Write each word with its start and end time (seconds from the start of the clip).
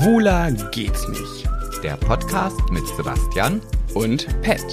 Schwuler 0.00 0.50
geht's 0.70 1.06
nicht. 1.08 1.46
Der 1.82 1.94
Podcast 1.98 2.58
mit 2.70 2.86
Sebastian 2.96 3.60
Und 3.92 4.26
Pet. 4.40 4.64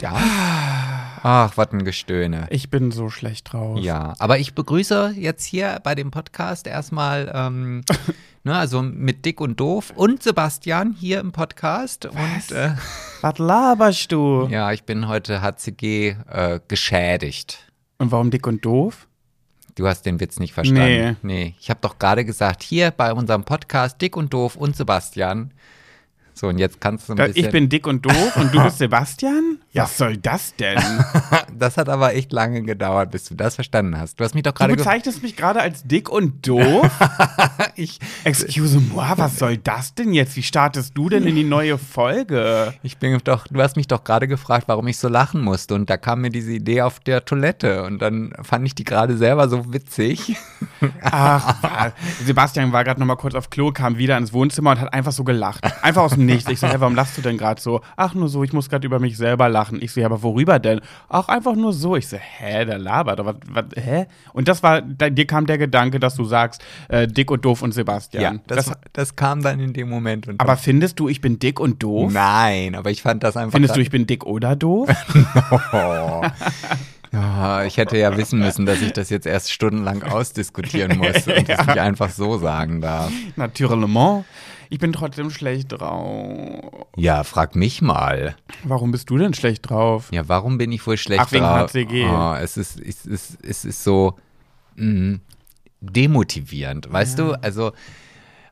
ja. 0.00 0.12
Ach, 1.22 1.56
was 1.56 1.70
ein 1.72 1.84
Gestöhne. 1.84 2.46
Ich 2.50 2.70
bin 2.70 2.90
so 2.90 3.10
schlecht 3.10 3.52
drauf. 3.52 3.78
Ja, 3.78 4.14
aber 4.18 4.38
ich 4.38 4.54
begrüße 4.54 5.14
jetzt 5.16 5.44
hier 5.44 5.78
bei 5.84 5.94
dem 5.94 6.10
Podcast 6.10 6.66
erstmal, 6.66 7.30
ähm, 7.32 7.82
ne, 8.44 8.56
also 8.56 8.82
mit 8.82 9.24
Dick 9.24 9.40
und 9.40 9.58
Doof 9.60 9.92
und 9.94 10.22
Sebastian 10.22 10.92
hier 10.98 11.20
im 11.20 11.32
Podcast. 11.32 12.06
Und 12.06 12.52
äh, 12.56 12.70
Was 13.20 13.38
laberst 13.38 14.12
du? 14.12 14.48
ja, 14.50 14.72
ich 14.72 14.84
bin 14.84 15.08
heute 15.08 15.42
HCG 15.42 16.16
äh, 16.30 16.60
geschädigt. 16.68 17.70
Und 17.98 18.12
warum 18.12 18.30
dick 18.30 18.46
und 18.46 18.64
doof? 18.64 19.06
Du 19.76 19.86
hast 19.86 20.02
den 20.04 20.20
Witz 20.20 20.38
nicht 20.38 20.52
verstanden. 20.52 21.16
Nee. 21.22 21.34
Nee, 21.44 21.54
ich 21.60 21.70
habe 21.70 21.80
doch 21.82 21.98
gerade 21.98 22.24
gesagt, 22.24 22.62
hier 22.62 22.90
bei 22.90 23.12
unserem 23.12 23.44
Podcast 23.44 24.00
Dick 24.00 24.16
und 24.16 24.32
Doof 24.34 24.56
und 24.56 24.74
Sebastian. 24.76 25.52
So, 26.34 26.48
und 26.48 26.58
jetzt 26.58 26.80
kannst 26.80 27.08
du 27.08 27.12
ein 27.12 27.16
Da, 27.16 27.26
bisschen. 27.26 27.44
ich 27.44 27.50
bin 27.50 27.68
dick 27.68 27.86
und 27.86 28.04
doof 28.06 28.36
und 28.36 28.54
du 28.54 28.62
bist 28.64 28.78
Sebastian? 28.78 29.58
Was 29.72 29.96
soll 29.98 30.16
das 30.16 30.54
denn? 30.56 30.78
das 31.58 31.76
hat 31.76 31.88
aber 31.88 32.14
echt 32.14 32.32
lange 32.32 32.62
gedauert, 32.62 33.12
bis 33.12 33.24
du 33.26 33.34
das 33.36 33.54
verstanden 33.54 33.96
hast. 33.98 34.18
Du 34.18 34.24
hast 34.24 34.34
mich 34.34 34.42
doch 34.42 34.50
Du 34.52 34.58
gerade 34.58 34.74
ge- 34.74 34.84
bezeichnest 34.84 35.22
mich 35.22 35.36
gerade 35.36 35.60
als 35.60 35.84
dick 35.84 36.08
und 36.08 36.46
doof? 36.46 36.90
ich, 37.76 38.00
Excuse 38.24 38.80
moi, 38.80 39.12
was 39.16 39.38
soll 39.38 39.58
das 39.58 39.94
denn 39.94 40.12
jetzt? 40.12 40.34
Wie 40.36 40.42
startest 40.42 40.96
du 40.98 41.08
denn 41.08 41.24
in 41.24 41.36
die 41.36 41.44
neue 41.44 41.78
Folge? 41.78 42.74
ich 42.82 42.96
bin 42.98 43.16
doch, 43.22 43.46
du 43.46 43.62
hast 43.62 43.76
mich 43.76 43.86
doch 43.86 44.02
gerade 44.02 44.26
gefragt, 44.26 44.64
warum 44.66 44.88
ich 44.88 44.98
so 44.98 45.08
lachen 45.08 45.40
musste. 45.42 45.74
Und 45.76 45.88
da 45.88 45.96
kam 45.96 46.22
mir 46.22 46.30
diese 46.30 46.50
Idee 46.52 46.82
auf 46.82 46.98
der 46.98 47.24
Toilette. 47.24 47.84
Und 47.84 48.00
dann 48.02 48.32
fand 48.42 48.66
ich 48.66 48.74
die 48.74 48.84
gerade 48.84 49.16
selber 49.16 49.48
so 49.48 49.72
witzig. 49.72 50.36
Ach, 51.02 51.92
Sebastian 52.24 52.72
war 52.72 52.82
gerade 52.82 52.98
noch 52.98 53.06
mal 53.06 53.16
kurz 53.16 53.34
auf 53.36 53.50
Klo, 53.50 53.70
kam 53.70 53.98
wieder 53.98 54.18
ins 54.18 54.32
Wohnzimmer 54.32 54.70
und 54.72 54.80
hat 54.80 54.92
einfach 54.92 55.12
so 55.12 55.22
gelacht. 55.22 55.62
Einfach 55.84 56.02
aus 56.02 56.14
dem 56.14 56.26
Nichts. 56.26 56.50
Ich 56.50 56.58
so, 56.58 56.66
hä, 56.66 56.74
warum 56.78 56.96
lachst 56.96 57.16
du 57.16 57.22
denn 57.22 57.38
gerade 57.38 57.60
so? 57.60 57.82
Ach, 57.96 58.14
nur 58.14 58.28
so, 58.28 58.42
ich 58.42 58.52
muss 58.52 58.68
gerade 58.68 58.84
über 58.84 58.98
mich 58.98 59.16
selber 59.16 59.48
lachen. 59.48 59.59
Ich 59.80 59.92
so, 59.92 60.00
ja, 60.00 60.06
aber 60.06 60.22
worüber 60.22 60.58
denn? 60.58 60.80
Ach, 61.08 61.28
einfach 61.28 61.54
nur 61.54 61.72
so. 61.72 61.96
Ich 61.96 62.08
so, 62.08 62.16
hä, 62.16 62.64
der 62.64 62.78
labert. 62.78 63.20
Aber, 63.20 63.36
was, 63.48 63.64
hä? 63.76 64.06
Und 64.32 64.48
das 64.48 64.62
war, 64.62 64.80
dir 64.82 65.26
kam 65.26 65.46
der 65.46 65.58
Gedanke, 65.58 66.00
dass 66.00 66.14
du 66.14 66.24
sagst, 66.24 66.62
äh, 66.88 67.06
dick 67.06 67.30
und 67.30 67.44
doof 67.44 67.62
und 67.62 67.72
Sebastian. 67.72 68.40
das, 68.46 68.72
das, 68.92 69.16
kam 69.16 69.42
dann 69.42 69.60
in 69.60 69.72
dem 69.72 69.88
Moment. 69.88 70.28
Und 70.28 70.40
aber 70.40 70.56
findest 70.56 71.00
du, 71.00 71.08
ich 71.08 71.20
bin 71.20 71.38
dick 71.38 71.60
und 71.60 71.82
doof? 71.82 72.12
Nein, 72.12 72.74
aber 72.74 72.90
ich 72.90 73.02
fand 73.02 73.22
das 73.22 73.36
einfach. 73.36 73.52
Findest 73.52 73.76
du, 73.76 73.80
ich 73.80 73.90
bin 73.90 74.06
dick 74.06 74.24
oder 74.24 74.56
doof? 74.56 74.88
Oh. 75.72 76.22
Ja, 77.12 77.64
ich 77.64 77.76
hätte 77.76 77.98
ja 77.98 78.16
wissen 78.16 78.38
müssen, 78.38 78.66
dass 78.66 78.80
ich 78.80 78.92
das 78.92 79.10
jetzt 79.10 79.26
erst 79.26 79.52
stundenlang 79.52 80.02
ausdiskutieren 80.02 80.98
muss 80.98 81.26
und 81.26 81.48
das 81.48 81.66
nicht 81.66 81.78
einfach 81.78 82.10
so 82.10 82.38
sagen 82.38 82.80
darf. 82.80 83.10
Naturellement. 83.36 84.24
Ich 84.72 84.78
bin 84.78 84.92
trotzdem 84.92 85.30
schlecht 85.30 85.72
drauf. 85.72 86.86
Ja, 86.96 87.24
frag 87.24 87.56
mich 87.56 87.82
mal. 87.82 88.36
Warum 88.62 88.92
bist 88.92 89.10
du 89.10 89.18
denn 89.18 89.34
schlecht 89.34 89.68
drauf? 89.68 90.08
Ja, 90.12 90.28
warum 90.28 90.58
bin 90.58 90.70
ich 90.70 90.86
wohl 90.86 90.96
schlecht 90.96 91.22
Ach, 91.22 91.32
wegen 91.32 91.42
drauf? 91.42 91.72
HCG. 91.74 92.06
Oh, 92.08 92.34
es, 92.40 92.56
ist, 92.56 92.80
es, 92.80 93.04
ist, 93.04 93.38
es 93.44 93.64
ist 93.64 93.82
so 93.82 94.14
mm, 94.76 95.16
demotivierend, 95.80 96.90
weißt 96.90 97.18
du? 97.18 97.32
Also, 97.42 97.72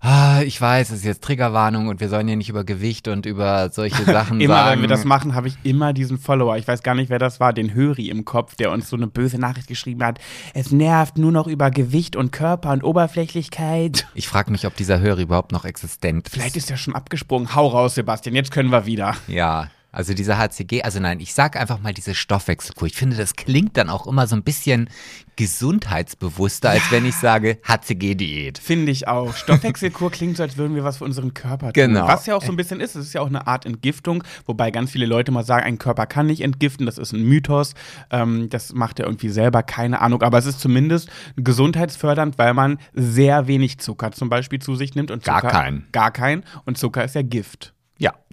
ah, 0.01 0.43
ich 0.43 0.61
weiß, 0.61 0.91
es 0.91 0.99
ist 0.99 1.05
jetzt 1.05 1.23
Triggerwarnung 1.25 1.89
und 1.89 2.01
wir 2.01 2.09
sollen 2.09 2.29
ja 2.29 2.37
nicht 2.37 2.49
über 2.49 2.65
Gewicht 2.65 3.09
und 3.09 3.27
über 3.27 3.71
solche 3.71 4.05
Sachen 4.07 4.41
Immer 4.41 4.55
sagen. 4.55 4.71
wenn 4.73 4.81
wir 4.83 4.89
das 4.89 5.05
machen, 5.05 5.35
habe 5.35 5.49
ich 5.49 5.57
immer 5.65 5.93
diesen 5.93 6.19
Follower. 6.19 6.57
Ich 6.57 6.69
weiß 6.69 6.83
gar 6.83 6.95
nicht, 6.95 7.11
wer 7.11 7.19
das 7.19 7.41
war, 7.41 7.53
den 7.53 7.75
Höri 7.75 8.09
im 8.09 8.25
Kopf, 8.25 8.55
der 8.57 8.71
uns 8.73 8.89
so 8.89 8.97
eine 8.97 9.07
böse 9.07 9.39
Nachricht 9.39 9.69
geschrieben 9.69 10.05
hat. 10.05 10.19
Es 10.55 10.71
nervt 10.73 11.19
nur 11.19 11.33
noch 11.33 11.47
über 11.47 11.71
Gewicht 11.71 12.17
und 12.17 12.33
Körper 12.33 12.73
und 12.73 12.85
Oberflächlichkeit. 12.85 14.07
Ich 14.15 14.29
frage 14.29 14.51
mich, 14.51 14.67
ob 14.67 14.77
dieser 14.77 15.01
Hörer 15.01 15.21
überhaupt 15.21 15.53
noch 15.53 15.65
existent 15.65 16.27
ist. 16.29 16.35
Vielleicht 16.35 16.57
ist 16.57 16.71
er 16.71 16.77
schon 16.77 16.95
abgesprungen. 16.95 17.55
Hau 17.55 17.67
raus, 17.69 17.95
Sebastian, 17.95 18.35
jetzt 18.35 18.51
können 18.51 18.71
wir 18.71 18.87
wieder. 18.87 19.15
Ja, 19.27 19.69
also 19.91 20.13
dieser 20.13 20.37
HCG, 20.37 20.83
also 20.83 21.01
nein, 21.01 21.19
ich 21.19 21.33
sag 21.33 21.57
einfach 21.57 21.81
mal 21.81 21.95
diese 21.95 22.15
Stoffwechselkur. 22.15 22.87
Ich 22.87 22.95
finde, 22.95 23.17
das 23.17 23.37
klingt 23.37 23.77
dann 23.79 23.89
auch 23.89 24.07
immer 24.07 24.27
so 24.27 24.37
ein 24.37 24.43
bisschen 24.43 24.91
gesundheitsbewusster, 25.37 26.71
als 26.71 26.91
wenn 26.91 27.07
ich 27.07 27.15
sage 27.15 27.59
HCG-Diät. 27.65 28.59
Finde 28.59 28.93
ich 28.93 29.09
auch. 29.09 29.35
Stoffwechselkur 29.35 30.11
klingt 30.11 30.37
so, 30.37 30.43
als 30.43 30.59
würden 30.59 30.75
wir 30.75 30.85
was 30.85 30.99
für 30.99 31.05
unseren 31.05 31.33
Körper 31.33 31.73
tun. 31.73 31.73
Genau. 31.73 32.07
Was 32.07 32.27
ja 32.27 32.37
auch 32.37 32.43
so 32.43 32.53
ein 32.53 32.57
bisschen 32.57 32.81
ist. 32.81 32.97
Es 32.97 33.07
ist 33.07 33.13
ja 33.15 33.23
auch 33.23 33.29
eine 33.29 33.47
Art 33.47 33.65
Entgiftung, 33.65 34.25
wobei 34.45 34.71
ganz 34.71 34.91
viele 34.91 35.07
Leute 35.07 35.33
mal 35.33 35.45
sagen, 35.45 35.65
ein 35.65 35.79
Körper 35.79 36.07
kann 36.07 36.27
nicht 36.27 36.43
entgiften. 36.43 36.85
Das 36.85 36.99
ist 36.99 37.13
ein 37.13 37.23
Mythos. 37.23 37.75
Ähm, 38.11 38.51
das 38.51 38.75
macht 38.75 39.01
er 39.01 39.07
irgendwie 39.07 39.31
selber, 39.31 39.63
keine 39.63 40.03
Ahnung. 40.03 40.23
Aber 40.23 40.37
es 40.37 40.45
ist 40.45 40.61
zumindest 40.61 41.09
gesundheitsfördernd, 41.37 42.37
weil 42.37 42.53
man 42.53 42.79
sehr 42.93 43.47
wenig 43.47 43.79
Zucker 43.79 44.13
zum 44.13 44.29
Beispiel 44.29 44.59
zu 44.59 44.75
sich 44.75 44.95
nimmt. 44.95 45.11
Und 45.11 45.25
Gar 45.25 45.41
Zucker, 45.41 45.53
keinen. 45.53 45.87
Gar 45.93 46.11
kein. 46.11 46.45
Und 46.67 46.77
Zucker 46.77 47.05
ist 47.05 47.15
ja 47.15 47.23
Gift. 47.23 47.73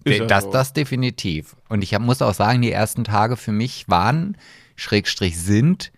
Ist 0.05 0.19
ja 0.19 0.25
das, 0.27 0.43
so. 0.45 0.51
das 0.51 0.71
definitiv. 0.73 1.55
Und 1.67 1.83
ich 1.83 1.93
hab, 1.93 2.01
muss 2.01 2.21
auch 2.21 2.33
sagen, 2.33 2.61
die 2.61 2.71
ersten 2.71 3.03
Tage 3.03 3.35
für 3.38 3.51
mich 3.51 3.89
waren, 3.89 4.38
Schrägstrich 4.75 5.38
sind, 5.41 5.91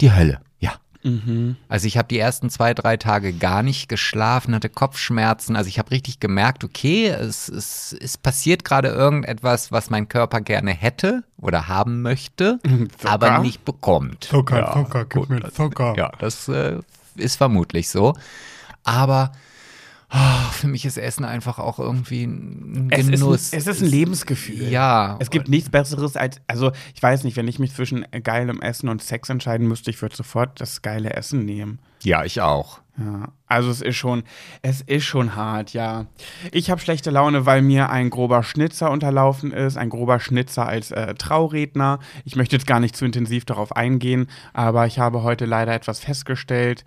die 0.00 0.12
Hölle. 0.12 0.40
Ja. 0.58 0.74
Mhm. 1.04 1.54
Also 1.68 1.86
ich 1.86 1.96
habe 1.96 2.08
die 2.08 2.18
ersten 2.18 2.50
zwei, 2.50 2.74
drei 2.74 2.96
Tage 2.96 3.32
gar 3.32 3.62
nicht 3.62 3.88
geschlafen, 3.88 4.54
hatte 4.54 4.68
Kopfschmerzen. 4.68 5.54
Also 5.54 5.68
ich 5.68 5.78
habe 5.78 5.92
richtig 5.92 6.18
gemerkt, 6.18 6.64
okay, 6.64 7.06
es, 7.06 7.48
es, 7.48 7.96
es 8.00 8.18
passiert 8.18 8.64
gerade 8.64 8.88
irgendetwas, 8.88 9.70
was 9.70 9.90
mein 9.90 10.08
Körper 10.08 10.40
gerne 10.40 10.72
hätte 10.72 11.22
oder 11.40 11.68
haben 11.68 12.02
möchte, 12.02 12.58
aber 13.04 13.38
nicht 13.38 13.64
bekommt. 13.64 14.24
Zucker, 14.24 14.58
ja, 14.58 14.72
Zucker, 14.72 15.04
gib 15.04 15.12
gut, 15.20 15.30
mir 15.30 15.40
das- 15.40 15.54
Zucker. 15.54 15.94
Ja, 15.96 16.10
das 16.18 16.48
äh, 16.48 16.80
ist 17.14 17.36
vermutlich 17.36 17.88
so. 17.88 18.14
Aber 18.82 19.30
ah, 20.08 20.50
für 20.52 20.68
mich 20.68 20.84
ist 20.84 20.96
Essen 20.96 21.24
einfach 21.24 21.58
auch 21.58 21.78
irgendwie 21.78 22.24
ein 22.24 22.88
Es 22.90 23.00
ist, 23.00 23.06
ein, 23.06 23.12
Genuss. 23.12 23.52
es 23.52 23.66
ist 23.66 23.82
ein 23.82 23.88
Lebensgefühl. 23.88 24.68
Ja. 24.68 25.16
Es 25.20 25.30
gibt 25.30 25.48
nichts 25.48 25.70
Besseres 25.70 26.16
als, 26.16 26.40
also 26.46 26.72
ich 26.94 27.02
weiß 27.02 27.24
nicht, 27.24 27.36
wenn 27.36 27.48
ich 27.48 27.58
mich 27.58 27.74
zwischen 27.74 28.06
geilem 28.22 28.60
Essen 28.60 28.88
und 28.88 29.02
Sex 29.02 29.28
entscheiden 29.28 29.66
müsste, 29.68 29.90
ich 29.90 30.00
würde 30.00 30.16
sofort 30.16 30.60
das 30.60 30.82
geile 30.82 31.14
Essen 31.14 31.44
nehmen. 31.44 31.78
Ja, 32.02 32.24
ich 32.24 32.40
auch. 32.40 32.80
Ja, 32.98 33.28
also 33.46 33.68
es 33.70 33.82
ist 33.82 33.96
schon, 33.96 34.22
es 34.62 34.80
ist 34.80 35.04
schon 35.04 35.36
hart, 35.36 35.74
ja. 35.74 36.06
Ich 36.50 36.70
habe 36.70 36.80
schlechte 36.80 37.10
Laune, 37.10 37.44
weil 37.44 37.60
mir 37.60 37.90
ein 37.90 38.08
grober 38.08 38.42
Schnitzer 38.42 38.90
unterlaufen 38.90 39.52
ist, 39.52 39.76
ein 39.76 39.90
grober 39.90 40.18
Schnitzer 40.18 40.66
als 40.66 40.92
äh, 40.92 41.14
Trauredner. 41.14 41.98
Ich 42.24 42.36
möchte 42.36 42.56
jetzt 42.56 42.66
gar 42.66 42.80
nicht 42.80 42.96
zu 42.96 43.04
intensiv 43.04 43.44
darauf 43.44 43.76
eingehen, 43.76 44.28
aber 44.54 44.86
ich 44.86 44.98
habe 44.98 45.22
heute 45.24 45.44
leider 45.44 45.74
etwas 45.74 46.00
festgestellt. 46.00 46.84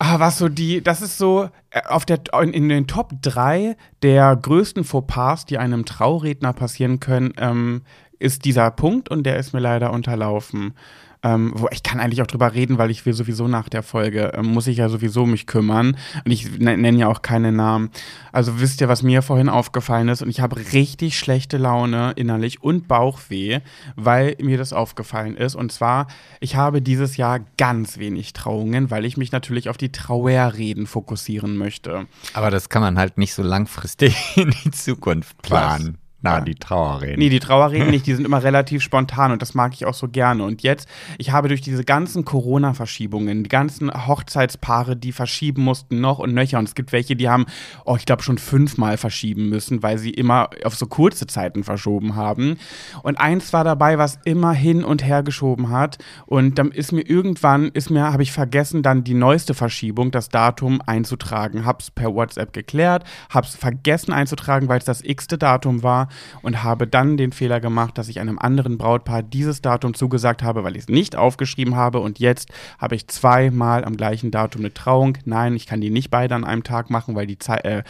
Ah, 0.00 0.20
was 0.20 0.38
so 0.38 0.48
die, 0.48 0.80
das 0.80 1.02
ist 1.02 1.18
so 1.18 1.50
äh, 1.70 1.82
auf 1.88 2.04
der, 2.04 2.20
in, 2.40 2.52
in 2.52 2.68
den 2.68 2.86
Top 2.86 3.12
3 3.20 3.76
der 4.02 4.36
größten 4.36 4.84
Fauxpas, 4.84 5.44
die 5.44 5.58
einem 5.58 5.84
Trauredner 5.84 6.52
passieren 6.52 7.00
können, 7.00 7.32
ähm, 7.36 7.82
ist 8.20 8.44
dieser 8.44 8.70
Punkt 8.70 9.08
und 9.08 9.24
der 9.24 9.38
ist 9.38 9.52
mir 9.52 9.60
leider 9.60 9.92
unterlaufen. 9.92 10.74
Ähm, 11.24 11.52
wo 11.56 11.68
ich 11.72 11.82
kann 11.82 11.98
eigentlich 11.98 12.22
auch 12.22 12.28
drüber 12.28 12.54
reden, 12.54 12.78
weil 12.78 12.90
ich 12.92 13.04
will 13.04 13.12
sowieso 13.12 13.48
nach 13.48 13.68
der 13.68 13.82
Folge, 13.82 14.32
ähm, 14.36 14.46
muss 14.46 14.68
ich 14.68 14.76
ja 14.76 14.88
sowieso 14.88 15.26
mich 15.26 15.46
kümmern. 15.46 15.96
Und 16.24 16.30
ich 16.30 16.58
ne- 16.58 16.76
nenne 16.76 16.98
ja 16.98 17.08
auch 17.08 17.22
keine 17.22 17.50
Namen. 17.50 17.90
Also 18.30 18.60
wisst 18.60 18.80
ihr, 18.80 18.88
was 18.88 19.02
mir 19.02 19.22
vorhin 19.22 19.48
aufgefallen 19.48 20.08
ist? 20.08 20.22
Und 20.22 20.28
ich 20.30 20.40
habe 20.40 20.56
richtig 20.72 21.18
schlechte 21.18 21.56
Laune 21.58 22.12
innerlich 22.14 22.62
und 22.62 22.86
Bauchweh, 22.86 23.60
weil 23.96 24.36
mir 24.40 24.58
das 24.58 24.72
aufgefallen 24.72 25.36
ist. 25.36 25.56
Und 25.56 25.72
zwar, 25.72 26.06
ich 26.38 26.54
habe 26.54 26.80
dieses 26.82 27.16
Jahr 27.16 27.40
ganz 27.56 27.98
wenig 27.98 28.32
Trauungen, 28.32 28.90
weil 28.92 29.04
ich 29.04 29.16
mich 29.16 29.32
natürlich 29.32 29.68
auf 29.68 29.76
die 29.76 29.90
Trauerreden 29.90 30.86
fokussieren 30.86 31.56
möchte. 31.56 32.06
Aber 32.34 32.50
das 32.50 32.68
kann 32.68 32.82
man 32.82 32.96
halt 32.96 33.18
nicht 33.18 33.34
so 33.34 33.42
langfristig 33.42 34.14
in 34.36 34.54
die 34.64 34.70
Zukunft 34.70 35.40
planen. 35.42 35.98
Na, 36.20 36.40
die 36.40 36.56
Trauerreden. 36.56 37.20
Nee, 37.20 37.28
die 37.28 37.38
Trauerreden 37.38 37.90
nicht, 37.92 38.06
die 38.06 38.14
sind 38.14 38.24
immer 38.24 38.42
relativ 38.42 38.82
spontan 38.82 39.30
und 39.30 39.40
das 39.40 39.54
mag 39.54 39.72
ich 39.74 39.86
auch 39.86 39.94
so 39.94 40.08
gerne. 40.08 40.42
Und 40.42 40.64
jetzt, 40.64 40.88
ich 41.16 41.30
habe 41.30 41.46
durch 41.46 41.60
diese 41.60 41.84
ganzen 41.84 42.24
Corona-Verschiebungen, 42.24 43.44
die 43.44 43.48
ganzen 43.48 43.88
Hochzeitspaare, 44.08 44.96
die 44.96 45.12
verschieben 45.12 45.62
mussten 45.62 46.00
noch 46.00 46.18
und 46.18 46.34
nöcher. 46.34 46.58
Und 46.58 46.66
es 46.66 46.74
gibt 46.74 46.90
welche, 46.90 47.14
die 47.14 47.28
haben, 47.28 47.46
oh, 47.84 47.94
ich 47.94 48.04
glaube, 48.04 48.24
schon 48.24 48.38
fünfmal 48.38 48.96
verschieben 48.96 49.48
müssen, 49.48 49.84
weil 49.84 49.98
sie 49.98 50.10
immer 50.10 50.50
auf 50.64 50.74
so 50.74 50.86
kurze 50.86 51.28
Zeiten 51.28 51.62
verschoben 51.62 52.16
haben. 52.16 52.56
Und 53.04 53.20
eins 53.20 53.52
war 53.52 53.62
dabei, 53.62 53.98
was 53.98 54.18
immer 54.24 54.52
hin 54.52 54.82
und 54.82 55.04
her 55.04 55.22
geschoben 55.22 55.70
hat. 55.70 55.98
Und 56.26 56.58
dann 56.58 56.72
ist 56.72 56.90
mir 56.90 57.02
irgendwann, 57.02 57.68
ist 57.68 57.90
mir, 57.90 58.12
habe 58.12 58.24
ich 58.24 58.32
vergessen, 58.32 58.82
dann 58.82 59.04
die 59.04 59.14
neueste 59.14 59.54
Verschiebung, 59.54 60.10
das 60.10 60.30
Datum 60.30 60.82
einzutragen. 60.84 61.64
Hab's 61.64 61.92
per 61.92 62.12
WhatsApp 62.12 62.52
geklärt, 62.52 63.04
hab's 63.30 63.54
vergessen 63.54 64.12
einzutragen, 64.12 64.68
weil 64.68 64.78
es 64.78 64.84
das 64.84 65.04
x-te 65.04 65.38
Datum 65.38 65.84
war 65.84 66.07
und 66.42 66.62
habe 66.62 66.86
dann 66.86 67.16
den 67.16 67.32
Fehler 67.32 67.60
gemacht, 67.60 67.98
dass 67.98 68.08
ich 68.08 68.20
einem 68.20 68.38
anderen 68.38 68.78
Brautpaar 68.78 69.22
dieses 69.22 69.62
Datum 69.62 69.94
zugesagt 69.94 70.42
habe, 70.42 70.64
weil 70.64 70.76
ich 70.76 70.82
es 70.82 70.88
nicht 70.88 71.16
aufgeschrieben 71.16 71.76
habe 71.76 72.00
und 72.00 72.18
jetzt 72.18 72.50
habe 72.78 72.94
ich 72.94 73.08
zweimal 73.08 73.84
am 73.84 73.96
gleichen 73.96 74.30
Datum 74.30 74.62
eine 74.62 74.74
Trauung. 74.74 75.18
Nein, 75.24 75.54
ich 75.56 75.66
kann 75.66 75.80
die 75.80 75.90
nicht 75.90 76.10
beide 76.10 76.34
an 76.34 76.44
einem 76.44 76.64
Tag 76.64 76.90
machen, 76.90 77.14
weil 77.14 77.26
die 77.26 77.38
Zei 77.38 77.56
äh, 77.58 77.82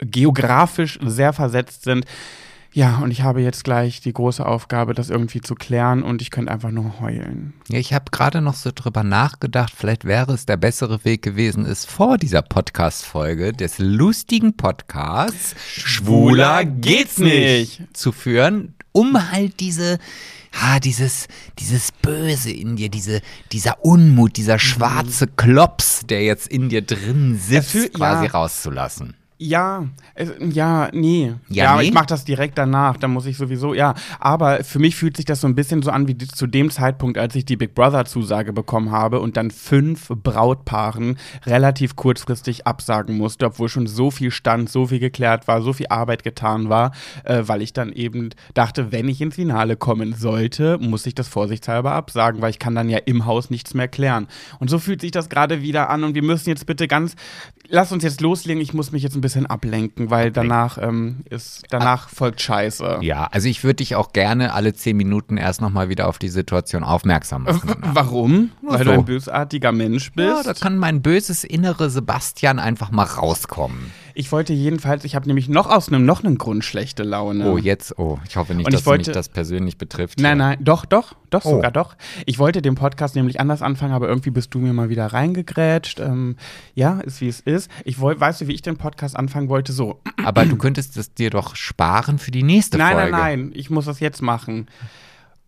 geografisch 0.00 0.98
sehr 1.02 1.32
versetzt 1.32 1.84
sind. 1.84 2.04
Ja, 2.78 2.98
und 2.98 3.10
ich 3.10 3.22
habe 3.22 3.40
jetzt 3.40 3.64
gleich 3.64 4.00
die 4.02 4.12
große 4.12 4.46
Aufgabe, 4.46 4.94
das 4.94 5.10
irgendwie 5.10 5.40
zu 5.40 5.56
klären 5.56 6.04
und 6.04 6.22
ich 6.22 6.30
könnte 6.30 6.52
einfach 6.52 6.70
nur 6.70 7.00
heulen. 7.00 7.52
Ja, 7.68 7.80
ich 7.80 7.92
habe 7.92 8.04
gerade 8.12 8.40
noch 8.40 8.54
so 8.54 8.70
drüber 8.72 9.02
nachgedacht, 9.02 9.72
vielleicht 9.76 10.04
wäre 10.04 10.32
es 10.32 10.46
der 10.46 10.58
bessere 10.58 11.04
Weg 11.04 11.22
gewesen, 11.22 11.66
es 11.66 11.84
vor 11.84 12.18
dieser 12.18 12.40
Podcast-Folge 12.40 13.52
des 13.52 13.80
lustigen 13.80 14.56
Podcasts 14.56 15.56
Schwuler 15.66 16.64
geht's 16.64 17.18
nicht 17.18 17.82
zu 17.94 18.12
führen, 18.12 18.76
um 18.92 19.32
halt 19.32 19.58
diese 19.58 19.98
ah, 20.62 20.78
dieses, 20.78 21.26
dieses 21.58 21.90
Böse 21.90 22.52
in 22.52 22.76
dir, 22.76 22.90
diese, 22.90 23.22
dieser 23.50 23.84
Unmut, 23.84 24.36
dieser 24.36 24.60
schwarze 24.60 25.26
Klops, 25.26 26.02
der 26.08 26.22
jetzt 26.22 26.46
in 26.46 26.68
dir 26.68 26.82
drin 26.82 27.40
sitzt, 27.42 27.70
fühl- 27.70 27.88
quasi 27.88 28.26
ja. 28.26 28.30
rauszulassen. 28.30 29.16
Ja, 29.40 29.86
es, 30.16 30.32
ja, 30.50 30.88
nee. 30.92 31.32
Ja, 31.48 31.64
Ja, 31.64 31.70
aber 31.70 31.82
nee? 31.82 31.88
ich 31.88 31.94
mache 31.94 32.06
das 32.06 32.24
direkt 32.24 32.58
danach, 32.58 32.96
da 32.96 33.06
muss 33.06 33.24
ich 33.24 33.36
sowieso, 33.36 33.72
ja. 33.72 33.94
Aber 34.18 34.64
für 34.64 34.80
mich 34.80 34.96
fühlt 34.96 35.16
sich 35.16 35.26
das 35.26 35.40
so 35.40 35.46
ein 35.46 35.54
bisschen 35.54 35.80
so 35.80 35.92
an 35.92 36.08
wie 36.08 36.18
zu 36.18 36.48
dem 36.48 36.72
Zeitpunkt, 36.72 37.18
als 37.18 37.36
ich 37.36 37.44
die 37.44 37.56
Big 37.56 37.72
Brother-Zusage 37.76 38.52
bekommen 38.52 38.90
habe 38.90 39.20
und 39.20 39.36
dann 39.36 39.52
fünf 39.52 40.08
Brautpaaren 40.08 41.18
relativ 41.46 41.94
kurzfristig 41.94 42.66
absagen 42.66 43.16
musste, 43.16 43.46
obwohl 43.46 43.68
schon 43.68 43.86
so 43.86 44.10
viel 44.10 44.32
stand, 44.32 44.70
so 44.70 44.88
viel 44.88 44.98
geklärt 44.98 45.46
war, 45.46 45.62
so 45.62 45.72
viel 45.72 45.86
Arbeit 45.86 46.24
getan 46.24 46.68
war, 46.68 46.90
äh, 47.22 47.44
weil 47.46 47.62
ich 47.62 47.72
dann 47.72 47.92
eben 47.92 48.30
dachte, 48.54 48.90
wenn 48.90 49.08
ich 49.08 49.20
ins 49.20 49.36
Finale 49.36 49.76
kommen 49.76 50.14
sollte, 50.14 50.78
muss 50.78 51.06
ich 51.06 51.14
das 51.14 51.28
vorsichtshalber 51.28 51.92
absagen, 51.92 52.42
weil 52.42 52.50
ich 52.50 52.58
kann 52.58 52.74
dann 52.74 52.88
ja 52.88 52.98
im 52.98 53.24
Haus 53.24 53.50
nichts 53.50 53.72
mehr 53.72 53.86
klären. 53.86 54.26
Und 54.58 54.68
so 54.68 54.80
fühlt 54.80 55.00
sich 55.00 55.12
das 55.12 55.28
gerade 55.28 55.62
wieder 55.62 55.90
an 55.90 56.02
und 56.02 56.16
wir 56.16 56.24
müssen 56.24 56.48
jetzt 56.48 56.66
bitte 56.66 56.88
ganz, 56.88 57.14
lass 57.68 57.92
uns 57.92 58.02
jetzt 58.02 58.20
loslegen, 58.20 58.60
ich 58.60 58.74
muss 58.74 58.90
mich 58.90 59.04
jetzt 59.04 59.14
ein 59.14 59.20
bisschen 59.20 59.27
ablenken, 59.46 60.10
weil 60.10 60.30
danach 60.30 60.78
ähm, 60.80 61.24
ist, 61.28 61.64
danach 61.70 62.08
folgt 62.08 62.40
Scheiße. 62.40 62.98
Ja, 63.02 63.28
also 63.30 63.48
ich 63.48 63.64
würde 63.64 63.76
dich 63.76 63.96
auch 63.96 64.12
gerne 64.12 64.54
alle 64.54 64.74
zehn 64.74 64.96
Minuten 64.96 65.36
erst 65.36 65.60
nochmal 65.60 65.88
wieder 65.88 66.08
auf 66.08 66.18
die 66.18 66.28
Situation 66.28 66.84
aufmerksam 66.84 67.44
machen. 67.44 67.76
Warum? 67.80 68.50
Weil 68.62 68.78
so. 68.78 68.84
du 68.84 68.90
ein 68.92 69.04
bösartiger 69.04 69.72
Mensch 69.72 70.12
bist. 70.12 70.28
Ja, 70.28 70.42
da 70.42 70.54
kann 70.54 70.78
mein 70.78 71.02
böses 71.02 71.44
innere 71.44 71.90
Sebastian 71.90 72.58
einfach 72.58 72.90
mal 72.90 73.04
rauskommen. 73.04 73.92
Ich 74.18 74.32
wollte 74.32 74.52
jedenfalls, 74.52 75.04
ich 75.04 75.14
habe 75.14 75.28
nämlich 75.28 75.48
noch 75.48 75.70
aus 75.70 75.88
einem 75.88 76.04
noch 76.04 76.24
einen 76.24 76.38
Grund 76.38 76.64
schlechte 76.64 77.04
Laune. 77.04 77.48
Oh, 77.48 77.56
jetzt, 77.56 77.96
oh, 78.00 78.18
ich 78.28 78.36
hoffe 78.36 78.52
nicht, 78.54 78.66
Und 78.66 78.72
ich 78.74 78.80
dass 78.80 78.86
wollte- 78.86 79.10
mich 79.10 79.14
das 79.14 79.28
persönlich 79.28 79.78
betrifft. 79.78 80.18
Nein, 80.18 80.38
nein, 80.38 80.58
doch, 80.60 80.84
doch, 80.84 81.14
doch, 81.30 81.44
Oh. 81.44 81.50
sogar 81.50 81.70
doch. 81.70 81.96
Ich 82.26 82.40
wollte 82.40 82.60
den 82.60 82.74
Podcast 82.74 83.14
nämlich 83.14 83.38
anders 83.38 83.62
anfangen, 83.62 83.92
aber 83.92 84.08
irgendwie 84.08 84.30
bist 84.30 84.52
du 84.52 84.58
mir 84.58 84.72
mal 84.72 84.88
wieder 84.88 85.06
reingegrätscht. 85.06 86.00
Ähm, 86.00 86.34
ja, 86.74 86.98
ist 87.00 87.20
wie 87.20 87.28
es 87.28 87.38
ist. 87.38 87.70
Ich 87.84 88.00
woll, 88.00 88.18
weißt 88.18 88.40
du, 88.40 88.48
wie 88.48 88.54
ich 88.54 88.62
den 88.62 88.76
Podcast 88.76 89.16
anfangen 89.16 89.48
wollte? 89.48 89.72
So. 89.72 90.00
Aber 90.24 90.44
du 90.44 90.56
könntest 90.56 90.96
es 90.96 91.14
dir 91.14 91.30
doch 91.30 91.54
sparen 91.54 92.18
für 92.18 92.32
die 92.32 92.42
nächste 92.42 92.76
Nein, 92.76 92.94
Folge. 92.96 93.10
nein, 93.12 93.20
nein, 93.42 93.50
ich 93.54 93.70
muss 93.70 93.84
das 93.84 94.00
jetzt 94.00 94.20
machen. 94.20 94.66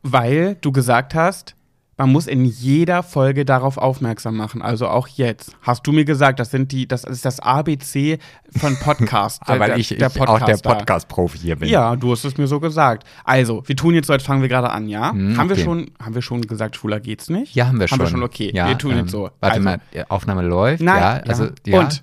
Weil 0.02 0.54
du 0.60 0.72
gesagt 0.72 1.14
hast, 1.14 1.56
man 2.00 2.12
muss 2.12 2.26
in 2.26 2.46
jeder 2.46 3.02
Folge 3.02 3.44
darauf 3.44 3.76
aufmerksam 3.76 4.34
machen, 4.34 4.62
also 4.62 4.88
auch 4.88 5.06
jetzt. 5.06 5.54
Hast 5.60 5.86
du 5.86 5.92
mir 5.92 6.06
gesagt, 6.06 6.40
das 6.40 6.50
sind 6.50 6.72
die, 6.72 6.88
das 6.88 7.04
ist 7.04 7.26
das 7.26 7.40
ABC 7.40 8.18
von 8.56 8.74
Podcast. 8.78 9.42
Aber 9.46 9.66
der- 9.66 9.76
ich, 9.76 9.92
ich 9.92 9.98
der 9.98 10.10
auch 10.26 10.40
der. 10.40 10.56
Podcast-Profi 10.56 11.36
hier 11.36 11.56
bin. 11.56 11.68
Ja, 11.68 11.96
du 11.96 12.12
hast 12.12 12.24
es 12.24 12.38
mir 12.38 12.46
so 12.46 12.58
gesagt. 12.58 13.04
Also, 13.24 13.62
wir 13.66 13.76
tun 13.76 13.92
jetzt 13.92 14.06
so, 14.06 14.14
jetzt 14.14 14.24
fangen 14.24 14.40
wir 14.40 14.48
gerade 14.48 14.70
an, 14.70 14.88
ja? 14.88 15.10
Hm, 15.10 15.36
haben, 15.36 15.50
wir 15.50 15.56
okay. 15.56 15.64
schon, 15.64 15.90
haben 16.02 16.14
wir 16.14 16.22
schon 16.22 16.40
gesagt, 16.40 16.76
schwuler 16.76 17.00
geht's 17.00 17.28
nicht? 17.28 17.54
Ja, 17.54 17.66
haben 17.66 17.78
wir 17.78 17.86
schon. 17.86 17.98
Haben 17.98 18.06
wir 18.06 18.10
schon, 18.10 18.22
okay. 18.22 18.50
Ja, 18.54 18.68
wir 18.68 18.78
tun 18.78 18.92
ähm, 18.92 18.98
jetzt 19.00 19.10
so. 19.10 19.24
Warte 19.40 19.56
also, 19.56 19.60
mal, 19.60 19.80
die 19.92 20.10
Aufnahme 20.10 20.40
läuft. 20.40 20.82
Nein, 20.82 21.02
ja, 21.02 21.22
also, 21.28 21.48
ja. 21.66 21.80
Und 21.80 22.02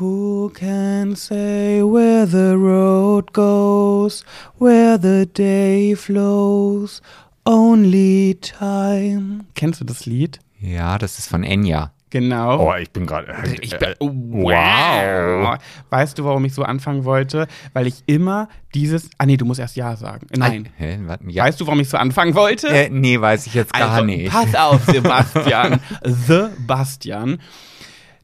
Who 0.00 0.50
can 0.52 1.14
say 1.14 1.80
where 1.82 2.26
the 2.26 2.56
road 2.56 3.32
goes, 3.32 4.24
where 4.58 4.98
the 4.98 5.26
day 5.26 5.94
flows, 5.94 7.00
only 7.48 8.38
time. 8.40 9.44
Kennst 9.54 9.80
du 9.80 9.84
das 9.84 10.06
Lied? 10.06 10.38
Ja, 10.60 10.98
das 10.98 11.18
ist 11.18 11.28
von 11.28 11.42
Enya. 11.42 11.92
Genau. 12.10 12.68
Oh, 12.68 12.74
ich 12.74 12.90
bin 12.90 13.04
gerade. 13.06 13.34
Ich 13.60 13.76
bin, 13.78 13.94
wow. 14.00 15.58
Weißt 15.90 16.18
du, 16.18 16.24
warum 16.24 16.44
ich 16.46 16.54
so 16.54 16.62
anfangen 16.62 17.04
wollte? 17.04 17.46
Weil 17.74 17.86
ich 17.86 18.02
immer 18.06 18.48
dieses. 18.74 19.10
Ah, 19.18 19.26
nee, 19.26 19.36
du 19.36 19.44
musst 19.44 19.60
erst 19.60 19.76
Ja 19.76 19.94
sagen. 19.94 20.26
Nein. 20.34 20.70
Hä, 20.76 21.00
warte, 21.02 21.24
ja. 21.28 21.44
Weißt 21.44 21.60
du, 21.60 21.66
warum 21.66 21.80
ich 21.80 21.88
so 21.88 21.98
anfangen 21.98 22.34
wollte? 22.34 22.68
äh, 22.68 22.88
nee, 22.88 23.20
weiß 23.20 23.46
ich 23.46 23.54
jetzt 23.54 23.74
gar 23.74 23.90
also, 23.90 24.04
nicht. 24.04 24.32
Pass 24.32 24.54
auf, 24.54 24.84
Sebastian. 24.86 25.80
Sebastian. 26.02 27.38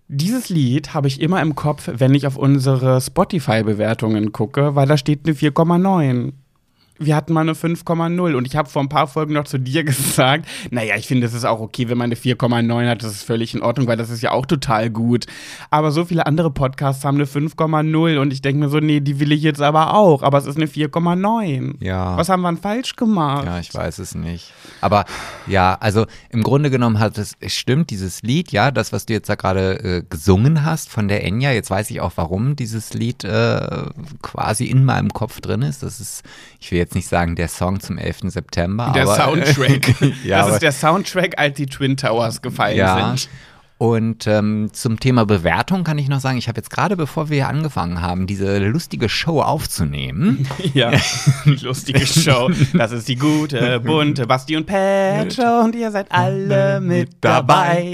Dieses 0.08 0.48
Lied 0.48 0.94
habe 0.94 1.08
ich 1.08 1.20
immer 1.20 1.42
im 1.42 1.54
Kopf, 1.54 1.90
wenn 1.92 2.14
ich 2.14 2.26
auf 2.26 2.36
unsere 2.36 3.00
Spotify-Bewertungen 3.00 4.32
gucke, 4.32 4.74
weil 4.74 4.86
da 4.86 4.96
steht 4.96 5.26
eine 5.26 5.34
4,9. 5.34 6.32
Wir 6.98 7.16
hatten 7.16 7.32
mal 7.32 7.40
eine 7.40 7.54
5,0 7.54 8.34
und 8.34 8.46
ich 8.46 8.54
habe 8.54 8.68
vor 8.68 8.80
ein 8.80 8.88
paar 8.88 9.08
Folgen 9.08 9.34
noch 9.34 9.44
zu 9.44 9.58
dir 9.58 9.82
gesagt, 9.84 10.46
naja, 10.70 10.94
ich 10.96 11.06
finde, 11.06 11.26
es 11.26 11.34
ist 11.34 11.44
auch 11.44 11.60
okay, 11.60 11.88
wenn 11.88 11.98
man 11.98 12.06
eine 12.06 12.14
4,9 12.14 12.88
hat, 12.88 13.02
das 13.02 13.12
ist 13.12 13.22
völlig 13.24 13.54
in 13.54 13.62
Ordnung, 13.62 13.86
weil 13.86 13.96
das 13.96 14.10
ist 14.10 14.22
ja 14.22 14.30
auch 14.30 14.46
total 14.46 14.90
gut. 14.90 15.26
Aber 15.70 15.90
so 15.90 16.04
viele 16.04 16.26
andere 16.26 16.50
Podcasts 16.50 17.04
haben 17.04 17.16
eine 17.16 17.26
5,0 17.26 18.18
und 18.18 18.32
ich 18.32 18.42
denke 18.42 18.60
mir 18.60 18.68
so, 18.68 18.78
nee, 18.78 19.00
die 19.00 19.18
will 19.18 19.32
ich 19.32 19.42
jetzt 19.42 19.60
aber 19.60 19.94
auch, 19.94 20.22
aber 20.22 20.38
es 20.38 20.46
ist 20.46 20.56
eine 20.56 20.66
4,9. 20.66 21.82
Ja. 21.82 22.16
Was 22.16 22.28
haben 22.28 22.42
wir 22.42 22.52
denn 22.52 22.60
falsch 22.60 22.94
gemacht? 22.94 23.44
Ja, 23.44 23.58
ich 23.58 23.74
weiß 23.74 23.98
es 23.98 24.14
nicht. 24.14 24.52
Aber 24.80 25.04
ja, 25.46 25.76
also 25.80 26.06
im 26.30 26.42
Grunde 26.42 26.70
genommen 26.70 27.00
hat 27.00 27.18
es, 27.18 27.34
es 27.40 27.54
stimmt, 27.54 27.90
dieses 27.90 28.22
Lied, 28.22 28.52
ja, 28.52 28.70
das, 28.70 28.92
was 28.92 29.06
du 29.06 29.14
jetzt 29.14 29.28
da 29.28 29.34
gerade 29.34 29.80
äh, 29.80 30.02
gesungen 30.08 30.64
hast 30.64 30.90
von 30.90 31.08
der 31.08 31.24
Enya, 31.24 31.52
jetzt 31.52 31.70
weiß 31.70 31.90
ich 31.90 32.00
auch, 32.00 32.12
warum 32.16 32.54
dieses 32.54 32.94
Lied 32.94 33.24
äh, 33.24 33.84
quasi 34.22 34.66
in 34.66 34.84
meinem 34.84 35.12
Kopf 35.12 35.40
drin 35.40 35.62
ist. 35.62 35.82
Das 35.82 36.00
ist, 36.00 36.22
ich 36.60 36.70
will 36.70 36.83
jetzt 36.84 36.94
nicht 36.94 37.08
sagen, 37.08 37.36
der 37.36 37.48
Song 37.48 37.80
zum 37.80 37.98
11. 37.98 38.20
September. 38.30 38.92
Der 38.94 39.02
aber, 39.04 39.16
Soundtrack. 39.16 40.00
ja, 40.24 40.38
das 40.38 40.46
aber- 40.46 40.54
ist 40.54 40.62
der 40.62 40.72
Soundtrack, 40.72 41.38
als 41.38 41.56
die 41.56 41.66
Twin 41.66 41.96
Towers 41.96 42.42
gefallen 42.42 42.76
Ja. 42.76 43.08
sind. 43.16 43.28
Und 43.76 44.28
ähm, 44.28 44.70
zum 44.72 45.00
Thema 45.00 45.26
Bewertung 45.26 45.82
kann 45.82 45.98
ich 45.98 46.08
noch 46.08 46.20
sagen, 46.20 46.38
ich 46.38 46.46
habe 46.46 46.58
jetzt 46.58 46.70
gerade, 46.70 46.96
bevor 46.96 47.28
wir 47.28 47.38
hier 47.38 47.48
angefangen 47.48 48.00
haben, 48.00 48.28
diese 48.28 48.58
lustige 48.58 49.08
Show 49.08 49.42
aufzunehmen, 49.42 50.46
Ja, 50.74 50.92
lustige 51.44 52.06
Show. 52.06 52.50
Das 52.72 52.92
ist 52.92 53.08
die 53.08 53.16
gute, 53.16 53.80
bunte 53.80 54.28
Basti 54.28 54.56
und 54.56 54.66
Pat 54.66 55.34
Show 55.34 55.62
und 55.64 55.74
ihr 55.74 55.90
seid 55.90 56.06
alle 56.12 56.80
mit 56.80 57.10
dabei. 57.20 57.92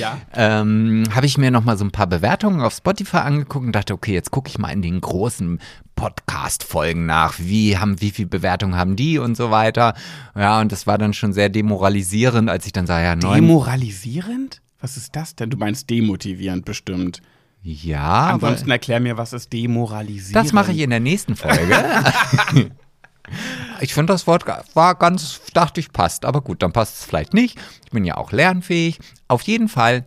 Ja. 0.00 0.18
ähm, 0.34 1.04
habe 1.14 1.26
ich 1.26 1.38
mir 1.38 1.52
noch 1.52 1.64
mal 1.64 1.78
so 1.78 1.84
ein 1.84 1.92
paar 1.92 2.08
Bewertungen 2.08 2.60
auf 2.60 2.74
Spotify 2.74 3.18
angeguckt 3.18 3.64
und 3.64 3.72
dachte, 3.72 3.94
okay, 3.94 4.12
jetzt 4.12 4.32
gucke 4.32 4.48
ich 4.48 4.58
mal 4.58 4.70
in 4.72 4.82
den 4.82 5.00
großen 5.00 5.60
Podcast-Folgen 5.94 7.06
nach, 7.06 7.34
wie 7.38 7.78
haben, 7.78 8.00
wie 8.00 8.10
viel 8.10 8.26
Bewertungen 8.26 8.76
haben 8.76 8.96
die 8.96 9.18
und 9.18 9.36
so 9.36 9.50
weiter. 9.50 9.94
Ja, 10.34 10.60
und 10.60 10.72
das 10.72 10.86
war 10.86 10.98
dann 10.98 11.14
schon 11.14 11.32
sehr 11.32 11.48
demoralisierend, 11.48 12.48
als 12.50 12.66
ich 12.66 12.72
dann 12.72 12.86
sah, 12.86 13.00
ja, 13.00 13.16
neun. 13.16 13.34
Demoralisierend? 13.34 14.60
Was 14.80 14.96
ist 14.96 15.14
das 15.14 15.36
denn? 15.36 15.50
Du 15.50 15.56
meinst 15.56 15.88
demotivierend 15.90 16.64
bestimmt. 16.64 17.22
ja, 17.62 18.26
Ansonsten 18.28 18.70
erklär 18.70 18.98
mir, 19.00 19.16
was 19.16 19.32
ist 19.32 19.52
demoralisierend? 19.52 20.34
das 20.36 20.52
mache 20.52 20.72
ich 20.72 20.78
in 20.80 20.90
der 20.90 21.00
nächsten 21.00 21.36
Folge. 21.36 21.76
Ich 23.80 23.94
finde 23.94 24.12
das 24.12 24.26
Wort 24.26 24.44
war 24.74 24.94
ganz, 24.94 25.40
dachte 25.54 25.80
ich, 25.80 25.92
passt. 25.92 26.24
Aber 26.24 26.40
gut, 26.40 26.62
dann 26.62 26.72
passt 26.72 26.98
es 26.98 27.04
vielleicht 27.04 27.34
nicht. 27.34 27.58
Ich 27.84 27.90
bin 27.90 28.04
ja 28.04 28.16
auch 28.16 28.32
lernfähig. 28.32 28.98
Auf 29.28 29.42
jeden 29.42 29.68
Fall 29.68 30.06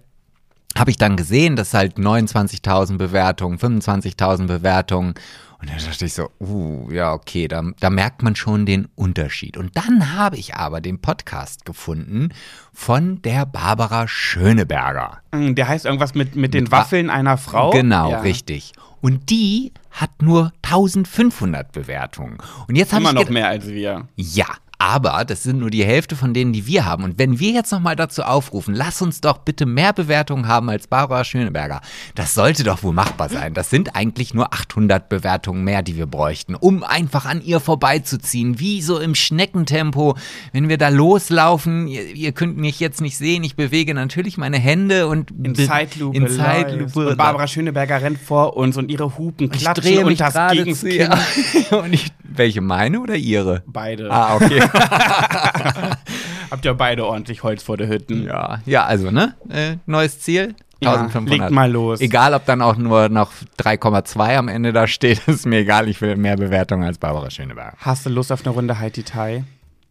habe 0.77 0.91
ich 0.91 0.97
dann 0.97 1.15
gesehen, 1.15 1.55
dass 1.55 1.73
halt 1.73 1.97
29.000 1.97 2.97
Bewertungen, 2.97 3.57
25.000 3.57 4.47
Bewertungen. 4.47 5.13
Und 5.59 5.69
dann 5.69 5.77
dachte 5.77 6.05
ich 6.05 6.13
so, 6.13 6.29
uh, 6.39 6.91
ja, 6.91 7.13
okay, 7.13 7.47
da, 7.47 7.63
da 7.79 7.89
merkt 7.89 8.21
man 8.23 8.35
schon 8.35 8.65
den 8.65 8.87
Unterschied. 8.95 9.57
Und 9.57 9.75
dann 9.77 10.13
habe 10.15 10.37
ich 10.37 10.55
aber 10.55 10.81
den 10.81 10.99
Podcast 11.01 11.65
gefunden 11.65 12.29
von 12.73 13.21
der 13.21 13.45
Barbara 13.45 14.07
Schöneberger. 14.07 15.19
Mm, 15.31 15.55
Der 15.55 15.67
heißt 15.67 15.85
irgendwas 15.85 16.13
mit, 16.13 16.35
mit 16.35 16.53
den 16.53 16.63
Mit 16.63 16.71
Wa- 16.71 16.79
Waffeln 16.79 17.09
einer 17.09 17.37
Frau. 17.37 17.69
Genau, 17.71 18.11
Ja. 18.11 18.19
richtig. 18.19 18.73
Und 19.01 19.29
die 19.29 19.71
hat 19.91 20.21
nur 20.21 20.51
1500 20.63 21.71
Bewertungen. 21.71 22.37
Und 22.67 22.75
jetzt 22.75 22.91
habe 22.91 23.01
Immer 23.01 23.09
ich 23.09 23.15
noch 23.15 23.21
gedacht- 23.21 23.33
mehr 23.33 23.47
als 23.47 23.67
wir. 23.67 24.07
ja, 24.15 24.47
aber 24.77 25.25
das 25.25 25.43
sind 25.43 25.59
nur 25.59 25.69
die 25.69 25.85
Hälfte 25.85 26.15
von 26.15 26.33
denen, 26.33 26.53
die 26.53 26.67
wir 26.67 26.85
haben. 26.85 27.03
Und 27.03 27.17
wenn 27.19 27.39
wir 27.39 27.51
jetzt 27.51 27.71
nochmal 27.71 27.95
dazu 27.95 28.23
aufrufen, 28.23 28.73
lass 28.73 29.01
uns 29.01 29.21
doch 29.21 29.39
bitte 29.39 29.65
mehr 29.65 29.93
Bewertungen 29.93 30.47
haben 30.47 30.69
als 30.69 30.87
Barbara 30.87 31.23
Schöneberger. 31.23 31.81
Das 32.15 32.33
sollte 32.33 32.63
doch 32.63 32.83
wohl 32.83 32.93
machbar 32.93 33.29
sein. 33.29 33.53
Das 33.53 33.69
sind 33.69 33.95
eigentlich 33.95 34.33
nur 34.33 34.53
800 34.53 35.09
Bewertungen 35.09 35.63
mehr, 35.63 35.81
die 35.81 35.95
wir 35.95 36.05
bräuchten, 36.05 36.55
um 36.55 36.83
einfach 36.83 37.25
an 37.25 37.41
ihr 37.41 37.59
vorbeizuziehen. 37.59 38.59
Wie 38.59 38.81
so 38.81 38.99
im 38.99 39.15
Schneckentempo. 39.15 40.17
Wenn 40.51 40.69
wir 40.69 40.77
da 40.77 40.89
loslaufen, 40.89 41.87
ihr, 41.87 42.15
ihr 42.15 42.31
könnt 42.31 42.57
mich 42.57 42.79
jetzt 42.79 43.01
nicht 43.01 43.17
sehen, 43.17 43.43
ich 43.43 43.55
bewege 43.55 43.93
natürlich 43.93 44.37
meine 44.37 44.57
Hände 44.57 45.07
und 45.07 45.31
In 45.31 45.55
Zeitlupe. 45.55 46.17
In. 46.17 46.27
Zeitlupe. 46.27 47.09
Und 47.09 47.17
Barbara 47.17 47.47
Schöneberger 47.47 48.01
rennt 48.01 48.19
vor 48.19 48.57
uns 48.57 48.77
und 48.77 48.89
ihre 48.91 49.17
Hupen 49.17 49.45
ich 49.45 49.59
klatschen 49.59 49.83
drehe 49.83 50.05
mich 50.05 50.21
und 50.21 50.35
das 50.35 50.83
ihr. 50.83 51.09
Und 51.71 51.93
ich, 51.93 52.11
welche 52.37 52.61
meine 52.61 52.99
oder 52.99 53.15
ihre? 53.15 53.63
Beide. 53.65 54.11
Ah, 54.11 54.35
okay. 54.35 54.61
Habt 56.51 56.65
ihr 56.65 56.73
beide 56.73 57.05
ordentlich 57.05 57.43
Holz 57.43 57.63
vor 57.63 57.77
der 57.77 57.87
Hütten. 57.87 58.25
Ja, 58.25 58.59
ja, 58.65 58.85
also, 58.85 59.11
ne? 59.11 59.35
Äh, 59.49 59.77
neues 59.85 60.19
Ziel. 60.19 60.55
Ja, 60.81 60.91
1500. 60.93 61.39
legt 61.39 61.51
mal 61.51 61.71
los. 61.71 62.01
Egal, 62.01 62.33
ob 62.33 62.45
dann 62.45 62.61
auch 62.61 62.75
nur 62.75 63.09
noch 63.09 63.31
3,2 63.59 64.35
am 64.37 64.47
Ende 64.47 64.73
da 64.73 64.87
steht, 64.87 65.21
ist 65.27 65.45
mir 65.45 65.59
egal. 65.59 65.87
Ich 65.87 66.01
will 66.01 66.15
mehr 66.15 66.35
Bewertung 66.35 66.83
als 66.83 66.97
Barbara 66.97 67.29
Schöneberger. 67.29 67.77
Hast 67.79 68.05
du 68.05 68.09
Lust 68.09 68.31
auf 68.31 68.45
eine 68.45 68.53
Runde 68.53 68.79
Haiti 68.79 69.03
Tai? 69.03 69.43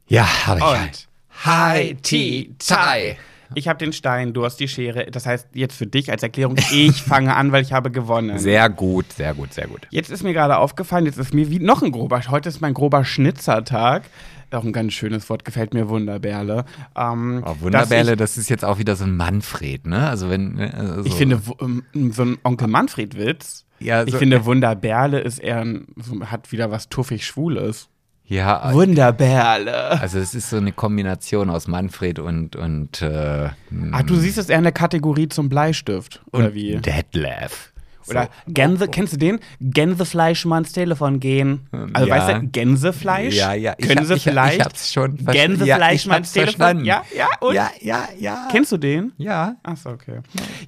Ja, 0.07 0.27
habe 0.47 0.61
ich. 0.61 0.67
Und 0.67 1.09
Hi, 1.45 1.97
Tea, 2.03 2.51
Tai. 2.59 3.17
Ich 3.55 3.69
habe 3.69 3.79
den 3.79 3.93
Stein, 3.93 4.33
du 4.33 4.45
hast 4.45 4.57
die 4.59 4.69
Schere. 4.69 5.07
Das 5.11 5.27
heißt, 5.27 5.49
jetzt 5.55 5.77
für 5.77 5.87
dich 5.87 6.11
als 6.11 6.23
Erklärung, 6.23 6.57
ich 6.73 7.03
fange 7.03 7.35
an, 7.37 7.53
weil 7.53 7.63
ich 7.63 7.73
habe 7.73 7.91
gewonnen. 7.91 8.39
Sehr 8.39 8.69
gut, 8.71 9.13
sehr 9.13 9.35
gut, 9.35 9.53
sehr 9.53 9.67
gut. 9.67 9.83
Jetzt 9.91 10.11
ist 10.11 10.23
mir 10.23 10.33
gerade 10.33 10.57
aufgefallen, 10.59 11.07
jetzt 11.07 11.19
ist 11.19 11.35
mir 11.35 11.51
wie 11.51 11.59
noch 11.59 11.83
ein 11.83 11.93
grober, 11.93 12.21
heute 12.29 12.49
ist 12.49 12.61
mein 12.61 12.75
grober 12.75 13.05
Schnitzertag. 13.05 14.05
Auch 14.51 14.63
ein 14.63 14.73
ganz 14.73 14.93
schönes 14.93 15.29
Wort, 15.31 15.45
gefällt 15.45 15.75
mir 15.75 15.89
Wunderbärle. 15.89 16.65
Ähm, 16.97 17.43
Oh, 17.45 17.57
Wunderbärle, 17.61 18.17
dass 18.17 18.35
das 18.35 18.39
ist 18.39 18.51
jetzt 18.51 18.65
auch 18.65 18.79
wieder 18.79 18.95
so 18.95 19.03
ein 19.05 19.17
Manfred, 19.17 19.85
ne? 19.87 20.09
Also 20.09 20.31
wenn 20.31 20.59
äh, 20.61 20.71
also 20.77 21.01
Ich, 21.01 21.07
ich 21.09 21.15
finde, 21.15 21.41
ähm, 21.61 21.83
so 22.13 22.23
ein 22.23 22.39
Onkel 22.45 22.69
Manfred-Witz. 22.69 23.65
Ja, 23.81 24.05
ich 24.05 24.13
so- 24.13 24.19
finde, 24.19 24.45
Wunderbärle 24.45 25.19
ist 25.19 25.41
eher 25.41 25.61
ein, 25.61 25.87
hat 26.27 26.53
wieder 26.53 26.71
was 26.71 26.89
tuffig-schwules. 26.89 27.89
Ja, 28.27 28.73
Wunderbärle. 28.73 30.01
also 30.01 30.19
es 30.19 30.35
ist 30.35 30.51
so 30.51 30.57
eine 30.57 30.73
Kombination 30.73 31.51
aus 31.51 31.69
Manfred 31.69 32.19
und 32.19 32.57
und 32.57 33.03
äh, 33.03 33.51
Ach, 33.93 34.03
du 34.03 34.17
siehst 34.17 34.39
es 34.39 34.49
eher 34.49 34.59
in 34.59 34.65
der 34.65 34.73
Kategorie 34.73 35.29
zum 35.29 35.49
Bleistift, 35.49 36.23
oder 36.33 36.47
und 36.47 36.55
wie? 36.55 36.77
Detlef. 36.77 37.71
Oder 38.07 38.29
Gänse, 38.47 38.87
kennst 38.89 39.15
du 39.15 39.17
den? 39.17 39.41
Gänsefleisch 39.61 40.45
mal 40.45 40.57
ans 40.57 40.73
Telefon 40.73 41.21
gehen. 41.21 41.61
Also 41.95 42.07
Ja. 42.07 42.15
weißt 42.17 42.43
du, 42.43 42.49
Gänsefleisch? 42.49 43.35
Ja, 43.35 43.55
ja, 43.55 43.73
ich 43.79 43.87
Können 43.87 44.01
hab- 44.01 44.07
sie 44.07 44.13
ich, 44.13 44.17
ich 44.19 44.23
vielleicht? 44.31 44.63
hab's 44.63 44.93
schon. 44.93 45.17
Gänsefleisch 45.25 45.69
ja, 45.79 45.93
ich 45.93 46.07
mal 46.07 46.15
ans 46.17 46.33
Telefon? 46.33 46.55
verstanden. 46.55 46.85
Ja, 46.85 47.03
ja, 47.17 47.29
und? 47.41 47.55
ja, 47.55 47.71
ja, 47.81 48.07
ja. 48.19 48.49
Kennst 48.51 48.73
du 48.73 48.77
den? 48.77 49.13
Ja. 49.17 49.57
Achso, 49.63 49.89
okay. 49.89 50.19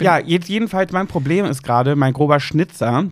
Ja, 0.01 0.17
jetzt 0.17 0.49
jedenfalls 0.49 0.91
mein 0.91 1.05
Problem 1.05 1.45
ist 1.45 1.61
gerade, 1.61 1.95
mein 1.95 2.13
grober 2.13 2.39
Schnitzer, 2.39 3.05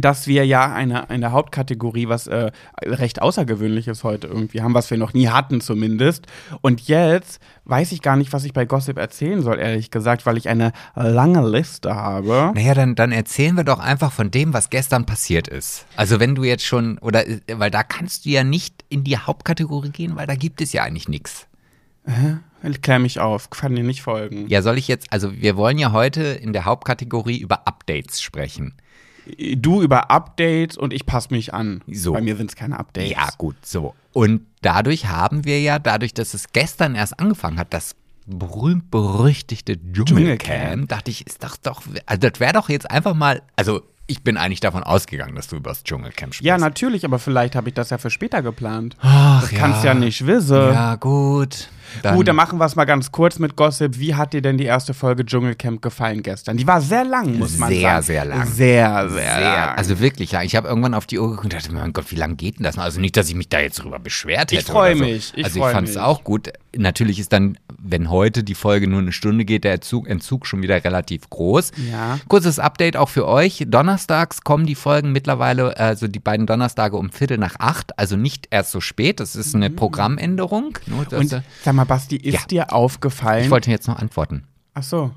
dass 0.00 0.26
wir 0.26 0.44
ja 0.46 0.72
eine, 0.72 1.10
eine 1.10 1.32
Hauptkategorie, 1.32 2.08
was 2.08 2.26
äh, 2.26 2.50
recht 2.82 3.22
außergewöhnliches 3.22 4.04
heute 4.04 4.26
irgendwie 4.26 4.62
haben, 4.62 4.74
was 4.74 4.90
wir 4.90 4.98
noch 4.98 5.14
nie 5.14 5.28
hatten 5.28 5.60
zumindest. 5.60 6.26
Und 6.60 6.82
jetzt 6.82 7.40
weiß 7.64 7.92
ich 7.92 8.02
gar 8.02 8.16
nicht, 8.16 8.32
was 8.32 8.44
ich 8.44 8.52
bei 8.52 8.64
Gossip 8.64 8.98
erzählen 8.98 9.42
soll, 9.42 9.58
ehrlich 9.58 9.90
gesagt, 9.90 10.26
weil 10.26 10.36
ich 10.36 10.48
eine 10.48 10.72
lange 10.94 11.46
Liste 11.48 11.94
habe. 11.94 12.52
Naja, 12.54 12.74
dann, 12.74 12.94
dann 12.94 13.12
erzählen 13.12 13.56
wir 13.56 13.64
doch 13.64 13.78
einfach 13.78 14.12
von 14.12 14.30
dem, 14.30 14.52
was 14.52 14.70
gestern 14.70 15.06
passiert 15.06 15.48
ist. 15.48 15.86
Also 15.96 16.20
wenn 16.20 16.34
du 16.34 16.44
jetzt 16.44 16.64
schon, 16.64 16.98
oder, 16.98 17.26
äh, 17.26 17.40
weil 17.52 17.70
da 17.70 17.82
kannst 17.82 18.24
du 18.24 18.30
ja 18.30 18.44
nicht 18.44 18.84
in 18.88 19.04
die 19.04 19.18
Hauptkategorie 19.18 19.90
gehen, 19.90 20.16
weil 20.16 20.26
da 20.26 20.34
gibt 20.34 20.60
es 20.60 20.72
ja 20.72 20.82
eigentlich 20.82 21.08
nichts. 21.08 21.46
Klär 22.82 22.98
mich 22.98 23.20
auf, 23.20 23.50
kann 23.50 23.74
dir 23.74 23.84
nicht 23.84 24.02
folgen. 24.02 24.48
Ja, 24.48 24.62
soll 24.62 24.78
ich 24.78 24.88
jetzt, 24.88 25.12
also 25.12 25.32
wir 25.32 25.56
wollen 25.56 25.78
ja 25.78 25.92
heute 25.92 26.22
in 26.22 26.52
der 26.52 26.64
Hauptkategorie 26.64 27.38
über 27.38 27.66
Updates 27.66 28.20
sprechen. 28.20 28.74
Du 29.56 29.82
über 29.82 30.10
Updates 30.10 30.76
und 30.76 30.92
ich 30.92 31.06
passe 31.06 31.28
mich 31.30 31.52
an. 31.52 31.82
So. 31.88 32.12
Bei 32.12 32.20
mir 32.20 32.36
sind 32.36 32.50
es 32.50 32.56
keine 32.56 32.78
Updates. 32.78 33.10
Ja, 33.10 33.28
gut, 33.36 33.56
so. 33.62 33.94
Und 34.12 34.42
dadurch 34.62 35.06
haben 35.06 35.44
wir 35.44 35.60
ja, 35.60 35.78
dadurch, 35.78 36.14
dass 36.14 36.34
es 36.34 36.52
gestern 36.52 36.94
erst 36.94 37.18
angefangen 37.18 37.58
hat, 37.58 37.74
das 37.74 37.96
berühmt-berüchtigte 38.26 39.78
Dschungelcamp, 39.92 40.88
dachte 40.88 41.10
ich, 41.10 41.26
ist 41.26 41.42
das 41.42 41.60
doch, 41.60 41.82
also 42.06 42.28
das 42.28 42.40
wäre 42.40 42.52
doch 42.52 42.68
jetzt 42.68 42.90
einfach 42.90 43.14
mal, 43.14 43.42
also 43.56 43.82
ich 44.08 44.22
bin 44.22 44.36
eigentlich 44.36 44.60
davon 44.60 44.84
ausgegangen, 44.84 45.34
dass 45.34 45.48
du 45.48 45.56
über 45.56 45.70
das 45.70 45.82
Dschungelcamp 45.84 46.34
sprichst. 46.34 46.46
Ja, 46.46 46.58
natürlich, 46.58 47.04
aber 47.04 47.18
vielleicht 47.18 47.56
habe 47.56 47.68
ich 47.68 47.74
das 47.74 47.90
ja 47.90 47.98
für 47.98 48.10
später 48.10 48.42
geplant. 48.42 48.96
Ach, 49.00 49.42
das 49.42 49.50
kannst 49.50 49.84
ja 49.84 49.94
nicht 49.94 50.26
wissen. 50.26 50.56
Ja, 50.56 50.94
gut. 50.96 51.68
Dann, 52.02 52.14
Gut, 52.16 52.28
dann 52.28 52.36
machen 52.36 52.58
wir 52.58 52.64
es 52.66 52.76
mal 52.76 52.84
ganz 52.84 53.12
kurz 53.12 53.38
mit 53.38 53.56
Gossip. 53.56 53.98
Wie 53.98 54.14
hat 54.14 54.32
dir 54.32 54.42
denn 54.42 54.58
die 54.58 54.64
erste 54.64 54.94
Folge 54.94 55.24
Dschungelcamp 55.24 55.82
gefallen 55.82 56.22
gestern? 56.22 56.56
Die 56.56 56.66
war 56.66 56.80
sehr 56.80 57.04
lang, 57.04 57.38
muss 57.38 57.58
man 57.58 57.68
Sehr, 57.70 57.80
sagen. 57.90 58.02
sehr 58.02 58.24
lang. 58.24 58.46
Sehr, 58.46 59.08
sehr, 59.08 59.10
sehr, 59.10 59.40
lang. 59.40 59.76
also 59.76 60.00
wirklich 60.00 60.32
lang. 60.32 60.44
Ich 60.44 60.56
habe 60.56 60.68
irgendwann 60.68 60.94
auf 60.94 61.06
die 61.06 61.18
Uhr 61.18 61.28
geguckt 61.30 61.44
und 61.44 61.52
dachte, 61.54 61.72
mein 61.72 61.92
Gott, 61.92 62.10
wie 62.10 62.16
lange 62.16 62.36
geht 62.36 62.58
denn 62.58 62.64
das 62.64 62.76
noch? 62.76 62.84
Also 62.84 63.00
nicht, 63.00 63.16
dass 63.16 63.28
ich 63.28 63.34
mich 63.34 63.48
da 63.48 63.60
jetzt 63.60 63.76
drüber 63.82 63.98
beschwert 63.98 64.52
hätte. 64.52 64.56
Ich 64.62 64.64
freu 64.66 64.90
oder 64.90 64.98
so. 64.98 65.04
mich, 65.04 65.32
ich 65.36 65.44
also 65.44 65.64
ich 65.66 65.72
fand 65.72 65.88
es 65.88 65.96
auch 65.96 66.24
gut. 66.24 66.50
Natürlich 66.76 67.18
ist 67.18 67.32
dann, 67.32 67.56
wenn 67.78 68.10
heute 68.10 68.44
die 68.44 68.54
Folge 68.54 68.86
nur 68.86 69.00
eine 69.00 69.12
Stunde 69.12 69.44
geht, 69.46 69.64
der 69.64 69.74
Entzug, 69.74 70.06
Entzug 70.08 70.46
schon 70.46 70.60
wieder 70.62 70.82
relativ 70.84 71.30
groß. 71.30 71.72
Ja. 71.90 72.18
Kurzes 72.28 72.58
Update 72.58 72.96
auch 72.98 73.08
für 73.08 73.26
euch. 73.26 73.64
Donnerstags 73.66 74.42
kommen 74.42 74.66
die 74.66 74.74
Folgen 74.74 75.12
mittlerweile, 75.12 75.76
also 75.78 76.06
die 76.06 76.18
beiden 76.18 76.46
Donnerstage 76.46 76.96
um 76.96 77.10
Viertel 77.10 77.38
nach 77.38 77.54
acht, 77.58 77.98
also 77.98 78.16
nicht 78.16 78.48
erst 78.50 78.72
so 78.72 78.80
spät. 78.82 79.20
Das 79.20 79.36
ist 79.36 79.54
eine 79.54 79.70
Programmänderung. 79.70 80.78
Nur, 80.86 81.06
Mhm. 81.10 81.18
und 81.18 81.42
sag 81.64 81.74
mal, 81.74 81.85
Basti, 81.86 82.16
ist 82.16 82.34
Ja. 82.34 82.46
dir 82.46 82.72
aufgefallen? 82.72 83.44
ich 83.44 83.50
wollte 83.50 83.70
jetzt 83.70 83.88
noch 83.88 83.98
antworten. 83.98 84.44
Ach 84.74 84.82
so. 84.82 85.12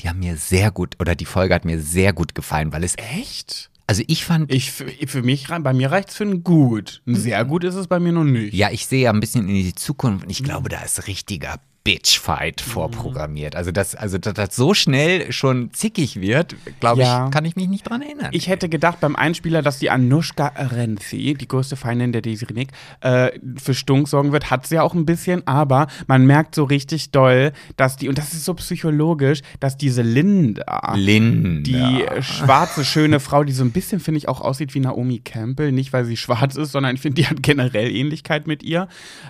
Die 0.00 0.08
haben 0.08 0.18
mir 0.18 0.36
sehr 0.36 0.70
gut, 0.70 0.96
oder 1.00 1.14
die 1.14 1.24
Folge 1.24 1.54
hat 1.54 1.64
mir 1.64 1.80
sehr 1.80 2.12
gut 2.12 2.34
gefallen, 2.34 2.72
weil 2.72 2.82
es, 2.84 2.96
Echt? 2.98 3.70
also 3.86 4.02
ich 4.08 4.24
fand, 4.24 4.52
Ich, 4.52 4.72
für, 4.72 5.22
mich, 5.22 5.46
bei 5.48 5.72
mir 5.72 5.90
reicht 5.92 6.08
es 6.10 6.16
für 6.16 6.24
ein 6.24 6.42
Gut. 6.42 7.02
Ein 7.06 7.14
sehr 7.16 7.44
gut 7.44 7.62
ist 7.64 7.74
es 7.76 7.86
bei 7.86 8.00
mir 8.00 8.12
noch 8.12 8.24
nicht. 8.24 8.54
Ja, 8.54 8.70
ich 8.70 8.86
sehe 8.86 9.02
ja 9.04 9.12
ein 9.12 9.20
bisschen 9.20 9.48
in 9.48 9.54
die 9.54 9.74
Zukunft 9.74 10.24
und 10.24 10.30
ich 10.30 10.42
glaube, 10.42 10.68
da 10.68 10.80
ist 10.82 11.06
richtiger 11.06 11.60
Bitchfight 11.84 12.62
vorprogrammiert. 12.62 13.54
Also, 13.56 13.70
dass, 13.70 13.94
also, 13.94 14.16
dass 14.16 14.32
das 14.32 14.56
so 14.56 14.72
schnell 14.72 15.30
schon 15.32 15.70
zickig 15.74 16.18
wird, 16.18 16.56
glaube 16.80 17.02
Ja. 17.02 17.26
ich, 17.26 17.30
kann 17.30 17.44
ich 17.44 17.56
mich 17.56 17.68
nicht 17.68 17.88
dran 17.88 18.00
erinnern. 18.00 18.30
Ich 18.32 18.48
hätte 18.48 18.70
gedacht 18.70 19.00
beim 19.00 19.14
Einspieler, 19.16 19.60
dass 19.60 19.78
die 19.80 19.90
Anushka 19.90 20.46
Renzi, 20.56 21.36
die 21.38 21.46
größte 21.46 21.76
Feindin 21.76 22.12
der 22.12 22.22
Daisy 22.22 22.46
Riddick, 22.46 22.68
äh, 23.02 23.32
für 23.62 23.74
Stunk 23.74 24.08
sorgen 24.08 24.32
wird. 24.32 24.50
Hat 24.50 24.66
sie 24.66 24.76
ja 24.76 24.82
auch 24.82 24.94
ein 24.94 25.04
bisschen, 25.04 25.46
aber 25.46 25.86
man 26.06 26.24
merkt 26.26 26.54
so 26.54 26.64
richtig 26.64 27.10
doll, 27.10 27.52
dass 27.76 27.96
die, 27.96 28.08
und 28.08 28.16
das 28.16 28.32
ist 28.32 28.46
so 28.46 28.54
psychologisch, 28.54 29.40
dass 29.60 29.76
diese 29.76 30.00
Linda, 30.00 30.94
Linda. 30.96 31.60
die 31.68 32.22
schwarze, 32.22 32.84
schöne 32.86 33.20
Frau, 33.20 33.44
die 33.44 33.52
so 33.52 33.62
ein 33.62 33.72
bisschen, 33.72 34.00
finde 34.00 34.18
ich, 34.18 34.28
auch 34.28 34.40
aussieht 34.40 34.74
wie 34.74 34.80
Naomi 34.80 35.18
Campbell. 35.18 35.70
Nicht, 35.70 35.92
weil 35.92 36.06
sie 36.06 36.16
schwarz 36.16 36.56
ist, 36.56 36.72
sondern 36.72 36.94
ich 36.94 37.02
finde, 37.02 37.20
die 37.20 37.26
hat 37.26 37.42
generell 37.42 37.94
Ähnlichkeit 37.94 38.46
mit 38.46 38.62
ihr. 38.62 38.88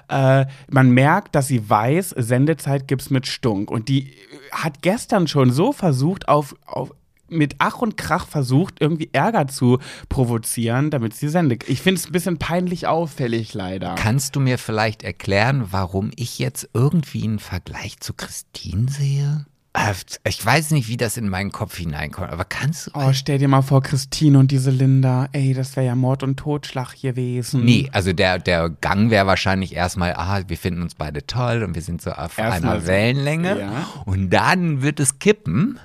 Äh, 0.08 0.46
man 0.70 0.90
merkt, 0.90 1.34
dass 1.34 1.48
sie 1.48 1.68
weiß, 1.68 2.14
Sendezeit 2.44 2.88
gibt's 2.88 3.08
mit 3.08 3.26
Stunk. 3.26 3.70
Und 3.70 3.88
die 3.88 4.10
äh, 4.10 4.14
hat 4.52 4.82
gestern 4.82 5.26
schon 5.26 5.50
so 5.50 5.72
versucht, 5.72 6.28
auf, 6.28 6.54
auf 6.66 6.92
mit 7.30 7.56
Ach 7.58 7.80
und 7.80 7.96
Krach 7.96 8.26
versucht, 8.28 8.80
irgendwie 8.80 9.08
Ärger 9.12 9.48
zu 9.48 9.78
provozieren, 10.10 10.90
damit 10.90 11.14
sie 11.14 11.30
sendet. 11.30 11.66
Ich 11.68 11.80
finde 11.80 11.98
es 11.98 12.06
ein 12.06 12.12
bisschen 12.12 12.38
peinlich 12.38 12.86
auffällig, 12.86 13.54
leider. 13.54 13.94
Kannst 13.94 14.36
du 14.36 14.40
mir 14.40 14.58
vielleicht 14.58 15.02
erklären, 15.02 15.68
warum 15.70 16.10
ich 16.16 16.38
jetzt 16.38 16.68
irgendwie 16.74 17.24
einen 17.24 17.38
Vergleich 17.38 17.98
zu 17.98 18.12
Christine 18.12 18.90
sehe? 18.90 19.46
Äh, 19.74 19.92
Ich 20.26 20.44
weiß 20.44 20.70
nicht, 20.70 20.88
wie 20.88 20.96
das 20.96 21.16
in 21.16 21.28
meinen 21.28 21.52
Kopf 21.52 21.76
hineinkommt, 21.76 22.30
aber 22.30 22.44
kannst 22.44 22.86
du. 22.86 22.90
Oh, 22.94 23.12
stell 23.12 23.38
dir 23.38 23.48
mal 23.48 23.62
vor, 23.62 23.82
Christine 23.82 24.38
und 24.38 24.50
diese 24.50 24.70
Linda. 24.70 25.28
Ey, 25.32 25.52
das 25.52 25.74
wäre 25.76 25.86
ja 25.86 25.94
Mord 25.94 26.22
und 26.22 26.36
Totschlag 26.36 26.94
gewesen. 27.00 27.64
Nee, 27.64 27.88
also 27.92 28.12
der, 28.12 28.38
der 28.38 28.70
Gang 28.70 29.10
wäre 29.10 29.26
wahrscheinlich 29.26 29.74
erstmal, 29.74 30.14
ah, 30.14 30.42
wir 30.46 30.56
finden 30.56 30.80
uns 30.82 30.94
beide 30.94 31.26
toll 31.26 31.62
und 31.62 31.74
wir 31.74 31.82
sind 31.82 32.00
so 32.00 32.12
auf 32.12 32.38
Erstmal 32.38 32.76
einer. 32.76 32.86
Wellenlänge. 32.86 33.58
Ja. 33.60 33.86
Und 34.06 34.30
dann 34.30 34.82
wird 34.82 35.00
es 35.00 35.18
kippen 35.18 35.78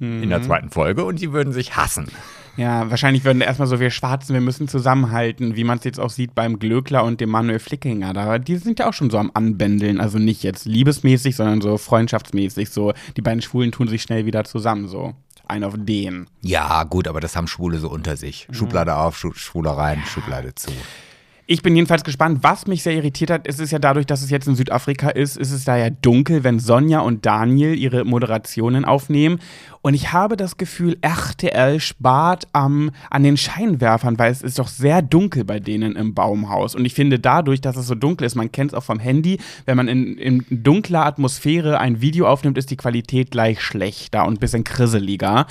in 0.00 0.20
Mhm. 0.20 0.28
der 0.28 0.42
zweiten 0.42 0.68
Folge 0.70 1.04
und 1.04 1.18
sie 1.18 1.32
würden 1.32 1.54
sich 1.54 1.74
hassen. 1.76 2.08
Ja, 2.56 2.90
wahrscheinlich 2.90 3.24
würden 3.24 3.42
erstmal 3.42 3.68
so, 3.68 3.80
wir 3.80 3.90
Schwarzen, 3.90 4.32
wir 4.32 4.40
müssen 4.40 4.66
zusammenhalten, 4.68 5.56
wie 5.56 5.64
man 5.64 5.78
es 5.78 5.84
jetzt 5.84 6.00
auch 6.00 6.10
sieht 6.10 6.34
beim 6.34 6.58
Glöckler 6.58 7.04
und 7.04 7.20
dem 7.20 7.30
Manuel 7.30 7.58
Flickinger. 7.58 8.12
Da, 8.12 8.38
die 8.38 8.56
sind 8.56 8.78
ja 8.78 8.88
auch 8.88 8.94
schon 8.94 9.10
so 9.10 9.18
am 9.18 9.30
Anbändeln. 9.34 10.00
Also 10.00 10.18
nicht 10.18 10.42
jetzt 10.42 10.64
liebesmäßig, 10.64 11.36
sondern 11.36 11.60
so 11.60 11.76
freundschaftsmäßig. 11.76 12.70
So, 12.70 12.94
die 13.16 13.22
beiden 13.22 13.42
Schwulen 13.42 13.72
tun 13.72 13.88
sich 13.88 14.02
schnell 14.02 14.26
wieder 14.26 14.44
zusammen. 14.44 14.88
So, 14.88 15.14
ein 15.46 15.64
auf 15.64 15.74
den. 15.76 16.28
Ja, 16.40 16.84
gut, 16.84 17.08
aber 17.08 17.20
das 17.20 17.36
haben 17.36 17.46
Schwule 17.46 17.78
so 17.78 17.90
unter 17.90 18.16
sich. 18.16 18.48
Schublade 18.50 18.96
auf, 18.96 19.18
Schu 19.18 19.32
Schwuler 19.32 19.72
rein, 19.72 20.02
Schublade 20.06 20.54
zu. 20.54 20.72
Ich 21.48 21.62
bin 21.62 21.76
jedenfalls 21.76 22.02
gespannt, 22.02 22.40
was 22.42 22.66
mich 22.66 22.82
sehr 22.82 22.94
irritiert 22.94 23.30
hat. 23.30 23.46
Es 23.46 23.60
ist 23.60 23.70
ja 23.70 23.78
dadurch, 23.78 24.04
dass 24.04 24.20
es 24.20 24.30
jetzt 24.30 24.48
in 24.48 24.56
Südafrika 24.56 25.10
ist, 25.10 25.36
ist 25.36 25.52
es 25.52 25.64
da 25.64 25.76
ja 25.76 25.90
dunkel, 25.90 26.42
wenn 26.42 26.58
Sonja 26.58 26.98
und 26.98 27.24
Daniel 27.24 27.78
ihre 27.78 28.04
Moderationen 28.04 28.84
aufnehmen. 28.84 29.38
Und 29.86 29.94
ich 29.94 30.12
habe 30.12 30.36
das 30.36 30.56
Gefühl, 30.56 30.98
RTL 31.00 31.78
spart 31.78 32.48
am, 32.52 32.90
an 33.08 33.22
den 33.22 33.36
Scheinwerfern, 33.36 34.18
weil 34.18 34.32
es 34.32 34.42
ist 34.42 34.58
doch 34.58 34.66
sehr 34.66 35.00
dunkel 35.00 35.44
bei 35.44 35.60
denen 35.60 35.94
im 35.94 36.12
Baumhaus. 36.12 36.74
Und 36.74 36.84
ich 36.84 36.92
finde 36.92 37.20
dadurch, 37.20 37.60
dass 37.60 37.76
es 37.76 37.86
so 37.86 37.94
dunkel 37.94 38.26
ist, 38.26 38.34
man 38.34 38.50
kennt 38.50 38.72
es 38.72 38.74
auch 38.76 38.82
vom 38.82 38.98
Handy, 38.98 39.38
wenn 39.64 39.76
man 39.76 39.86
in, 39.86 40.18
in 40.18 40.44
dunkler 40.50 41.06
Atmosphäre 41.06 41.78
ein 41.78 42.00
Video 42.00 42.26
aufnimmt, 42.26 42.58
ist 42.58 42.72
die 42.72 42.76
Qualität 42.76 43.30
gleich 43.30 43.62
schlechter 43.62 44.26
und 44.26 44.34
ein 44.34 44.40
bisschen 44.40 44.64
krisseliger. 44.64 45.46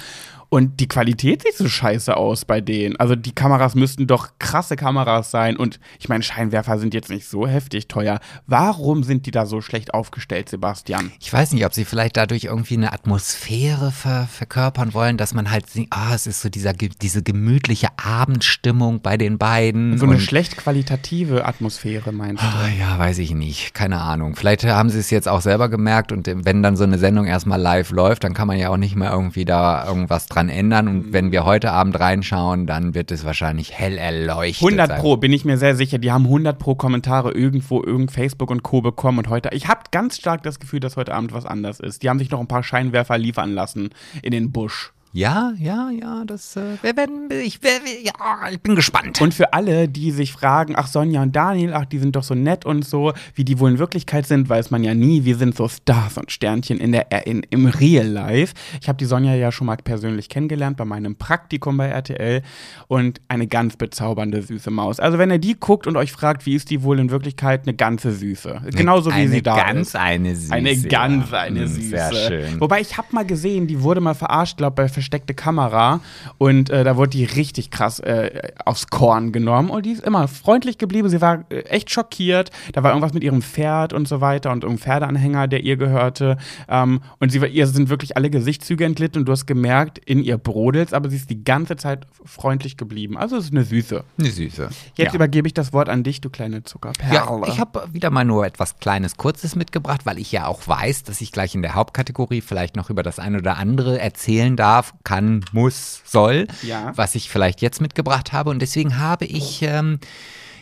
Und 0.49 0.79
die 0.79 0.87
Qualität 0.87 1.43
sieht 1.43 1.57
so 1.57 1.67
scheiße 1.67 2.15
aus 2.15 2.45
bei 2.45 2.61
denen. 2.61 2.95
Also 2.95 3.15
die 3.15 3.33
Kameras 3.33 3.75
müssten 3.75 4.07
doch 4.07 4.29
krasse 4.39 4.75
Kameras 4.75 5.31
sein. 5.31 5.57
Und 5.57 5.81
ich 5.99 6.07
meine, 6.07 6.23
Scheinwerfer 6.23 6.79
sind 6.79 6.93
jetzt 6.93 7.09
nicht 7.09 7.27
so 7.27 7.47
heftig 7.47 7.87
teuer. 7.87 8.19
Warum 8.47 9.03
sind 9.03 9.25
die 9.25 9.31
da 9.31 9.45
so 9.45 9.61
schlecht 9.61 9.93
aufgestellt, 9.93 10.47
Sebastian? 10.49 11.11
Ich 11.19 11.31
weiß 11.33 11.51
nicht, 11.51 11.65
ob 11.65 11.73
sie 11.73 11.85
vielleicht 11.85 12.17
dadurch 12.17 12.45
irgendwie 12.45 12.75
eine 12.75 12.93
Atmosphäre 12.93 13.91
ver 13.91 14.24
verkörpern 14.25 14.93
wollen, 14.93 15.17
dass 15.17 15.33
man 15.33 15.51
halt 15.51 15.69
sieht, 15.69 15.87
ah, 15.91 16.13
es 16.13 16.27
ist 16.27 16.41
so 16.41 16.49
dieser, 16.49 16.73
diese 16.73 17.23
gemütliche 17.23 17.87
Abendstimmung 17.97 19.01
bei 19.01 19.17
den 19.17 19.37
beiden. 19.37 19.97
So 19.97 20.05
eine 20.05 20.19
schlecht 20.19 20.57
qualitative 20.57 21.45
Atmosphäre, 21.45 22.11
meinst 22.11 22.43
du? 22.43 22.47
Ah, 22.47 22.69
ja, 22.77 22.99
weiß 22.99 23.19
ich 23.19 23.33
nicht. 23.33 23.73
Keine 23.73 23.99
Ahnung. 24.01 24.35
Vielleicht 24.35 24.65
haben 24.65 24.89
sie 24.89 24.99
es 24.99 25.09
jetzt 25.09 25.27
auch 25.27 25.41
selber 25.41 25.69
gemerkt 25.69 26.11
und 26.11 26.27
wenn 26.27 26.63
dann 26.63 26.75
so 26.75 26.83
eine 26.83 26.97
Sendung 26.97 27.25
erstmal 27.25 27.59
live 27.59 27.91
läuft, 27.91 28.23
dann 28.23 28.33
kann 28.33 28.47
man 28.47 28.57
ja 28.57 28.69
auch 28.69 28.77
nicht 28.77 28.95
mehr 28.95 29.11
irgendwie 29.11 29.45
da 29.45 29.87
irgendwas 29.87 30.27
dran 30.27 30.49
ändern. 30.49 30.87
Und 30.87 31.13
wenn 31.13 31.31
wir 31.31 31.45
heute 31.45 31.71
Abend 31.71 31.99
reinschauen, 31.99 32.67
dann 32.67 32.93
wird 32.95 33.11
es 33.11 33.25
wahrscheinlich 33.25 33.73
hell 33.73 33.97
erleuchtet. 33.97 34.63
100 34.63 34.87
sein. 34.87 35.01
Pro, 35.01 35.17
bin 35.17 35.33
ich 35.33 35.45
mir 35.45 35.57
sehr 35.57 35.75
sicher. 35.75 35.97
Die 35.97 36.11
haben 36.11 36.25
100 36.25 36.57
Pro 36.59 36.75
Kommentare 36.75 37.31
irgendwo, 37.31 37.83
irgend 37.83 38.11
Facebook 38.11 38.51
und 38.51 38.63
Co. 38.63 38.81
bekommen 38.81 39.19
und 39.19 39.29
heute. 39.29 39.49
Ich 39.53 39.67
habe 39.67 39.81
ganz 39.91 40.17
stark 40.17 40.43
das 40.43 40.59
Gefühl, 40.59 40.79
dass 40.79 40.97
heute 40.97 41.13
Abend 41.13 41.33
was 41.33 41.45
anders 41.45 41.79
ist. 41.79 42.03
Die 42.03 42.09
haben 42.09 42.19
sich 42.19 42.31
noch 42.31 42.39
ein 42.39 42.47
paar 42.47 42.63
Scheinwerfer 42.63 43.17
liefern 43.17 43.51
lassen 43.53 43.89
in 44.21 44.31
den 44.31 44.51
Busch. 44.51 44.91
Ja, 45.15 45.53
ja, 45.57 45.89
ja, 45.91 46.23
das, 46.25 46.57
äh, 46.57 46.75
wir 46.81 46.97
werden, 46.97 47.29
ich, 47.31 47.63
wir, 47.63 47.69
ja, 48.03 48.49
ich 48.51 48.59
bin 48.59 48.75
gespannt. 48.75 49.21
Und 49.21 49.33
für 49.33 49.53
alle, 49.53 49.87
die 49.87 50.11
sich 50.11 50.33
fragen, 50.33 50.73
ach 50.75 50.87
Sonja 50.87 51.21
und 51.21 51.33
Daniel, 51.33 51.73
ach, 51.73 51.85
die 51.85 51.99
sind 51.99 52.17
doch 52.17 52.23
so 52.23 52.35
nett 52.35 52.65
und 52.65 52.83
so, 52.83 53.13
wie 53.33 53.45
die 53.45 53.57
wohl 53.57 53.69
in 53.71 53.79
Wirklichkeit 53.79 54.27
sind, 54.27 54.49
weiß 54.49 54.71
man 54.71 54.83
ja 54.83 54.93
nie. 54.93 55.23
Wir 55.23 55.37
sind 55.37 55.55
so 55.55 55.69
Stars 55.69 56.17
und 56.17 56.33
Sternchen 56.33 56.81
in 56.81 56.91
der, 56.91 57.13
äh, 57.13 57.29
in, 57.29 57.43
im 57.49 57.65
Real 57.65 58.05
Life. 58.05 58.55
Ich 58.81 58.89
habe 58.89 58.97
die 58.97 59.05
Sonja 59.05 59.33
ja 59.35 59.53
schon 59.53 59.67
mal 59.67 59.77
persönlich 59.77 60.27
kennengelernt 60.27 60.75
bei 60.75 60.83
meinem 60.83 61.15
Praktikum 61.15 61.77
bei 61.77 61.87
RTL 61.87 62.41
und 62.89 63.21
eine 63.29 63.47
ganz 63.47 63.77
bezaubernde 63.77 64.41
süße 64.41 64.69
Maus. 64.69 64.99
Also 64.99 65.17
wenn 65.17 65.31
ihr 65.31 65.39
die 65.39 65.55
guckt 65.57 65.87
und 65.87 65.95
euch 65.95 66.11
fragt, 66.11 66.45
wie 66.45 66.55
ist 66.55 66.69
die 66.71 66.83
wohl 66.83 66.99
in 66.99 67.09
Wirklichkeit, 67.09 67.61
eine 67.65 67.73
ganze 67.73 68.11
Süße. 68.11 68.63
Genauso 68.75 69.11
wie 69.11 69.13
eine 69.13 69.29
sie 69.29 69.41
da 69.41 69.55
ganz 69.55 69.87
ist. 69.87 69.95
eine 69.95 70.35
Süße. 70.35 70.53
Eine 70.53 70.77
ganz 70.77 71.31
eine 71.31 71.61
Hm, 71.61 71.67
Süße. 71.67 71.87
Sehr 71.87 72.11
schön. 72.13 72.59
Wobei 72.59 72.81
ich 72.81 72.97
habe 72.97 73.07
mal 73.11 73.25
gesehen, 73.25 73.65
die 73.67 73.81
wurde 73.81 74.01
mal 74.01 74.13
verarscht, 74.13 74.57
glaube 74.57 74.75
bei 74.75 74.89
versteckte 75.05 75.35
Kamera 75.35 76.01
und 76.39 76.71
äh, 76.71 76.83
da 76.83 76.97
wurde 76.97 77.11
die 77.11 77.25
richtig 77.25 77.69
krass 77.69 77.99
äh, 77.99 78.41
aufs 78.65 78.87
Korn 78.87 79.31
genommen 79.31 79.69
und 79.69 79.85
die 79.85 79.91
ist 79.91 80.03
immer 80.03 80.27
freundlich 80.27 80.79
geblieben. 80.79 81.09
Sie 81.09 81.21
war 81.21 81.45
äh, 81.49 81.59
echt 81.65 81.91
schockiert. 81.91 82.49
Da 82.73 82.81
war 82.81 82.89
irgendwas 82.89 83.13
mit 83.13 83.23
ihrem 83.23 83.43
Pferd 83.43 83.93
und 83.93 84.07
so 84.07 84.19
weiter 84.19 84.51
und 84.51 84.63
irgendein 84.63 84.83
Pferdeanhänger, 84.83 85.47
der 85.47 85.63
ihr 85.63 85.77
gehörte. 85.77 86.37
Ähm, 86.67 87.01
und 87.19 87.31
sie 87.31 87.37
ihr 87.45 87.67
sind 87.67 87.89
wirklich 87.89 88.17
alle 88.17 88.31
Gesichtszüge 88.31 88.83
entglitten 88.83 89.19
und 89.19 89.25
du 89.25 89.31
hast 89.31 89.45
gemerkt, 89.45 89.99
in 89.99 90.23
ihr 90.23 90.39
brodelt's, 90.39 90.93
aber 90.93 91.09
sie 91.09 91.17
ist 91.17 91.29
die 91.29 91.43
ganze 91.43 91.75
Zeit 91.75 92.07
freundlich 92.25 92.77
geblieben. 92.77 93.15
Also 93.17 93.37
es 93.37 93.45
ist 93.45 93.51
eine 93.51 93.63
Süße. 93.63 94.03
Eine 94.17 94.29
Süße. 94.29 94.69
Jetzt 94.95 95.09
ja. 95.09 95.13
übergebe 95.13 95.47
ich 95.47 95.53
das 95.53 95.71
Wort 95.71 95.87
an 95.87 96.01
dich, 96.03 96.19
du 96.21 96.31
kleine 96.31 96.63
Zuckerperle. 96.63 97.13
Ja, 97.13 97.41
ich 97.47 97.59
habe 97.59 97.87
wieder 97.91 98.09
mal 98.09 98.25
nur 98.25 98.43
etwas 98.45 98.79
Kleines, 98.79 99.17
Kurzes 99.17 99.55
mitgebracht, 99.55 100.05
weil 100.05 100.17
ich 100.17 100.31
ja 100.31 100.47
auch 100.47 100.67
weiß, 100.67 101.03
dass 101.03 101.21
ich 101.21 101.31
gleich 101.31 101.53
in 101.53 101.61
der 101.61 101.75
Hauptkategorie 101.75 102.41
vielleicht 102.41 102.75
noch 102.75 102.89
über 102.89 103.03
das 103.03 103.19
eine 103.19 103.37
oder 103.37 103.57
andere 103.57 103.99
erzählen 103.99 104.55
darf, 104.55 104.94
kann, 105.03 105.43
muss, 105.51 106.01
soll, 106.05 106.47
Ja. 106.63 106.93
was 106.95 107.15
ich 107.15 107.29
vielleicht 107.29 107.61
jetzt 107.61 107.81
mitgebracht 107.81 108.33
habe. 108.33 108.49
Und 108.49 108.59
deswegen 108.61 108.97
habe 108.97 109.25
ich, 109.25 109.61
ähm, 109.61 109.99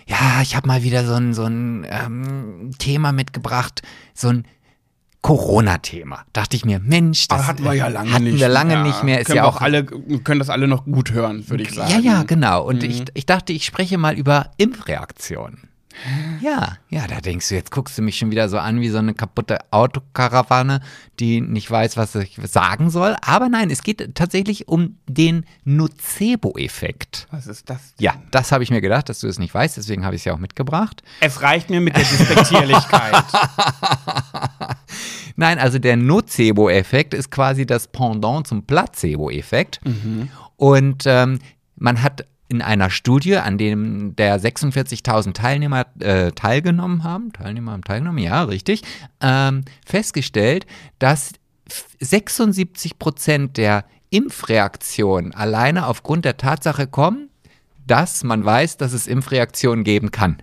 ja, 0.07 0.41
ich 0.41 0.55
habe 0.55 0.67
mal 0.67 0.83
wieder 0.83 1.05
so 1.05 1.13
ein, 1.13 1.33
so 1.33 1.43
ein 1.45 1.85
ähm, 1.89 2.71
Thema 2.77 3.11
mitgebracht, 3.11 3.81
so 4.13 4.29
ein 4.29 4.45
Corona-Thema. 5.21 6.25
Dachte 6.33 6.57
ich 6.57 6.65
mir, 6.65 6.79
Mensch, 6.79 7.29
das 7.29 7.39
Aber 7.39 7.47
hatten 7.47 7.63
wir 7.63 7.73
ja 7.73 7.87
lange 7.87 8.11
hatten 8.11 8.25
nicht 8.25 8.39
wir 8.39 8.49
lange 8.49 8.75
mehr. 8.75 8.83
nicht 8.83 9.03
mehr. 9.03 9.19
Ist 9.21 9.27
können 9.27 9.37
ja 9.37 9.45
auch 9.45 9.61
alle, 9.61 9.85
können 9.85 10.39
das 10.39 10.49
alle 10.49 10.67
noch 10.67 10.83
gut 10.83 11.11
hören, 11.11 11.49
würde 11.49 11.63
ich 11.63 11.71
sagen. 11.71 11.89
ja, 11.91 11.99
ja, 11.99 12.23
genau. 12.23 12.63
Und 12.65 12.83
Mhm. 12.83 12.89
ich, 12.89 13.03
ich 13.13 13.25
dachte, 13.25 13.53
ich 13.53 13.65
spreche 13.65 13.97
mal 13.97 14.15
über 14.17 14.51
Impfreaktionen. 14.57 15.69
Ja, 16.41 16.77
ja, 16.89 17.07
da 17.07 17.21
denkst 17.21 17.49
du, 17.49 17.55
jetzt 17.55 17.71
guckst 17.71 17.97
du 17.97 18.01
mich 18.01 18.17
schon 18.17 18.31
wieder 18.31 18.49
so 18.49 18.57
an 18.57 18.81
wie 18.81 18.89
so 18.89 18.97
eine 18.97 19.13
kaputte 19.13 19.59
Autokarawane, 19.71 20.81
die 21.19 21.41
nicht 21.41 21.69
weiß, 21.69 21.97
was 21.97 22.15
ich 22.15 22.37
sagen 22.43 22.89
soll. 22.89 23.15
Aber 23.21 23.49
nein, 23.49 23.69
es 23.69 23.83
geht 23.83 24.15
tatsächlich 24.15 24.67
um 24.67 24.97
den 25.07 25.45
Nocebo-Effekt. 25.63 27.27
Was 27.31 27.47
ist 27.47 27.69
das? 27.69 27.93
Ja, 27.99 28.15
das 28.31 28.51
habe 28.51 28.63
ich 28.63 28.71
mir 28.71 28.81
gedacht, 28.81 29.09
dass 29.09 29.19
du 29.19 29.27
es 29.27 29.39
nicht 29.39 29.53
weißt, 29.53 29.77
deswegen 29.77 30.05
habe 30.05 30.15
ich 30.15 30.21
es 30.21 30.25
ja 30.25 30.33
auch 30.33 30.39
mitgebracht. 30.39 31.03
Es 31.19 31.41
reicht 31.41 31.69
mir 31.69 31.81
mit 31.81 31.95
der 31.95 32.03
Despektierlichkeit. 32.03 33.15
Nein, 35.35 35.59
also 35.59 35.79
der 35.79 35.97
Nocebo-Effekt 35.97 37.13
ist 37.13 37.31
quasi 37.31 37.65
das 37.65 37.87
Pendant 37.87 38.47
zum 38.47 38.65
Placebo-Effekt. 38.65 39.79
Und 40.57 41.03
ähm, 41.05 41.39
man 41.75 42.01
hat 42.01 42.25
in 42.53 42.61
einer 42.61 42.89
Studie, 42.89 43.37
an 43.37 43.57
dem 43.57 44.15
der 44.15 44.39
46.000 44.39 45.33
Teilnehmer 45.33 45.85
äh, 45.99 46.31
teilgenommen 46.31 47.03
haben, 47.03 47.31
Teilnehmer 47.33 47.73
haben 47.73 47.83
teilgenommen, 47.83 48.19
ja, 48.23 48.43
richtig, 48.43 48.81
ähm, 49.21 49.63
festgestellt, 49.85 50.65
dass 50.99 51.31
76 51.99 52.99
Prozent 52.99 53.57
der 53.57 53.85
Impfreaktionen 54.09 55.33
alleine 55.33 55.87
aufgrund 55.87 56.25
der 56.25 56.37
Tatsache 56.37 56.87
kommen, 56.87 57.29
dass 57.87 58.23
man 58.23 58.45
weiß, 58.45 58.77
dass 58.77 58.93
es 58.93 59.07
Impfreaktionen 59.07 59.83
geben 59.83 60.11
kann. 60.11 60.41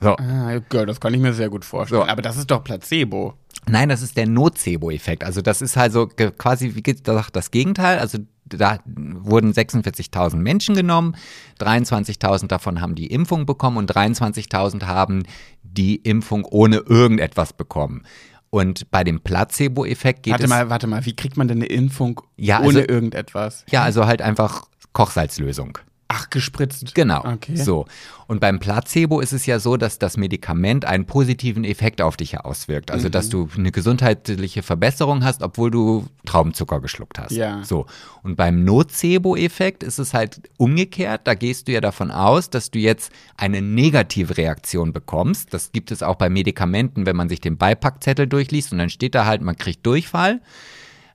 So. 0.00 0.16
ah, 0.16 0.58
das 0.84 1.00
kann 1.00 1.14
ich 1.14 1.20
mir 1.20 1.32
sehr 1.32 1.48
gut 1.48 1.64
vorstellen. 1.64 2.02
So. 2.02 2.08
Aber 2.08 2.20
das 2.20 2.36
ist 2.36 2.50
doch 2.50 2.64
Placebo. 2.64 3.34
Nein, 3.68 3.88
das 3.88 4.02
ist 4.02 4.16
der 4.16 4.26
Nocebo-Effekt. 4.26 5.22
Also 5.22 5.42
das 5.42 5.62
ist 5.62 5.76
halt 5.76 5.92
so 5.92 6.08
ge- 6.08 6.32
quasi, 6.36 6.74
wie 6.74 6.82
gesagt, 6.82 7.36
das 7.36 7.50
Gegenteil. 7.52 7.98
Also 8.00 8.18
da 8.48 8.78
wurden 8.86 9.52
46.000 9.52 10.36
Menschen 10.36 10.74
genommen, 10.74 11.16
23.000 11.60 12.48
davon 12.48 12.80
haben 12.80 12.94
die 12.94 13.06
Impfung 13.08 13.46
bekommen 13.46 13.76
und 13.76 13.90
23.000 13.94 14.84
haben 14.84 15.24
die 15.62 15.96
Impfung 15.96 16.44
ohne 16.44 16.76
irgendetwas 16.78 17.52
bekommen. 17.52 18.02
Und 18.50 18.90
bei 18.90 19.04
dem 19.04 19.20
Placebo-Effekt 19.20 20.22
geht 20.22 20.32
Warte 20.32 20.44
es 20.44 20.50
mal, 20.50 20.70
warte 20.70 20.86
mal, 20.86 21.04
wie 21.04 21.14
kriegt 21.14 21.36
man 21.36 21.48
denn 21.48 21.58
eine 21.58 21.66
Impfung 21.66 22.20
Ja, 22.36 22.58
ohne 22.60 22.66
also- 22.66 22.80
irgendetwas? 22.88 23.64
ja 23.70 23.82
also 23.82 24.06
halt 24.06 24.22
einfach 24.22 24.62
Kochsalzlösung. 24.92 25.78
Ach, 26.08 26.30
gespritzt. 26.30 26.94
Genau. 26.94 27.24
Okay. 27.24 27.56
So. 27.56 27.86
Und 28.28 28.40
beim 28.40 28.60
Placebo 28.60 29.20
ist 29.20 29.32
es 29.32 29.44
ja 29.46 29.58
so, 29.58 29.76
dass 29.76 29.98
das 29.98 30.16
Medikament 30.16 30.84
einen 30.84 31.04
positiven 31.04 31.64
Effekt 31.64 32.00
auf 32.00 32.16
dich 32.16 32.38
auswirkt. 32.38 32.92
Also, 32.92 33.08
dass 33.08 33.28
du 33.28 33.48
eine 33.56 33.72
gesundheitliche 33.72 34.62
Verbesserung 34.62 35.24
hast, 35.24 35.42
obwohl 35.42 35.70
du 35.70 36.06
Traubenzucker 36.24 36.80
geschluckt 36.80 37.18
hast. 37.18 37.32
Ja. 37.32 37.62
So. 37.64 37.86
Und 38.22 38.36
beim 38.36 38.64
Nocebo-Effekt 38.64 39.82
ist 39.82 39.98
es 39.98 40.14
halt 40.14 40.42
umgekehrt. 40.58 41.22
Da 41.24 41.34
gehst 41.34 41.66
du 41.66 41.72
ja 41.72 41.80
davon 41.80 42.12
aus, 42.12 42.50
dass 42.50 42.70
du 42.70 42.78
jetzt 42.78 43.10
eine 43.36 43.60
negative 43.60 44.36
Reaktion 44.36 44.92
bekommst. 44.92 45.52
Das 45.54 45.72
gibt 45.72 45.90
es 45.90 46.04
auch 46.04 46.16
bei 46.16 46.30
Medikamenten, 46.30 47.06
wenn 47.06 47.16
man 47.16 47.28
sich 47.28 47.40
den 47.40 47.56
Beipackzettel 47.56 48.28
durchliest 48.28 48.70
und 48.72 48.78
dann 48.78 48.90
steht 48.90 49.16
da 49.16 49.26
halt, 49.26 49.42
man 49.42 49.56
kriegt 49.56 49.84
Durchfall. 49.84 50.40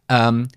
Ähm, 0.09 0.49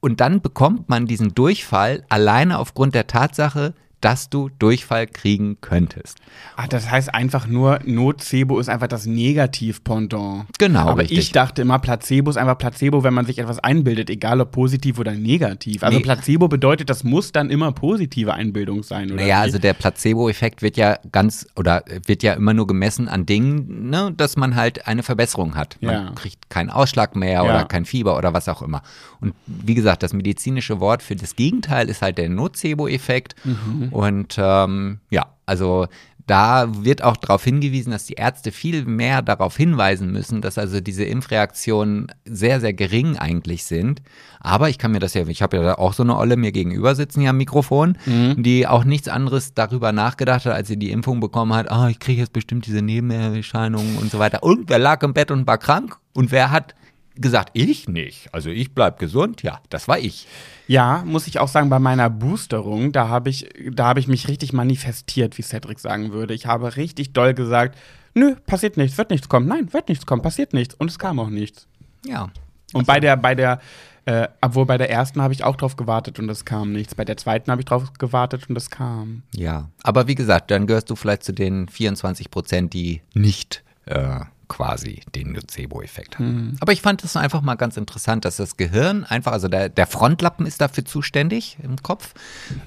und 0.00 0.20
dann 0.20 0.40
bekommt 0.40 0.88
man 0.88 1.06
diesen 1.06 1.34
Durchfall 1.34 2.04
alleine 2.08 2.58
aufgrund 2.58 2.94
der 2.94 3.06
Tatsache, 3.06 3.74
dass 4.00 4.30
du 4.30 4.48
Durchfall 4.58 5.06
kriegen 5.06 5.58
könntest. 5.60 6.18
Ach, 6.56 6.68
das 6.68 6.90
heißt 6.90 7.12
einfach 7.14 7.46
nur, 7.46 7.80
Nocebo 7.84 8.58
ist 8.60 8.68
einfach 8.68 8.86
das 8.86 9.06
Negativ-Pendant. 9.06 10.46
Genau, 10.58 10.80
Aber 10.88 11.02
richtig. 11.02 11.18
ich 11.18 11.32
dachte 11.32 11.62
immer, 11.62 11.78
Placebo 11.78 12.30
ist 12.30 12.36
einfach 12.36 12.58
Placebo, 12.58 13.02
wenn 13.02 13.14
man 13.14 13.26
sich 13.26 13.38
etwas 13.38 13.58
einbildet, 13.58 14.10
egal 14.10 14.40
ob 14.40 14.52
positiv 14.52 14.98
oder 14.98 15.12
negativ. 15.12 15.82
Also 15.82 15.98
Nee. 15.98 16.04
Placebo 16.04 16.48
bedeutet, 16.48 16.90
das 16.90 17.04
muss 17.04 17.32
dann 17.32 17.50
immer 17.50 17.72
positive 17.72 18.34
Einbildung 18.34 18.82
sein, 18.82 19.06
oder? 19.12 19.22
Naja, 19.22 19.40
also 19.40 19.58
der 19.58 19.74
Placebo-Effekt 19.74 20.62
wird 20.62 20.76
ja 20.76 20.98
ganz 21.12 21.46
oder 21.56 21.82
wird 22.06 22.22
ja 22.22 22.34
immer 22.34 22.54
nur 22.54 22.66
gemessen 22.66 23.08
an 23.08 23.26
Dingen, 23.26 23.90
ne, 23.90 24.12
dass 24.16 24.36
man 24.36 24.54
halt 24.54 24.86
eine 24.86 25.02
Verbesserung 25.02 25.54
hat. 25.56 25.76
Man 25.80 25.94
Ja. 25.94 26.10
kriegt 26.14 26.50
keinen 26.50 26.70
Ausschlag 26.70 27.16
mehr 27.16 27.32
Ja. 27.32 27.42
oder 27.42 27.64
kein 27.64 27.84
Fieber 27.84 28.16
oder 28.16 28.32
was 28.34 28.48
auch 28.48 28.62
immer. 28.62 28.82
Und 29.20 29.34
wie 29.46 29.74
gesagt, 29.74 30.02
das 30.02 30.12
medizinische 30.12 30.80
Wort 30.80 31.02
für 31.02 31.16
das 31.16 31.36
Gegenteil 31.36 31.88
ist 31.88 32.02
halt 32.02 32.18
der 32.18 32.28
Nocebo-Effekt. 32.28 33.34
Mhm. 33.44 33.87
Und 33.90 34.36
ähm, 34.38 35.00
ja, 35.10 35.26
also 35.46 35.86
da 36.28 36.84
wird 36.84 37.02
auch 37.02 37.16
darauf 37.16 37.42
hingewiesen, 37.42 37.90
dass 37.90 38.04
die 38.04 38.14
Ärzte 38.14 38.52
viel 38.52 38.84
mehr 38.84 39.22
darauf 39.22 39.56
hinweisen 39.56 40.12
müssen, 40.12 40.42
dass 40.42 40.58
also 40.58 40.80
diese 40.80 41.04
Impfreaktionen 41.04 42.08
sehr, 42.26 42.60
sehr 42.60 42.74
gering 42.74 43.16
eigentlich 43.16 43.64
sind. 43.64 44.02
Aber 44.38 44.68
ich 44.68 44.76
kann 44.76 44.92
mir 44.92 44.98
das 44.98 45.14
ja, 45.14 45.26
ich 45.26 45.40
habe 45.40 45.56
ja 45.56 45.62
da 45.62 45.74
auch 45.76 45.94
so 45.94 46.02
eine 46.02 46.16
Olle 46.16 46.36
mir 46.36 46.52
gegenüber 46.52 46.94
sitzen 46.94 47.22
hier 47.22 47.30
am 47.30 47.38
Mikrofon, 47.38 47.96
die 48.36 48.66
auch 48.66 48.84
nichts 48.84 49.08
anderes 49.08 49.54
darüber 49.54 49.92
nachgedacht 49.92 50.44
hat, 50.44 50.52
als 50.52 50.68
sie 50.68 50.76
die 50.76 50.90
Impfung 50.90 51.18
bekommen 51.20 51.54
hat, 51.54 51.70
ah, 51.70 51.88
ich 51.88 51.98
kriege 51.98 52.20
jetzt 52.20 52.34
bestimmt 52.34 52.66
diese 52.66 52.82
Nebenerscheinungen 52.82 53.96
und 53.96 54.10
so 54.10 54.18
weiter. 54.18 54.42
Und 54.42 54.68
wer 54.68 54.78
lag 54.78 55.02
im 55.02 55.14
Bett 55.14 55.30
und 55.30 55.46
war 55.46 55.56
krank? 55.56 55.96
Und 56.12 56.30
wer 56.30 56.50
hat 56.50 56.74
gesagt, 57.14 57.50
ich 57.54 57.88
nicht. 57.88 58.28
Also 58.32 58.50
ich 58.50 58.74
bleib 58.74 58.98
gesund, 58.98 59.42
ja, 59.42 59.60
das 59.70 59.88
war 59.88 59.98
ich. 59.98 60.26
Ja, 60.68 61.02
muss 61.04 61.26
ich 61.26 61.40
auch 61.40 61.48
sagen, 61.48 61.70
bei 61.70 61.80
meiner 61.80 62.10
Boosterung, 62.10 62.92
da 62.92 63.08
habe 63.08 63.30
ich, 63.30 63.48
da 63.72 63.86
habe 63.86 63.98
ich 64.00 64.06
mich 64.06 64.28
richtig 64.28 64.52
manifestiert, 64.52 65.36
wie 65.38 65.42
Cedric 65.42 65.80
sagen 65.80 66.12
würde. 66.12 66.34
Ich 66.34 66.46
habe 66.46 66.76
richtig 66.76 67.12
doll 67.12 67.34
gesagt, 67.34 67.76
nö, 68.14 68.36
passiert 68.46 68.76
nichts, 68.76 68.96
wird 68.98 69.10
nichts 69.10 69.28
kommen. 69.28 69.48
Nein, 69.48 69.72
wird 69.72 69.88
nichts 69.88 70.06
kommen, 70.06 70.22
passiert 70.22 70.52
nichts. 70.52 70.74
Und 70.74 70.90
es 70.90 70.98
kam 70.98 71.18
auch 71.18 71.30
nichts. 71.30 71.66
Ja. 72.06 72.28
Und 72.72 72.86
bei 72.86 73.00
der, 73.00 73.16
bei 73.16 73.34
der 73.34 73.60
Äh, 74.08 74.28
obwohl 74.40 74.64
bei 74.64 74.78
der 74.78 74.88
ersten 74.88 75.20
habe 75.20 75.34
ich 75.34 75.44
auch 75.44 75.54
drauf 75.54 75.76
gewartet 75.76 76.18
und 76.18 76.30
es 76.30 76.46
kam 76.46 76.72
nichts. 76.72 76.94
Bei 76.94 77.04
der 77.04 77.18
zweiten 77.18 77.50
habe 77.50 77.60
ich 77.60 77.66
drauf 77.66 77.92
gewartet 77.98 78.48
und 78.48 78.56
es 78.56 78.70
kam. 78.70 79.22
Ja, 79.34 79.68
aber 79.82 80.08
wie 80.08 80.14
gesagt, 80.14 80.50
dann 80.50 80.66
gehörst 80.66 80.88
du 80.88 80.96
vielleicht 80.96 81.24
zu 81.24 81.32
den 81.34 81.68
24 81.68 82.30
Prozent, 82.30 82.72
die 82.72 83.02
nicht 83.12 83.62
äh, 83.84 84.20
quasi 84.48 85.02
den 85.14 85.32
Nocebo-Effekt 85.32 86.18
haben. 86.18 86.56
Aber 86.60 86.72
ich 86.72 86.80
fand 86.82 87.04
es 87.04 87.16
einfach 87.16 87.42
mal 87.42 87.54
ganz 87.56 87.76
interessant, 87.76 88.24
dass 88.24 88.36
das 88.36 88.56
Gehirn 88.56 89.04
einfach, 89.04 89.32
also 89.32 89.48
der, 89.48 89.68
der 89.68 89.86
Frontlappen 89.86 90.46
ist 90.46 90.60
dafür 90.60 90.84
zuständig 90.84 91.58
im 91.62 91.76
Kopf. 91.82 92.14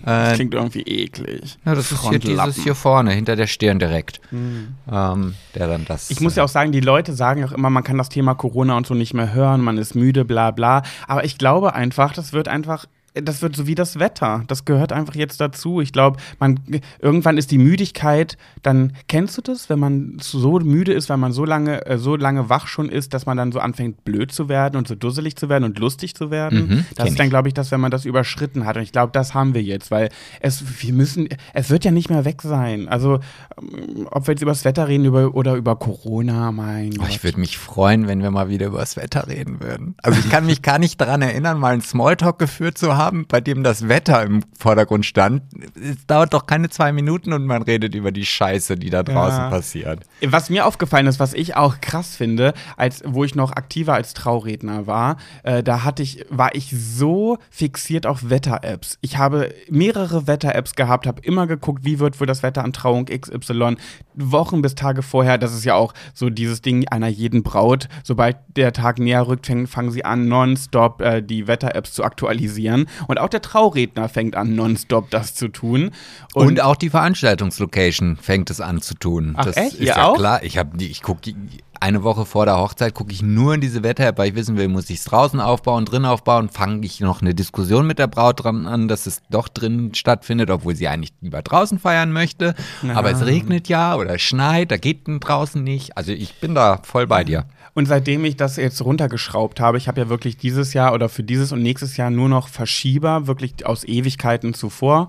Das 0.06 0.34
Äh, 0.34 0.36
klingt 0.36 0.54
irgendwie 0.54 0.82
eklig. 0.82 1.58
ja, 1.66 1.76
das 1.76 1.92
ist 1.92 2.08
hier 2.08 2.20
dieses 2.20 2.56
hier 2.56 2.76
vorne, 2.76 3.12
hinter 3.12 3.36
der 3.36 3.48
Stirn 3.48 3.80
direkt. 3.80 4.22
Ähm, 4.32 5.36
der 5.56 5.68
dann 5.68 5.86
das. 5.86 6.10
Ich 6.12 6.22
muss 6.22 6.36
ja 6.36 6.44
auch 6.44 6.50
sagen, 6.50 6.72
die 6.72 6.80
Leute 6.80 7.14
sagen 7.14 7.44
auch 7.44 7.52
immer, 7.52 7.70
man 7.70 7.84
kann 7.84 7.98
das 7.98 8.10
Thema 8.10 8.34
Corona 8.36 8.78
und 8.78 8.86
so 8.88 8.94
nicht 8.94 9.14
mehr 9.14 9.34
hören, 9.34 9.62
man 9.62 9.78
ist 9.78 9.96
müde, 9.96 10.24
bla 10.26 10.52
bla. 10.52 10.84
Aber 11.08 11.24
ich 11.26 11.38
glaube 11.38 11.74
einfach, 11.74 12.14
das 12.14 12.34
wird 12.34 12.48
einfach. 12.48 12.86
Das 13.14 13.42
wird 13.42 13.58
so 13.58 13.68
wie 13.68 13.76
das 13.76 14.00
Wetter. 14.00 14.44
Das 14.48 14.64
gehört 14.64 14.94
einfach 14.94 15.16
jetzt 15.16 15.42
dazu. 15.42 15.82
Ich 15.82 15.92
glaube, 15.92 16.18
man 16.40 16.60
irgendwann 17.00 17.38
ist 17.38 17.52
die 17.52 17.58
Müdigkeit. 17.58 18.38
Dann 18.64 18.94
kennst 19.10 19.38
du 19.38 19.42
das, 19.42 19.70
wenn 19.70 19.80
man 19.80 20.18
so 20.22 20.60
müde 20.60 20.94
ist, 20.94 21.10
weil 21.10 21.18
man 21.18 21.34
so 21.34 21.44
lange, 21.44 21.86
äh, 21.86 21.98
so 21.98 22.16
lange 22.16 22.48
wach 22.50 22.68
schon 22.68 22.88
ist, 22.88 23.14
dass 23.14 23.26
man 23.26 23.36
dann 23.36 23.52
so 23.52 23.60
anfängt 23.60 24.06
blöd 24.06 24.32
zu 24.32 24.48
werden 24.48 24.78
und 24.78 24.88
so 24.88 24.96
dusselig 24.96 25.36
zu 25.36 25.50
werden 25.50 25.66
und 25.66 25.78
lustig 25.78 26.16
zu 26.16 26.32
werden. 26.32 26.68
Mhm, 26.70 26.86
das 26.96 27.10
ist 27.10 27.20
dann, 27.20 27.30
glaube 27.30 27.50
ich, 27.50 27.54
das, 27.54 27.70
wenn 27.72 27.82
man 27.82 27.92
das 27.92 28.06
überschritten 28.06 28.66
hat. 28.66 28.78
Und 28.78 28.84
ich 28.84 28.94
glaube, 28.94 29.12
das 29.12 29.34
haben 29.34 29.54
wir 29.54 29.62
jetzt, 29.62 29.92
weil 29.92 30.08
es, 30.40 30.64
wir 30.82 30.94
müssen, 30.94 31.28
es 31.54 31.70
wird 31.70 31.84
ja 31.84 31.92
nicht 31.92 32.10
mehr 32.10 32.24
weg 32.24 32.42
sein. 32.42 32.88
Also, 32.88 33.20
ähm, 33.62 34.08
ob 34.10 34.28
wir 34.28 34.34
jetzt 34.36 34.42
über 34.42 34.52
das 34.52 34.64
Wetter 34.64 34.88
reden 34.88 35.04
über, 35.04 35.36
oder 35.36 35.56
über 35.56 35.76
Corona, 35.76 36.54
mein 36.54 36.92
Oh, 36.94 37.02
Gott. 37.02 37.10
ich 37.10 37.24
würde 37.26 37.40
mich 37.42 37.58
freuen, 37.58 38.08
wenn 38.08 38.22
wir 38.22 38.32
mal 38.32 38.48
wieder 38.48 38.68
über 38.68 38.80
das 38.80 38.96
Wetter 38.96 39.28
reden 39.28 39.60
würden. 39.62 39.96
Also 40.02 40.18
ich 40.18 40.30
kann 40.30 40.46
mich 40.46 40.62
gar 40.62 40.80
nicht 40.80 41.02
daran 41.02 41.22
erinnern, 41.22 41.60
mal 41.60 41.74
einen 41.74 41.82
Smalltalk 41.82 42.40
geführt 42.40 42.78
zu 42.78 42.96
haben, 42.96 43.01
bei 43.28 43.42
dem 43.42 43.64
das 43.64 43.88
Wetter 43.88 44.22
im 44.24 44.44
Vordergrund 44.58 45.06
stand. 45.06 45.42
Es 45.76 46.06
dauert 46.06 46.34
doch 46.34 46.46
keine 46.46 46.70
zwei 46.70 46.92
Minuten 46.92 47.34
und 47.34 47.46
man 47.46 47.62
redet 47.64 47.96
über 47.96 48.12
die 48.12 48.26
Scheiße, 48.26 48.76
die 48.76 48.90
da 48.90 49.04
draußen 49.04 49.40
Ja. 49.40 49.50
passiert. 49.50 50.04
Was 50.22 50.50
mir 50.50 50.66
aufgefallen 50.66 51.08
ist, 51.08 51.20
was 51.20 51.34
ich 51.34 51.56
auch 51.56 51.82
krass 51.82 52.16
finde, 52.16 52.54
als 52.78 53.02
wo 53.06 53.24
ich 53.24 53.36
noch 53.36 53.52
aktiver 53.54 53.94
als 53.94 54.14
Trauredner 54.14 54.86
war, 54.88 55.18
äh, 55.44 55.64
da 55.64 55.84
hatte 55.84 56.04
ich, 56.04 56.26
war 56.30 56.54
ich 56.54 56.74
so 56.78 57.38
fixiert 57.50 58.06
auf 58.06 58.30
Wetter-Apps. 58.30 58.98
Ich 59.02 59.18
habe 59.18 59.54
mehrere 59.70 60.28
Wetter-Apps 60.28 60.76
gehabt, 60.76 61.08
habe 61.08 61.22
immer 61.22 61.48
geguckt, 61.48 61.86
wie 61.86 62.00
wird 62.00 62.20
wohl 62.20 62.28
das 62.28 62.44
Wetter 62.44 62.64
an 62.64 62.74
Trauung 62.74 63.06
XY, 63.06 63.78
Wochen 64.16 64.62
bis 64.62 64.76
Tage 64.76 65.02
vorher. 65.02 65.38
Das 65.38 65.54
ist 65.54 65.64
ja 65.66 65.76
auch 65.76 65.94
so 66.14 66.30
dieses 66.30 66.62
Ding 66.62 66.88
einer 66.90 67.08
jeden 67.08 67.44
Braut. 67.44 67.88
Sobald 68.04 68.38
der 68.56 68.74
Tag 68.74 69.00
näher 69.00 69.28
rückt, 69.28 69.48
fangen, 69.48 69.68
fangen 69.68 69.92
sie 69.92 70.06
an, 70.06 70.28
nonstop 70.28 71.02
äh, 71.02 71.22
die 71.22 71.48
Wetter-Apps 71.48 71.94
zu 71.94 72.04
aktualisieren. 72.04 72.86
Und 73.08 73.20
auch 73.20 73.30
der 73.30 73.42
Trauredner 73.42 74.10
fängt 74.10 74.36
an, 74.36 74.56
nonstop 74.56 75.10
das 75.10 75.36
zu 75.36 75.48
tun. 75.48 75.92
Und, 76.34 76.62
auch 76.62 76.76
die 76.76 76.90
Veranstaltungslocation 76.90 78.18
fängt 78.18 78.50
es 78.50 78.62
an 78.62 78.82
zu 78.82 78.94
tun. 78.96 79.34
Ach 79.38 79.46
das 79.46 79.58
echt? 79.58 79.74
ist 79.74 79.80
Ihr 79.82 79.88
ja 79.88 80.06
auch? 80.06 80.16
klar. 80.16 80.44
Ich 80.44 80.60
ich 80.80 81.02
gucke 81.02 81.34
eine 81.82 82.04
Woche 82.04 82.26
vor 82.26 82.46
der 82.46 82.58
Hochzeit 82.58 82.94
gucke 82.94 83.12
ich 83.12 83.24
nur 83.24 83.56
in 83.56 83.62
diese 83.62 83.84
Wetter-App, 83.84 84.20
weil 84.20 84.30
ich 84.30 84.36
wissen 84.36 84.56
will, 84.56 84.68
muss 84.68 84.90
ich 84.92 85.00
es 85.00 85.06
draußen 85.06 85.40
aufbauen, 85.40 85.84
drin 85.84 86.06
aufbauen, 86.06 86.48
fange 86.48 86.86
ich 86.86 87.00
noch 87.00 87.22
eine 87.22 87.34
Diskussion 87.34 87.88
mit 87.88 87.98
der 87.98 88.06
Braut 88.06 88.44
dran 88.44 88.68
an, 88.68 88.88
dass 88.88 89.08
es 89.08 89.24
doch 89.32 89.48
drin 89.48 89.94
stattfindet, 89.96 90.52
obwohl 90.52 90.76
sie 90.76 90.88
eigentlich 90.88 91.14
lieber 91.22 91.42
draußen 91.42 91.80
feiern 91.80 92.12
möchte. 92.14 92.54
Aber 92.94 93.10
es 93.10 93.26
regnet 93.26 93.68
ja 93.68 93.96
oder 93.96 94.16
es 94.16 94.22
schneit, 94.22 94.70
da 94.70 94.78
geht 94.78 95.08
denn 95.08 95.20
draußen 95.20 95.64
nicht. 95.64 95.98
Also 95.98 96.12
ich 96.12 96.40
bin 96.40 96.54
da 96.54 96.80
voll 96.84 97.08
bei 97.08 97.24
dir. 97.24 97.46
Und 97.74 97.86
seitdem 97.86 98.26
ich 98.26 98.36
das 98.36 98.58
jetzt 98.58 98.84
runtergeschraubt 98.84 99.60
habe, 99.60 99.78
ich 99.78 99.88
habe 99.88 100.02
ja 100.02 100.10
wirklich 100.10 100.38
dieses 100.38 100.74
Jahr 100.74 100.94
oder 100.94 101.08
für 101.10 101.24
dieses 101.24 101.52
und 101.52 101.62
nächstes 101.62 101.98
Jahr 101.98 102.10
nur 102.10 102.28
noch 102.28 102.48
Verschieber, 102.48 103.28
wirklich 103.28 103.66
aus 103.66 103.84
Ewigkeiten 103.84 104.54
zuvor. 104.54 105.08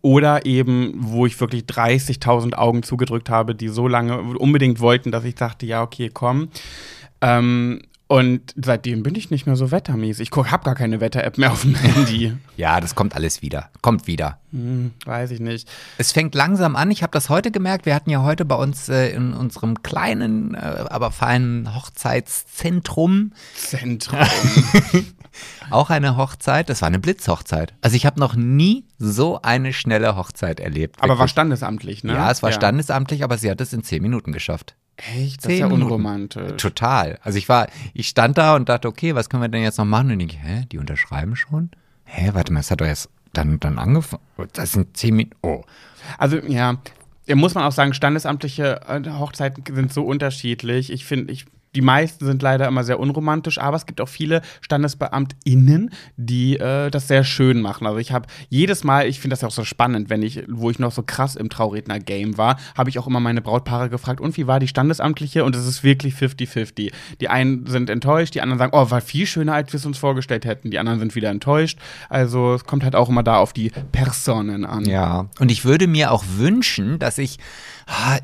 Oder 0.00 0.46
eben, 0.46 0.94
wo 0.96 1.26
ich 1.26 1.40
wirklich 1.40 1.64
30.000 1.64 2.54
Augen 2.54 2.84
zugedrückt 2.84 3.30
habe, 3.30 3.56
die 3.56 3.68
so 3.68 3.88
lange 3.88 4.20
unbedingt 4.20 4.78
wollten, 4.78 5.10
dass 5.10 5.24
ich 5.24 5.34
dachte, 5.34 5.66
ja, 5.66 5.82
okay, 5.82 6.08
komm. 6.12 6.50
Ähm, 7.20 7.80
und 8.08 8.54
seitdem 8.56 9.02
bin 9.02 9.14
ich 9.14 9.30
nicht 9.30 9.44
mehr 9.44 9.54
so 9.54 9.70
wettermäßig. 9.70 10.30
Ich 10.32 10.50
habe 10.50 10.64
gar 10.64 10.74
keine 10.74 10.98
Wetter-App 11.00 11.36
mehr 11.36 11.52
auf 11.52 11.60
dem 11.60 11.74
Handy. 11.76 12.32
Ja, 12.56 12.80
das 12.80 12.94
kommt 12.94 13.14
alles 13.14 13.42
wieder. 13.42 13.68
Kommt 13.82 14.06
wieder. 14.06 14.38
Hm, 14.50 14.92
weiß 15.04 15.30
ich 15.30 15.40
nicht. 15.40 15.68
Es 15.98 16.12
fängt 16.12 16.34
langsam 16.34 16.74
an. 16.74 16.90
Ich 16.90 17.02
habe 17.02 17.10
das 17.12 17.28
heute 17.28 17.50
gemerkt. 17.50 17.84
Wir 17.84 17.94
hatten 17.94 18.08
ja 18.08 18.22
heute 18.22 18.46
bei 18.46 18.54
uns 18.54 18.88
äh, 18.88 19.10
in 19.10 19.34
unserem 19.34 19.82
kleinen, 19.82 20.54
äh, 20.54 20.86
aber 20.88 21.10
feinen 21.12 21.74
Hochzeitszentrum 21.74 23.32
Zentrum. 23.54 24.18
auch 25.70 25.90
eine 25.90 26.16
Hochzeit. 26.16 26.70
Das 26.70 26.80
war 26.80 26.86
eine 26.88 27.00
Blitzhochzeit. 27.00 27.74
Also 27.82 27.94
ich 27.94 28.06
habe 28.06 28.18
noch 28.18 28.34
nie 28.34 28.86
so 28.98 29.42
eine 29.42 29.74
schnelle 29.74 30.16
Hochzeit 30.16 30.60
erlebt. 30.60 30.96
Aber 31.00 31.10
war 31.10 31.18
Wirklich. 31.18 31.32
standesamtlich, 31.32 32.04
ne? 32.04 32.14
Ja, 32.14 32.30
es 32.30 32.42
war 32.42 32.52
standesamtlich, 32.52 33.22
aber 33.22 33.36
sie 33.36 33.50
hat 33.50 33.60
es 33.60 33.74
in 33.74 33.82
zehn 33.82 34.00
Minuten 34.00 34.32
geschafft. 34.32 34.76
Echt? 34.98 35.44
Das 35.44 35.52
ist 35.52 35.58
ja 35.58 35.66
Minuten. 35.68 35.84
unromantisch. 35.84 36.60
Total. 36.60 37.18
Also 37.22 37.38
ich 37.38 37.48
war, 37.48 37.68
ich 37.94 38.08
stand 38.08 38.36
da 38.36 38.56
und 38.56 38.68
dachte, 38.68 38.88
okay, 38.88 39.14
was 39.14 39.30
können 39.30 39.42
wir 39.42 39.48
denn 39.48 39.62
jetzt 39.62 39.78
noch 39.78 39.84
machen? 39.84 40.10
Und 40.10 40.20
ich, 40.20 40.38
hä, 40.42 40.64
die 40.70 40.78
unterschreiben 40.78 41.36
schon? 41.36 41.70
Hä, 42.04 42.30
warte 42.32 42.52
mal, 42.52 42.60
es 42.60 42.70
hat 42.70 42.80
doch 42.80 42.86
erst 42.86 43.08
dann, 43.32 43.60
dann 43.60 43.78
angefangen. 43.78 44.22
Das 44.52 44.72
sind 44.72 44.96
zehn 44.96 45.14
Minuten. 45.14 45.36
Oh. 45.42 45.62
Also 46.16 46.38
ja, 46.38 46.78
ja, 47.26 47.36
muss 47.36 47.54
man 47.54 47.64
auch 47.64 47.72
sagen, 47.72 47.94
standesamtliche 47.94 48.80
äh, 48.88 49.08
Hochzeiten 49.10 49.62
sind 49.72 49.92
so 49.92 50.04
unterschiedlich. 50.04 50.90
Ich 50.90 51.04
finde, 51.04 51.32
ich, 51.32 51.46
die 51.78 51.82
meisten 51.82 52.26
sind 52.26 52.42
leider 52.42 52.66
immer 52.66 52.82
sehr 52.82 52.98
unromantisch, 52.98 53.60
aber 53.60 53.76
es 53.76 53.86
gibt 53.86 54.00
auch 54.00 54.08
viele 54.08 54.42
StandesbeamtInnen, 54.62 55.90
die 56.16 56.58
äh, 56.58 56.90
das 56.90 57.06
sehr 57.06 57.22
schön 57.22 57.60
machen. 57.60 57.86
Also 57.86 58.00
ich 58.00 58.10
habe 58.10 58.26
jedes 58.48 58.82
Mal, 58.82 59.06
ich 59.06 59.20
finde 59.20 59.34
das 59.34 59.42
ja 59.42 59.46
auch 59.46 59.52
so 59.52 59.62
spannend, 59.62 60.10
wenn 60.10 60.24
ich, 60.24 60.42
wo 60.48 60.70
ich 60.70 60.80
noch 60.80 60.90
so 60.90 61.04
krass 61.04 61.36
im 61.36 61.50
Trauredner-Game 61.50 62.36
war, 62.36 62.58
habe 62.76 62.90
ich 62.90 62.98
auch 62.98 63.06
immer 63.06 63.20
meine 63.20 63.42
Brautpaare 63.42 63.90
gefragt, 63.90 64.20
und 64.20 64.36
wie 64.36 64.48
war 64.48 64.58
die 64.58 64.66
Standesamtliche? 64.66 65.44
Und 65.44 65.54
es 65.54 65.68
ist 65.68 65.84
wirklich 65.84 66.14
50-50. 66.14 66.90
Die 67.20 67.28
einen 67.28 67.64
sind 67.66 67.90
enttäuscht, 67.90 68.34
die 68.34 68.40
anderen 68.40 68.58
sagen, 68.58 68.72
oh, 68.74 68.90
war 68.90 69.00
viel 69.00 69.26
schöner, 69.26 69.54
als 69.54 69.72
wir 69.72 69.78
es 69.78 69.86
uns 69.86 69.98
vorgestellt 69.98 70.46
hätten. 70.46 70.72
Die 70.72 70.80
anderen 70.80 70.98
sind 70.98 71.14
wieder 71.14 71.30
enttäuscht. 71.30 71.78
Also 72.08 72.54
es 72.54 72.64
kommt 72.64 72.82
halt 72.82 72.96
auch 72.96 73.08
immer 73.08 73.22
da 73.22 73.36
auf 73.36 73.52
die 73.52 73.70
Personen 73.92 74.64
an. 74.64 74.84
Ja, 74.84 75.28
und 75.38 75.52
ich 75.52 75.64
würde 75.64 75.86
mir 75.86 76.10
auch 76.10 76.24
wünschen, 76.38 76.98
dass 76.98 77.18
ich, 77.18 77.38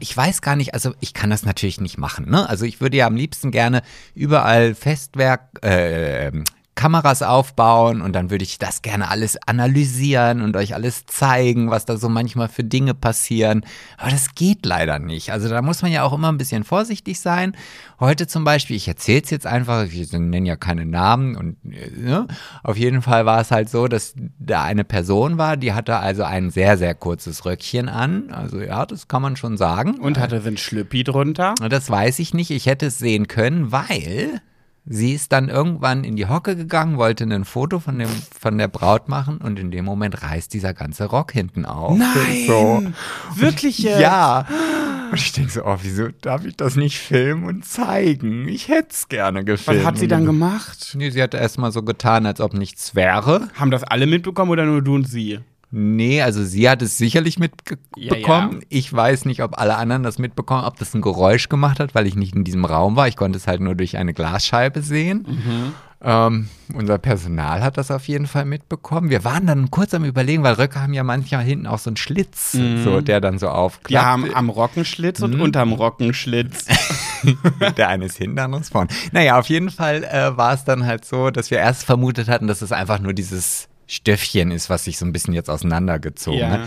ich 0.00 0.16
weiß 0.16 0.42
gar 0.42 0.56
nicht, 0.56 0.74
also 0.74 0.94
ich 1.00 1.14
kann 1.14 1.30
das 1.30 1.44
natürlich 1.44 1.80
nicht 1.80 1.98
machen, 1.98 2.28
ne? 2.28 2.48
Also 2.48 2.64
ich 2.64 2.80
würde 2.80 2.96
ja 2.96 3.06
am 3.06 3.16
liebsten 3.16 3.50
gerne 3.50 3.82
überall 4.14 4.74
Festwerk, 4.74 5.64
äh, 5.64 6.30
Kameras 6.74 7.22
aufbauen 7.22 8.00
und 8.00 8.14
dann 8.14 8.30
würde 8.30 8.44
ich 8.44 8.58
das 8.58 8.82
gerne 8.82 9.08
alles 9.08 9.38
analysieren 9.46 10.42
und 10.42 10.56
euch 10.56 10.74
alles 10.74 11.06
zeigen, 11.06 11.70
was 11.70 11.84
da 11.84 11.96
so 11.96 12.08
manchmal 12.08 12.48
für 12.48 12.64
Dinge 12.64 12.94
passieren. 12.94 13.64
Aber 13.96 14.10
das 14.10 14.34
geht 14.34 14.66
leider 14.66 14.98
nicht. 14.98 15.30
Also 15.30 15.48
da 15.48 15.62
muss 15.62 15.82
man 15.82 15.92
ja 15.92 16.02
auch 16.02 16.12
immer 16.12 16.32
ein 16.32 16.38
bisschen 16.38 16.64
vorsichtig 16.64 17.20
sein. 17.20 17.56
Heute 18.00 18.26
zum 18.26 18.44
Beispiel, 18.44 18.76
ich 18.76 18.88
erzähle 18.88 19.22
es 19.22 19.30
jetzt 19.30 19.46
einfach, 19.46 19.84
ich 19.84 20.12
nenne 20.12 20.48
ja 20.48 20.56
keine 20.56 20.84
Namen 20.84 21.36
und 21.36 21.64
ne? 21.64 22.26
auf 22.62 22.76
jeden 22.76 23.02
Fall 23.02 23.24
war 23.24 23.40
es 23.40 23.50
halt 23.50 23.70
so, 23.70 23.86
dass 23.86 24.14
da 24.38 24.64
eine 24.64 24.84
Person 24.84 25.38
war, 25.38 25.56
die 25.56 25.72
hatte 25.72 25.98
also 25.98 26.24
ein 26.24 26.50
sehr, 26.50 26.76
sehr 26.76 26.94
kurzes 26.94 27.44
Röckchen 27.44 27.88
an. 27.88 28.30
Also 28.32 28.60
ja, 28.60 28.84
das 28.84 29.06
kann 29.06 29.22
man 29.22 29.36
schon 29.36 29.56
sagen. 29.56 30.00
Und 30.00 30.18
hatte 30.18 30.42
ein 30.44 30.56
Schlüppi 30.56 31.04
drunter? 31.04 31.54
Das 31.68 31.88
weiß 31.88 32.18
ich 32.18 32.34
nicht. 32.34 32.50
Ich 32.50 32.66
hätte 32.66 32.86
es 32.86 32.98
sehen 32.98 33.28
können, 33.28 33.70
weil 33.70 34.40
sie 34.86 35.14
ist 35.14 35.32
dann 35.32 35.48
irgendwann 35.48 36.04
in 36.04 36.16
die 36.16 36.26
Hocke 36.26 36.56
gegangen, 36.56 36.98
wollte 36.98 37.24
ein 37.24 37.44
Foto 37.44 37.80
von, 37.80 37.98
dem, 37.98 38.08
von 38.38 38.58
der 38.58 38.68
Braut 38.68 39.08
machen 39.08 39.38
und 39.38 39.58
in 39.58 39.70
dem 39.70 39.84
Moment 39.84 40.22
reißt 40.22 40.52
dieser 40.52 40.74
ganze 40.74 41.06
Rock 41.06 41.32
hinten 41.32 41.64
auf. 41.64 41.96
Nein! 41.96 42.46
So. 42.46 42.82
Wirklich 43.34 43.78
jetzt? 43.78 44.00
Ja. 44.00 44.46
Und 45.10 45.20
ich 45.20 45.32
denke 45.32 45.52
so, 45.52 45.64
oh, 45.64 45.78
wieso 45.82 46.08
darf 46.20 46.44
ich 46.44 46.56
das 46.56 46.76
nicht 46.76 46.98
filmen 46.98 47.44
und 47.44 47.64
zeigen? 47.64 48.48
Ich 48.48 48.68
hätte 48.68 48.88
es 48.90 49.08
gerne 49.08 49.44
gefilmt. 49.44 49.80
Was 49.80 49.86
hat 49.86 49.98
sie 49.98 50.08
dann 50.08 50.24
gemacht? 50.24 50.94
Nee, 50.96 51.10
sie 51.10 51.22
hat 51.22 51.34
erst 51.34 51.58
mal 51.58 51.72
so 51.72 51.82
getan, 51.82 52.26
als 52.26 52.40
ob 52.40 52.54
nichts 52.54 52.94
wäre. 52.94 53.48
Haben 53.54 53.70
das 53.70 53.84
alle 53.84 54.06
mitbekommen 54.06 54.50
oder 54.50 54.64
nur 54.64 54.82
du 54.82 54.96
und 54.96 55.08
sie? 55.08 55.40
Nee, 55.76 56.22
also 56.22 56.44
sie 56.44 56.70
hat 56.70 56.82
es 56.82 56.98
sicherlich 56.98 57.40
mitbekommen. 57.40 57.82
Ja, 57.96 58.16
ja. 58.16 58.66
Ich 58.68 58.92
weiß 58.92 59.24
nicht, 59.24 59.42
ob 59.42 59.58
alle 59.58 59.74
anderen 59.74 60.04
das 60.04 60.20
mitbekommen, 60.20 60.62
ob 60.62 60.78
das 60.78 60.94
ein 60.94 61.02
Geräusch 61.02 61.48
gemacht 61.48 61.80
hat, 61.80 61.96
weil 61.96 62.06
ich 62.06 62.14
nicht 62.14 62.36
in 62.36 62.44
diesem 62.44 62.64
Raum 62.64 62.94
war. 62.94 63.08
Ich 63.08 63.16
konnte 63.16 63.38
es 63.38 63.48
halt 63.48 63.60
nur 63.60 63.74
durch 63.74 63.96
eine 63.96 64.14
Glasscheibe 64.14 64.82
sehen. 64.82 65.26
Mhm. 65.28 65.72
Ähm, 66.00 66.48
unser 66.74 66.98
Personal 66.98 67.64
hat 67.64 67.76
das 67.76 67.90
auf 67.90 68.06
jeden 68.06 68.28
Fall 68.28 68.44
mitbekommen. 68.44 69.10
Wir 69.10 69.24
waren 69.24 69.48
dann 69.48 69.72
kurz 69.72 69.94
am 69.94 70.04
Überlegen, 70.04 70.44
weil 70.44 70.54
Röcke 70.54 70.80
haben 70.80 70.94
ja 70.94 71.02
manchmal 71.02 71.42
hinten 71.42 71.66
auch 71.66 71.80
so 71.80 71.90
einen 71.90 71.96
Schlitz, 71.96 72.52
so, 72.52 73.00
der 73.00 73.20
dann 73.20 73.38
so 73.38 73.48
aufklappt. 73.48 73.90
Die 73.90 73.98
haben 73.98 74.32
am 74.32 74.50
Rockenschlitz 74.50 75.22
und 75.22 75.40
unterm 75.40 75.72
Rockenschlitz. 75.72 76.66
der 77.76 77.88
eine 77.88 78.04
ist 78.04 78.18
hinten, 78.18 78.36
der 78.36 78.44
andere 78.44 78.60
ist 78.60 78.70
vorne. 78.70 78.90
Naja, 79.10 79.40
auf 79.40 79.48
jeden 79.48 79.70
Fall 79.70 80.04
äh, 80.04 80.36
war 80.36 80.54
es 80.54 80.64
dann 80.64 80.86
halt 80.86 81.04
so, 81.04 81.30
dass 81.30 81.50
wir 81.50 81.58
erst 81.58 81.82
vermutet 81.84 82.28
hatten, 82.28 82.46
dass 82.46 82.62
es 82.62 82.70
einfach 82.70 83.00
nur 83.00 83.12
dieses 83.12 83.68
Stöffchen 83.86 84.50
ist, 84.50 84.70
was 84.70 84.84
sich 84.84 84.98
so 84.98 85.04
ein 85.06 85.12
bisschen 85.12 85.34
jetzt 85.34 85.50
auseinandergezogen 85.50 86.38
Ja. 86.40 86.50
hat. 86.50 86.60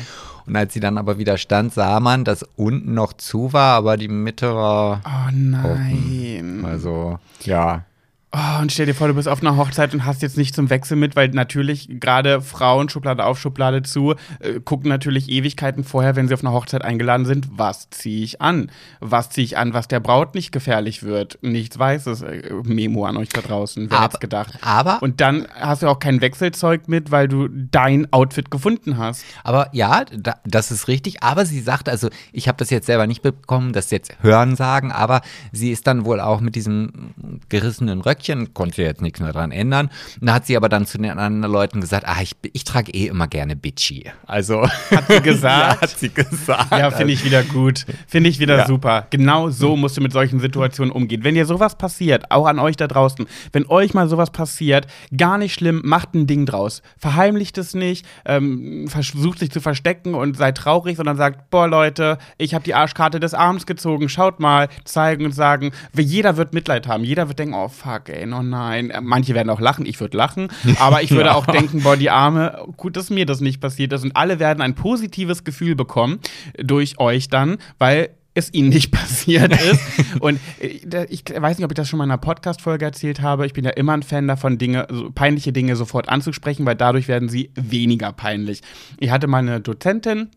Und 0.45 0.55
als 0.55 0.73
sie 0.73 0.79
dann 0.79 0.97
aber 0.97 1.17
wieder 1.17 1.37
stand, 1.37 1.73
sah 1.73 1.99
man, 1.99 2.23
dass 2.23 2.45
unten 2.55 2.93
noch 2.93 3.11
zu 3.13 3.51
war, 3.51 3.75
aber 3.75 3.97
die 3.97 4.07
Mitte 4.07 4.55
war 4.55 5.01
Oh 5.05 5.29
nein. 5.33 6.63
also, 6.65 7.19
ja. 7.43 7.83
Oh, 8.33 8.61
und 8.61 8.73
stell 8.73 8.85
dir 8.85 8.93
vor, 8.93 9.07
du 9.07 9.13
bist 9.13 9.29
auf 9.29 9.39
einer 9.41 9.55
Hochzeit 9.55 9.93
und 9.93 10.03
hast 10.03 10.21
jetzt 10.21 10.37
nicht 10.37 10.53
zum 10.53 10.69
Wechsel 10.69 10.97
mit, 10.97 11.15
weil 11.15 11.29
natürlich 11.29 11.87
gerade 12.01 12.41
Frauen, 12.41 12.89
Schublade 12.89 13.23
auf, 13.23 13.39
Schublade 13.39 13.83
zu, 13.83 14.15
äh, 14.41 14.59
gucken 14.59 14.89
natürlich 14.89 15.29
Ewigkeiten 15.29 15.85
vorher, 15.85 16.17
wenn 16.17 16.27
sie 16.27 16.33
auf 16.33 16.43
einer 16.43 16.51
Hochzeit 16.51 16.83
eingeladen 16.83 17.25
sind, 17.25 17.47
was 17.51 17.89
ziehe 17.89 18.25
ich 18.25 18.41
an? 18.41 18.69
Was 18.99 19.29
ziehe 19.29 19.45
ich 19.45 19.57
an, 19.57 19.73
was 19.73 19.87
der 19.87 20.01
Braut 20.01 20.35
nicht 20.35 20.51
gefährlich 20.51 21.03
wird? 21.03 21.39
Nichts 21.41 21.79
Weißes. 21.79 22.21
Äh, 22.23 22.51
Memo 22.63 23.05
an 23.05 23.15
euch 23.15 23.29
da 23.29 23.39
draußen, 23.39 23.89
wer 23.89 23.97
Aber- 23.97 24.07
hätte 24.09 24.19
gedacht. 24.19 24.59
aber- 24.61 25.01
Und 25.01 25.21
dann 25.21 25.47
hast 25.55 25.83
du 25.83 25.87
auch 25.87 25.99
kein 25.99 26.19
Wechselzeug 26.19 26.89
mit, 26.89 27.11
weil 27.11 27.29
du 27.29 27.47
dein 27.47 28.11
Outfit 28.11 28.51
gefunden 28.51 28.97
hast. 28.97 29.23
Aber 29.45 29.69
ja, 29.71 30.03
da, 30.03 30.35
das 30.45 30.69
ist 30.71 30.89
richtig. 30.89 31.23
Aber 31.23 31.45
sie 31.45 31.61
sagt, 31.61 31.87
also 31.87 32.09
ich 32.33 32.49
habe 32.49 32.57
das 32.57 32.71
jetzt 32.71 32.87
selber 32.87 33.07
nicht 33.07 33.21
bekommen, 33.21 33.71
das 33.71 33.89
jetzt 33.89 34.11
hören 34.21 34.57
sagen, 34.57 34.91
aber 34.91 35.21
sie 35.53 35.71
ist 35.71 35.87
dann 35.87 36.03
wohl 36.03 36.19
auch 36.19 36.41
mit 36.41 36.55
diesem 36.55 37.13
gerissenen 37.47 38.01
Röckchen, 38.17 38.53
konnte 38.53 38.81
jetzt 38.81 39.01
nichts 39.01 39.19
mehr 39.19 39.31
dran 39.31 39.51
ändern. 39.51 39.89
Da 40.21 40.35
hat 40.35 40.45
sie 40.45 40.57
aber 40.57 40.69
dann 40.69 40.85
zu 40.85 40.97
den 40.97 41.11
anderen 41.11 41.51
Leuten 41.51 41.81
gesagt, 41.81 42.05
ah, 42.07 42.21
ich, 42.21 42.31
ich 42.53 42.63
trage 42.63 42.91
eh 42.91 43.07
immer 43.07 43.27
gerne 43.27 43.55
Bitchy. 43.55 44.05
Also 44.25 44.63
Hat 44.63 45.07
sie 45.07 45.21
gesagt? 45.21 45.75
ja, 45.75 45.81
hat 45.81 45.89
sie 45.97 46.09
gesagt. 46.09 46.71
Ja, 46.71 46.91
finde 46.91 47.13
ich 47.13 47.23
wieder 47.23 47.43
gut. 47.43 47.85
Finde 48.07 48.29
ich 48.29 48.39
wieder 48.39 48.57
Ja. 48.57 48.65
super. 48.67 49.07
Genau 49.09 49.49
so 49.49 49.75
musst 49.75 49.97
du 49.97 50.01
mit 50.01 50.11
solchen 50.11 50.39
Situationen 50.39 50.91
umgehen. 50.91 51.23
Wenn 51.23 51.35
dir 51.35 51.45
sowas 51.45 51.77
passiert, 51.77 52.31
auch 52.31 52.47
an 52.47 52.59
euch 52.59 52.75
da 52.75 52.87
draußen, 52.87 53.25
wenn 53.51 53.67
euch 53.67 53.93
mal 53.93 54.07
sowas 54.09 54.31
passiert, 54.31 54.87
gar 55.15 55.37
nicht 55.37 55.53
schlimm, 55.53 55.81
macht 55.85 56.15
ein 56.15 56.27
Ding 56.27 56.45
draus. 56.45 56.81
Verheimlicht 56.97 57.57
es 57.57 57.73
nicht, 57.73 58.05
ähm, 58.25 58.87
versucht 58.87 59.39
sich 59.39 59.51
zu 59.51 59.61
verstecken 59.61 60.15
und 60.15 60.37
seid 60.37 60.57
traurig, 60.57 60.97
sondern 60.97 61.17
sagt, 61.17 61.49
boah 61.49 61.67
Leute, 61.67 62.17
ich 62.37 62.53
habe 62.53 62.63
die 62.63 62.73
Arschkarte 62.73 63.19
des 63.19 63.33
Arms 63.33 63.65
gezogen, 63.65 64.09
schaut 64.09 64.39
mal, 64.39 64.69
zeigen 64.85 65.25
und 65.25 65.33
sagen, 65.33 65.71
jeder 65.95 66.37
wird 66.37 66.53
Mitleid 66.53 66.87
haben. 66.87 67.03
Jeder 67.03 67.27
wird 67.27 67.39
denken, 67.39 67.53
oh 67.53 67.67
fuck, 67.67 68.06
ey, 68.09 68.31
oh 68.31 68.41
nein. 68.41 68.89
Äh, 68.89 69.01
Manche 69.01 69.33
werden 69.35 69.49
auch 69.49 69.59
lachen, 69.59 69.85
ich 69.85 69.99
würde 69.99 70.17
lachen, 70.17 70.49
aber 70.79 71.03
ich 71.03 71.11
würde 71.11 71.35
auch 71.35 71.45
denken, 71.45 71.81
boah, 71.83 71.97
die 71.97 72.09
Arme, 72.09 72.65
gut, 72.77 72.97
dass 72.97 73.09
mir 73.09 73.25
das 73.25 73.41
nicht 73.41 73.61
passiert 73.61 73.93
ist. 73.93 74.03
Und 74.03 74.15
alle 74.15 74.39
werden 74.39 74.61
ein 74.61 74.75
positives 74.75 75.43
Gefühl 75.43 75.75
bekommen 75.75 76.19
durch 76.57 76.99
euch 76.99 77.29
dann, 77.29 77.57
weil 77.79 78.09
es 78.37 78.53
ihnen 78.53 78.69
nicht 78.69 78.91
passiert 78.91 79.51
ist. 79.61 79.81
Und 80.19 80.39
äh, 80.59 81.05
ich 81.09 81.23
weiß 81.25 81.57
nicht, 81.57 81.65
ob 81.65 81.71
ich 81.71 81.75
das 81.75 81.89
schon 81.89 81.97
mal 81.97 82.05
in 82.05 82.11
einer 82.11 82.19
Podcast-Folge 82.19 82.85
erzählt 82.85 83.21
habe. 83.21 83.45
Ich 83.45 83.53
bin 83.53 83.65
ja 83.65 83.71
immer 83.71 83.93
ein 83.93 84.03
Fan 84.03 84.27
davon, 84.27 84.57
Dinge, 84.57 84.87
so 84.89 85.09
peinliche 85.11 85.51
Dinge 85.51 85.75
sofort 85.75 86.09
anzusprechen, 86.09 86.65
weil 86.65 86.75
dadurch 86.75 87.07
werden 87.07 87.29
sie 87.29 87.51
weniger 87.55 88.13
peinlich. 88.13 88.61
Ich 88.99 89.09
hatte 89.09 89.27
mal 89.27 89.39
eine 89.39 89.59
Dozentin, 89.59 90.29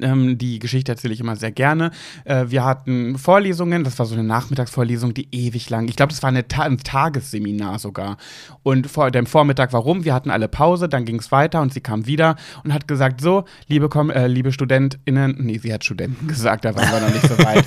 ähm, 0.00 0.38
die 0.38 0.58
Geschichte 0.58 0.92
erzähle 0.92 1.12
ich 1.12 1.20
immer 1.20 1.36
sehr 1.36 1.52
gerne. 1.52 1.90
Äh, 2.24 2.46
wir 2.48 2.64
hatten 2.64 3.18
Vorlesungen, 3.18 3.84
das 3.84 3.98
war 3.98 4.06
so 4.06 4.14
eine 4.14 4.24
Nachmittagsvorlesung, 4.24 5.12
die 5.12 5.28
ewig 5.30 5.68
lang. 5.68 5.88
Ich 5.88 5.96
glaube, 5.96 6.10
das 6.10 6.22
war 6.22 6.28
eine 6.28 6.48
Ta 6.48 6.62
ein 6.62 6.78
Tagesseminar 6.78 7.78
sogar. 7.78 8.16
Und 8.62 8.86
vor 8.90 9.10
dem 9.10 9.26
Vormittag 9.26 9.72
war 9.72 9.82
rum, 9.82 10.04
wir 10.04 10.14
hatten 10.14 10.30
alle 10.30 10.48
Pause, 10.48 10.88
dann 10.88 11.04
ging 11.04 11.18
es 11.18 11.30
weiter 11.30 11.60
und 11.60 11.74
sie 11.74 11.80
kam 11.80 12.06
wieder 12.06 12.36
und 12.64 12.72
hat 12.72 12.88
gesagt: 12.88 13.20
So, 13.20 13.44
liebe, 13.68 13.88
Kom 13.88 14.10
äh, 14.10 14.26
liebe 14.26 14.52
StudentInnen, 14.52 15.36
nee, 15.38 15.58
sie 15.58 15.72
hat 15.72 15.84
Studenten 15.84 16.28
gesagt, 16.28 16.64
da 16.64 16.74
waren 16.74 16.90
wir 16.90 17.00
noch 17.00 17.14
nicht 17.14 17.28
so 17.28 17.38
weit. 17.38 17.64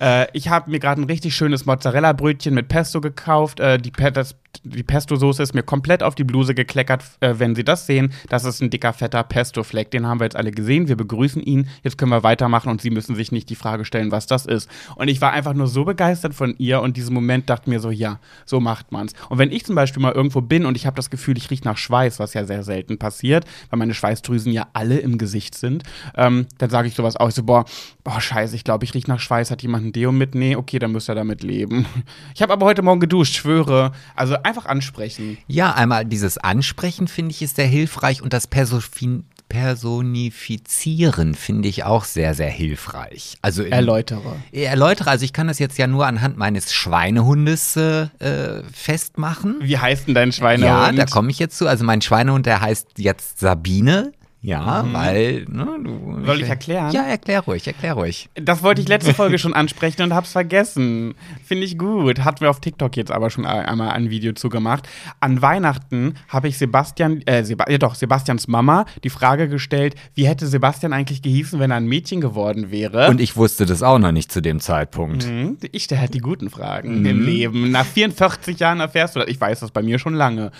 äh, 0.00 0.26
ich 0.36 0.48
habe 0.48 0.70
mir 0.70 0.80
gerade 0.80 1.00
ein 1.00 1.04
richtig 1.04 1.34
schönes 1.34 1.64
Mozzarella-Brötchen 1.64 2.52
mit 2.52 2.68
Pesto 2.68 3.00
gekauft. 3.00 3.60
Äh, 3.60 3.78
die, 3.78 3.90
Pe 3.90 4.12
das, 4.12 4.36
die 4.62 4.82
Pesto-Soße 4.82 5.42
ist 5.42 5.54
mir 5.54 5.62
komplett 5.62 6.02
auf 6.02 6.14
die 6.14 6.24
Bluse 6.24 6.54
gekleckert. 6.54 7.02
Äh, 7.20 7.34
wenn 7.38 7.54
Sie 7.54 7.64
das 7.64 7.86
sehen, 7.86 8.12
das 8.28 8.44
ist 8.44 8.62
ein 8.62 8.70
dicker, 8.70 8.92
fetter 8.92 9.22
Pesto-Fleck. 9.22 9.90
Den 9.90 10.06
haben 10.06 10.20
wir 10.20 10.24
jetzt 10.24 10.36
alle 10.36 10.50
gesehen. 10.50 10.88
Wir 10.88 10.96
begrüßen 10.96 11.42
ihn. 11.42 11.68
Jetzt 11.82 11.98
können 11.98 12.10
wir 12.10 12.22
weitermachen 12.22 12.70
und 12.70 12.80
Sie 12.80 12.90
müssen 12.90 13.14
sich 13.14 13.32
nicht 13.32 13.50
die 13.50 13.54
Frage 13.54 13.84
stellen, 13.84 14.12
was 14.12 14.26
das 14.26 14.46
ist. 14.46 14.70
Und 14.96 15.08
ich 15.08 15.20
war 15.20 15.32
einfach 15.32 15.54
nur 15.54 15.66
so 15.66 15.84
begeistert 15.84 16.34
von 16.34 16.54
ihr 16.58 16.80
und 16.80 16.96
diesem 16.96 17.14
Moment 17.14 17.50
dachte 17.50 17.70
mir 17.70 17.80
so, 17.80 17.90
ja, 17.90 18.18
so 18.44 18.60
macht 18.60 18.92
man's. 18.92 19.12
Und 19.28 19.38
wenn 19.38 19.50
ich 19.50 19.64
zum 19.64 19.74
Beispiel 19.74 20.02
mal 20.02 20.12
irgendwo 20.12 20.40
bin 20.40 20.66
und 20.66 20.76
ich 20.76 20.86
habe 20.86 20.96
das 20.96 21.10
Gefühl, 21.10 21.36
ich 21.36 21.50
rieche 21.50 21.64
nach 21.64 21.76
Schweiß, 21.76 22.18
was 22.18 22.34
ja 22.34 22.44
sehr 22.44 22.62
selten 22.62 22.98
passiert, 22.98 23.44
weil 23.70 23.78
meine 23.78 23.94
Schweißdrüsen 23.94 24.52
ja 24.52 24.68
alle 24.72 24.98
im 24.98 25.18
Gesicht 25.18 25.54
sind, 25.54 25.82
ähm, 26.16 26.46
dann 26.58 26.70
sage 26.70 26.88
ich 26.88 26.94
sowas 26.94 27.16
auch. 27.16 27.30
So, 27.30 27.42
boah, 27.42 27.64
boah, 28.04 28.20
scheiße, 28.20 28.54
ich 28.54 28.64
glaube, 28.64 28.84
ich 28.84 28.94
rieche 28.94 29.08
nach 29.08 29.20
Schweiß. 29.20 29.50
Hat 29.50 29.62
jemand 29.62 29.86
ein 29.86 29.92
Deo 29.92 30.12
mit? 30.12 30.34
Nee, 30.34 30.56
okay, 30.56 30.78
dann 30.78 30.92
müsst 30.92 31.08
ihr 31.10 31.14
damit 31.14 31.42
leben. 31.42 31.86
Ich 32.34 32.42
habe 32.42 32.52
aber 32.52 32.66
heute 32.66 32.82
Morgen 32.82 33.00
geduscht, 33.00 33.36
schwöre. 33.36 33.92
Also 34.16 34.34
einfach 34.44 34.66
ansprechen. 34.66 35.38
Ja, 35.46 35.72
einmal 35.74 36.04
dieses 36.04 36.38
Ansprechen 36.38 37.08
finde 37.08 37.32
ich 37.32 37.42
ist 37.42 37.56
sehr 37.56 37.66
hilfreich 37.66 38.22
und 38.22 38.32
das 38.32 38.46
Persofin 38.46 39.24
Personifizieren 39.46 41.34
finde 41.34 41.68
ich 41.68 41.84
auch 41.84 42.04
sehr, 42.04 42.34
sehr 42.34 42.48
hilfreich. 42.50 43.36
Also 43.42 43.62
in- 43.62 43.72
Erläutere. 43.72 44.36
Erläutere, 44.52 45.10
also 45.10 45.24
ich 45.24 45.32
kann 45.32 45.46
das 45.48 45.58
jetzt 45.58 45.78
ja 45.78 45.86
nur 45.86 46.06
anhand 46.06 46.36
meines 46.38 46.72
Schweinehundes 46.72 47.76
äh, 47.76 48.08
äh, 48.20 48.62
festmachen. 48.72 49.56
Wie 49.60 49.78
heißt 49.78 50.08
denn 50.08 50.14
dein 50.14 50.32
Schweinehund? 50.32 50.64
Ja, 50.66 50.92
da 50.92 51.04
komme 51.06 51.30
ich 51.30 51.38
jetzt 51.38 51.58
zu. 51.58 51.68
Also 51.68 51.84
mein 51.84 52.00
Schweinehund, 52.00 52.46
der 52.46 52.60
heißt 52.62 52.98
jetzt 52.98 53.38
Sabine. 53.38 54.12
Ja, 54.44 54.84
weil, 54.92 55.46
ne, 55.48 55.66
du. 55.82 55.90
Mhm. 55.90 56.26
Soll 56.26 56.42
ich 56.42 56.48
erklären? 56.50 56.92
Ja, 56.92 57.02
erklär 57.04 57.40
ruhig, 57.40 57.66
erklär 57.66 57.94
ruhig. 57.94 58.28
Das 58.34 58.62
wollte 58.62 58.82
ich 58.82 58.88
letzte 58.88 59.14
Folge 59.14 59.38
schon 59.38 59.54
ansprechen 59.54 60.02
und 60.02 60.12
hab's 60.14 60.32
vergessen. 60.32 61.14
Finde 61.42 61.64
ich 61.64 61.78
gut. 61.78 62.24
Hatten 62.24 62.42
wir 62.42 62.50
auf 62.50 62.60
TikTok 62.60 62.94
jetzt 62.98 63.10
aber 63.10 63.30
schon 63.30 63.46
einmal 63.46 63.90
ein 63.92 64.10
Video 64.10 64.34
zugemacht. 64.34 64.86
An 65.20 65.40
Weihnachten 65.40 66.16
habe 66.28 66.48
ich 66.48 66.58
Sebastian, 66.58 67.22
äh, 67.22 67.42
Seba 67.42 67.70
ja 67.70 67.78
doch, 67.78 67.94
Sebastians 67.94 68.46
Mama 68.46 68.84
die 69.02 69.08
Frage 69.08 69.48
gestellt, 69.48 69.94
wie 70.14 70.26
hätte 70.28 70.46
Sebastian 70.46 70.92
eigentlich 70.92 71.22
gehießen, 71.22 71.58
wenn 71.58 71.70
er 71.70 71.78
ein 71.78 71.86
Mädchen 71.86 72.20
geworden 72.20 72.70
wäre? 72.70 73.08
Und 73.08 73.22
ich 73.22 73.36
wusste 73.36 73.64
das 73.64 73.82
auch 73.82 73.98
noch 73.98 74.12
nicht 74.12 74.30
zu 74.30 74.42
dem 74.42 74.60
Zeitpunkt. 74.60 75.26
Mhm, 75.26 75.56
Ich 75.72 75.84
stelle 75.84 76.02
halt 76.02 76.12
die 76.12 76.18
guten 76.20 76.50
Fragen 76.50 77.06
im 77.06 77.24
Leben. 77.24 77.70
Nach 77.70 77.86
44 77.86 78.58
Jahren 78.58 78.80
erfährst 78.80 79.16
du 79.16 79.20
das. 79.20 79.28
Ich 79.30 79.40
weiß 79.40 79.60
das 79.60 79.70
bei 79.70 79.82
mir 79.82 79.98
schon 79.98 80.12
lange. 80.12 80.50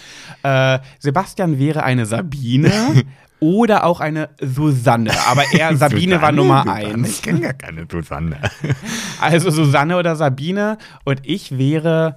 Äh, 0.42 0.78
Sebastian 1.00 1.58
wäre 1.58 1.82
eine 1.82 2.06
Sabine 2.06 2.72
oder 3.44 3.84
auch 3.84 4.00
eine 4.00 4.30
Susanne. 4.40 5.12
Aber 5.28 5.44
er, 5.52 5.76
Sabine 5.76 6.22
war 6.22 6.32
Nummer 6.32 6.66
eins. 6.66 7.16
Ich 7.16 7.22
kenne 7.22 7.40
gar 7.40 7.52
keine 7.52 7.86
Susanne. 7.90 8.38
Also 9.20 9.50
Susanne 9.50 9.96
oder 9.96 10.16
Sabine 10.16 10.78
und 11.04 11.20
ich 11.22 11.56
wäre. 11.56 12.16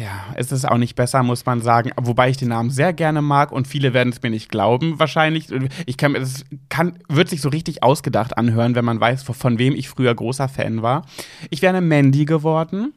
Ja, 0.00 0.34
es 0.34 0.52
ist 0.52 0.68
auch 0.68 0.76
nicht 0.76 0.94
besser, 0.94 1.22
muss 1.22 1.46
man 1.46 1.62
sagen. 1.62 1.90
Wobei 1.96 2.28
ich 2.28 2.36
den 2.36 2.48
Namen 2.48 2.70
sehr 2.70 2.92
gerne 2.92 3.22
mag 3.22 3.50
und 3.50 3.66
viele 3.66 3.94
werden 3.94 4.10
es 4.10 4.22
mir 4.22 4.30
nicht 4.30 4.50
glauben, 4.50 4.98
wahrscheinlich. 4.98 5.48
Ich 5.86 5.96
kann, 5.96 6.14
es 6.14 6.44
kann, 6.68 6.98
wird 7.08 7.30
sich 7.30 7.40
so 7.40 7.48
richtig 7.48 7.82
ausgedacht 7.82 8.36
anhören, 8.36 8.74
wenn 8.74 8.84
man 8.84 9.00
weiß, 9.00 9.22
von 9.22 9.58
wem 9.58 9.74
ich 9.74 9.88
früher 9.88 10.14
großer 10.14 10.48
Fan 10.48 10.82
war. 10.82 11.06
Ich 11.50 11.62
wäre 11.62 11.74
eine 11.74 11.84
Mandy 11.84 12.26
geworden, 12.26 12.92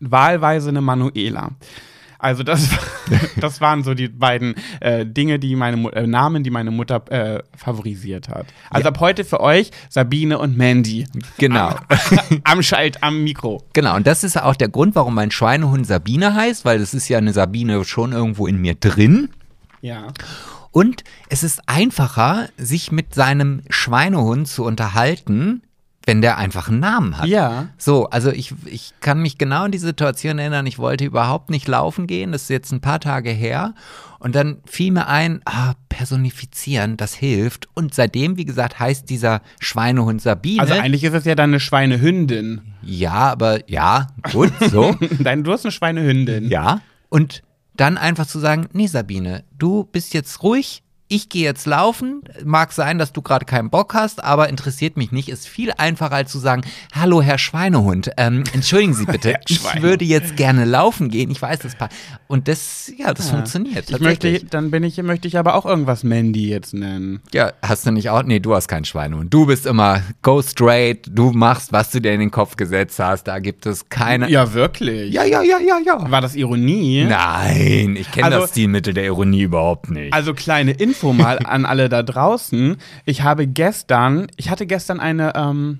wahlweise 0.00 0.70
eine 0.70 0.80
Manuela. 0.80 1.52
Also 2.18 2.42
das, 2.42 2.68
das 3.36 3.60
waren 3.60 3.84
so 3.84 3.94
die 3.94 4.08
beiden 4.08 4.56
äh, 4.80 5.06
Dinge, 5.06 5.38
die 5.38 5.54
meine 5.54 5.90
äh, 5.92 6.06
Namen, 6.06 6.42
die 6.42 6.50
meine 6.50 6.70
Mutter 6.70 7.02
äh, 7.10 7.42
favorisiert 7.56 8.28
hat. 8.28 8.46
Also 8.70 8.88
ab 8.88 9.00
heute 9.00 9.24
für 9.24 9.40
euch 9.40 9.70
Sabine 9.88 10.38
und 10.38 10.56
Mandy. 10.56 11.06
Genau. 11.38 11.76
am 12.44 12.62
Schalt, 12.62 13.02
am 13.02 13.22
Mikro. 13.22 13.62
Genau, 13.72 13.94
und 13.96 14.06
das 14.06 14.24
ist 14.24 14.40
auch 14.40 14.56
der 14.56 14.68
Grund, 14.68 14.96
warum 14.96 15.14
mein 15.14 15.30
Schweinehund 15.30 15.86
Sabine 15.86 16.34
heißt, 16.34 16.64
weil 16.64 16.80
es 16.80 16.92
ist 16.92 17.08
ja 17.08 17.18
eine 17.18 17.32
Sabine 17.32 17.84
schon 17.84 18.12
irgendwo 18.12 18.46
in 18.46 18.60
mir 18.60 18.74
drin. 18.74 19.30
Ja. 19.80 20.08
Und 20.72 21.04
es 21.28 21.42
ist 21.42 21.62
einfacher, 21.66 22.48
sich 22.56 22.92
mit 22.92 23.14
seinem 23.14 23.62
Schweinehund 23.70 24.48
zu 24.48 24.64
unterhalten, 24.64 25.62
wenn 26.08 26.22
der 26.22 26.38
einfach 26.38 26.68
einen 26.68 26.80
Namen 26.80 27.18
hat. 27.18 27.26
Ja. 27.26 27.68
So, 27.76 28.08
also 28.08 28.30
ich, 28.30 28.54
ich 28.64 28.94
kann 29.00 29.20
mich 29.20 29.36
genau 29.36 29.64
an 29.64 29.72
die 29.72 29.78
Situation 29.78 30.38
erinnern, 30.38 30.64
ich 30.64 30.78
wollte 30.78 31.04
überhaupt 31.04 31.50
nicht 31.50 31.68
laufen 31.68 32.06
gehen, 32.06 32.32
das 32.32 32.44
ist 32.44 32.48
jetzt 32.48 32.72
ein 32.72 32.80
paar 32.80 32.98
Tage 32.98 33.28
her. 33.28 33.74
Und 34.18 34.34
dann 34.34 34.56
fiel 34.64 34.90
mir 34.90 35.06
ein, 35.06 35.42
ah, 35.44 35.74
personifizieren, 35.90 36.96
das 36.96 37.12
hilft. 37.12 37.68
Und 37.74 37.94
seitdem, 37.94 38.38
wie 38.38 38.46
gesagt, 38.46 38.80
heißt 38.80 39.10
dieser 39.10 39.42
Schweinehund 39.60 40.22
Sabine. 40.22 40.62
Also 40.62 40.72
eigentlich 40.72 41.04
ist 41.04 41.12
es 41.12 41.26
ja 41.26 41.34
dann 41.34 41.50
eine 41.50 41.60
Schweinehündin. 41.60 42.62
ja, 42.80 43.12
aber 43.12 43.68
ja, 43.68 44.06
gut, 44.32 44.50
so. 44.70 44.96
Dein, 45.18 45.44
du 45.44 45.52
hast 45.52 45.66
eine 45.66 45.72
Schweinehündin. 45.72 46.48
Ja. 46.48 46.80
Und 47.10 47.42
dann 47.76 47.98
einfach 47.98 48.26
zu 48.26 48.38
sagen, 48.38 48.66
nee, 48.72 48.86
Sabine, 48.86 49.44
du 49.58 49.84
bist 49.84 50.14
jetzt 50.14 50.42
ruhig. 50.42 50.82
Ich 51.10 51.30
gehe 51.30 51.42
jetzt 51.44 51.66
laufen. 51.66 52.20
Mag 52.44 52.70
sein, 52.72 52.98
dass 52.98 53.14
du 53.14 53.22
gerade 53.22 53.46
keinen 53.46 53.70
Bock 53.70 53.94
hast, 53.94 54.22
aber 54.22 54.50
interessiert 54.50 54.98
mich 54.98 55.10
nicht. 55.10 55.30
Ist 55.30 55.48
viel 55.48 55.72
einfacher 55.76 56.14
als 56.16 56.30
zu 56.30 56.38
sagen, 56.38 56.62
hallo 56.94 57.22
Herr 57.22 57.38
Schweinehund, 57.38 58.10
ähm, 58.18 58.44
entschuldigen 58.52 58.92
Sie 58.92 59.06
bitte, 59.06 59.34
ich 59.48 59.80
würde 59.82 60.04
jetzt 60.04 60.36
gerne 60.36 60.66
laufen 60.66 61.08
gehen. 61.08 61.30
Ich 61.30 61.40
weiß 61.40 61.60
das 61.60 61.76
pa 61.76 61.88
und 62.26 62.46
das, 62.46 62.92
ja, 62.98 63.14
das 63.14 63.30
funktioniert. 63.30 63.88
Ich 63.88 64.00
möchte, 64.00 64.44
dann 64.50 64.70
bin 64.70 64.84
ich, 64.84 65.02
möchte 65.02 65.26
ich 65.28 65.38
aber 65.38 65.54
auch 65.54 65.64
irgendwas 65.64 66.04
Mandy 66.04 66.50
jetzt 66.50 66.74
nennen. 66.74 67.22
Ja, 67.32 67.52
hast 67.62 67.86
du 67.86 67.90
nicht 67.90 68.10
auch? 68.10 68.22
Nee, 68.22 68.40
du 68.40 68.54
hast 68.54 68.68
keinen 68.68 68.84
Schweinehund. 68.84 69.32
Du 69.32 69.46
bist 69.46 69.64
immer 69.64 70.02
go 70.20 70.42
straight. 70.42 71.06
Du 71.10 71.30
machst, 71.30 71.72
was 71.72 71.90
du 71.90 72.00
dir 72.02 72.12
in 72.12 72.20
den 72.20 72.30
Kopf 72.30 72.56
gesetzt 72.56 72.98
hast. 72.98 73.24
Da 73.24 73.38
gibt 73.38 73.64
es 73.64 73.88
keine. 73.88 74.28
Ja, 74.30 74.52
wirklich. 74.52 75.10
ja, 75.14 75.24
ja, 75.24 75.40
ja, 75.42 75.58
ja. 75.58 75.78
ja. 75.86 76.10
War 76.10 76.20
das 76.20 76.34
Ironie? 76.34 77.06
Nein, 77.08 77.96
ich 77.98 78.10
kenne 78.10 78.26
Also- 78.26 78.40
das 78.40 78.50
Stilmittel 78.50 78.92
der 78.92 79.04
Ironie 79.06 79.42
überhaupt 79.42 79.90
nicht. 79.90 80.12
Also 80.12 80.34
kleine 80.34 80.72
Info 80.98 81.12
mal 81.12 81.38
an 81.44 81.64
alle 81.64 81.88
da 81.88 82.02
draußen. 82.02 82.76
Ich 83.04 83.22
habe 83.22 83.46
gestern, 83.46 84.26
ich 84.36 84.50
hatte 84.50 84.66
gestern 84.66 84.98
eine, 84.98 85.32
ähm, 85.36 85.78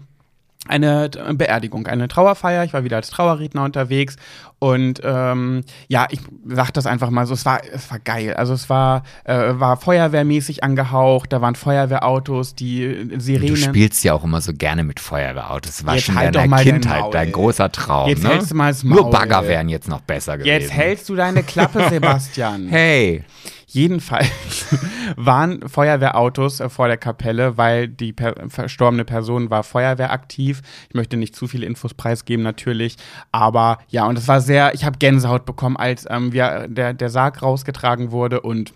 eine 0.67 1.09
Beerdigung, 1.35 1.87
eine 1.87 2.09
Trauerfeier. 2.09 2.65
Ich 2.65 2.73
war 2.73 2.85
wieder 2.85 2.97
als 2.97 3.11
Trauerredner 3.11 3.65
unterwegs 3.65 4.17
und 4.61 5.01
ähm, 5.05 5.63
ja, 5.89 6.07
ich 6.11 6.21
sag 6.47 6.73
das 6.73 6.87
einfach 6.87 7.11
mal 7.11 7.27
so, 7.27 7.35
es 7.35 7.45
war, 7.45 7.61
es 7.73 7.91
war 7.91 7.99
geil. 8.01 8.35
Also 8.35 8.55
es 8.55 8.69
war, 8.69 9.03
äh, 9.25 9.55
war 9.55 9.77
feuerwehrmäßig 9.77 10.65
angehaucht, 10.65 11.33
da 11.33 11.41
waren 11.41 11.55
Feuerwehrautos, 11.55 12.55
die 12.55 13.09
Sirenen. 13.19 13.55
Du 13.55 13.57
spielst 13.57 14.05
ja 14.05 14.15
auch 14.15 14.25
immer 14.25 14.41
so 14.41 14.53
gerne 14.53 14.85
mit 14.85 15.01
Feuerwehrautos. 15.01 15.77
Das 15.79 15.87
war 15.87 15.95
Jetzt 15.95 16.07
schon 16.07 16.17
halt 16.17 16.29
in 16.29 16.33
doch 16.33 16.41
deiner 16.41 16.51
mal 16.51 16.65
dein 16.65 16.75
Kindheit 16.75 17.01
Maul. 17.01 17.13
dein 17.13 17.33
großer 17.33 17.73
Traum. 17.73 18.09
Jetzt 18.09 18.23
ne? 18.25 18.31
hältst 18.31 18.51
du 18.51 18.55
mal 18.57 18.71
das 18.71 18.85
Nur 18.85 19.03
Maul. 19.03 19.13
Bagger 19.13 19.47
wären 19.49 19.69
jetzt 19.69 19.89
noch 19.89 20.01
besser 20.01 20.39
gewesen. 20.39 20.61
Jetzt 20.61 20.73
hältst 20.73 21.09
du 21.09 21.15
deine 21.15 21.43
Klappe, 21.45 21.89
Sebastian. 21.91 22.67
Hey, 22.69 23.25
Jedenfalls 23.71 24.67
waren 25.17 25.69
Feuerwehrautos 25.69 26.61
äh, 26.61 26.71
vor 26.71 26.89
der 26.89 26.97
Kapelle, 26.97 27.59
weil 27.59 27.87
die 27.87 28.15
per 28.15 28.35
verstorbene 28.49 29.05
Person 29.05 29.51
war 29.51 29.63
feuerwehraktiv. 29.63 30.63
Ich 30.89 30.95
möchte 30.95 31.19
nicht 31.19 31.37
zu 31.37 31.47
viele 31.47 31.67
Infos 31.67 31.93
preisgeben 31.93 32.43
natürlich, 32.43 32.97
aber 33.31 33.79
ja, 33.89 34.07
und 34.07 34.17
es 34.17 34.27
war 34.27 34.41
sehr, 34.41 34.73
ich 34.73 34.85
habe 34.85 34.99
Gänsehaut 34.99 35.45
bekommen, 35.45 35.77
als 35.77 36.07
ähm, 36.09 36.33
wir, 36.33 36.67
der, 36.67 36.95
der 36.95 37.11
Sarg 37.11 37.43
rausgetragen 37.43 38.11
wurde 38.11 38.41
und 38.41 38.73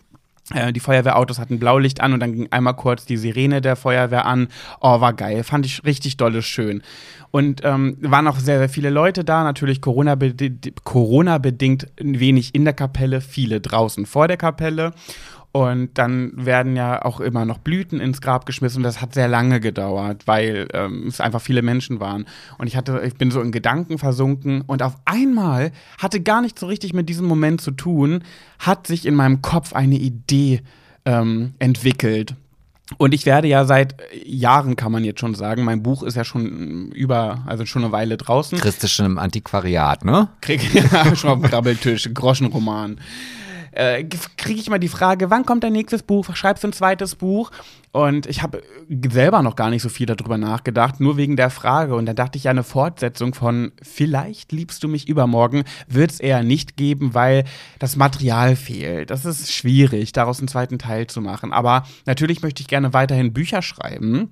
die 0.73 0.81
Feuerwehrautos 0.81 1.39
hatten 1.39 1.59
Blaulicht 1.59 2.01
an 2.01 2.13
und 2.13 2.21
dann 2.21 2.33
ging 2.33 2.49
einmal 2.51 2.75
kurz 2.75 3.05
die 3.05 3.17
Sirene 3.17 3.61
der 3.61 3.77
Feuerwehr 3.77 4.27
an. 4.27 4.49
Oh, 4.81 5.01
war 5.01 5.13
geil. 5.13 5.45
Fand 5.45 5.67
ich 5.67 5.85
richtig 5.85 6.17
dolle 6.17 6.43
schön. 6.43 6.83
Und 7.31 7.63
ähm, 7.65 7.97
waren 8.01 8.27
auch 8.27 8.39
sehr, 8.39 8.59
sehr 8.59 8.69
viele 8.69 8.91
Leute 8.91 9.25
da. 9.25 9.43
Natürlich 9.43 9.81
Corona-bedingt 9.81 10.85
Corona 10.85 11.37
-bedingt 11.37 11.87
wenig 11.99 12.55
in 12.55 12.65
der 12.65 12.75
Kapelle, 12.75 13.21
viele 13.23 13.61
draußen 13.61 14.05
vor 14.05 14.29
der 14.29 14.37
Kapelle. 14.37 14.93
Und 15.53 15.91
dann 15.99 16.33
werden 16.35 16.77
ja 16.77 17.05
auch 17.05 17.21
immer 17.21 17.45
noch 17.45 17.59
Blüten 17.59 18.01
ins 18.01 18.23
Grab 18.23 18.47
geschmissen. 18.47 18.79
Und 18.79 18.85
das 18.85 19.03
hat 19.03 19.13
sehr 19.13 19.29
lange 19.29 19.61
gedauert, 19.61 20.27
weil 20.27 20.67
ähm, 20.73 21.07
es 21.07 21.21
einfach 21.21 21.43
viele 21.43 21.61
Menschen 21.61 22.01
waren. 22.01 22.25
Und 22.57 22.67
ich 22.67 22.77
hatte, 22.77 23.03
ich 23.05 23.17
bin 23.17 23.31
so 23.31 23.43
in 23.43 23.53
Gedanken 23.53 23.99
versunken 23.99 24.63
und 24.63 24.83
auf 24.83 24.97
einmal 25.05 25.73
hatte 25.99 26.23
gar 26.23 26.41
nicht 26.41 26.59
so 26.59 26.67
richtig 26.67 26.95
mit 26.95 27.11
diesem 27.11 27.27
Moment 27.27 27.61
zu 27.61 27.71
tun, 27.71 28.25
hat 28.59 28.87
sich 28.87 29.05
in 29.05 29.15
meinem 29.15 29.43
Kopf 29.43 29.75
eine 29.75 29.97
Idee 29.97 30.63
ähm, 31.05 31.53
entwickelt. 31.59 32.35
Und 32.99 33.15
ich 33.15 33.27
werde 33.27 33.49
ja 33.49 33.65
seit 33.65 33.95
Jahren, 34.25 34.77
kann 34.77 34.93
man 34.93 35.05
jetzt 35.05 35.21
schon 35.21 35.35
sagen, 35.35 35.65
mein 35.65 35.83
Buch 35.83 36.03
ist 36.03 36.17
ja 36.17 36.25
schon 36.25 36.91
über, 36.93 37.43
also 37.47 37.65
schon 37.67 37.85
eine 37.85 37.93
Weile 37.93 38.17
draußen. 38.17 38.59
Christisch 38.59 39.01
im 39.01 39.19
Antiquariat, 39.19 40.05
ne? 40.05 40.29
Krieg 40.41 40.63
ja, 40.93 41.15
schon 41.15 41.31
auf 41.31 41.41
dem 41.41 41.51
Krabbeltisch, 41.51 42.09
Groschenroman. 42.13 42.99
Äh, 43.73 44.05
kriege 44.37 44.61
ich 44.61 44.71
mal 44.71 44.79
die 44.79 44.89
Frage, 44.89 45.31
wann 45.31 45.45
kommt 45.45 45.65
dein 45.65 45.73
nächstes 45.73 46.03
Buch? 46.03 46.35
Schreibst 46.37 46.63
du 46.63 46.69
ein 46.69 46.73
zweites 46.73 47.17
Buch? 47.17 47.51
Und 47.91 48.27
ich 48.27 48.43
habe 48.43 48.63
selber 49.11 49.43
noch 49.43 49.57
gar 49.57 49.71
nicht 49.71 49.83
so 49.83 49.89
viel 49.89 50.07
darüber 50.07 50.39
nachgedacht, 50.39 51.01
nur 51.01 51.17
wegen 51.17 51.37
der 51.37 51.51
Frage. 51.51 51.95
Und 51.95 52.07
dann 52.07 52.17
dachte 52.17 52.39
ich 52.39 52.45
ja, 52.45 52.51
eine 52.51 52.65
Fortsetzung 52.65 53.35
von 53.35 53.73
Vielleicht 53.83 54.53
liebst 54.53 54.83
du 54.83 54.89
mich 54.89 55.09
übermorgen 55.09 55.65
wird 55.89 56.11
es 56.11 56.21
eher 56.21 56.43
nicht 56.43 56.77
geben, 56.77 57.15
weil 57.15 57.45
das 57.79 57.97
Material 57.97 58.57
fehlt. 58.57 59.11
Das 59.11 59.25
ist 59.25 59.53
schwierig, 59.53 60.13
daraus 60.13 60.39
einen 60.39 60.49
zweiten 60.49 60.79
Teil 60.79 61.07
zu 61.07 61.21
machen. 61.21 61.53
Aber 61.53 61.85
natürlich 62.07 62.43
möchte 62.43 62.63
ich 62.63 62.69
gerne 62.69 62.93
weiterhin 62.93 63.33
Bücher 63.33 63.63
schreiben. 63.63 64.31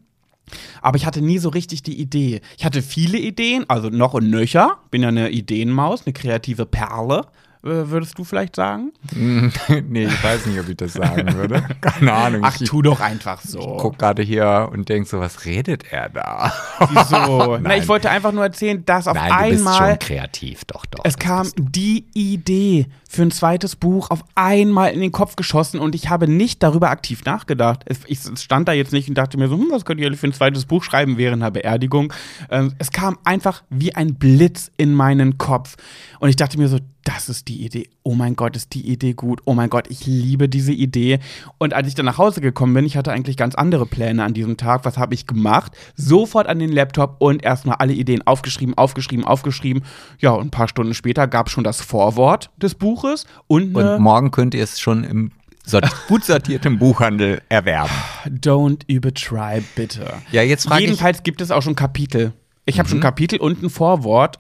Aber 0.83 0.96
ich 0.96 1.07
hatte 1.07 1.22
nie 1.22 1.38
so 1.38 1.48
richtig 1.48 1.83
die 1.83 2.00
Idee. 2.00 2.40
Ich 2.59 2.64
hatte 2.64 2.83
viele 2.83 3.18
Ideen, 3.18 3.64
also 3.68 3.88
noch 3.88 4.14
und 4.14 4.31
nöcher. 4.31 4.79
Bin 4.90 5.03
ja 5.03 5.09
eine 5.09 5.31
Ideenmaus, 5.31 6.07
eine 6.07 6.12
kreative 6.12 6.66
Perle, 6.66 7.20
äh, 7.20 7.50
würdest 7.62 8.18
du 8.18 8.25
vielleicht 8.25 8.57
sagen? 8.57 8.92
nee, 9.12 10.05
ich 10.05 10.25
weiß 10.25 10.46
nicht, 10.46 10.59
ob 10.59 10.68
ich 10.68 10.77
das 10.77 10.94
sagen 10.94 11.35
würde. 11.35 11.62
Keine 11.81 12.12
Ahnung. 12.12 12.40
Ach, 12.44 12.59
ich 12.59 12.68
tu 12.68 12.83
doch 12.83 13.01
einfach 13.01 13.40
so. 13.42 13.77
guck 13.79 13.99
gerade 13.99 14.23
hier 14.23 14.68
und 14.73 14.88
denk 14.88 15.07
so, 15.07 15.20
was 15.20 15.44
redet 15.44 15.92
er 15.92 16.09
da? 16.09 16.53
Wieso? 16.90 17.57
Na, 17.57 17.59
Nein. 17.59 17.83
ich 17.83 17.88
wollte 17.88 18.11
einfach 18.11 18.33
nur 18.33 18.44
erzählen, 18.44 18.85
dass 18.85 19.07
auf 19.07 19.14
Nein, 19.14 19.31
du 19.31 19.51
bist 19.51 19.66
einmal 19.66 19.90
schon 19.90 19.99
kreativ, 19.99 20.64
doch, 20.64 20.87
doch. 20.87 21.05
es 21.05 21.18
kam 21.18 21.51
die 21.57 22.07
Idee 22.14 22.87
für 23.11 23.23
ein 23.23 23.33
zweites 23.33 23.75
Buch 23.75 24.11
auf 24.11 24.25
einmal 24.37 24.92
in 24.92 25.01
den 25.01 25.11
Kopf 25.11 25.35
geschossen 25.35 25.81
und 25.81 25.96
ich 25.96 26.09
habe 26.09 26.29
nicht 26.29 26.62
darüber 26.62 26.90
aktiv 26.90 27.25
nachgedacht. 27.25 27.85
Ich 28.07 28.20
stand 28.37 28.68
da 28.68 28.73
jetzt 28.73 28.92
nicht 28.92 29.09
und 29.09 29.16
dachte 29.16 29.37
mir 29.37 29.49
so, 29.49 29.57
hm, 29.57 29.66
was 29.73 29.85
könnt 29.85 30.01
ihr 30.01 30.16
für 30.16 30.29
ein 30.29 30.33
zweites 30.33 30.64
Buch 30.64 30.85
schreiben 30.85 31.18
während 31.18 31.42
einer 31.42 31.51
Beerdigung? 31.51 32.12
Ähm, 32.51 32.73
es 32.79 32.92
kam 32.92 33.18
einfach 33.25 33.64
wie 33.68 33.96
ein 33.96 34.14
Blitz 34.14 34.70
in 34.77 34.94
meinen 34.94 35.38
Kopf 35.38 35.75
und 36.20 36.29
ich 36.29 36.37
dachte 36.37 36.57
mir 36.57 36.68
so, 36.68 36.79
das 37.03 37.29
ist 37.29 37.49
die 37.49 37.64
Idee. 37.64 37.88
Oh 38.03 38.14
mein 38.14 38.37
Gott, 38.37 38.57
ist 38.57 38.75
die 38.75 38.87
Idee 38.87 39.14
gut. 39.14 39.40
Oh 39.46 39.55
mein 39.55 39.70
Gott, 39.70 39.87
ich 39.88 40.07
liebe 40.07 40.49
diese 40.49 40.73
Idee. 40.73 41.18
Und 41.59 41.73
als 41.73 41.88
ich 41.88 41.94
dann 41.94 42.05
nach 42.05 42.18
Hause 42.18 42.40
gekommen 42.40 42.75
bin, 42.75 42.85
ich 42.85 42.96
hatte 42.96 43.11
eigentlich 43.11 43.37
ganz 43.37 43.55
andere 43.55 43.87
Pläne 43.87 44.23
an 44.23 44.35
diesem 44.35 44.57
Tag. 44.59 44.85
Was 44.85 44.99
habe 44.99 45.14
ich 45.14 45.27
gemacht? 45.27 45.73
Sofort 45.96 46.46
an 46.46 46.59
den 46.59 46.70
Laptop 46.70 47.16
und 47.18 47.42
erstmal 47.42 47.77
alle 47.77 47.94
Ideen 47.94 48.27
aufgeschrieben, 48.27 48.77
aufgeschrieben, 48.77 49.25
aufgeschrieben. 49.25 49.83
Ja, 50.18 50.33
und 50.33 50.49
ein 50.49 50.51
paar 50.51 50.68
Stunden 50.68 50.92
später 50.94 51.27
gab 51.27 51.46
es 51.46 51.53
schon 51.53 51.64
das 51.64 51.81
Vorwort 51.81 52.51
des 52.59 52.75
Buches 52.75 53.00
und, 53.47 53.77
eine 53.77 53.97
Und 53.97 54.03
morgen 54.03 54.31
könnt 54.31 54.55
ihr 54.55 54.63
es 54.65 54.81
schon 54.81 55.05
im 55.05 55.33
sort 55.65 55.87
gut 56.09 56.25
sortierten 56.25 56.79
Buchhandel 56.79 57.43
erwerben. 57.49 57.91
Don't 58.27 58.83
übertreib, 58.87 59.65
bitte. 59.77 60.13
Ja, 60.33 60.43
jetzt 60.43 60.67
frage 60.67 60.83
ich, 60.83 60.89
Jedenfalls 60.91 61.23
gibt 61.23 61.41
es 61.41 61.51
auch 61.51 61.63
schon 61.63 61.75
Kapitel. 61.77 62.33
Ich 62.67 62.79
habe 62.79 62.87
Mhm. 62.89 62.91
schon 62.93 63.01
Kapitel 63.01 63.39
und 63.41 63.63
ein 63.63 63.71
Vorwort. 63.71 64.39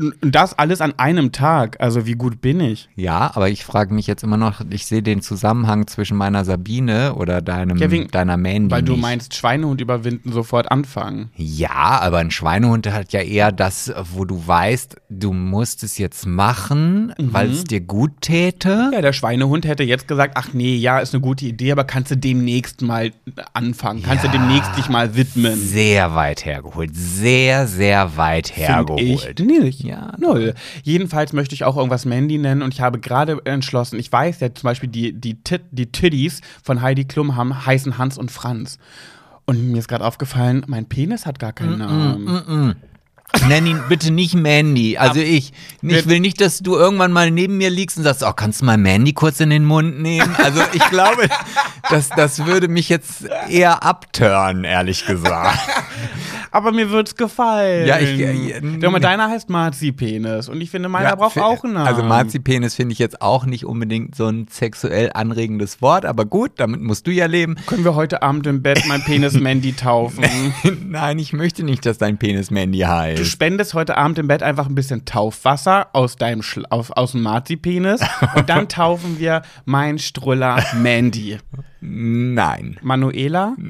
Und 0.00 0.34
das 0.34 0.58
alles 0.58 0.80
an 0.80 0.94
einem 0.98 1.30
Tag. 1.32 1.76
Also 1.80 2.06
wie 2.06 2.14
gut 2.14 2.40
bin 2.40 2.60
ich? 2.60 2.88
ja, 2.96 3.30
aber 3.34 3.48
ich 3.50 3.64
frage 3.64 3.92
mich 3.94 4.06
jetzt 4.06 4.22
immer 4.24 4.36
noch, 4.36 4.60
ich 4.70 4.86
sehe 4.86 5.02
den 5.02 5.20
Zusammenhang 5.22 5.86
zwischen 5.86 6.16
meiner 6.16 6.44
Sabine 6.44 7.14
oder 7.14 7.40
deinem, 7.42 7.78
wegen- 7.78 8.08
deiner 8.10 8.36
Mandy 8.36 8.70
Weil 8.70 8.82
du 8.82 8.92
nicht. 8.92 9.02
meinst, 9.02 9.34
Schweinehund 9.34 9.80
überwinden, 9.80 10.32
sofort 10.32 10.70
anfangen. 10.70 11.30
Ja, 11.36 12.00
aber 12.00 12.18
ein 12.18 12.30
Schweinehund 12.30 12.90
hat 12.90 13.12
ja 13.12 13.20
eher 13.20 13.52
das, 13.52 13.92
wo 14.14 14.24
du 14.24 14.42
weißt, 14.46 14.96
du 15.10 15.32
musst 15.32 15.82
es 15.82 15.98
jetzt 15.98 16.26
machen, 16.26 17.12
weil 17.18 17.50
es 17.50 17.64
dir 17.64 17.80
gut 17.80 18.20
täte. 18.22 18.90
Ja, 18.92 19.00
der 19.00 19.12
Schweinehund 19.12 19.66
hätte 19.66 19.82
jetzt 19.82 20.08
gesagt, 20.08 20.34
ach 20.36 20.48
nee, 20.52 20.76
ja, 20.76 20.98
ist 20.98 21.14
eine 21.14 21.20
gute 21.20 21.44
Idee, 21.46 21.72
aber 21.72 21.84
kannst 21.84 22.10
du 22.10 22.16
demnächst 22.16 22.82
mal 22.82 23.12
anfangen? 23.52 24.02
Kannst 24.02 24.24
Ja. 24.24 24.30
du 24.30 24.38
demnächst 24.38 24.76
dich 24.76 24.88
mal 24.88 25.14
widmen? 25.16 25.56
Sehr 25.56 26.14
weit 26.14 26.44
hergeholt. 26.44 26.90
Sehr, 26.94 27.66
sehr 27.66 28.16
weit 28.16 28.48
Find 28.48 28.68
hergeholt. 28.68 29.40
Ich 29.40 29.46
nicht. 29.46 29.84
Ja, 29.90 30.12
null. 30.18 30.54
Jedenfalls 30.82 31.32
möchte 31.32 31.54
ich 31.54 31.64
auch 31.64 31.76
irgendwas 31.76 32.04
Mandy 32.04 32.38
nennen 32.38 32.62
und 32.62 32.74
ich 32.74 32.80
habe 32.80 33.00
gerade 33.00 33.38
entschlossen, 33.44 33.98
ich 33.98 34.10
weiß 34.10 34.40
ja 34.40 34.54
zum 34.54 34.68
Beispiel, 34.68 34.88
die, 34.88 35.12
die, 35.12 35.42
Tit, 35.42 35.62
die 35.70 35.90
Tiddies 35.90 36.40
von 36.62 36.80
Heidi 36.82 37.04
Klum 37.04 37.36
haben, 37.36 37.66
heißen 37.66 37.98
Hans 37.98 38.18
und 38.18 38.30
Franz. 38.30 38.78
Und 39.46 39.72
mir 39.72 39.78
ist 39.78 39.88
gerade 39.88 40.04
aufgefallen, 40.04 40.64
mein 40.68 40.86
Penis 40.86 41.26
hat 41.26 41.38
gar 41.38 41.52
keinen 41.52 41.78
Namen. 41.78 42.76
Nenn 43.48 43.66
ihn 43.66 43.80
bitte 43.88 44.10
nicht 44.10 44.34
Mandy. 44.34 44.98
Also 44.98 45.20
ich, 45.20 45.52
ich 45.82 46.06
will 46.06 46.20
nicht, 46.20 46.40
dass 46.40 46.58
du 46.58 46.74
irgendwann 46.76 47.12
mal 47.12 47.30
neben 47.30 47.56
mir 47.58 47.70
liegst 47.70 47.96
und 47.96 48.04
sagst, 48.04 48.22
oh, 48.24 48.32
kannst 48.32 48.60
du 48.60 48.64
mal 48.64 48.76
Mandy 48.76 49.12
kurz 49.12 49.40
in 49.40 49.50
den 49.50 49.64
Mund 49.64 50.00
nehmen? 50.00 50.34
Also 50.42 50.60
ich 50.72 50.84
glaube, 50.90 51.28
das, 51.90 52.08
das 52.10 52.44
würde 52.44 52.68
mich 52.68 52.88
jetzt 52.88 53.28
eher 53.48 53.82
abtören, 53.84 54.64
ehrlich 54.64 55.06
gesagt. 55.06 55.58
Aber 56.52 56.72
mir 56.72 56.90
wird's 56.90 57.14
gefallen. 57.14 57.86
Ja, 57.86 57.98
ich- 58.00 58.18
äh, 58.18 58.60
Doch 58.80 58.90
mal, 58.90 58.98
deiner 58.98 59.28
heißt 59.28 59.48
Marzipenis 59.50 60.48
und 60.48 60.60
ich 60.60 60.70
finde, 60.70 60.88
meiner 60.88 61.14
braucht 61.16 61.34
fi- 61.34 61.40
auch 61.40 61.62
einen 61.62 61.74
Namen. 61.74 61.86
Also 61.86 62.02
Marzipenis 62.02 62.74
finde 62.74 62.92
ich 62.92 62.98
jetzt 62.98 63.22
auch 63.22 63.46
nicht 63.46 63.64
unbedingt 63.64 64.16
so 64.16 64.26
ein 64.26 64.46
sexuell 64.50 65.10
anregendes 65.14 65.80
Wort, 65.80 66.04
aber 66.04 66.24
gut, 66.24 66.52
damit 66.56 66.80
musst 66.80 67.06
du 67.06 67.12
ja 67.12 67.26
leben. 67.26 67.54
Können 67.66 67.84
wir 67.84 67.94
heute 67.94 68.22
Abend 68.22 68.48
im 68.48 68.62
Bett 68.62 68.82
mein 68.88 69.02
Penis 69.04 69.34
Mandy 69.40 69.72
taufen? 69.74 70.24
Nein, 70.88 71.20
ich 71.20 71.32
möchte 71.32 71.62
nicht, 71.62 71.86
dass 71.86 71.98
dein 71.98 72.18
Penis 72.18 72.50
Mandy 72.50 72.80
Du 73.20 73.26
spendest 73.26 73.74
heute 73.74 73.98
Abend 73.98 74.18
im 74.18 74.28
Bett 74.28 74.42
einfach 74.42 74.66
ein 74.66 74.74
bisschen 74.74 75.04
Taufwasser 75.04 75.88
aus 75.92 76.16
deinem 76.16 76.40
Schla 76.40 76.66
aus, 76.70 76.90
aus 76.90 77.12
dem 77.12 77.20
Marzipenis 77.20 78.00
und 78.34 78.48
dann 78.48 78.66
taufen 78.70 79.18
wir 79.18 79.42
mein 79.66 79.98
Struller 79.98 80.64
Mandy. 80.80 81.38
Nein. 81.82 82.78
Manuela? 82.82 83.54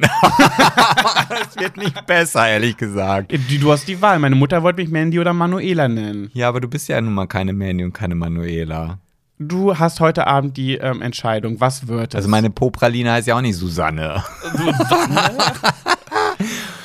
Das 1.30 1.56
wird 1.56 1.76
nicht 1.76 2.06
besser, 2.06 2.48
ehrlich 2.48 2.76
gesagt. 2.76 3.32
Du, 3.32 3.58
du 3.58 3.72
hast 3.72 3.86
die 3.88 4.00
Wahl. 4.02 4.18
Meine 4.18 4.34
Mutter 4.34 4.62
wollte 4.62 4.80
mich 4.80 4.90
Mandy 4.90 5.18
oder 5.18 5.32
Manuela 5.32 5.88
nennen. 5.88 6.30
Ja, 6.34 6.48
aber 6.48 6.60
du 6.60 6.68
bist 6.68 6.88
ja 6.88 7.00
nun 7.00 7.14
mal 7.14 7.26
keine 7.26 7.52
Mandy 7.52 7.84
und 7.84 7.92
keine 7.92 8.14
Manuela. 8.14 8.98
Du 9.38 9.78
hast 9.78 10.00
heute 10.00 10.26
Abend 10.26 10.56
die 10.56 10.74
ähm, 10.74 11.02
Entscheidung. 11.02 11.60
Was 11.60 11.88
wird 11.88 12.14
es? 12.14 12.16
Also 12.16 12.28
meine 12.28 12.50
Popraline 12.50 13.12
heißt 13.12 13.26
ja 13.26 13.36
auch 13.36 13.40
nicht 13.40 13.56
Susanne. 13.56 14.22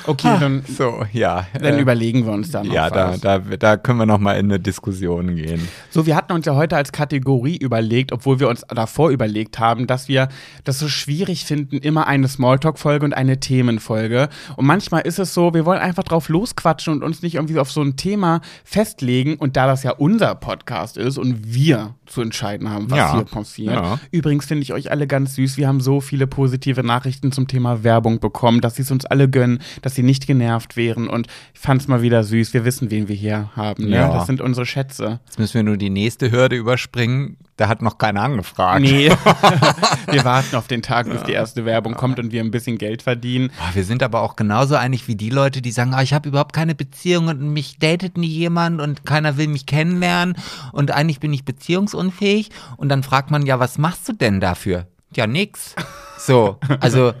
okay, 0.06 0.36
dann, 0.40 0.62
So, 0.68 1.04
ja. 1.12 1.46
dann 1.54 1.74
äh, 1.74 1.80
überlegen 1.80 2.24
wir 2.26 2.32
uns 2.32 2.50
da 2.50 2.62
noch 2.62 2.72
ja, 2.72 2.90
da, 2.90 3.10
was. 3.12 3.20
da, 3.20 3.38
da 3.38 3.76
können 3.76 3.98
wir 3.98 4.06
noch 4.06 4.18
mal 4.18 4.34
in 4.34 4.46
eine 4.46 4.60
Diskussion 4.60 5.34
gehen. 5.36 5.66
So, 5.90 6.06
wir 6.06 6.16
hatten 6.16 6.32
uns 6.32 6.46
ja 6.46 6.54
heute 6.54 6.76
als 6.76 6.92
Kategorie 6.92 7.56
überlegt, 7.56 8.12
obwohl 8.12 8.40
wir 8.40 8.48
uns 8.48 8.62
davor 8.68 9.10
überlegt 9.10 9.58
haben, 9.58 9.86
dass 9.86 10.08
wir 10.08 10.28
das 10.64 10.78
so 10.78 10.88
schwierig 10.88 11.44
finden, 11.44 11.78
immer 11.78 12.06
eine 12.06 12.28
Smalltalk-Folge 12.28 13.04
und 13.04 13.12
eine 13.14 13.40
Themenfolge. 13.40 14.28
Und 14.56 14.66
manchmal 14.66 15.02
ist 15.02 15.18
es 15.18 15.34
so, 15.34 15.54
wir 15.54 15.64
wollen 15.66 15.80
einfach 15.80 16.04
drauf 16.04 16.28
losquatschen 16.28 16.92
und 16.94 17.02
uns 17.02 17.22
nicht 17.22 17.34
irgendwie 17.36 17.58
auf 17.58 17.70
so 17.70 17.82
ein 17.82 17.96
Thema 17.96 18.40
festlegen. 18.64 19.36
Und 19.36 19.56
da 19.56 19.66
das 19.66 19.82
ja 19.82 19.92
unser 19.92 20.34
Podcast 20.34 20.96
ist 20.96 21.18
und 21.18 21.52
wir 21.54 21.94
zu 22.06 22.20
entscheiden 22.20 22.70
haben, 22.70 22.90
was 22.90 22.98
Ja. 22.98 23.14
hier 23.14 23.24
passiert. 23.24 23.74
Ja. 23.74 23.98
Übrigens 24.10 24.46
finde 24.46 24.62
ich 24.62 24.72
euch 24.72 24.90
alle 24.90 25.06
ganz 25.06 25.34
süß. 25.34 25.56
Wir 25.56 25.66
haben 25.68 25.80
so 25.80 26.00
viele 26.00 26.26
positive 26.26 26.82
Nachrichten 26.84 27.32
zum 27.32 27.48
Thema 27.48 27.82
Werbung 27.82 28.20
bekommen, 28.20 28.60
dass 28.60 28.76
sie 28.76 28.82
es 28.82 28.90
uns 28.90 29.04
alle 29.06 29.28
gönnen, 29.28 29.60
dass 29.82 29.95
sie 29.96 30.02
nicht 30.02 30.26
genervt 30.26 30.76
wären. 30.76 31.08
Und 31.08 31.26
ich 31.52 31.60
fand 31.60 31.82
es 31.82 31.88
mal 31.88 32.02
wieder 32.02 32.22
süß. 32.22 32.54
Wir 32.54 32.64
wissen, 32.64 32.90
wen 32.90 33.08
wir 33.08 33.16
hier 33.16 33.50
haben. 33.56 33.88
Ne? 33.88 33.96
Ja. 33.96 34.12
Das 34.12 34.26
sind 34.26 34.40
unsere 34.40 34.66
Schätze. 34.66 35.20
Jetzt 35.26 35.38
müssen 35.38 35.54
wir 35.54 35.62
nur 35.64 35.76
die 35.76 35.90
nächste 35.90 36.30
Hürde 36.30 36.56
überspringen. 36.56 37.36
Da 37.56 37.68
hat 37.68 37.80
noch 37.80 37.96
keiner 37.96 38.20
angefragt. 38.22 38.82
Nee, 38.82 39.08
wir 40.10 40.24
warten 40.24 40.56
auf 40.56 40.68
den 40.68 40.82
Tag, 40.82 41.10
bis 41.10 41.22
die 41.22 41.32
erste 41.32 41.64
Werbung 41.64 41.94
kommt 41.94 42.18
und 42.18 42.30
wir 42.30 42.42
ein 42.42 42.50
bisschen 42.50 42.76
Geld 42.76 43.00
verdienen. 43.00 43.50
Boah, 43.58 43.74
Wir 43.74 43.84
sind 43.84 44.02
aber 44.02 44.20
auch 44.20 44.36
genauso 44.36 44.74
einig 44.74 45.08
wie 45.08 45.14
die 45.14 45.30
Leute, 45.30 45.62
die 45.62 45.72
sagen, 45.72 45.94
ah, 45.94 46.02
ich 46.02 46.12
habe 46.12 46.28
überhaupt 46.28 46.52
keine 46.52 46.74
Beziehung 46.74 47.28
und 47.28 47.40
mich 47.40 47.78
datet 47.78 48.18
nie 48.18 48.26
jemand 48.26 48.82
und 48.82 49.06
keiner 49.06 49.38
will 49.38 49.48
mich 49.48 49.64
kennenlernen 49.64 50.36
und 50.72 50.90
eigentlich 50.90 51.18
bin 51.18 51.32
ich 51.32 51.46
beziehungsunfähig. 51.46 52.50
Und 52.76 52.90
dann 52.90 53.02
fragt 53.02 53.30
man, 53.30 53.46
ja, 53.46 53.58
was 53.58 53.78
machst 53.78 54.06
du 54.06 54.12
denn 54.12 54.40
dafür? 54.40 54.86
Ja, 55.14 55.26
nix. 55.26 55.74
So, 56.18 56.58
also 56.80 57.14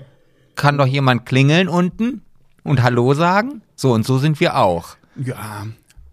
kann 0.54 0.76
doch 0.76 0.86
jemand 0.86 1.24
klingeln 1.24 1.68
unten 1.68 2.22
und 2.66 2.82
Hallo 2.82 3.14
sagen? 3.14 3.62
So, 3.74 3.92
und 3.92 4.04
so 4.04 4.18
sind 4.18 4.40
wir 4.40 4.56
auch. 4.56 4.96
Ja, 5.16 5.66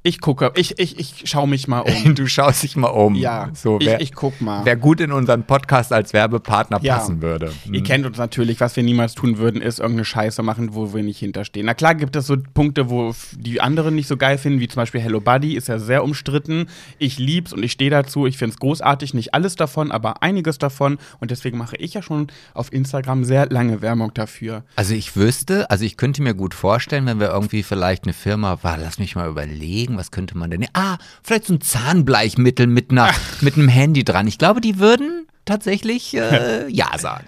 ich 0.03 0.19
gucke, 0.19 0.51
ich, 0.55 0.77
ich, 0.79 0.99
ich 0.99 1.29
schaue 1.29 1.47
mich 1.47 1.67
mal 1.67 1.79
um. 1.79 2.15
Du 2.15 2.27
schaust 2.27 2.63
dich 2.63 2.75
mal 2.75 2.89
um. 2.89 3.15
Ja, 3.15 3.49
so, 3.53 3.79
ich, 3.79 3.87
wer, 3.87 4.01
ich 4.01 4.13
guck 4.13 4.39
mal. 4.41 4.65
wer 4.65 4.75
gut 4.75 4.99
in 4.99 5.11
unseren 5.11 5.43
Podcast 5.43 5.91
als 5.93 6.11
Werbepartner 6.13 6.79
Ja. 6.81 6.97
passen 6.97 7.21
würde. 7.21 7.51
Ihr 7.71 7.81
kennt 7.83 8.05
uns 8.05 8.17
natürlich, 8.17 8.59
was 8.59 8.75
wir 8.75 8.83
niemals 8.83 9.15
tun 9.15 9.37
würden, 9.37 9.61
ist 9.61 9.79
irgendeine 9.79 10.05
Scheiße 10.05 10.43
machen, 10.43 10.75
wo 10.75 10.93
wir 10.93 11.01
nicht 11.03 11.19
hinterstehen. 11.19 11.65
Na 11.65 11.73
klar 11.73 11.95
gibt 11.95 12.15
es 12.15 12.27
so 12.27 12.35
Punkte, 12.53 12.89
wo 12.89 13.13
die 13.31 13.61
anderen 13.61 13.95
nicht 13.95 14.07
so 14.07 14.17
geil 14.17 14.37
finden, 14.37 14.59
wie 14.59 14.67
zum 14.67 14.81
Beispiel 14.81 14.99
Hello 15.01 15.21
Buddy, 15.21 15.55
ist 15.55 15.69
ja 15.69 15.79
sehr 15.79 16.03
umstritten. 16.03 16.67
Ich 16.99 17.17
lieb's 17.17 17.53
und 17.53 17.63
ich 17.63 17.71
stehe 17.71 17.89
dazu, 17.89 18.27
ich 18.27 18.37
find's 18.37 18.57
großartig, 18.57 19.13
nicht 19.13 19.33
alles 19.33 19.55
davon, 19.55 19.91
aber 19.91 20.21
einiges 20.21 20.57
davon. 20.57 20.97
Und 21.19 21.31
deswegen 21.31 21.57
mache 21.57 21.77
ich 21.77 21.93
ja 21.93 22.01
schon 22.01 22.27
auf 22.53 22.71
Instagram 22.73 23.23
sehr 23.23 23.47
lange 23.49 23.81
Werbung 23.81 24.13
dafür. 24.13 24.63
Also 24.75 24.93
ich 24.93 25.15
wüsste, 25.15 25.69
also 25.71 25.85
ich 25.85 25.95
könnte 25.97 26.21
mir 26.21 26.33
gut 26.33 26.53
vorstellen, 26.53 27.05
wenn 27.05 27.19
wir 27.19 27.29
irgendwie 27.29 27.63
vielleicht 27.63 28.03
eine 28.03 28.13
Firma, 28.13 28.59
war, 28.63 28.77
lass 28.77 28.99
mich 28.99 29.15
mal 29.15 29.29
überlegen, 29.29 29.92
was 29.97 30.11
könnte 30.11 30.37
man 30.37 30.51
denn? 30.51 30.65
Ah, 30.73 30.97
vielleicht 31.23 31.45
so 31.45 31.53
ein 31.53 31.61
Zahnbleichmittel 31.61 32.67
mit 32.67 32.91
einer, 32.91 33.11
mit 33.41 33.55
einem 33.55 33.67
Handy 33.67 34.03
dran. 34.03 34.27
Ich 34.27 34.37
glaube, 34.37 34.61
die 34.61 34.79
würden 34.79 35.27
tatsächlich 35.45 36.15
äh, 36.15 36.67
ja 36.69 36.97
sagen. 36.97 37.25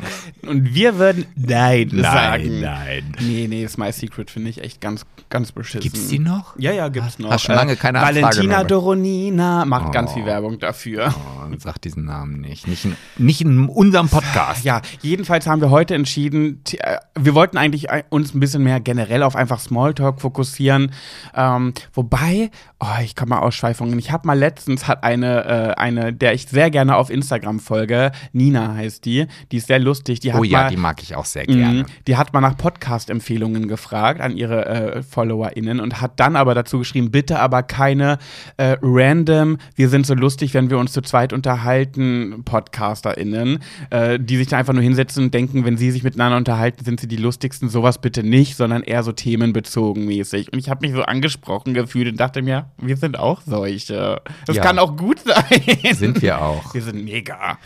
Und 0.48 0.74
wir 0.74 0.98
würden 0.98 1.26
Nein, 1.36 1.90
sagen. 1.90 2.62
nein. 2.62 3.16
Nee, 3.20 3.48
nee, 3.50 3.64
das 3.64 3.78
My 3.78 3.92
Secret 3.92 4.32
finde 4.32 4.50
ich 4.50 4.62
echt 4.64 4.80
ganz, 4.82 5.06
ganz 5.30 5.52
beschissen. 5.52 5.82
Gibt's 5.82 6.08
die 6.08 6.20
noch? 6.20 6.58
Ja, 6.58 6.72
ja, 6.72 6.88
gibt's 6.90 7.20
noch. 7.20 7.32
Hast 7.32 7.44
schon 7.44 7.56
lange 7.56 7.76
keine 7.76 8.00
Anfrage 8.00 8.22
Valentina 8.22 8.58
mehr. 8.58 8.64
Doronina 8.66 9.66
macht 9.66 9.92
ganz 9.92 10.12
Oh. 10.12 10.14
viel 10.16 10.26
Werbung 10.26 10.60
dafür. 10.60 11.14
Oh, 11.18 11.54
sag 11.58 11.80
diesen 11.82 12.06
Namen 12.06 12.40
nicht. 12.42 12.68
Nicht 12.68 12.86
in, 12.86 12.96
nicht 13.18 13.42
in 13.42 13.68
unserem 13.68 14.08
Podcast. 14.10 14.64
Ja, 14.64 14.82
jedenfalls 15.02 15.48
haben 15.48 15.62
wir 15.62 15.70
heute 15.70 15.96
entschieden, 15.96 16.64
t- 16.64 16.78
äh, 16.78 16.98
wir 17.20 17.34
wollten 17.36 17.58
eigentlich 17.58 17.90
ein- 17.90 18.04
uns 18.10 18.34
ein 18.34 18.40
bisschen 18.40 18.64
mehr 18.64 18.80
generell 18.80 19.24
auf 19.24 19.36
einfach 19.36 19.60
Smalltalk 19.60 20.22
fokussieren. 20.22 20.92
Ähm, 21.36 21.74
wobei, 21.94 22.50
oh, 22.80 22.86
ich 23.04 23.16
kann 23.16 23.30
mal 23.30 23.40
Ausschweifungen. 23.40 23.98
Ich 24.00 24.12
habe 24.12 24.28
mal 24.28 24.38
letztens 24.38 24.88
hat 24.88 25.04
eine, 25.04 25.44
äh, 25.46 25.80
eine, 25.82 26.14
der 26.14 26.34
ich 26.34 26.48
sehr 26.48 26.70
gerne 26.70 26.96
auf 26.96 27.10
Instagram 27.10 27.60
folge, 27.60 28.05
Nina 28.34 28.74
heißt 28.76 29.06
die, 29.06 29.28
die 29.52 29.58
ist 29.58 29.68
sehr 29.68 29.80
lustig. 29.80 30.20
Die 30.20 30.34
hat 30.34 30.40
Oh 30.40 30.44
ja, 30.44 30.64
mal, 30.64 30.70
die 30.70 30.78
mag 30.78 31.02
ich 31.02 31.16
auch 31.16 31.26
sehr 31.26 31.44
Mhm. 31.48 31.56
gerne. 31.58 31.86
Die 32.08 32.18
hat 32.18 32.34
mal 32.34 32.42
nach 32.42 32.58
Podcast-Empfehlungen 32.58 33.68
gefragt 33.68 34.22
an 34.22 34.36
ihre 34.36 34.66
äh, 34.66 35.02
FollowerInnen 35.04 35.80
und 35.80 36.02
hat 36.02 36.20
dann 36.20 36.36
aber 36.36 36.54
dazu 36.56 36.80
geschrieben, 36.80 37.12
bitte 37.12 37.40
aber 37.40 37.64
keine 37.64 38.18
äh, 38.58 38.78
random, 38.82 39.58
wir 39.76 39.90
sind 39.90 40.06
so 40.06 40.14
lustig, 40.14 40.54
wenn 40.54 40.70
wir 40.70 40.78
uns 40.78 40.92
zu 40.94 41.02
zweit 41.02 41.34
unterhalten, 41.34 42.44
PodcasterInnen, 42.46 43.60
äh, 43.90 44.20
die 44.20 44.38
sich 44.38 44.48
da 44.48 44.58
einfach 44.58 44.74
nur 44.74 44.84
hinsetzen 44.84 45.26
und 45.26 45.34
denken, 45.34 45.66
wenn 45.66 45.78
sie 45.78 45.92
sich 45.92 46.04
miteinander 46.04 46.38
unterhalten, 46.38 46.84
sind 46.86 47.00
sie 47.00 47.08
die 47.08 47.18
lustigsten, 47.18 47.70
sowas 47.70 48.00
bitte 48.00 48.24
nicht, 48.24 48.56
sondern 48.56 48.84
eher 48.84 49.04
so 49.04 49.12
themenbezogen 49.12 50.06
mäßig. 50.06 50.52
Und 50.54 50.60
ich 50.60 50.70
habe 50.70 50.86
mich 50.86 50.96
so 50.96 51.04
angesprochen 51.04 51.74
gefühlt 51.74 52.08
und 52.10 52.20
dachte 52.20 52.42
mir, 52.42 52.70
wir 52.78 52.98
sind 52.98 53.18
auch 53.20 53.42
solche. 53.46 54.22
Das 54.46 54.56
Ja. 54.56 54.64
kann 54.64 54.80
auch 54.80 54.96
gut 54.96 55.20
sein. 55.26 55.62
Sind 55.96 56.22
wir 56.22 56.42
auch. 56.42 56.74
Wir 56.74 56.82
sind 56.82 57.04
mega. 57.04 57.58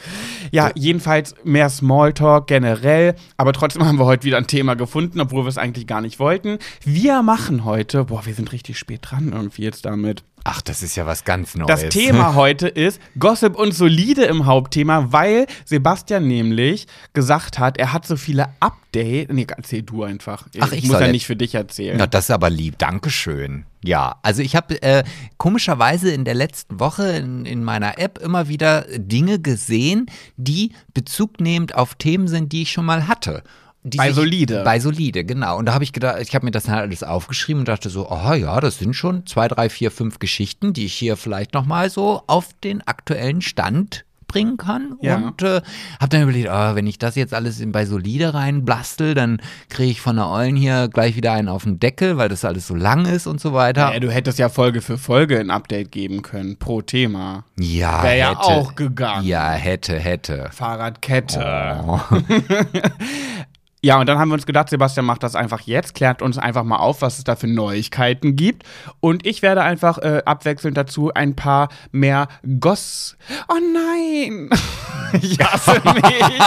Ja, 0.52 0.72
jedenfalls 0.76 1.36
mehr 1.44 1.70
Smalltalk 1.70 2.48
generell, 2.48 3.16
aber 3.38 3.54
trotzdem 3.54 3.86
haben 3.88 4.00
wir 4.00 4.06
heute 4.06 4.24
wieder 4.24 4.38
ein 4.38 4.48
Thema 4.48 4.76
gefunden, 4.76 5.20
obwohl 5.20 5.44
wir 5.44 5.50
es 5.50 5.58
eigentlich 5.58 5.88
gar 5.88 6.02
nicht 6.02 6.20
wollten. 6.20 6.60
Wir 6.84 7.22
machen 7.22 7.66
heute, 7.66 8.06
boah, 8.06 8.26
wir 8.26 8.34
sind 8.34 8.52
richtig 8.52 8.78
spät 8.78 9.02
dran 9.04 9.32
irgendwie 9.34 9.64
jetzt 9.64 9.86
damit. 9.86 10.24
Ach, 10.52 10.62
das 10.62 10.82
ist 10.82 10.96
ja 10.96 11.06
was 11.06 11.26
ganz 11.26 11.54
Neues. 11.54 11.68
Das 11.68 11.90
Thema 11.90 12.34
heute 12.34 12.68
ist 12.68 13.00
Gossip 13.20 13.56
und 13.56 13.72
Solide 13.72 14.24
im 14.24 14.48
Hauptthema, 14.48 15.12
weil 15.12 15.46
Sebastian 15.64 16.28
nämlich 16.28 16.88
gesagt 17.14 17.60
hat, 17.60 17.78
er 17.78 17.94
hat 17.94 18.08
so 18.08 18.16
viele 18.16 18.50
Updates. 18.60 19.28
Nee, 19.32 19.46
erzähl 19.48 19.84
du 19.84 20.02
einfach. 20.02 20.48
Ach, 20.60 20.72
ich 20.72 20.88
muss 20.88 21.00
ja 21.00 21.08
nicht 21.08 21.28
für 21.28 21.36
dich 21.36 21.54
erzählen. 21.54 21.98
Na, 22.00 22.08
das 22.08 22.26
ist 22.26 22.32
aber 22.32 22.50
lieb. 22.50 22.80
Dankeschön. 22.80 23.66
Ja, 23.84 24.16
also 24.24 24.42
ich 24.42 24.56
habe 24.56 24.82
äh, 24.82 25.04
komischerweise 25.38 26.12
in 26.12 26.26
der 26.26 26.34
letzten 26.34 26.80
Woche 26.80 27.12
in, 27.12 27.46
in 27.46 27.64
meiner 27.64 28.00
App 28.00 28.18
immer 28.18 28.48
wieder 28.48 28.88
Dinge 28.98 29.40
gesehen, 29.40 30.08
die 30.36 30.72
bezugnehmend 30.96 31.76
auf 31.76 31.94
Themen 31.94 32.28
sind, 32.28 32.54
die 32.54 32.64
ich 32.64 32.72
schon 32.72 32.86
mal 32.86 33.08
hatte. 33.08 33.44
Die 33.84 33.98
Bei 33.98 34.12
Solide. 34.12 34.64
Bei 34.66 34.80
Solide, 34.80 35.24
genau. 35.24 35.58
Und 35.58 35.68
da 35.68 35.74
habe 35.74 35.84
ich 35.84 35.94
gedacht, 35.94 36.18
ich 36.22 36.36
habe 36.36 36.46
mir 36.46 36.52
das 36.52 36.68
halt 36.68 36.82
alles 36.82 37.02
aufgeschrieben 37.02 37.62
und 37.62 37.68
dachte 37.68 37.90
so, 37.90 38.10
oh 38.10 38.34
ja, 38.34 38.60
das 38.60 38.78
sind 38.78 38.94
schon 38.94 39.26
zwei, 39.26 39.48
drei, 39.48 39.70
vier, 39.70 39.90
fünf 39.90 40.20
Geschichten, 40.20 40.74
die 40.74 40.86
ich 40.86 40.94
hier 40.94 41.16
vielleicht 41.16 41.54
noch 41.54 41.66
mal 41.66 41.90
so 41.90 42.24
auf 42.28 42.50
den 42.62 42.86
aktuellen 42.86 43.42
Stand 43.42 44.04
bringen 44.30 44.58
kann. 44.58 44.98
Ja. 45.02 45.16
Und 45.16 45.42
äh, 45.42 45.62
habe 46.00 46.10
dann 46.10 46.24
überlegt, 46.24 46.48
oh, 46.50 46.76
wenn 46.76 46.88
ich 46.88 47.00
das 47.00 47.16
jetzt 47.16 47.34
alles 47.34 47.60
in, 47.60 47.74
bei 47.74 47.86
Solide 47.86 48.34
reinblastel, 48.34 49.14
dann 49.14 49.42
kriege 49.70 49.92
ich 49.92 50.02
von 50.02 50.16
der 50.16 50.30
Eulen 50.30 50.56
hier 50.56 50.88
gleich 50.88 51.18
wieder 51.18 51.34
einen 51.34 51.50
auf 51.50 51.64
den 51.64 51.80
Deckel, 51.80 52.18
weil 52.18 52.30
das 52.30 52.46
alles 52.46 52.68
so 52.68 52.76
lang 52.76 53.06
ist 53.06 53.28
und 53.28 53.42
so 53.42 53.54
weiter. 53.54 53.92
Ja, 53.94 54.00
du 54.00 54.12
hättest 54.12 54.40
ja 54.40 54.48
Folge 54.48 54.82
für 54.82 54.98
Folge 54.98 55.40
ein 55.40 55.50
Update 55.50 55.92
geben 55.92 56.22
können, 56.22 56.58
pro 56.58 56.82
Thema. 56.82 57.44
Ja, 57.60 58.04
Wäre 58.04 58.18
ja 58.18 58.30
hätte. 58.30 58.40
auch 58.40 58.76
gegangen. 58.76 59.26
Ja, 59.26 59.52
hätte, 59.52 59.98
hätte. 60.00 60.50
Fahrradkette. 60.52 61.84
Oh. 61.86 62.00
Ja, 63.82 63.98
und 64.00 64.10
dann 64.10 64.20
haben 64.20 64.28
wir 64.30 64.34
uns 64.34 64.46
gedacht, 64.46 64.70
Sebastian 64.70 65.06
macht 65.06 65.24
das 65.24 65.36
einfach 65.36 65.62
jetzt, 65.62 65.96
klärt 65.96 66.22
uns 66.22 66.38
einfach 66.38 66.64
mal 66.64 66.78
auf, 66.78 67.02
was 67.02 67.18
es 67.18 67.24
da 67.24 67.38
für 67.38 67.48
Neuigkeiten 67.48 68.36
gibt. 68.36 68.64
Und 69.00 69.26
ich 69.26 69.42
werde 69.42 69.64
einfach 69.64 69.98
äh, 70.00 70.22
abwechselnd 70.26 70.76
dazu 70.76 71.14
ein 71.14 71.36
paar 71.36 71.70
mehr 71.92 72.28
Goss. 72.60 73.16
Oh 73.48 73.56
nein! 73.74 74.50
ich 75.22 75.40
hasse 75.40 75.82
mich. 75.86 76.40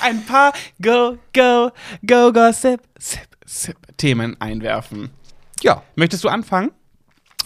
ein 0.00 0.24
paar 0.26 0.52
Go, 0.82 1.16
Go, 1.32 1.70
Go, 2.06 2.32
Gossip, 2.32 2.82
Sip, 2.98 3.28
Sip 3.46 3.76
Themen 3.96 4.38
einwerfen. 4.38 5.10
Ja, 5.62 5.82
Möchtest 5.94 6.24
du 6.24 6.28
anfangen? 6.28 6.72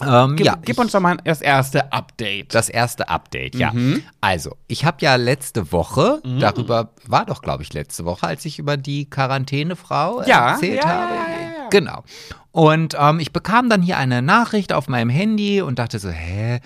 Ähm, 0.05 0.35
Gib, 0.35 0.45
ja. 0.45 0.55
gib 0.61 0.75
ich- 0.75 0.79
uns 0.79 0.91
doch 0.91 0.99
mal 0.99 1.17
das 1.23 1.41
erste 1.41 1.91
Update. 1.91 2.53
Das 2.53 2.69
erste 2.69 3.09
Update, 3.09 3.55
ja. 3.55 3.71
Mhm. 3.73 4.03
Also, 4.21 4.55
ich 4.67 4.85
habe 4.85 4.97
ja 5.01 5.15
letzte 5.15 5.71
Woche, 5.71 6.21
darüber 6.39 6.91
war 7.07 7.25
doch, 7.25 7.41
glaube 7.41 7.63
ich, 7.63 7.73
letzte 7.73 8.05
Woche, 8.05 8.27
als 8.27 8.45
ich 8.45 8.59
über 8.59 8.77
die 8.77 9.09
Quarantänefrau 9.09 10.23
Ja, 10.25 10.51
erzählt 10.51 10.83
ja, 10.83 10.89
habe. 10.89 11.13
ja. 11.15 11.69
Genau. 11.69 12.03
Und 12.51 12.95
ähm, 12.99 13.19
ich 13.19 13.31
bekam 13.33 13.69
dann 13.69 13.81
hier 13.81 13.97
eine 13.97 14.21
Nachricht 14.21 14.73
auf 14.73 14.87
meinem 14.87 15.09
Handy 15.09 15.61
und 15.61 15.79
dachte 15.79 15.99
so, 15.99 16.09
hä? 16.09 16.59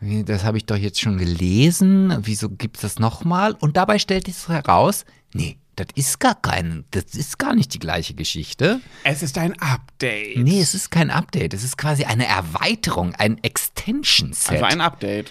Das 0.00 0.44
habe 0.44 0.58
ich 0.58 0.66
doch 0.66 0.76
jetzt 0.76 1.00
schon 1.00 1.16
gelesen. 1.16 2.16
Wieso 2.20 2.50
gibt 2.50 2.76
es 2.76 2.82
das 2.82 2.98
nochmal? 2.98 3.54
Und 3.60 3.76
dabei 3.78 3.98
stellte 3.98 4.30
es 4.30 4.46
heraus, 4.48 5.04
nee, 5.32 5.56
das 5.76 5.88
ist 5.94 6.18
gar 6.20 6.34
kein, 6.34 6.84
das 6.90 7.14
ist 7.14 7.38
gar 7.38 7.54
nicht 7.54 7.72
die 7.74 7.78
gleiche 7.78 8.14
Geschichte. 8.14 8.80
es 9.04 9.22
ist 9.22 9.38
ein 9.38 9.58
Update. 9.60 10.38
Nee, 10.38 10.60
es 10.60 10.74
ist 10.74 10.90
kein 10.90 11.10
Update. 11.10 11.54
Es 11.54 11.62
ist 11.62 11.76
quasi 11.76 12.04
eine 12.04 12.26
Erweiterung, 12.26 13.14
ein 13.14 13.42
Extension-Set. 13.42 14.52
Also 14.52 14.64
ein 14.64 14.80
Update. 14.80 15.30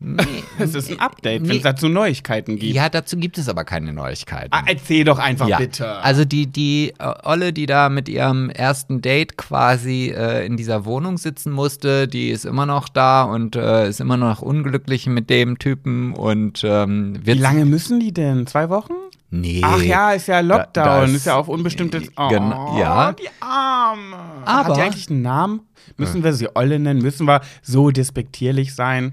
Nee, 0.00 0.22
Es 0.58 0.74
ist 0.74 0.90
ein 0.90 1.00
Update, 1.00 1.48
wenn 1.48 1.56
es 1.56 1.62
dazu 1.62 1.88
Neuigkeiten 1.88 2.56
gibt. 2.58 2.74
Ja, 2.74 2.88
dazu 2.88 3.16
gibt 3.16 3.38
es 3.38 3.48
aber 3.48 3.64
keine 3.64 3.92
Neuigkeiten. 3.92 4.48
Ah, 4.52 4.62
erzähl 4.66 5.04
doch 5.04 5.18
einfach 5.18 5.48
ja. 5.48 5.58
bitte. 5.58 5.88
Also 6.02 6.24
die, 6.24 6.46
die 6.46 6.94
äh, 6.98 7.14
Olle, 7.24 7.52
die 7.52 7.66
da 7.66 7.88
mit 7.88 8.08
ihrem 8.08 8.50
ersten 8.50 9.00
Date 9.02 9.36
quasi 9.36 10.12
äh, 10.16 10.46
in 10.46 10.56
dieser 10.56 10.84
Wohnung 10.84 11.18
sitzen 11.18 11.52
musste, 11.52 12.08
die 12.08 12.30
ist 12.30 12.44
immer 12.44 12.66
noch 12.66 12.88
da 12.88 13.22
und 13.24 13.56
äh, 13.56 13.88
ist 13.88 14.00
immer 14.00 14.16
noch 14.16 14.42
unglücklich 14.42 15.06
mit 15.06 15.30
dem 15.30 15.58
Typen 15.58 16.12
und 16.14 16.62
ähm, 16.64 17.18
Wie 17.22 17.32
lange 17.34 17.64
müssen 17.64 18.00
die 18.00 18.12
denn? 18.12 18.46
Zwei 18.46 18.68
Wochen? 18.70 18.92
Nee. 19.30 19.60
Ach 19.62 19.82
ja, 19.82 20.12
ist 20.12 20.26
ja 20.28 20.40
Lockdown, 20.40 20.84
Da- 20.84 21.00
das- 21.02 21.12
ist 21.12 21.26
ja 21.26 21.36
auf 21.36 21.48
unbestimmtes. 21.48 22.04
Oh, 22.16 22.28
Gen- 22.28 22.50
ja. 22.78 23.12
die 23.12 23.28
Arme. 23.40 24.16
Aber- 24.46 24.68
Hat 24.70 24.76
die 24.76 24.80
eigentlich 24.80 25.10
einen 25.10 25.20
Namen? 25.22 25.60
Müssen 25.98 26.24
wir 26.24 26.32
sie 26.32 26.48
Olle 26.54 26.78
nennen? 26.78 27.02
Müssen 27.02 27.26
wir 27.26 27.40
so 27.62 27.90
despektierlich 27.90 28.74
sein? 28.74 29.12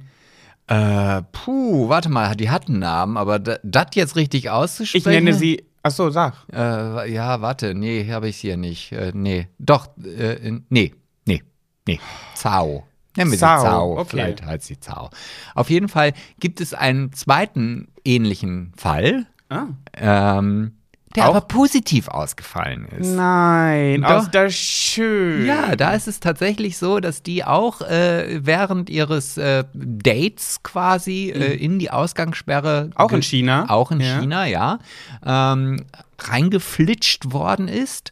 Äh, 0.67 1.21
puh, 1.31 1.89
warte 1.89 2.09
mal, 2.09 2.35
die 2.35 2.49
hat 2.49 2.67
einen 2.67 2.79
Namen, 2.79 3.17
aber 3.17 3.39
das 3.39 3.87
jetzt 3.93 4.15
richtig 4.15 4.49
auszusprechen. 4.49 5.09
Ich 5.09 5.15
nenne 5.23 5.33
sie. 5.33 5.63
Achso, 5.83 6.09
sag. 6.09 6.33
Äh, 6.51 7.11
ja, 7.13 7.41
warte, 7.41 7.75
nee, 7.75 8.09
habe 8.11 8.27
ich 8.27 8.37
hier 8.37 8.57
nicht. 8.57 8.91
Äh, 8.91 9.11
nee, 9.13 9.47
doch, 9.59 9.87
äh, 10.03 10.59
nee, 10.69 10.95
nee, 11.25 11.43
nee. 11.87 11.99
Zao. 12.33 12.87
Nennen 13.15 13.31
wir 13.31 13.37
Zao, 13.37 13.59
sie 13.59 13.65
Zao. 13.65 13.99
okay. 13.99 14.09
Vielleicht 14.09 14.45
heißt 14.45 14.65
sie 14.65 14.79
Zao. 14.79 15.09
Auf 15.53 15.69
jeden 15.69 15.87
Fall 15.87 16.13
gibt 16.39 16.59
es 16.59 16.73
einen 16.73 17.13
zweiten 17.13 17.89
ähnlichen 18.03 18.73
Fall. 18.75 19.27
Ah. 19.49 19.67
Ähm, 19.93 20.74
der 21.15 21.25
Auch? 21.25 21.35
aber 21.35 21.41
positiv 21.41 22.07
ausgefallen 22.07 22.87
ist. 22.97 23.13
Nein, 23.15 24.01
Doch. 24.01 24.09
aus 24.09 24.31
der 24.31 24.49
schön. 24.49 25.45
Ja, 25.45 25.75
da 25.75 25.93
ist 25.93 26.07
es 26.07 26.19
tatsächlich 26.19 26.77
so, 26.77 26.99
dass 26.99 27.23
die 27.23 27.43
auch 27.43 27.81
äh, 27.81 28.39
während 28.45 28.89
ihres 28.89 29.37
äh, 29.37 29.63
Dates 29.73 30.63
quasi 30.63 31.31
äh, 31.31 31.53
in 31.55 31.79
die 31.79 31.91
Ausgangssperre. 31.91 32.85
Mhm. 32.87 32.97
Auch 32.97 33.11
in 33.11 33.21
China? 33.21 33.65
Auch 33.69 33.91
in 33.91 33.99
Ja. 33.99 34.19
China, 34.19 34.45
ja. 34.45 34.79
Ähm, 35.25 35.85
reingeflitscht 36.19 37.31
worden 37.31 37.67
ist. 37.67 38.11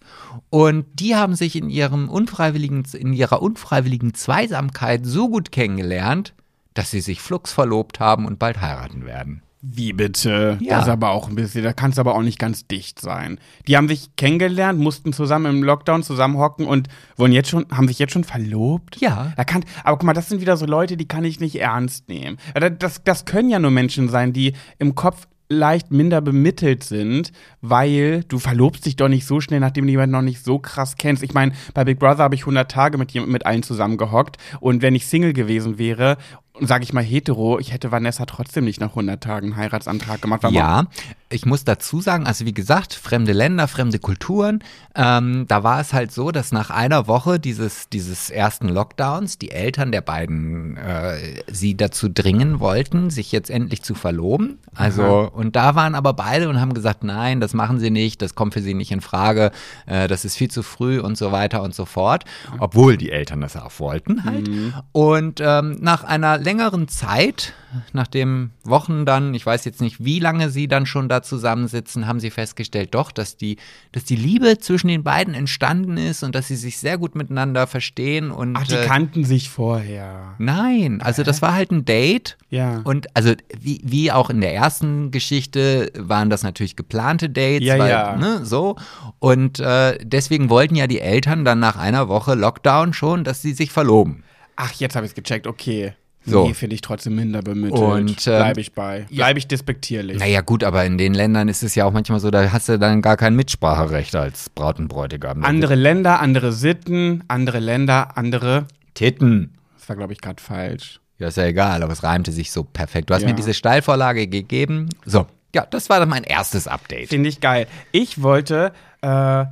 Und 0.50 0.86
die 0.94 1.16
haben 1.16 1.36
sich 1.36 1.56
in 1.56 1.70
ihrem 1.70 2.10
unfreiwilligen, 2.10 2.84
in 2.94 3.14
ihrer 3.14 3.42
unfreiwilligen 3.42 4.14
Zweisamkeit 4.14 5.06
so 5.06 5.30
gut 5.30 5.52
kennengelernt, 5.52 6.34
dass 6.74 6.92
sie 6.92 7.02
sich 7.02 7.22
flugs 7.22 7.52
verlobt 7.54 8.00
haben 8.00 8.26
und 8.26 8.40
bald 8.40 8.62
heiraten 8.62 9.06
werden. 9.06 9.42
Wie 9.66 9.94
bitte? 9.94 10.58
Ja. 10.60 10.76
Das 10.76 10.88
ist 10.88 10.92
aber 10.92 11.12
auch 11.12 11.30
ein 11.30 11.36
bisschen, 11.36 11.64
da 11.64 11.72
kann 11.72 11.92
es 11.92 11.98
aber 11.98 12.16
auch 12.16 12.22
nicht 12.22 12.38
ganz 12.38 12.68
dicht 12.68 13.00
sein. 13.00 13.40
Die 13.66 13.78
haben 13.78 13.88
sich 13.88 14.14
kennengelernt, 14.18 14.78
mussten 14.78 15.14
zusammen 15.14 15.46
im 15.56 15.64
Lockdown 15.64 16.04
zusammenhocken 16.04 16.68
und 16.68 16.90
wollen 17.16 17.32
jetzt 17.32 17.50
schon, 17.50 17.66
haben 17.72 17.88
sich 17.88 17.98
jetzt 17.98 18.12
schon 18.12 18.26
verlobt? 18.26 18.98
Ja. 19.00 19.32
Da 19.38 19.46
kann, 19.46 19.64
aber 19.86 19.98
guck 19.98 20.06
mal, 20.06 20.14
das 20.14 20.28
sind 20.28 20.42
wieder 20.42 20.58
so 20.58 20.66
Leute, 20.66 20.98
die 20.98 21.08
kann 21.08 21.24
ich 21.24 21.40
nicht 21.40 21.56
ernst 21.56 22.10
nehmen. 22.10 22.40
Das, 22.78 23.06
das 23.06 23.24
können 23.24 23.50
ja 23.50 23.58
nur 23.58 23.72
Menschen 23.72 24.10
sein, 24.10 24.34
die 24.34 24.52
im 24.80 24.96
Kopf 24.96 25.28
leicht 25.54 25.92
minder 25.92 26.22
bemittelt 26.22 26.84
sind, 26.84 27.32
weil 27.62 28.24
du 28.28 28.40
verlobst 28.40 28.86
dich 28.86 28.96
doch 28.96 29.08
nicht 29.08 29.26
so 29.26 29.40
schnell, 29.40 29.60
nachdem 29.60 29.86
du 29.86 29.92
jemanden 29.92 30.12
noch 30.12 30.22
nicht 30.22 30.44
so 30.44 30.60
krass 30.60 30.96
kennst. 30.98 31.24
Ich 31.24 31.34
meine, 31.34 31.54
bei 31.74 31.86
Big 31.86 32.00
Brother 32.00 32.24
habe 32.24 32.36
ich 32.36 32.42
100 32.42 32.70
Tage 32.70 32.98
mit, 32.98 33.14
mit 33.28 33.46
allen 33.46 33.64
zusammengehockt 33.64 34.38
und 34.60 34.82
wenn 34.82 34.96
ich 34.96 35.08
Single 35.08 35.34
gewesen 35.34 35.78
wäre, 35.78 36.18
sage 36.60 36.84
ich 36.84 36.94
mal 36.94 37.04
hetero, 37.04 37.60
ich 37.60 37.74
hätte 37.74 37.92
Vanessa 37.92 38.26
trotzdem 38.26 38.66
nicht 38.66 38.80
nach 38.80 38.90
100 38.90 39.22
Tagen 39.22 39.48
einen 39.48 39.56
Heiratsantrag 39.58 40.22
gemacht. 40.22 40.44
Ja, 40.52 40.86
ich 41.30 41.48
muss 41.48 41.64
dazu 41.64 42.00
sagen, 42.00 42.28
also 42.28 42.46
wie 42.46 42.54
gesagt, 42.54 42.94
fremde 42.94 43.34
Länder, 43.34 43.68
fremde 43.68 43.98
Kulturen. 43.98 44.64
Ähm, 44.94 45.46
da 45.48 45.64
war 45.64 45.80
es 45.80 45.94
halt 45.94 46.12
so, 46.12 46.32
dass 46.32 46.52
nach 46.52 46.70
einer 46.70 47.08
Woche 47.08 47.40
dieses, 47.40 47.90
dieses 47.90 48.30
ersten 48.30 48.70
Lockdowns 48.70 49.40
die 49.40 49.50
Eltern 49.50 49.92
der 49.92 50.02
beiden 50.02 50.78
äh, 50.78 51.42
sie 51.52 51.76
dazu 51.76 52.08
dringen 52.08 52.60
wollten, 52.60 53.10
sich 53.10 53.32
jetzt 53.32 53.50
endlich 53.50 53.82
zu 53.82 53.96
verloben. 53.96 54.60
Also, 54.76 55.32
und 55.34 55.56
da 55.56 55.74
waren 55.74 55.96
aber 55.96 56.14
beide 56.14 56.50
und 56.50 56.62
haben 56.62 56.76
gesagt, 56.76 57.04
nein, 57.04 57.42
das 57.42 57.56
machen 57.56 57.80
sie 57.80 57.90
nicht, 57.90 58.22
das 58.22 58.36
kommt 58.36 58.54
für 58.54 58.62
sie 58.62 58.76
nicht 58.76 58.92
in 58.92 59.02
Frage, 59.02 59.52
äh, 59.88 60.08
das 60.08 60.26
ist 60.26 60.36
viel 60.36 60.52
zu 60.52 60.62
früh 60.62 61.00
und 61.00 61.18
so 61.18 61.32
weiter 61.32 61.64
und 61.64 61.74
so 61.74 61.86
fort. 61.86 62.26
Obwohl 62.60 62.96
die 62.96 63.12
Eltern 63.12 63.42
das 63.42 63.56
auch 63.56 63.80
wollten 63.80 64.24
halt. 64.24 64.50
Und 64.92 65.42
ähm, 65.42 65.78
nach 65.82 66.04
einer 66.04 66.43
längeren 66.44 66.88
Zeit, 66.88 67.54
nachdem 67.94 68.52
Wochen 68.64 69.06
dann, 69.06 69.34
ich 69.34 69.46
weiß 69.46 69.66
jetzt 69.66 69.82
nicht, 69.82 70.04
wie 70.04 70.20
lange 70.20 70.50
sie 70.50 70.68
dann 70.68 70.86
schon 70.86 71.10
da 71.10 71.22
zusammensitzen, 71.24 72.06
haben 72.08 72.20
sie 72.20 72.30
festgestellt, 72.30 72.94
doch, 72.94 73.12
dass 73.12 73.38
die, 73.38 73.58
dass 73.92 74.04
die 74.04 74.16
Liebe 74.16 74.60
zwischen 74.60 74.88
den 74.88 75.04
beiden 75.04 75.34
entstanden 75.34 75.98
ist 75.98 76.24
und 76.24 76.36
dass 76.36 76.48
sie 76.48 76.56
sich 76.56 76.78
sehr 76.78 76.98
gut 76.98 77.16
miteinander 77.16 77.66
verstehen 77.68 78.32
und 78.32 78.56
Ach, 78.56 78.68
die 78.68 78.76
äh, 78.76 78.86
kannten 78.86 79.24
sich 79.24 79.50
vorher. 79.50 80.36
Nein, 80.38 81.02
also 81.02 81.24
das 81.24 81.42
war 81.42 81.54
halt 81.54 81.72
ein 81.72 81.86
Date. 81.86 82.38
Ja. 82.50 82.82
Und 82.84 83.16
also 83.16 83.34
wie, 83.60 83.82
wie 83.84 84.12
auch 84.12 84.30
in 84.30 84.42
der 84.42 84.54
ersten 84.54 85.10
Geschichte 85.12 85.92
waren 85.98 86.30
das 86.30 86.44
natürlich 86.44 86.76
geplante 86.76 87.30
Dates, 87.30 87.68
Ja, 87.68 87.80
weil, 87.80 87.90
ja. 87.90 88.16
ne, 88.18 88.46
so. 88.46 88.76
Und 89.20 89.60
äh, 89.60 89.98
deswegen 90.04 90.50
wollten 90.50 90.76
ja 90.76 90.88
die 90.88 91.00
Eltern 91.00 91.46
dann 91.46 91.60
nach 91.60 91.78
einer 91.78 92.08
Woche 92.10 92.36
Lockdown 92.36 92.94
schon, 92.94 93.24
dass 93.24 93.42
sie 93.42 93.54
sich 93.54 93.72
verloben. 93.72 94.24
Ach, 94.56 94.72
jetzt 94.74 94.96
habe 94.96 95.06
ich 95.06 95.12
es 95.12 95.16
gecheckt, 95.16 95.48
okay. 95.48 95.94
So. 96.26 96.48
Nee, 96.48 96.54
finde 96.54 96.76
ich 96.76 96.82
trotzdem 96.82 97.16
minder 97.16 97.42
bemittelt. 97.42 97.82
Und, 97.82 98.28
ähm, 98.28 98.34
Bleibe 98.38 98.62
ich 98.62 98.74
bei. 98.74 99.06
Bleibe 99.12 99.40
ich 99.40 99.48
despektierlich. 99.48 100.20
Naja, 100.20 100.42
gut, 100.42 100.64
aber 100.64 100.86
in 100.86 100.98
den 100.98 101.14
Ländern 101.14 101.50
ist 101.50 101.64
es 101.64 101.76
ja 101.76 101.86
auch 101.86 101.92
manchmal 101.92 102.20
so, 102.22 102.32
da 102.32 102.52
hast 102.52 102.70
du 102.70 102.80
dann 102.80 103.02
gar 103.02 103.18
kein 103.18 103.36
Mitspracherecht 103.36 104.16
als 104.16 104.50
Braut 104.50 104.80
und 104.80 104.88
Bräutigam. 104.88 105.44
Andere 105.44 105.76
Länder, 105.76 106.20
andere 106.22 106.54
Sitten, 106.54 107.24
andere 107.28 107.60
Länder, 107.60 108.18
andere. 108.18 108.68
Titten. 108.94 109.54
Das 109.78 109.90
war, 109.90 109.96
glaube 109.96 110.14
ich, 110.14 110.22
gerade 110.22 110.42
falsch. 110.42 111.00
Ja, 111.18 111.28
ist 111.28 111.38
ja 111.38 111.46
egal, 111.46 111.84
aber 111.84 111.92
es 111.94 112.04
reimte 112.04 112.32
sich 112.32 112.52
so 112.52 112.64
perfekt. 112.64 113.10
Du 113.10 113.14
hast 113.14 113.24
Ja. 113.24 113.28
mir 113.30 113.36
diese 113.36 113.54
Steilvorlage 113.54 114.28
gegeben. 114.28 114.90
So, 115.06 115.28
ja, 115.54 115.66
das 115.70 115.90
war 115.90 116.00
dann 116.00 116.10
mein 116.10 116.24
erstes 116.24 116.68
Update. 116.68 117.10
Finde 117.10 117.30
ich 117.30 117.40
geil. 117.42 117.68
Ich 117.92 118.22
wollte, 118.22 118.72
äh, 119.02 119.46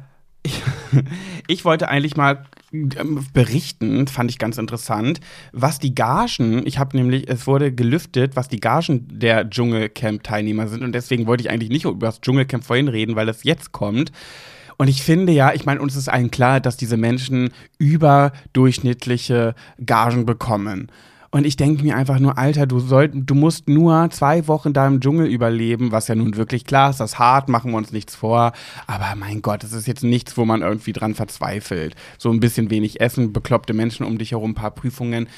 ich, 0.43 0.61
ich 1.47 1.65
wollte 1.65 1.88
eigentlich 1.89 2.15
mal 2.15 2.45
berichten, 2.72 4.07
fand 4.07 4.32
ich 4.32 4.39
ganz 4.39 4.57
interessant, 4.57 5.19
was 5.51 5.80
die 5.80 5.93
Gagen, 5.93 6.65
ich 6.65 6.80
habe 6.80 6.95
nämlich, 6.95 7.28
es 7.28 7.45
wurde 7.45 7.74
gelüftet, 7.74 8.36
was 8.36 8.47
die 8.47 8.61
Gagen 8.61 9.07
der 9.11 9.49
Dschungelcamp-Teilnehmer 9.49 10.67
sind 10.67 10.84
und 10.84 10.93
deswegen 10.93 11.28
wollte 11.28 11.43
ich 11.43 11.49
eigentlich 11.49 11.69
nicht 11.69 11.86
über 11.86 12.07
das 12.07 12.22
Dschungelcamp 12.22 12.63
vorhin 12.63 12.88
reden, 12.88 13.15
weil 13.15 13.28
es 13.28 13.43
jetzt 13.43 13.72
kommt. 13.72 14.11
Und 14.78 14.88
ich 14.88 15.03
finde 15.03 15.32
ja, 15.34 15.53
ich 15.53 15.65
meine, 15.65 15.82
uns 15.82 15.95
ist 15.95 16.09
allen 16.09 16.32
klar, 16.32 16.59
dass 16.59 16.78
diese 16.78 16.97
Menschen 16.97 17.51
überdurchschnittliche 17.78 19.53
Gagen 19.86 20.26
bekommen. 20.26 20.88
Und 21.34 21.45
ich 21.45 21.55
denke 21.55 21.82
mir 21.84 21.95
einfach 21.95 22.19
nur, 22.19 22.38
Alter, 22.38 22.67
du, 22.67 22.82
soll, 22.82 23.07
du 23.07 23.36
musst 23.36 23.69
nur 23.69 24.09
zwei 24.11 24.47
Wochen 24.49 24.73
da 24.73 24.86
im 24.86 24.99
Dschungel 24.99 25.27
überleben, 25.27 25.93
was 25.93 26.09
ja 26.09 26.15
nun 26.15 26.36
wirklich 26.36 26.65
klar 26.65 26.89
ist, 26.89 26.99
das 26.99 27.13
ist 27.13 27.19
hart, 27.19 27.47
machen 27.47 27.71
wir 27.71 27.77
uns 27.77 27.93
nichts 27.93 28.15
vor. 28.15 28.51
Aber 28.86 29.15
mein 29.15 29.41
Gott, 29.41 29.63
es 29.63 29.71
ist 29.71 29.88
jetzt 29.88 30.03
nichts, 30.03 30.36
wo 30.36 30.43
man 30.43 30.61
irgendwie 30.61 30.91
dran 30.91 31.15
verzweifelt. 31.15 31.95
So 32.17 32.29
ein 32.32 32.41
bisschen 32.41 32.69
wenig 32.69 32.99
Essen, 32.99 33.32
bekloppte 33.32 33.73
Menschen 33.73 34.05
um 34.05 34.17
dich 34.17 34.32
herum, 34.32 34.51
ein 34.51 34.55
paar 34.55 34.71
Prüfungen. 34.71 35.29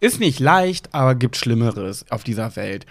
Ist 0.00 0.20
nicht 0.20 0.38
leicht, 0.38 0.94
aber 0.94 1.14
gibt 1.14 1.36
Schlimmeres 1.36 2.04
auf 2.10 2.24
dieser 2.24 2.54
Welt. 2.54 2.84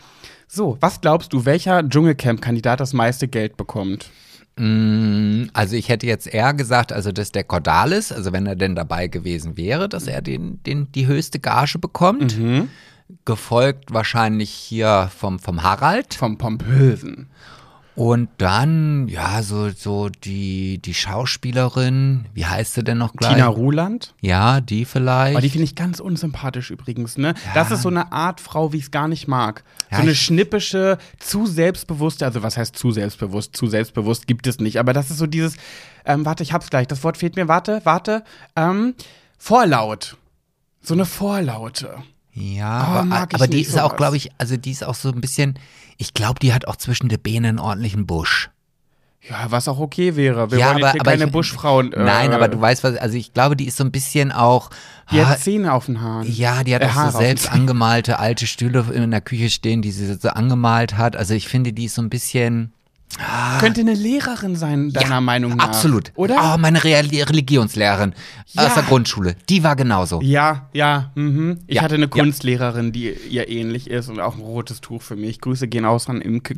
So, 0.47 0.77
was 0.81 0.99
glaubst 0.99 1.33
du, 1.33 1.45
welcher 1.45 1.87
Dschungelcamp-Kandidat 1.87 2.79
das 2.79 2.93
meiste 2.93 3.27
Geld 3.27 3.55
bekommt? 3.55 4.09
Mm, 4.57 5.49
Also 5.53 5.75
ich 5.75 5.89
hätte 5.89 6.05
jetzt 6.07 6.27
eher 6.27 6.53
gesagt, 6.53 6.91
also 6.91 7.11
dass 7.11 7.31
der 7.31 7.43
Cordalis, 7.43 8.11
also 8.11 8.31
wenn 8.33 8.45
er 8.45 8.55
denn 8.55 8.75
dabei 8.75 9.07
gewesen 9.07 9.57
wäre, 9.57 9.87
dass 9.87 10.07
er 10.07 10.21
den, 10.21 10.61
den, 10.63 10.91
die 10.91 11.07
höchste 11.07 11.39
Gage 11.39 11.79
bekommt. 11.79 12.37
Mhm. 12.37 12.69
Gefolgt 13.23 13.93
wahrscheinlich 13.93 14.49
hier 14.49 15.09
vom, 15.17 15.39
vom 15.39 15.63
Harald. 15.63 16.13
Vom 16.13 16.37
Pompösen. 16.37 17.29
Und 17.97 18.29
dann, 18.37 19.07
ja, 19.07 19.41
so, 19.41 19.71
so 19.71 20.09
die, 20.09 20.77
die 20.77 20.93
Schauspielerin, 20.93 22.25
wie 22.35 22.45
heißt 22.45 22.75
sie 22.75 22.83
denn 22.83 22.99
noch 22.99 23.13
gleich? 23.13 23.33
Tina 23.33 23.47
Ruland? 23.47 24.13
Ja, 24.21 24.61
die 24.61 24.85
vielleicht. 24.85 25.35
Aber 25.35 25.41
die 25.41 25.49
finde 25.49 25.63
ich 25.63 25.73
ganz 25.73 25.99
unsympathisch 25.99 26.69
übrigens, 26.69 27.17
ne? 27.17 27.33
Das 27.55 27.71
ist 27.71 27.81
so 27.81 27.89
eine 27.89 28.11
Art 28.11 28.39
Frau, 28.39 28.71
wie 28.71 28.77
ich 28.77 28.83
es 28.83 28.91
gar 28.91 29.07
nicht 29.07 29.27
mag. 29.27 29.63
Ja, 29.89 29.97
so 29.97 30.03
eine 30.03 30.13
schnippische, 30.13 30.99
zu 31.17 31.47
selbstbewusste, 31.47 32.23
also 32.23 32.43
was 32.43 32.55
heißt 32.55 32.75
zu 32.75 32.91
selbstbewusst? 32.91 33.57
Zu 33.57 33.65
selbstbewusst 33.65 34.27
gibt 34.27 34.45
es 34.45 34.59
nicht, 34.59 34.77
aber 34.77 34.93
das 34.93 35.09
ist 35.09 35.17
so 35.17 35.25
dieses, 35.25 35.57
ähm, 36.05 36.23
warte, 36.23 36.43
ich 36.43 36.53
hab's 36.53 36.69
gleich, 36.69 36.85
das 36.85 37.03
Wort 37.03 37.17
fehlt 37.17 37.35
mir, 37.35 37.47
warte, 37.47 37.81
warte, 37.83 38.23
ähm, 38.55 38.93
Vorlaut. 39.39 40.17
So 40.81 40.93
eine 40.93 41.05
Vorlaute. 41.05 42.03
Ja, 42.39 42.87
Oh, 43.09 43.13
aber, 43.13 43.27
aber 43.33 43.47
die 43.47 43.61
ist 43.61 43.73
auch, 43.79 43.85
sowas. 43.85 43.97
glaube 43.97 44.17
ich, 44.17 44.31
also 44.37 44.57
die 44.57 44.71
ist 44.71 44.83
auch 44.83 44.93
so 44.95 45.09
ein 45.09 45.21
bisschen, 45.21 45.57
ich 45.97 46.13
glaube, 46.13 46.39
die 46.39 46.53
hat 46.53 46.67
auch 46.67 46.75
zwischen 46.75 47.09
den 47.09 47.21
Beinen 47.21 47.45
einen 47.45 47.59
ordentlichen 47.59 48.05
Busch. 48.05 48.49
Ja, 49.27 49.47
was 49.49 49.67
auch 49.67 49.79
okay 49.79 50.15
wäre. 50.15 50.51
Wir 50.51 50.59
ja, 50.59 50.67
wollen 50.69 50.77
jetzt 50.79 50.91
hier 50.91 51.01
keine 51.01 51.25
ich- 51.25 51.31
Buschfrauen. 51.31 51.91
Äh, 51.91 52.03
Nein, 52.03 52.33
aber 52.33 52.47
du 52.47 52.61
weißt 52.61 52.83
was, 52.83 52.95
also 52.97 53.17
ich 53.17 53.33
glaube, 53.33 53.57
die 53.57 53.65
ist 53.65 53.75
so 53.77 53.83
ein 53.83 53.91
bisschen 53.91 54.31
auch. 54.31 54.69
Die 55.11 55.19
ah, 55.19 55.25
hat 55.29 55.39
Zähne 55.39 55.73
auf 55.73 55.87
den 55.87 55.99
Haaren. 55.99 56.31
ja, 56.31 56.63
die 56.63 56.73
hat 56.75 56.81
Äh, 56.83 56.85
auch 56.85 56.93
Haare 56.95 57.11
so 57.11 57.17
selbst 57.17 57.51
angemalte 57.51 58.19
alte 58.19 58.45
Stühle 58.47 58.85
in 58.93 59.09
der 59.11 59.21
Küche 59.21 59.49
stehen, 59.49 59.81
die 59.81 59.91
sie 59.91 60.13
so 60.13 60.29
angemalt 60.29 60.95
hat. 60.95 61.15
Also 61.17 61.33
ich 61.33 61.47
finde, 61.47 61.73
die 61.73 61.85
ist 61.85 61.95
so 61.95 62.01
ein 62.01 62.09
bisschen. 62.09 62.71
Könnte 63.59 63.81
eine 63.81 63.93
Lehrerin 63.93 64.55
sein, 64.55 64.91
deiner 64.91 65.09
ja, 65.09 65.21
Meinung 65.21 65.55
nach. 65.55 65.65
Absolut. 65.65 66.11
Oder? 66.15 66.35
Oh, 66.55 66.57
meine 66.59 66.83
Real 66.83 67.05
Religionslehrerin 67.05 68.13
Ja. 68.49 68.67
aus 68.67 68.73
der 68.75 68.83
Grundschule. 68.83 69.35
Die 69.49 69.63
war 69.63 69.75
genauso. 69.75 70.21
Ja, 70.21 70.69
ja, 70.73 71.11
mhm. 71.15 71.59
Ich 71.67 71.75
Ja, 71.77 71.81
hatte 71.83 71.95
eine. 71.95 72.07
Kunstlehrerin, 72.09 72.91
die 72.91 73.11
ihr 73.29 73.49
ähnlich 73.49 73.89
ist 73.89 74.09
und 74.09 74.19
auch 74.19 74.35
ein 74.35 74.41
rotes 74.41 74.81
Tuch 74.81 75.01
für 75.01 75.15
mich. 75.15 75.41
Grüße 75.41 75.67
gehen 75.67 75.85
aus 75.85 76.09
an 76.09 76.21
Imke. 76.21 76.55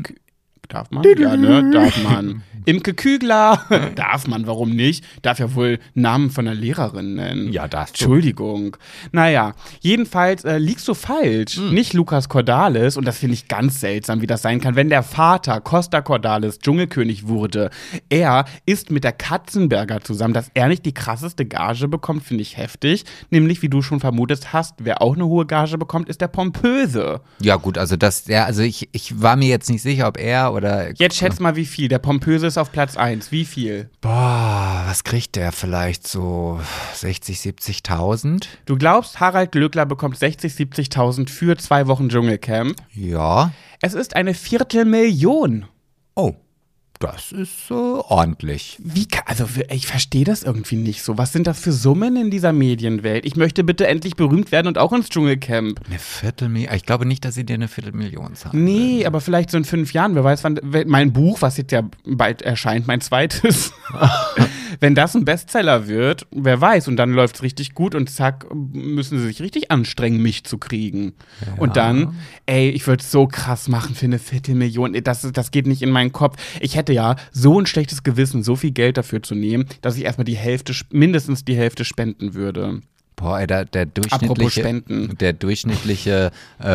Darf 0.69 0.91
man? 0.91 1.03
Ja, 1.17 1.35
ne? 1.35 1.71
Darf 1.71 2.03
man. 2.03 2.43
Imke 2.65 2.93
Kügler. 2.93 3.65
Darf 3.95 4.27
man, 4.27 4.45
warum 4.45 4.69
nicht? 4.69 5.03
Darf 5.23 5.39
ja 5.39 5.55
wohl 5.55 5.79
Namen 5.95 6.29
von 6.29 6.47
einer 6.47 6.55
Lehrerin 6.55 7.15
nennen. 7.15 7.51
Ja, 7.51 7.67
darfst 7.67 7.99
du. 7.99 8.05
Entschuldigung. 8.05 8.77
Naja, 9.11 9.55
jedenfalls 9.79 10.43
äh, 10.43 10.59
liegst 10.59 10.87
du 10.87 10.93
falsch. 10.93 11.57
Hm. 11.57 11.73
Nicht 11.73 11.93
Lukas 11.93 12.29
Cordalis, 12.29 12.97
und 12.97 13.05
das 13.05 13.17
finde 13.17 13.33
ich 13.33 13.47
ganz 13.47 13.79
seltsam, 13.79 14.21
wie 14.21 14.27
das 14.27 14.43
sein 14.43 14.61
kann, 14.61 14.75
wenn 14.75 14.89
der 14.89 15.01
Vater 15.01 15.59
Costa 15.61 16.01
Cordalis 16.01 16.59
Dschungelkönig 16.59 17.27
wurde. 17.27 17.71
Er 18.09 18.45
ist 18.67 18.91
mit 18.91 19.03
der 19.03 19.13
Katzenberger 19.13 20.01
zusammen, 20.01 20.35
dass 20.35 20.51
er 20.53 20.67
nicht 20.67 20.85
die 20.85 20.93
krasseste 20.93 21.47
Gage 21.47 21.87
bekommt, 21.87 22.23
finde 22.23 22.43
ich 22.43 22.57
heftig. 22.57 23.05
Nämlich, 23.31 23.63
wie 23.63 23.69
du 23.69 23.81
schon 23.81 23.99
vermutet 23.99 24.53
hast, 24.53 24.75
wer 24.79 25.01
auch 25.01 25.15
eine 25.15 25.25
hohe 25.25 25.47
Gage 25.47 25.79
bekommt, 25.79 26.07
ist 26.07 26.21
der 26.21 26.27
Pompöse. 26.27 27.21
Ja, 27.41 27.55
gut, 27.55 27.79
also 27.79 27.95
das, 27.95 28.27
ja, 28.27 28.45
also 28.45 28.61
ich, 28.61 28.89
ich 28.91 29.19
war 29.19 29.35
mir 29.35 29.47
jetzt 29.47 29.71
nicht 29.71 29.81
sicher, 29.81 30.07
ob 30.07 30.19
er 30.19 30.53
oder. 30.53 30.58
Jetzt 30.97 31.17
schätz 31.17 31.39
mal, 31.39 31.55
wie 31.55 31.65
viel. 31.65 31.87
Der 31.87 31.99
Pompöse 31.99 32.47
ist 32.47 32.57
auf 32.57 32.71
Platz 32.71 32.97
1. 32.97 33.31
Wie 33.31 33.45
viel? 33.45 33.89
Boah, 34.01 34.83
was 34.87 35.03
kriegt 35.03 35.35
der? 35.35 35.51
Vielleicht 35.51 36.07
so 36.07 36.59
60, 36.95 37.37
70.000? 37.37 38.45
Du 38.65 38.77
glaubst, 38.77 39.19
Harald 39.19 39.51
Glöckler 39.51 39.85
bekommt 39.85 40.17
60, 40.17 40.53
70.000 40.53 41.29
für 41.29 41.57
zwei 41.57 41.87
Wochen 41.87 42.09
Dschungelcamp? 42.09 42.75
Ja. 42.93 43.51
Es 43.81 43.93
ist 43.93 44.15
eine 44.15 44.33
Viertelmillion. 44.33 45.65
Oh, 46.15 46.33
Das 46.99 47.31
ist 47.31 47.71
äh, 47.71 47.73
ordentlich. 47.73 48.77
Wie 48.83 49.07
ka- 49.07 49.23
also 49.25 49.45
ich 49.69 49.87
verstehe 49.87 50.25
das 50.25 50.43
irgendwie 50.43 50.75
nicht 50.75 51.01
so. 51.01 51.17
Was 51.17 51.31
sind 51.31 51.47
das 51.47 51.57
für 51.57 51.71
Summen 51.71 52.17
in 52.17 52.29
dieser 52.29 52.51
Medienwelt? 52.51 53.25
Ich 53.25 53.37
möchte 53.37 53.63
bitte 53.63 53.87
endlich 53.87 54.17
berühmt 54.17 54.51
werden 54.51 54.67
und 54.67 54.77
auch 54.77 54.91
ins 54.91 55.07
Dschungelcamp. 55.07 55.79
Eine 55.87 55.97
Viertelmillion? 55.97 56.73
Ich 56.75 56.85
glaube 56.85 57.05
nicht, 57.05 57.23
dass 57.23 57.35
sie 57.35 57.45
dir 57.45 57.53
eine 57.53 57.69
Viertelmillion 57.69 58.35
zahlen. 58.35 58.65
Nee, 58.65 59.05
aber 59.05 59.21
vielleicht 59.21 59.49
so 59.49 59.57
in 59.57 59.63
fünf 59.63 59.93
Jahren. 59.93 60.13
Wer 60.13 60.25
weiß, 60.25 60.43
wann 60.43 60.59
mein 60.87 61.13
Buch, 61.13 61.41
was 61.41 61.55
jetzt 61.55 61.71
ja 61.71 61.83
bald 62.05 62.41
erscheint, 62.41 62.85
mein 62.85 62.99
zweites, 62.99 63.71
wenn 64.81 64.93
das 64.93 65.15
ein 65.15 65.23
Bestseller 65.23 65.87
wird, 65.87 66.27
wer 66.31 66.59
weiß. 66.59 66.89
Und 66.89 66.97
dann 66.97 67.11
läuft 67.11 67.35
es 67.37 67.43
richtig 67.43 67.73
gut 67.75 67.95
und 67.95 68.09
zack, 68.09 68.45
müssen 68.53 69.19
sie 69.19 69.25
sich 69.27 69.41
richtig 69.41 69.71
anstrengen, 69.71 70.21
mich 70.21 70.43
zu 70.43 70.57
kriegen. 70.57 71.13
Und 71.57 71.77
dann, 71.77 72.15
ey, 72.45 72.69
ich 72.69 72.85
würde 72.87 73.01
es 73.01 73.09
so 73.11 73.25
krass 73.27 73.69
machen 73.69 73.95
für 73.95 74.05
eine 74.05 74.19
Viertelmillion. 74.19 74.97
Das, 75.03 75.21
das 75.31 75.51
geht 75.51 75.65
nicht 75.65 75.81
in 75.81 75.91
meinen 75.91 76.11
Kopf. 76.11 76.35
Ich 76.59 76.75
hätte 76.75 76.88
ja 76.93 77.15
so 77.31 77.59
ein 77.59 77.65
schlechtes 77.65 78.03
Gewissen, 78.03 78.43
so 78.43 78.55
viel 78.55 78.71
Geld 78.71 78.97
dafür 78.97 79.23
zu 79.23 79.35
nehmen, 79.35 79.65
dass 79.81 79.97
ich 79.97 80.03
erstmal 80.05 80.25
die 80.25 80.37
Hälfte, 80.37 80.73
mindestens 80.91 81.45
die 81.45 81.55
Hälfte 81.55 81.85
spenden 81.85 82.33
würde. 82.33 82.81
Boah, 83.19 83.39
ey, 83.41 83.47
der, 83.47 83.65
der 83.65 83.85
durchschnittliche, 83.85 84.81
der 85.19 85.33
durchschnittliche 85.33 86.31
äh, 86.63 86.67
äh, 86.67 86.69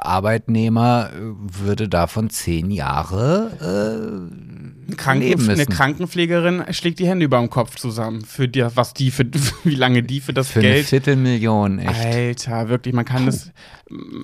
Arbeitnehmer 0.00 1.10
würde 1.14 1.88
davon 1.88 2.28
zehn 2.28 2.72
Jahre 2.72 3.52
äh, 3.60 4.51
Kranken, 4.96 5.26
leben 5.28 5.48
eine. 5.48 5.66
Krankenpflegerin 5.66 6.64
schlägt 6.70 6.98
die 6.98 7.06
Hände 7.06 7.24
über 7.24 7.38
dem 7.38 7.50
Kopf 7.50 7.76
zusammen 7.76 8.22
für 8.22 8.48
die, 8.48 8.64
was 8.74 8.94
die 8.94 9.10
für 9.10 9.24
wie 9.64 9.74
lange 9.74 10.02
die 10.02 10.20
für 10.20 10.32
das 10.32 10.48
für 10.50 10.60
eine 10.60 10.68
Geld 10.68 10.86
Viertelmillion, 10.86 11.78
echt. 11.78 12.04
Alter, 12.04 12.68
wirklich, 12.68 12.94
man 12.94 13.04
kann 13.04 13.26
es, 13.28 13.50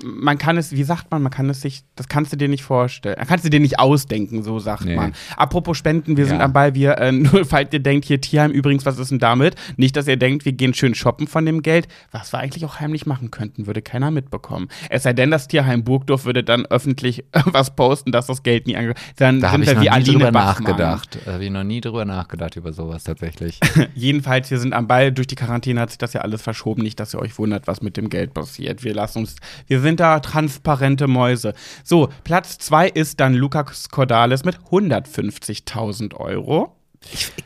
man 0.02 0.38
kann 0.38 0.56
es, 0.56 0.72
wie 0.72 0.82
sagt 0.82 1.10
man, 1.10 1.22
man 1.22 1.30
kann 1.32 1.48
es 1.50 1.60
sich, 1.60 1.82
das 1.96 2.08
kannst 2.08 2.32
du 2.32 2.36
dir 2.36 2.48
nicht 2.48 2.62
vorstellen. 2.62 3.16
Kannst 3.26 3.44
du 3.44 3.50
dir 3.50 3.60
nicht 3.60 3.78
ausdenken, 3.78 4.42
so 4.42 4.58
sagt 4.58 4.84
Nee. 4.84 4.96
man. 4.96 5.12
Apropos 5.36 5.76
Spenden, 5.76 6.16
wir 6.16 6.26
sind 6.26 6.38
Ja. 6.38 6.44
am 6.44 6.52
Ball, 6.52 6.74
wir, 6.74 6.98
äh, 6.98 7.12
nur 7.12 7.44
falls 7.44 7.72
ihr 7.72 7.80
denkt, 7.80 8.04
hier 8.06 8.20
Tierheim 8.20 8.50
übrigens, 8.50 8.84
was 8.86 8.98
ist 8.98 9.10
denn 9.10 9.18
damit? 9.18 9.54
Nicht, 9.76 9.96
dass 9.96 10.06
ihr 10.08 10.16
denkt, 10.16 10.44
wir 10.44 10.52
gehen 10.52 10.74
schön 10.74 10.94
shoppen 10.94 11.26
von 11.26 11.44
dem 11.46 11.62
Geld, 11.62 11.88
was 12.12 12.32
wir 12.32 12.38
eigentlich 12.38 12.64
auch 12.64 12.80
heimlich 12.80 13.06
machen 13.06 13.30
könnten, 13.30 13.66
würde 13.66 13.82
keiner 13.82 14.10
mitbekommen. 14.10 14.68
Es 14.90 15.02
sei 15.02 15.12
denn, 15.12 15.30
das 15.30 15.48
Tierheim 15.48 15.84
Burgdorf 15.84 16.24
würde 16.24 16.42
dann 16.44 16.66
öffentlich 16.66 17.24
was 17.44 17.74
posten, 17.74 18.12
dass 18.12 18.26
das 18.26 18.42
Geld 18.42 18.66
nie 18.66 18.76
ange... 18.76 18.94
Dann 19.16 19.40
Da 19.40 19.50
sind 19.50 19.66
wir 19.66 19.80
wie 19.80 19.90
Aline 19.90 20.27
drüber 20.30 20.44
nachgedacht. 20.44 21.18
Da 21.24 21.34
habe 21.34 21.44
ich 21.44 21.50
noch 21.50 21.64
nie 21.64 21.80
drüber 21.80 22.04
nachgedacht 22.04 22.56
über 22.56 22.72
sowas 22.72 23.04
tatsächlich. 23.04 23.60
Jedenfalls, 23.94 24.50
wir 24.50 24.58
sind 24.58 24.72
am 24.72 24.86
Ball. 24.86 25.12
Durch 25.12 25.26
die 25.26 25.34
Quarantäne 25.34 25.80
hat 25.80 25.90
sich 25.90 25.98
das 25.98 26.12
ja 26.12 26.20
alles 26.22 26.42
verschoben. 26.42 26.82
Nicht, 26.82 27.00
dass 27.00 27.14
ihr 27.14 27.20
euch 27.20 27.38
wundert, 27.38 27.66
was 27.66 27.82
mit 27.82 27.96
dem 27.96 28.10
Geld 28.10 28.34
passiert. 28.34 28.84
Wir 28.84 28.94
lassen 28.94 29.20
uns, 29.20 29.36
wir 29.66 29.80
sind 29.80 30.00
da 30.00 30.20
transparente 30.20 31.06
Mäuse. 31.06 31.54
So, 31.84 32.08
Platz 32.24 32.58
zwei 32.58 32.88
ist 32.88 33.20
dann 33.20 33.34
Lukas 33.34 33.88
Cordalis 33.88 34.44
mit 34.44 34.58
150.000 34.70 36.14
Euro. 36.14 36.76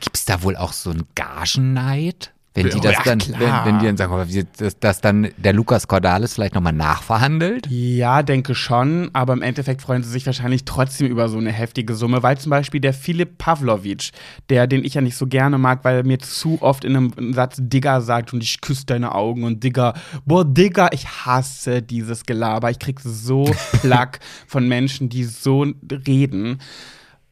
Gibt 0.01 0.17
es 0.17 0.25
da 0.25 0.43
wohl 0.43 0.57
auch 0.57 0.73
so 0.73 0.91
einen 0.91 1.07
Gagenneid? 1.15 2.33
Wenn 2.55 2.69
die 2.69 2.79
Ja, 2.79 2.93
das 2.93 3.03
dann, 3.05 3.21
wenn, 3.39 3.65
wenn 3.65 3.79
die 3.79 3.87
dann 3.87 3.97
sagen, 3.97 4.13
oh, 4.13 4.43
dass, 4.59 4.79
dass 4.79 5.01
dann 5.01 5.29
der 5.39 5.55
Lukas 5.55 5.89
Cordalis 5.89 6.35
vielleicht 6.35 6.55
nochmal 6.55 6.75
nachverhandelt? 6.75 7.67
Ja, 7.71 8.23
denke 8.23 8.55
schon, 8.55 9.11
aber 9.15 9.33
im 9.33 9.41
Endeffekt 9.41 9.81
freuen 9.81 10.03
sie 10.03 10.11
sich 10.11 10.27
wahrscheinlich 10.27 10.67
trotzdem 10.67 11.07
über 11.07 11.29
so 11.31 11.39
eine 11.39 11.51
heftige 11.51 11.95
Summe, 11.95 12.23
weil 12.23 12.37
zum 12.37 12.51
Beispiel 12.51 12.81
der 12.81 12.93
Philipp 12.93 13.39
Pavlovic, 13.39 14.11
der, 14.51 14.67
den 14.67 14.85
ich 14.85 14.95
ja 14.95 15.01
nicht 15.01 15.17
so 15.17 15.27
gerne 15.27 15.57
mag, 15.57 15.83
weil 15.85 15.97
er 15.97 16.05
mir 16.05 16.19
zu 16.19 16.59
oft 16.61 16.85
in 16.85 16.97
einem 16.97 17.33
Satz 17.33 17.57
Digger 17.59 18.03
sagt 18.03 18.35
und 18.35 18.43
ich 18.43 18.61
küsse 18.61 18.85
deine 18.85 19.15
Augen 19.15 19.45
und 19.45 19.65
Digger, 19.65 19.95
boah, 20.27 20.45
Digger, 20.45 20.93
ich 20.93 21.09
hasse 21.09 21.81
dieses 21.81 22.25
Gelaber. 22.25 22.71
Ich 22.71 22.79
krieg 22.79 23.01
so 23.01 23.45
Plack 23.81 24.21
von 24.47 24.69
Menschen, 24.69 25.09
die 25.09 25.25
so 25.25 25.67
reden. 26.07 26.59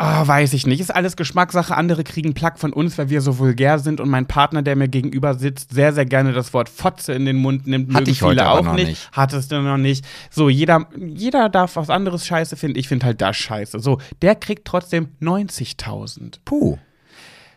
Ah, 0.03 0.26
weiß 0.26 0.55
ich 0.55 0.66
nicht. 0.66 0.80
Ist 0.80 0.96
alles 0.96 1.14
Geschmackssache. 1.14 1.76
Andere 1.76 2.05
kriegen 2.05 2.32
Plack 2.32 2.59
von 2.59 2.72
uns, 2.72 2.96
weil 2.96 3.11
wir 3.11 3.20
so 3.20 3.36
vulgär 3.36 3.78
sind 3.78 4.01
und 4.01 4.09
mein 4.09 4.24
Partner, 4.24 4.62
der 4.62 4.74
mir 4.74 4.88
gegenüber 4.88 5.34
sitzt, 5.34 5.74
sehr, 5.74 5.92
sehr 5.92 6.07
gerne 6.07 6.32
das 6.32 6.55
Wort 6.55 6.70
Fotze 6.70 7.12
in 7.12 7.26
den 7.26 7.36
Mund 7.36 7.66
nimmt. 7.66 7.92
Hatte 7.92 8.11
ich 8.11 8.22
heute 8.22 8.48
auch 8.48 8.62
noch 8.62 8.72
nicht. 8.72 8.88
nicht. 8.88 9.11
Hattest 9.12 9.53
du 9.53 9.61
noch 9.61 9.76
nicht. 9.76 10.07
So, 10.30 10.48
jeder, 10.48 10.86
jeder 10.96 11.51
darf 11.51 11.76
was 11.76 11.90
anderes 11.90 12.24
scheiße 12.26 12.57
finden. 12.57 12.78
Ich 12.78 12.88
finde 12.88 13.05
halt 13.05 13.20
das 13.20 13.36
scheiße. 13.36 13.78
So, 13.78 13.98
der 14.22 14.36
kriegt 14.36 14.66
trotzdem 14.66 15.09
90.000. 15.20 16.38
Puh. 16.46 16.78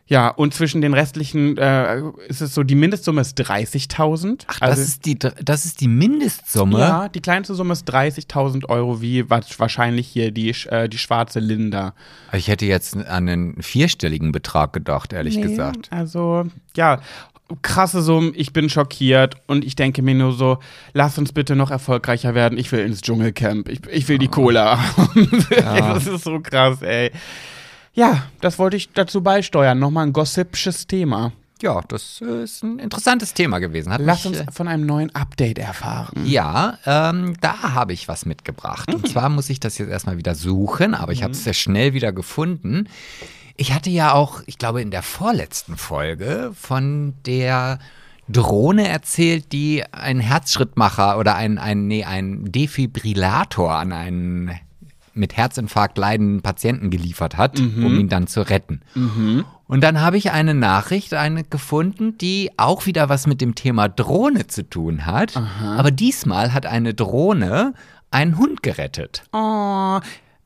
Ja, 0.06 0.28
und 0.28 0.54
zwischen 0.54 0.82
den 0.82 0.94
restlichen 0.94 1.58
äh, 1.58 2.02
ist 2.28 2.42
es 2.42 2.54
so, 2.54 2.64
die 2.64 2.76
Mindestsumme 2.76 3.22
ist 3.22 3.40
30.000. 3.40 4.44
Ach, 4.48 4.60
das, 4.60 4.80
ist 4.80 5.06
die, 5.06 5.18
das 5.18 5.66
ist 5.66 5.80
die 5.80 5.88
Mindestsumme? 5.88 6.80
ja, 6.80 7.10
die 7.10 7.22
kleinste 7.22 7.56
Summe 7.56 7.72
ist 7.72 7.90
30.000 7.90 8.68
Euro, 8.68 9.02
wie 9.02 9.30
wahrscheinlich 9.30 10.08
hier 10.08 10.32
die, 10.32 10.50
äh, 10.68 10.90
die 10.90 10.98
schwarze 10.98 11.40
Linda. 11.40 11.94
Ich 12.34 12.50
hätte 12.50 12.66
jetzt 12.66 12.98
an 12.98 13.30
einen 13.30 13.62
vierstelligen 13.62 14.34
Betrag 14.34 14.74
gedacht, 14.74 15.14
ehrlich 15.14 15.38
Nee, 15.38 15.44
gesagt. 15.44 15.88
Also, 15.92 16.46
ja, 16.76 17.00
krasse 17.62 18.02
Summen, 18.02 18.34
ich 18.36 18.52
bin 18.52 18.70
schockiert 18.70 19.36
und 19.48 19.64
ich 19.64 19.76
denke 19.76 20.02
mir 20.02 20.16
nur 20.16 20.34
so, 20.34 20.58
lass 20.94 21.18
uns 21.18 21.32
bitte 21.32 21.56
noch 21.56 21.72
erfolgreicher 21.72 22.36
werden. 22.36 22.58
Ich 22.58 22.72
will 22.72 22.80
ins 22.80 23.02
Dschungelcamp. 23.02 23.70
Ich, 23.70 23.80
ich 23.90 24.08
will 24.10 24.18
die 24.18 24.28
Cola. 24.28 24.80
Das 25.50 26.08
ist 26.08 26.24
so 26.24 26.40
krass, 26.40 26.82
ey. 26.82 27.12
Ja, 27.94 28.24
das 28.42 28.60
wollte 28.60 28.78
ich 28.78 28.92
dazu 28.92 29.22
beisteuern. 29.22 29.78
Nochmal 29.80 30.08
ein 30.08 30.14
gossipsches 30.14 30.88
Thema. 30.88 31.32
Ja, 31.62 31.82
das 31.88 32.22
äh, 32.22 32.44
ist 32.44 32.64
ein 32.64 32.80
interessantes 32.80 33.34
Thema 33.34 33.60
gewesen. 33.60 33.94
Hat 33.94 34.02
Lass 34.02 34.26
mich, 34.26 34.40
uns 34.40 34.50
äh, 34.50 34.52
von 34.52 34.68
einem 34.68 34.86
neuen 34.86 35.14
Update 35.16 35.60
erfahren. 35.60 36.26
Ja, 36.26 36.78
ähm, 36.86 37.36
da 37.40 37.74
habe 37.74 37.94
ich 37.94 38.08
was 38.08 38.26
mitgebracht. 38.26 38.90
Mhm. 38.90 38.96
Und 38.96 39.08
zwar 39.12 39.30
muss 39.30 39.50
ich 39.50 39.60
das 39.60 39.78
jetzt 39.78 39.90
erstmal 39.90 40.18
wieder 40.18 40.36
suchen, 40.36 40.94
aber 40.94 41.14
ich 41.14 41.24
habe 41.24 41.32
es 41.32 41.44
sehr 41.44 41.54
schnell 41.54 41.94
wieder 41.94 42.12
gefunden. 42.12 42.90
Ich 43.56 43.72
hatte 43.72 43.92
ja 43.92 44.12
auch, 44.14 44.42
ich 44.48 44.58
glaube, 44.58 44.82
in 44.82 44.92
der 44.92 45.04
vorletzten 45.04 45.78
Folge 45.78 46.52
von 46.54 47.14
der 47.26 47.80
Drohne 48.28 48.88
erzählt, 48.88 49.52
die 49.52 49.84
einen 49.92 50.20
Herzschrittmacher 50.20 51.18
oder 51.20 51.36
einen, 51.36 51.60
einen, 51.60 51.88
nee, 51.88 52.04
einen 52.04 52.52
Defibrillator 52.52 53.76
an 53.76 53.94
einen 53.94 54.60
mit 55.14 55.38
Herzinfarkt 55.38 55.98
leidenden 55.98 56.42
Patienten 56.42 56.90
geliefert 56.90 57.38
hat, 57.38 57.60
um 57.60 58.00
ihn 58.00 58.10
dann 58.10 58.28
zu 58.28 58.42
retten. 58.48 58.82
Und 59.68 59.82
dann 59.82 60.02
habe 60.02 60.18
ich 60.18 60.32
eine 60.32 60.54
Nachricht 60.54 61.14
eine 61.14 61.44
gefunden, 61.44 62.18
die 62.18 62.52
auch 62.58 62.86
wieder 62.86 63.10
was 63.10 63.28
mit 63.28 63.42
dem 63.42 63.56
Thema 63.56 63.88
Drohne 63.90 64.48
zu 64.48 64.68
tun 64.70 65.06
hat. 65.06 65.36
Aber 65.78 65.92
diesmal 65.92 66.54
hat 66.54 66.66
eine 66.66 66.94
Drohne 66.94 67.74
einen 68.12 68.38
Hund 68.38 68.62
gerettet. 68.64 69.24
Oh, 69.34 70.00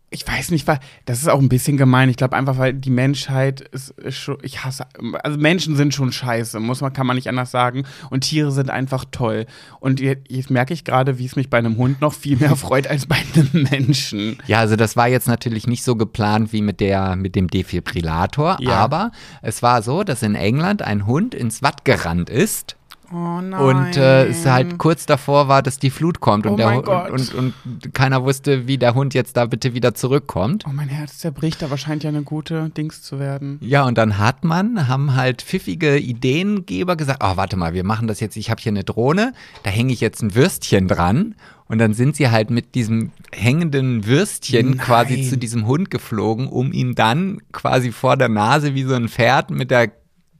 ich 0.09 0.25
weiß 0.25 0.51
nicht, 0.51 0.65
weil 0.67 0.79
das 1.03 1.19
ist 1.19 1.27
auch 1.27 1.39
ein 1.39 1.49
bisschen 1.49 1.75
gemein. 1.75 2.07
Ich 2.09 2.15
glaube 2.15 2.35
einfach, 2.37 2.57
weil 2.57 2.73
die 2.73 2.89
Menschheit 2.89 3.59
ist, 3.59 3.89
ist 3.91 4.15
schon, 4.15 4.37
ich 4.41 4.63
hasse, 4.63 4.85
also 5.21 5.37
Menschen 5.37 5.75
sind 5.75 5.93
schon 5.93 6.13
scheiße, 6.13 6.61
muss 6.61 6.79
man, 6.79 6.93
kann 6.93 7.05
man 7.05 7.17
nicht 7.17 7.27
anders 7.27 7.51
sagen. 7.51 7.83
Und 8.09 8.21
Tiere 8.21 8.51
sind 8.53 8.69
einfach 8.69 9.03
toll. 9.11 9.45
Und 9.81 9.99
jetzt, 9.99 10.31
jetzt 10.31 10.49
merke 10.49 10.73
ich 10.73 10.85
gerade, 10.85 11.19
wie 11.19 11.25
es 11.25 11.35
mich 11.35 11.49
bei 11.49 11.57
einem 11.57 11.75
Hund 11.75 11.99
noch 11.99 12.13
viel 12.13 12.37
mehr 12.37 12.55
freut 12.55 12.87
als 12.87 13.05
bei 13.05 13.17
einem 13.35 13.67
Menschen. 13.69 14.37
Ja, 14.47 14.59
also 14.59 14.77
das 14.77 14.95
war 14.95 15.09
jetzt 15.09 15.27
natürlich 15.27 15.67
nicht 15.67 15.83
so 15.83 15.97
geplant 15.97 16.53
wie 16.53 16.61
mit 16.61 16.79
der 16.79 17.17
mit 17.17 17.35
dem 17.35 17.49
Defibrillator, 17.49 18.57
Ja. 18.61 18.71
aber 18.75 19.11
es 19.41 19.61
war 19.61 19.81
so, 19.81 20.03
dass 20.03 20.23
in 20.23 20.35
England 20.35 20.81
ein 20.83 21.05
Hund 21.05 21.35
ins 21.35 21.61
Watt 21.61 21.83
gerannt 21.83 22.29
ist. 22.29 22.76
Oh 23.11 23.41
nein. 23.41 23.53
Und 23.53 23.97
äh, 23.97 24.25
es 24.27 24.45
halt 24.45 24.77
kurz 24.77 25.05
davor 25.05 25.47
war, 25.47 25.61
dass 25.61 25.79
die 25.79 25.89
Flut 25.89 26.19
kommt 26.19 26.45
und, 26.45 26.53
Oh 26.53 26.57
der 26.57 26.73
Hund, 26.73 26.85
Gott. 26.85 27.11
und, 27.11 27.33
und, 27.33 27.53
und 27.65 27.93
keiner 27.93 28.23
wusste, 28.23 28.67
wie 28.67 28.77
der 28.77 28.95
Hund 28.95 29.13
jetzt 29.13 29.37
da 29.37 29.45
bitte 29.45 29.73
wieder 29.73 29.93
zurückkommt. 29.93 30.65
Oh, 30.67 30.71
mein 30.73 30.89
Herz 30.89 31.19
zerbricht, 31.19 31.63
aber 31.63 31.77
scheint 31.77 32.03
ja 32.03 32.09
eine 32.09 32.23
gute 32.23 32.69
Dings 32.69 33.01
zu 33.01 33.19
werden. 33.19 33.59
Ja, 33.61 33.85
und 33.85 33.97
dann 33.97 34.17
hat 34.17 34.43
man, 34.43 34.87
haben 34.87 35.15
halt 35.15 35.41
pfiffige 35.41 35.97
Ideengeber 35.97 36.95
gesagt, 36.95 37.21
oh, 37.23 37.37
warte 37.37 37.55
mal, 37.55 37.73
wir 37.73 37.83
machen 37.83 38.07
das 38.07 38.19
jetzt, 38.19 38.35
ich 38.35 38.49
habe 38.49 38.61
hier 38.61 38.71
eine 38.71 38.83
Drohne, 38.83 39.33
da 39.63 39.69
hänge 39.69 39.93
ich 39.93 40.01
jetzt 40.01 40.21
ein 40.21 40.35
Würstchen 40.35 40.87
dran. 40.87 41.35
Und 41.69 41.79
dann 41.79 41.93
sind 41.93 42.15
sie 42.15 42.29
halt 42.29 42.49
mit 42.49 42.75
diesem 42.75 43.11
hängenden 43.33 44.05
Würstchen 44.05 44.69
Nein. 44.69 44.77
quasi 44.77 45.23
zu 45.29 45.37
diesem 45.37 45.67
Hund 45.67 45.91
geflogen, 45.91 46.47
um 46.47 46.71
ihn 46.71 46.95
dann 46.95 47.41
quasi 47.51 47.91
vor 47.91 48.15
der 48.15 48.29
Nase 48.29 48.73
wie 48.73 48.83
so 48.83 48.93
ein 48.93 49.09
Pferd 49.09 49.51
mit 49.51 49.69
der 49.69 49.91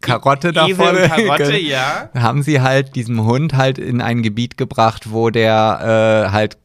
Karotte 0.08 0.52
da 0.52 0.66
Esel 0.66 0.76
vorne. 0.76 1.04
und 1.04 1.10
Karotte, 1.10 1.58
ja. 1.58 2.10
haben 2.16 2.44
sie 2.44 2.62
halt 2.62 2.96
diesem 2.96 3.26
Hund 3.26 3.54
halt 3.56 3.78
in 3.78 4.02
ein 4.02 4.24
Gebiet 4.24 4.58
gebracht, 4.58 5.12
wo 5.12 5.30
der 5.30 6.28
äh, 6.28 6.32
halt 6.32 6.58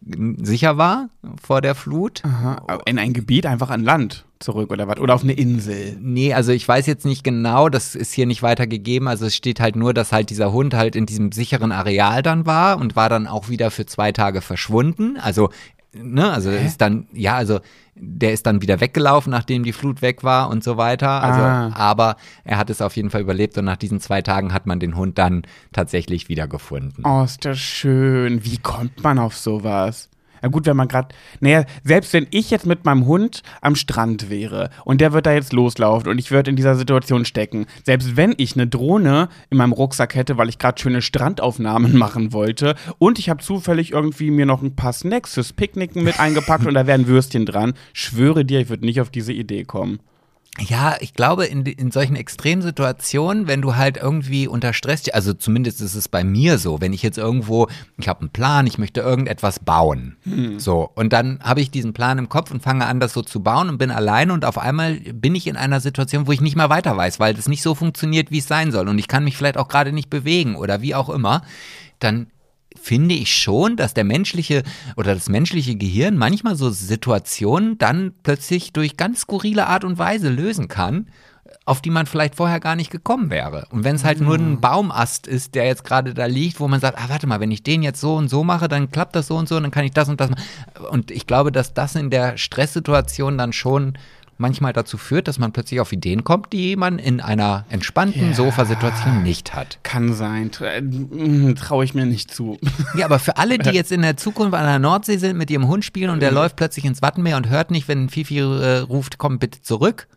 sicher 0.43 0.79
war 0.79 1.09
vor 1.43 1.61
der 1.61 1.75
Flut. 1.75 2.23
Aha. 2.25 2.79
In 2.87 2.99
ein 2.99 3.13
Gebiet, 3.13 3.47
einfach 3.47 3.71
an 3.71 3.83
Land 3.83 4.25
zurück 4.43 4.71
oder 4.71 4.89
was? 4.89 4.99
Oder 4.99 5.15
auf 5.15 5.23
eine 5.23 5.33
Insel. 5.33 5.97
Nee, 6.01 6.35
also 6.35 6.53
ich 6.53 6.67
weiß 6.67 6.87
jetzt 6.87 7.07
nicht 7.07 7.25
genau, 7.25 7.69
das 7.69 7.95
ist 7.95 8.13
hier 8.13 8.27
nicht 8.27 8.43
weitergegeben. 8.43 9.09
Also 9.09 9.27
es 9.27 9.35
steht 9.35 9.61
halt 9.61 9.77
nur, 9.77 9.95
dass 9.95 10.13
halt 10.13 10.31
dieser 10.31 10.53
Hund 10.53 10.75
halt 10.75 10.97
in 10.97 11.07
diesem 11.07 11.33
sicheren 11.33 11.73
Areal 11.73 12.23
dann 12.23 12.45
war 12.45 12.79
und 12.79 12.97
war 12.97 13.09
dann 13.09 13.27
auch 13.27 13.49
wieder 13.49 13.71
für 13.71 13.87
zwei 13.87 14.13
Tage 14.13 14.43
verschwunden. 14.43 15.17
Also, 15.21 15.51
ne, 15.95 16.31
also 16.33 16.51
ist 16.51 16.81
dann, 16.81 17.07
ja, 17.13 17.35
also 17.37 17.61
der 17.95 18.33
ist 18.33 18.47
dann 18.47 18.63
wieder 18.63 18.81
weggelaufen, 18.81 19.31
nachdem 19.31 19.65
die 19.65 19.73
Flut 19.73 20.01
weg 20.01 20.25
war 20.25 20.49
und 20.49 20.65
so 20.65 20.77
weiter. 20.79 21.23
Also, 21.23 21.41
Ah. 21.43 21.71
aber 21.75 22.17
er 22.45 22.57
hat 22.59 22.71
es 22.71 22.81
auf 22.81 22.97
jeden 22.97 23.11
Fall 23.11 23.21
überlebt 23.21 23.59
und 23.59 23.67
nach 23.67 23.77
diesen 23.77 24.01
zwei 24.01 24.23
Tagen 24.23 24.53
hat 24.55 24.67
man 24.67 24.81
den 24.81 24.97
Hund 24.97 25.19
dann 25.19 25.43
tatsächlich 25.73 26.29
wiedergefunden. 26.29 27.05
Oh, 27.05 27.23
ist 27.25 27.45
das 27.45 27.59
schön. 27.59 28.45
Wie 28.45 28.57
kommt 28.59 29.03
man 29.05 29.19
auf 29.19 29.37
sowas? 29.37 30.09
Na 30.43 30.49
gut, 30.49 30.67
wenn 30.67 30.77
man 30.77 30.89
gerade, 30.89 31.09
naja, 31.41 31.65
selbst 31.85 32.13
wenn 32.13 32.27
ich 32.31 32.51
jetzt 32.51 32.67
mit 32.67 32.85
meinem 32.85 33.07
Hund 33.07 33.43
am 33.61 33.77
Strand 33.77 34.29
wäre 34.29 34.71
und 34.85 35.01
der 35.01 35.13
wird 35.13 35.27
da 35.27 35.33
jetzt 35.33 35.53
loslaufen 35.53 36.11
und 36.11 36.19
ich 36.19 36.31
würde 36.31 36.51
in 36.51 36.57
dieser 36.57 36.75
Situation 36.75 37.25
stecken, 37.25 37.67
selbst 37.85 38.17
wenn 38.17 38.35
ich 38.37 38.55
eine 38.55 38.67
Drohne 38.67 39.29
in 39.51 39.59
meinem 39.59 39.73
Rucksack 39.73 40.15
hätte, 40.15 40.37
weil 40.37 40.49
ich 40.49 40.59
gerade 40.59 40.81
schöne 40.81 41.01
Strandaufnahmen 41.01 41.97
machen 41.97 42.33
wollte 42.33 42.75
und 42.99 43.19
ich 43.19 43.31
habe 43.31 43.43
zufällig 43.43 43.93
irgendwie 43.93 44.31
mir 44.31 44.47
noch 44.47 44.63
ein 44.63 44.77
paar 44.77 44.93
Snacks 44.93 45.35
fürs 45.35 45.53
Picknicken 45.53 46.03
mit 46.03 46.19
eingepackt 46.19 46.67
und 46.67 46.75
da 46.75 46.87
wären 46.87 47.07
Würstchen 47.07 47.47
dran, 47.47 47.75
schwöre 47.93 48.45
dir, 48.45 48.61
ich 48.61 48.69
würde 48.69 48.85
nicht 48.85 49.01
auf 49.01 49.11
diese 49.11 49.33
Idee 49.33 49.65
kommen. 49.65 50.01
Ja, 50.61 50.97
ich 51.01 51.15
glaube, 51.15 51.47
in, 51.47 51.65
in 51.65 51.91
solchen 51.91 52.15
Extremsituationen, 52.15 53.47
wenn 53.47 53.63
du 53.63 53.77
halt 53.77 53.97
irgendwie 53.97 54.47
unter 54.47 54.75
Stress, 54.75 55.09
also 55.09 55.33
zumindest 55.33 55.81
ist 55.81 55.95
es 55.95 56.09
bei 56.09 56.25
mir 56.25 56.59
so, 56.59 56.79
wenn 56.83 56.93
ich 56.93 57.03
jetzt 57.03 57.17
irgendwo, 57.17 57.69
ich 57.97 58.07
habe 58.07 58.21
einen 58.21 58.31
Plan, 58.31 58.67
ich 58.67 58.77
möchte 58.77 59.01
irgendetwas 59.01 59.61
bauen. 59.61 60.19
Hm. 60.25 60.61
So, 60.61 60.91
und 60.95 61.15
dann 61.15 61.41
habe 61.43 61.63
ich 61.63 61.71
diesen 61.71 61.95
Plan 61.95 62.19
im 62.19 62.29
Kopf 62.29 62.51
und 62.51 62.63
fange 62.63 62.85
an, 62.85 63.01
das 63.01 63.15
so 63.15 63.23
zu 63.23 63.41
bauen 63.43 63.71
und 63.71 63.79
bin 63.79 63.91
alleine 63.91 64.35
und 64.35 64.45
auf 64.45 64.59
einmal 64.59 64.97
bin 64.97 65.35
ich 65.35 65.47
in 65.47 65.57
einer 65.57 65.81
Situation, 65.81 66.27
wo 66.27 66.33
ich 66.33 66.43
nicht 66.43 66.57
mehr 66.57 66.69
weiter 66.69 66.95
weiß, 66.95 67.19
weil 67.19 67.33
das 67.33 67.49
nicht 67.49 67.63
so 67.63 67.75
funktioniert, 67.75 68.31
wie 68.31 68.39
es 68.39 68.47
sein 68.47 68.73
soll. 68.73 68.89
Und 68.89 68.99
ich 68.99 69.09
kann 69.09 69.25
mich 69.25 69.39
vielleicht 69.39 69.57
auch 69.57 69.69
gerade 69.69 69.93
nicht 69.93 70.11
bewegen 70.11 70.55
oder 70.57 70.83
wie 70.83 70.95
auch 70.95 71.09
immer. 71.09 71.43
Dann 71.99 72.27
finde 72.81 73.15
ich 73.15 73.35
schon, 73.35 73.77
dass 73.77 73.95
der 73.95 74.05
menschliche 74.05 74.63
oder 74.97 75.15
das 75.15 75.29
menschliche 75.29 75.77
Gehirn 75.77 76.17
manchmal 76.17 76.57
so 76.57 76.71
Situationen 76.71 77.79
dann 77.79 78.13
plötzlich 78.23 78.73
durch 78.73 78.97
ganz 78.97 79.21
skurrile 79.21 79.67
Art 79.67 79.85
und 79.85 79.99
Weise 79.99 80.29
lösen 80.29 80.69
kann, 80.69 81.07
auf 81.65 81.81
die 81.81 81.91
man 81.91 82.07
vielleicht 82.07 82.35
vorher 82.35 82.61
gar 82.61 82.77
nicht 82.77 82.91
gekommen 82.91 83.31
wäre. 83.31 83.67
Und 83.71 83.85
wenn 83.85 83.95
es 83.95 84.05
halt 84.05 84.21
nur 84.21 84.35
ein 84.35 84.61
Baumast 84.61 85.27
ist, 85.27 85.55
der 85.55 85.67
jetzt 85.67 85.85
gerade 85.85 86.15
da 86.15 86.27
liegt, 86.27 86.61
wo 86.61 86.69
man 86.69 86.81
sagt, 86.81 86.99
ah, 86.99 87.09
warte 87.09 87.27
mal, 87.27 87.41
wenn 87.41 87.51
ich 87.51 87.63
den 87.63 87.83
jetzt 87.83 88.01
so 88.01 88.17
und 88.17 88.29
so 88.29 88.43
mache, 88.43 88.69
dann 88.69 88.91
klappt 88.91 89.15
das 89.15 89.29
so 89.29 89.37
und 89.37 89.49
so 89.49 89.57
und 89.57 89.63
dann 89.63 89.71
kann 89.71 89.85
ich 89.85 89.93
das 89.93 90.09
und 90.09 90.21
das 90.21 90.31
machen. 90.31 90.43
Und 90.91 91.11
ich 91.11 91.27
glaube, 91.27 91.53
dass 91.53 91.75
das 91.75 91.95
in 91.95 92.11
der 92.11 92.37
Stresssituation 92.37 93.39
dann 93.39 93.53
schon 93.53 93.95
manchmal 94.39 94.73
dazu 94.73 94.99
führt, 94.99 95.29
dass 95.29 95.39
man 95.39 95.53
plötzlich 95.53 95.81
auf 95.81 95.93
Ideen 95.93 96.25
kommt, 96.25 96.53
die 96.53 96.77
man 96.77 96.99
in 96.99 97.21
einer 97.21 97.65
entspannten 97.69 98.31
ja, 98.31 98.35
Sofasituation 98.35 99.23
nicht 99.23 99.55
hat. 99.55 99.79
Kann 99.83 100.13
sein. 100.15 100.51
Äh, 100.61 101.55
Traue 101.55 101.85
ich 101.85 101.95
mir 101.95 102.07
nicht 102.07 102.33
zu. 102.33 102.59
Ja, 102.97 103.07
aber 103.07 103.19
für 103.19 103.39
alle, 103.39 103.59
die 103.59 103.71
jetzt 103.71 103.93
in 103.93 104.03
der 104.03 104.17
Zukunft 104.17 104.55
an 104.55 104.67
der 104.67 104.79
Nordsee 104.79 105.17
sind, 105.17 105.39
mit 105.39 105.51
ihrem 105.51 105.67
Hund 105.69 105.85
spielen 105.85 106.11
und 106.11 106.21
der 106.21 106.31
mhm. 106.31 106.37
läuft 106.37 106.57
plötzlich 106.57 106.85
ins 106.85 107.01
Wattenmeer 107.01 107.37
und 107.37 107.49
hört 107.49 107.71
nicht, 107.71 107.89
wenn 107.89 108.09
Fifi 108.11 108.39
äh, 108.39 108.79
ruft, 108.79 109.19
komm 109.19 109.39
bitte 109.39 109.63
zurück. 109.63 110.09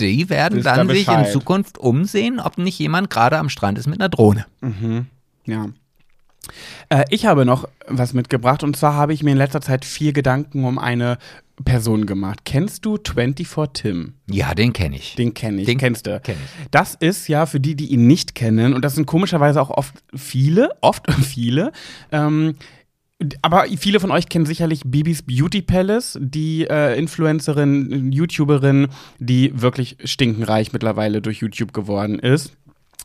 Die 0.00 0.30
werden 0.30 0.62
dann 0.62 0.88
sich 0.88 1.08
in 1.08 1.26
Zukunft 1.26 1.78
umsehen, 1.78 2.40
ob 2.40 2.58
nicht 2.58 2.78
jemand 2.78 3.10
gerade 3.10 3.38
am 3.38 3.48
Strand 3.48 3.78
ist 3.78 3.86
mit 3.86 4.00
einer 4.00 4.08
Drohne. 4.08 4.46
Mhm. 4.60 5.06
Ja. 5.44 5.66
Äh, 6.88 7.04
ich 7.10 7.26
habe 7.26 7.44
noch 7.44 7.68
was 7.88 8.12
mitgebracht 8.12 8.62
und 8.62 8.76
zwar 8.76 8.94
habe 8.94 9.12
ich 9.12 9.22
mir 9.22 9.32
in 9.32 9.38
letzter 9.38 9.60
Zeit 9.60 9.84
vier 9.84 10.12
Gedanken 10.12 10.64
um 10.64 10.78
eine 10.78 11.18
Person 11.64 12.06
gemacht. 12.06 12.40
Kennst 12.44 12.84
du 12.84 12.98
24 12.98 13.48
Tim? 13.72 14.14
Ja, 14.30 14.54
den 14.54 14.72
kenne 14.72 14.96
ich. 14.96 15.14
Den 15.14 15.34
kenne 15.34 15.62
ich. 15.62 15.66
Den 15.66 15.78
kennst 15.78 16.06
du. 16.06 16.20
Kenn 16.20 16.36
ich. 16.36 16.70
Das 16.70 16.94
ist 16.94 17.28
ja 17.28 17.46
für 17.46 17.60
die, 17.60 17.74
die 17.74 17.86
ihn 17.86 18.06
nicht 18.06 18.34
kennen, 18.34 18.74
und 18.74 18.84
das 18.84 18.94
sind 18.94 19.06
komischerweise 19.06 19.60
auch 19.60 19.70
oft 19.70 19.94
viele, 20.14 20.70
oft 20.80 21.10
viele, 21.22 21.72
ähm, 22.12 22.56
aber 23.40 23.64
viele 23.78 23.98
von 23.98 24.10
euch 24.10 24.28
kennen 24.28 24.44
sicherlich 24.44 24.82
Bibis 24.84 25.22
Beauty 25.22 25.62
Palace, 25.62 26.18
die 26.20 26.66
äh, 26.68 26.98
Influencerin, 26.98 28.12
YouTuberin, 28.12 28.88
die 29.18 29.58
wirklich 29.58 29.96
stinkenreich 30.04 30.74
mittlerweile 30.74 31.22
durch 31.22 31.38
YouTube 31.38 31.72
geworden 31.72 32.18
ist 32.18 32.52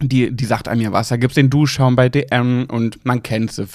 die, 0.08 0.32
die 0.32 0.46
sagt 0.46 0.68
einem 0.68 0.82
ja 0.82 0.92
was. 0.92 1.10
Da 1.10 1.18
gibt 1.18 1.32
es 1.32 1.36
den 1.36 1.50
Duschschaum 1.50 1.96
bei 1.96 2.10
DM 2.10 2.66
und 2.70 3.04
man 3.06 3.24
kennt 3.24 3.52
sie. 3.52 3.66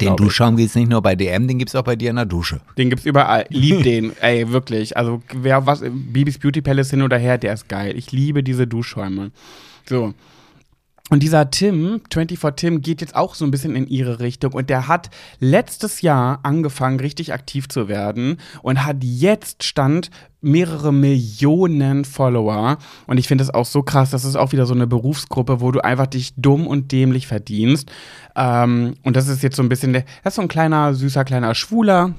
Den 0.00 0.16
Duschschaum 0.16 0.56
gibt 0.56 0.70
es 0.70 0.74
nicht 0.74 0.88
nur 0.88 1.02
bei 1.02 1.14
DM, 1.14 1.48
den 1.48 1.58
gibt 1.58 1.70
es 1.70 1.74
auch 1.74 1.84
bei 1.84 1.96
dir 1.96 2.10
in 2.10 2.16
der 2.16 2.26
Dusche. 2.26 2.60
Den 2.78 2.90
gibt 2.90 3.00
es 3.00 3.06
überall. 3.06 3.46
Lieb 3.50 3.82
den, 3.82 4.12
ey, 4.20 4.50
wirklich. 4.50 4.96
Also 4.96 5.22
wer 5.34 5.66
was, 5.66 5.82
Bibis 5.82 6.38
Beauty 6.38 6.62
Palace 6.62 6.90
hin 6.90 7.02
oder 7.02 7.18
her, 7.18 7.38
der 7.38 7.54
ist 7.54 7.68
geil. 7.68 7.96
Ich 7.96 8.12
liebe 8.12 8.42
diese 8.42 8.66
Duschschäume. 8.66 9.30
So. 9.88 10.14
Und 11.10 11.22
dieser 11.22 11.50
Tim, 11.50 12.00
24 12.10 12.56
Tim, 12.56 12.80
geht 12.80 13.02
jetzt 13.02 13.14
auch 13.14 13.34
so 13.34 13.44
ein 13.44 13.50
bisschen 13.50 13.76
in 13.76 13.86
ihre 13.86 14.20
Richtung. 14.20 14.54
Und 14.54 14.70
der 14.70 14.88
hat 14.88 15.10
letztes 15.38 16.00
Jahr 16.00 16.40
angefangen, 16.44 16.98
richtig 16.98 17.34
aktiv 17.34 17.68
zu 17.68 17.88
werden 17.88 18.38
und 18.62 18.86
hat 18.86 19.04
jetzt 19.04 19.64
Stand 19.64 20.10
mehrere 20.40 20.94
Millionen 20.94 22.06
Follower. 22.06 22.78
Und 23.06 23.18
ich 23.18 23.28
finde 23.28 23.44
das 23.44 23.52
auch 23.52 23.66
so 23.66 23.82
krass. 23.82 24.10
Das 24.10 24.24
ist 24.24 24.36
auch 24.36 24.52
wieder 24.52 24.64
so 24.64 24.72
eine 24.72 24.86
Berufsgruppe, 24.86 25.60
wo 25.60 25.72
du 25.72 25.84
einfach 25.84 26.06
dich 26.06 26.32
dumm 26.38 26.66
und 26.66 26.90
dämlich 26.90 27.26
verdienst. 27.26 27.92
Ähm, 28.34 28.94
und 29.02 29.14
das 29.14 29.28
ist 29.28 29.42
jetzt 29.42 29.56
so 29.56 29.62
ein 29.62 29.68
bisschen, 29.68 29.92
der, 29.92 30.04
das 30.22 30.32
ist 30.32 30.36
so 30.36 30.42
ein 30.42 30.48
kleiner, 30.48 30.94
süßer, 30.94 31.24
kleiner 31.24 31.54
Schwuler, 31.54 32.14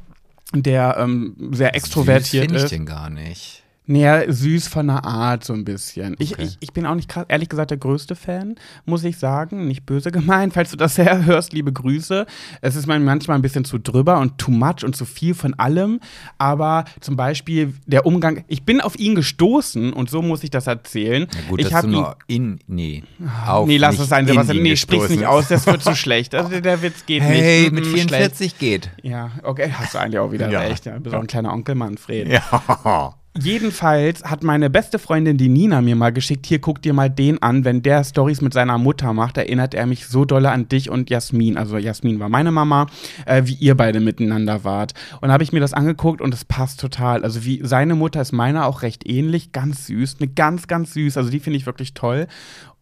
der 0.54 0.98
ähm, 1.00 1.36
sehr 1.52 1.76
extrovertiert 1.76 2.52
Süß 2.52 2.58
ist. 2.58 2.64
ich 2.66 2.78
den 2.78 2.86
gar 2.86 3.10
nicht. 3.10 3.65
Näher 3.88 4.32
süß 4.32 4.68
von 4.68 4.88
der 4.88 5.06
Art, 5.06 5.44
so 5.44 5.54
ein 5.54 5.66
bisschen. 5.66 6.16
Ich, 6.20 6.34
okay. 6.34 6.44
ich, 6.44 6.58
ich 6.60 6.74
bin 6.74 6.86
auch 6.86 6.96
nicht 6.96 7.10
krass, 7.10 7.26
ehrlich 7.28 7.50
gesagt, 7.50 7.72
der 7.72 7.78
größte 7.78 8.16
Fan, 8.16 8.56
muss 8.86 9.04
ich 9.04 9.18
sagen. 9.18 9.68
Nicht 9.68 9.86
böse 9.86 10.12
gemeint, 10.12 10.54
falls 10.54 10.72
du 10.72 10.78
das 10.78 10.98
hörst, 10.98 11.54
liebe 11.54 11.72
Grüße. 11.72 12.26
Es 12.62 12.76
ist 12.76 12.88
manchmal 12.88 13.38
ein 13.38 13.42
bisschen 13.42 13.66
zu 13.66 13.78
drüber 13.78 14.20
und 14.20 14.38
too 14.38 14.52
much 14.52 14.84
und 14.84 14.96
zu 14.96 15.06
viel 15.06 15.34
von 15.34 15.54
allem. 15.56 16.00
Aber 16.38 16.86
zum 17.00 17.16
Beispiel 17.16 17.74
der 17.86 18.06
Umgang, 18.06 18.44
ich 18.48 18.64
bin 18.64 18.82
auf 18.82 18.98
ihn 18.98 19.16
gestoßen 19.16 19.94
und 19.94 20.10
so 20.10 20.22
muss 20.22 20.44
ich 20.44 20.50
das 20.50 20.68
erzählen. 20.68 21.28
Ja 21.32 21.50
gut, 21.50 21.62
ich 21.62 21.74
habe 21.74 21.88
ihn. 21.88 22.06
In, 22.28 22.60
nee, 22.68 23.04
auf 23.46 23.68
nee, 23.68 23.78
lass 23.78 24.00
es 24.00 24.10
sein, 24.10 24.28
Sebastian. 24.28 24.64
Nee, 24.64 24.76
sprich's 24.76 25.10
nicht 25.10 25.26
aus, 25.26 25.48
das 25.48 25.66
wird 25.68 25.84
zu 25.84 25.96
schlecht. 25.96 26.34
Also, 26.36 26.60
der 26.60 26.82
Witz 26.82 27.06
geht 27.06 27.22
hey, 27.22 27.64
nicht. 27.64 27.74
mit 27.74 27.86
44 27.86 28.38
schlecht. 28.38 28.60
geht. 28.60 28.90
Ja, 29.04 29.32
okay, 29.44 29.72
hast 29.72 29.94
du 29.94 30.00
eigentlich 30.00 30.20
auch 30.20 30.32
wieder 30.32 30.50
ja. 30.50 30.62
recht. 30.62 30.86
Ja, 30.86 30.98
bist 30.98 31.16
auch 31.16 31.22
ein 31.22 31.28
kleiner 31.28 31.54
Onkel 31.54 31.76
Manfred. 31.76 32.28
Ja. 32.28 33.16
Jedenfalls 33.38 34.24
hat 34.24 34.44
meine 34.44 34.70
beste 34.70 34.98
Freundin, 34.98 35.38
die 35.38 35.50
Nina, 35.50 35.82
mir 35.82 35.98
mal 35.98 36.14
geschickt, 36.14 36.46
hier 36.46 36.60
guck 36.60 36.82
dir 36.82 36.94
mal 36.94 37.10
den 37.10 37.42
an, 37.42 37.66
wenn 37.66 37.82
der 37.82 38.06
Stories 38.06 38.40
mit 38.40 38.54
seiner 38.54 38.78
Mutter 38.78 39.12
macht, 39.12 39.36
erinnert 39.36 39.74
er 39.74 39.86
mich 39.88 40.08
so 40.08 40.24
dolle 40.24 40.52
an 40.52 40.70
dich 40.70 40.90
und 40.90 41.10
Jasmin. 41.10 41.58
Also 41.58 41.78
Jasmin 41.78 42.22
war 42.22 42.30
meine 42.30 42.52
Mama, 42.52 42.88
äh, 43.26 43.42
wie 43.46 43.56
ihr 43.56 43.76
beide 43.76 44.00
miteinander 44.00 44.64
wart. 44.64 44.94
Und 45.20 45.34
habe 45.34 45.44
ich 45.44 45.52
mir 45.52 45.60
das 45.60 45.74
angeguckt 45.74 46.22
und 46.22 46.34
es 46.34 46.46
passt 46.46 46.80
total. 46.80 47.26
Also 47.26 47.44
wie 47.44 47.60
seine 47.62 47.96
Mutter 47.96 48.22
ist 48.22 48.32
meiner 48.32 48.68
auch 48.68 48.84
recht 48.84 49.06
ähnlich, 49.06 49.52
ganz 49.52 49.88
süß, 49.88 50.16
eine 50.22 50.30
ganz, 50.30 50.68
ganz 50.68 50.94
süß. 50.94 51.18
Also 51.18 51.30
die 51.30 51.42
finde 51.42 51.58
ich 51.58 51.66
wirklich 51.66 51.94
toll. 51.94 52.28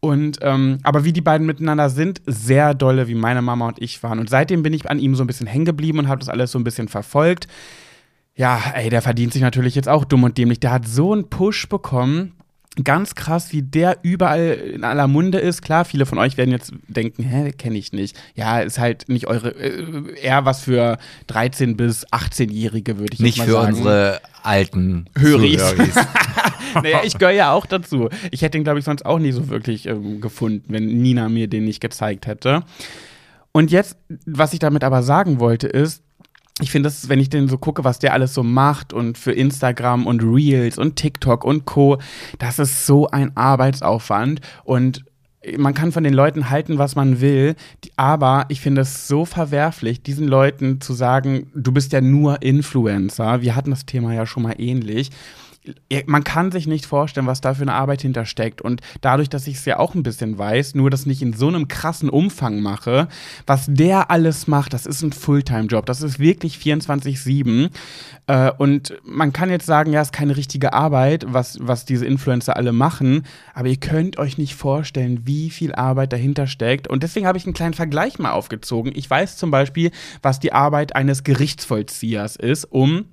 Und 0.01 0.37
ähm, 0.41 0.77
aber 0.83 1.03
wie 1.03 1.13
die 1.13 1.21
beiden 1.21 1.47
miteinander 1.47 1.89
sind, 1.89 2.21
sehr 2.27 2.75
dolle, 2.75 3.07
wie 3.07 3.15
meine 3.15 3.41
Mama 3.41 3.69
und 3.69 3.81
ich 3.81 4.03
waren. 4.03 4.19
Und 4.19 4.29
seitdem 4.29 4.61
bin 4.61 4.73
ich 4.73 4.87
an 4.87 4.99
ihm 4.99 5.15
so 5.15 5.23
ein 5.23 5.27
bisschen 5.27 5.47
hängen 5.47 5.65
geblieben 5.65 5.97
und 5.97 6.09
habe 6.09 6.19
das 6.19 6.29
alles 6.29 6.51
so 6.51 6.59
ein 6.59 6.63
bisschen 6.63 6.89
verfolgt. 6.89 7.47
Ja, 8.35 8.59
ey, 8.75 8.89
der 8.89 9.01
verdient 9.01 9.33
sich 9.33 9.41
natürlich 9.41 9.75
jetzt 9.75 9.89
auch 9.89 10.05
dumm 10.05 10.23
und 10.23 10.37
dämlich. 10.37 10.59
Der 10.59 10.71
hat 10.71 10.87
so 10.87 11.13
einen 11.13 11.29
Push 11.29 11.69
bekommen. 11.69 12.33
Ganz 12.83 13.13
krass, 13.13 13.51
wie 13.51 13.61
der 13.61 13.99
überall 14.01 14.53
in 14.73 14.83
aller 14.83 15.07
Munde 15.07 15.37
ist. 15.37 15.61
Klar, 15.61 15.85
viele 15.85 16.07
von 16.07 16.17
euch 16.17 16.37
werden 16.37 16.49
jetzt 16.49 16.73
denken, 16.87 17.21
hä, 17.21 17.51
kenne 17.51 17.77
ich 17.77 17.93
nicht. 17.93 18.19
Ja, 18.33 18.61
ist 18.61 18.79
halt 18.79 19.09
nicht 19.09 19.27
eure, 19.27 19.49
äh, 19.51 20.19
eher 20.19 20.45
was 20.45 20.61
für 20.61 20.97
13- 21.29 21.75
bis 21.75 22.07
18-Jährige, 22.07 22.97
würde 22.97 23.13
ich 23.13 23.19
nicht 23.19 23.37
mal 23.37 23.47
sagen. 23.47 23.67
Nicht 23.67 23.77
für 23.77 23.83
unsere 23.83 24.21
alten 24.41 25.05
Höris. 25.15 25.61
naja, 26.73 27.01
ich 27.03 27.19
gehöre 27.19 27.33
ja 27.33 27.51
auch 27.51 27.67
dazu. 27.67 28.09
Ich 28.31 28.41
hätte 28.41 28.57
ihn, 28.57 28.63
glaube 28.63 28.79
ich, 28.79 28.85
sonst 28.85 29.05
auch 29.05 29.19
nie 29.19 29.33
so 29.33 29.49
wirklich 29.49 29.85
ähm, 29.85 30.19
gefunden, 30.19 30.65
wenn 30.69 30.87
Nina 30.87 31.29
mir 31.29 31.47
den 31.47 31.65
nicht 31.65 31.79
gezeigt 31.79 32.25
hätte. 32.25 32.63
Und 33.51 33.69
jetzt, 33.69 33.97
was 34.25 34.51
ich 34.53 34.59
damit 34.59 34.83
aber 34.83 35.03
sagen 35.03 35.39
wollte, 35.39 35.67
ist, 35.67 36.01
ich 36.61 36.71
finde 36.71 36.87
das, 36.87 37.09
wenn 37.09 37.19
ich 37.19 37.29
den 37.29 37.47
so 37.47 37.57
gucke, 37.57 37.83
was 37.83 37.99
der 37.99 38.13
alles 38.13 38.33
so 38.33 38.43
macht 38.43 38.93
und 38.93 39.17
für 39.17 39.31
Instagram 39.31 40.05
und 40.05 40.21
Reels 40.21 40.77
und 40.77 40.95
TikTok 40.95 41.43
und 41.43 41.65
Co., 41.65 41.97
das 42.37 42.59
ist 42.59 42.85
so 42.85 43.07
ein 43.07 43.35
Arbeitsaufwand 43.35 44.41
und 44.63 45.03
man 45.57 45.73
kann 45.73 45.91
von 45.91 46.03
den 46.03 46.13
Leuten 46.13 46.49
halten, 46.49 46.77
was 46.77 46.95
man 46.95 47.19
will, 47.19 47.55
aber 47.97 48.45
ich 48.49 48.61
finde 48.61 48.81
es 48.81 49.07
so 49.07 49.25
verwerflich, 49.25 50.01
diesen 50.01 50.27
Leuten 50.27 50.79
zu 50.79 50.93
sagen, 50.93 51.51
du 51.53 51.71
bist 51.71 51.91
ja 51.91 52.01
nur 52.01 52.41
Influencer. 52.41 53.41
Wir 53.41 53.55
hatten 53.55 53.71
das 53.71 53.85
Thema 53.85 54.13
ja 54.13 54.25
schon 54.25 54.43
mal 54.43 54.55
ähnlich 54.57 55.09
man 56.05 56.23
kann 56.23 56.51
sich 56.51 56.67
nicht 56.67 56.85
vorstellen, 56.85 57.27
was 57.27 57.41
da 57.41 57.53
für 57.53 57.61
eine 57.61 57.73
Arbeit 57.73 58.01
hintersteckt. 58.01 58.61
Und 58.61 58.81
dadurch, 59.01 59.29
dass 59.29 59.47
ich 59.47 59.55
es 59.55 59.65
ja 59.65 59.79
auch 59.79 59.95
ein 59.95 60.03
bisschen 60.03 60.37
weiß, 60.37 60.75
nur 60.75 60.89
das 60.89 61.05
nicht 61.05 61.21
in 61.21 61.33
so 61.33 61.47
einem 61.47 61.67
krassen 61.67 62.09
Umfang 62.09 62.59
mache, 62.59 63.07
was 63.45 63.65
der 63.67 64.11
alles 64.11 64.47
macht, 64.47 64.73
das 64.73 64.85
ist 64.85 65.01
ein 65.01 65.13
Fulltime-Job. 65.13 65.85
Das 65.85 66.01
ist 66.01 66.19
wirklich 66.19 66.57
24-7. 66.57 67.69
Äh, 68.27 68.51
und 68.57 68.93
man 69.03 69.31
kann 69.33 69.49
jetzt 69.49 69.65
sagen, 69.65 69.93
ja, 69.93 70.01
es 70.01 70.07
ist 70.07 70.13
keine 70.13 70.35
richtige 70.35 70.73
Arbeit, 70.73 71.25
was, 71.27 71.57
was 71.61 71.85
diese 71.85 72.05
Influencer 72.05 72.57
alle 72.57 72.73
machen. 72.73 73.23
Aber 73.53 73.67
ihr 73.67 73.77
könnt 73.77 74.17
euch 74.17 74.37
nicht 74.37 74.55
vorstellen, 74.55 75.21
wie 75.25 75.49
viel 75.49 75.73
Arbeit 75.73 76.13
dahinter 76.13 76.47
steckt. 76.47 76.87
Und 76.87 77.03
deswegen 77.03 77.27
habe 77.27 77.37
ich 77.37 77.45
einen 77.45 77.53
kleinen 77.53 77.73
Vergleich 77.73 78.19
mal 78.19 78.31
aufgezogen. 78.31 78.91
Ich 78.95 79.09
weiß 79.09 79.37
zum 79.37 79.51
Beispiel, 79.51 79.91
was 80.21 80.39
die 80.39 80.53
Arbeit 80.53 80.95
eines 80.95 81.23
Gerichtsvollziehers 81.23 82.35
ist, 82.35 82.65
um 82.65 83.05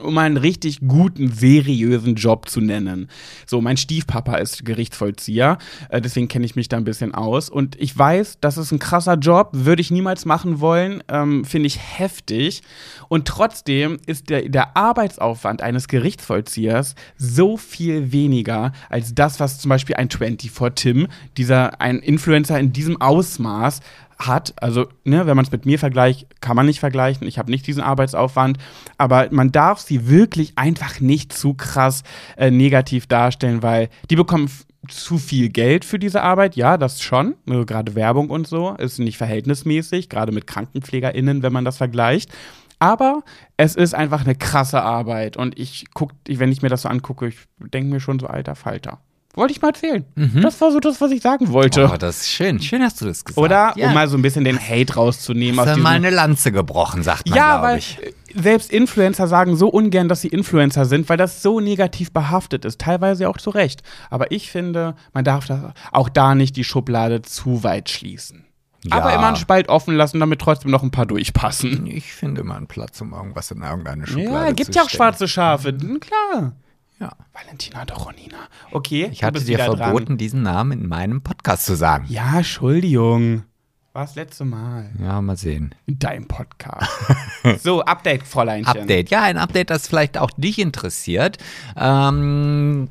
um 0.00 0.18
einen 0.18 0.36
richtig 0.36 0.80
guten, 0.86 1.32
seriösen 1.32 2.14
Job 2.14 2.48
zu 2.48 2.60
nennen. 2.60 3.08
So, 3.46 3.60
mein 3.60 3.76
Stiefpapa 3.76 4.36
ist 4.36 4.64
Gerichtsvollzieher, 4.64 5.58
äh, 5.88 6.00
deswegen 6.00 6.28
kenne 6.28 6.46
ich 6.46 6.56
mich 6.56 6.68
da 6.68 6.76
ein 6.76 6.84
bisschen 6.84 7.14
aus. 7.14 7.48
Und 7.48 7.80
ich 7.80 7.96
weiß, 7.96 8.38
das 8.40 8.58
ist 8.58 8.72
ein 8.72 8.78
krasser 8.78 9.14
Job, 9.14 9.50
würde 9.52 9.82
ich 9.82 9.90
niemals 9.90 10.24
machen 10.24 10.60
wollen, 10.60 11.02
ähm, 11.08 11.44
finde 11.44 11.66
ich 11.66 11.78
heftig. 11.78 12.62
Und 13.08 13.28
trotzdem 13.28 13.98
ist 14.06 14.30
der, 14.30 14.48
der 14.48 14.76
Arbeitsaufwand 14.76 15.62
eines 15.62 15.88
Gerichtsvollziehers 15.88 16.94
so 17.16 17.56
viel 17.56 18.12
weniger 18.12 18.72
als 18.88 19.14
das, 19.14 19.40
was 19.40 19.58
zum 19.58 19.68
Beispiel 19.68 19.96
ein 19.96 20.10
24 20.10 20.52
Tim, 20.74 21.08
dieser 21.36 21.80
ein 21.80 21.98
Influencer 21.98 22.58
in 22.58 22.72
diesem 22.72 23.00
Ausmaß, 23.00 23.80
hat. 24.18 24.54
Also, 24.62 24.86
ne, 25.04 25.26
wenn 25.26 25.36
man 25.36 25.44
es 25.44 25.52
mit 25.52 25.66
mir 25.66 25.78
vergleicht, 25.78 26.40
kann 26.40 26.56
man 26.56 26.66
nicht 26.66 26.80
vergleichen. 26.80 27.26
Ich 27.26 27.38
habe 27.38 27.50
nicht 27.50 27.66
diesen 27.66 27.82
Arbeitsaufwand. 27.82 28.58
Aber 28.98 29.28
man 29.30 29.52
darf 29.52 29.80
sie 29.80 30.08
wirklich 30.08 30.52
einfach 30.56 31.00
nicht 31.00 31.32
zu 31.32 31.54
krass 31.54 32.02
äh, 32.36 32.50
negativ 32.50 33.06
darstellen, 33.06 33.62
weil 33.62 33.88
die 34.10 34.16
bekommen 34.16 34.50
zu 34.88 35.18
viel 35.18 35.48
Geld 35.48 35.84
für 35.84 35.98
diese 35.98 36.22
Arbeit, 36.22 36.54
ja, 36.56 36.76
das 36.78 37.02
schon. 37.02 37.34
Also, 37.48 37.64
gerade 37.64 37.94
Werbung 37.94 38.30
und 38.30 38.46
so 38.46 38.72
ist 38.72 38.98
nicht 38.98 39.18
verhältnismäßig, 39.18 40.08
gerade 40.08 40.32
mit 40.32 40.46
KrankenpflegerInnen, 40.46 41.42
wenn 41.42 41.52
man 41.52 41.64
das 41.64 41.76
vergleicht. 41.76 42.30
Aber 42.78 43.22
es 43.56 43.74
ist 43.74 43.94
einfach 43.94 44.24
eine 44.24 44.34
krasse 44.34 44.82
Arbeit. 44.82 45.36
Und 45.36 45.58
ich 45.58 45.86
guck, 45.94 46.12
wenn 46.28 46.52
ich 46.52 46.62
mir 46.62 46.68
das 46.68 46.82
so 46.82 46.88
angucke, 46.88 47.28
ich 47.28 47.36
denke 47.58 47.90
mir 47.90 48.00
schon 48.00 48.18
so, 48.18 48.26
alter 48.26 48.54
Falter. 48.54 49.00
Wollte 49.36 49.52
ich 49.52 49.60
mal 49.62 49.68
erzählen. 49.68 50.04
Mhm. 50.14 50.40
Das 50.40 50.60
war 50.62 50.72
so 50.72 50.80
das, 50.80 51.00
was 51.00 51.10
ich 51.12 51.20
sagen 51.22 51.52
wollte. 51.52 51.88
Oh, 51.92 51.96
das 51.96 52.22
ist 52.22 52.30
schön. 52.30 52.58
Schön 52.58 52.82
hast 52.82 53.00
du 53.00 53.04
das 53.04 53.24
gesagt. 53.24 53.38
Oder? 53.38 53.72
Ja. 53.76 53.88
Um 53.88 53.94
mal 53.94 54.08
so 54.08 54.16
ein 54.16 54.22
bisschen 54.22 54.44
den 54.44 54.58
Hate 54.58 54.94
rauszunehmen. 54.94 55.60
Hast 55.60 55.76
du 55.76 55.80
mal 55.80 55.94
eine 55.94 56.10
Lanze 56.10 56.50
gebrochen, 56.52 57.02
sagt 57.02 57.28
man, 57.28 57.36
Ja, 57.36 57.60
weil 57.62 57.78
ich. 57.78 57.98
selbst 58.34 58.72
Influencer 58.72 59.28
sagen 59.28 59.54
so 59.56 59.68
ungern, 59.68 60.08
dass 60.08 60.22
sie 60.22 60.28
Influencer 60.28 60.86
sind, 60.86 61.08
weil 61.10 61.18
das 61.18 61.42
so 61.42 61.60
negativ 61.60 62.12
behaftet 62.12 62.64
ist. 62.64 62.80
Teilweise 62.80 63.28
auch 63.28 63.36
zu 63.36 63.50
Recht. 63.50 63.82
Aber 64.08 64.32
ich 64.32 64.50
finde, 64.50 64.94
man 65.12 65.24
darf 65.24 65.46
auch 65.92 66.08
da 66.08 66.34
nicht 66.34 66.56
die 66.56 66.64
Schublade 66.64 67.20
zu 67.20 67.62
weit 67.62 67.90
schließen. 67.90 68.46
Ja. 68.84 68.96
Aber 68.96 69.12
immer 69.12 69.26
einen 69.28 69.36
Spalt 69.36 69.68
offen 69.68 69.96
lassen, 69.96 70.18
damit 70.20 70.40
trotzdem 70.40 70.70
noch 70.70 70.82
ein 70.82 70.90
paar 70.92 71.06
durchpassen. 71.06 71.86
Ich 71.86 72.12
finde 72.12 72.40
immer 72.40 72.56
einen 72.56 72.68
Platz, 72.68 73.00
um 73.00 73.12
irgendwas 73.12 73.50
in 73.50 73.60
irgendeine 73.62 74.06
Schublade 74.06 74.28
zu 74.30 74.46
Ja, 74.46 74.52
gibt 74.52 74.74
ja 74.74 74.82
auch 74.82 74.90
schwarze 74.90 75.28
Schafe. 75.28 75.74
Klar. 75.74 76.52
Ja. 76.98 77.12
Valentina 77.32 77.84
Doronina. 77.84 78.38
Okay. 78.72 79.08
Ich 79.12 79.22
hatte 79.22 79.44
dir 79.44 79.58
verboten, 79.58 80.06
dran. 80.06 80.18
diesen 80.18 80.42
Namen 80.42 80.80
in 80.80 80.88
meinem 80.88 81.22
Podcast 81.22 81.66
zu 81.66 81.74
sagen. 81.74 82.06
Ja, 82.08 82.38
Entschuldigung. 82.38 83.44
War 83.92 84.04
das 84.04 84.14
letzte 84.14 84.44
Mal. 84.44 84.90
Ja, 85.00 85.20
mal 85.22 85.36
sehen. 85.36 85.74
In 85.86 85.98
deinem 85.98 86.26
Podcast. 86.26 86.90
so, 87.62 87.82
Update, 87.82 88.24
Fräuleinchen. 88.24 88.82
Update. 88.82 89.10
Ja, 89.10 89.22
ein 89.22 89.38
Update, 89.38 89.70
das 89.70 89.88
vielleicht 89.88 90.18
auch 90.18 90.30
dich 90.36 90.58
interessiert. 90.58 91.38
Ähm, 91.76 92.88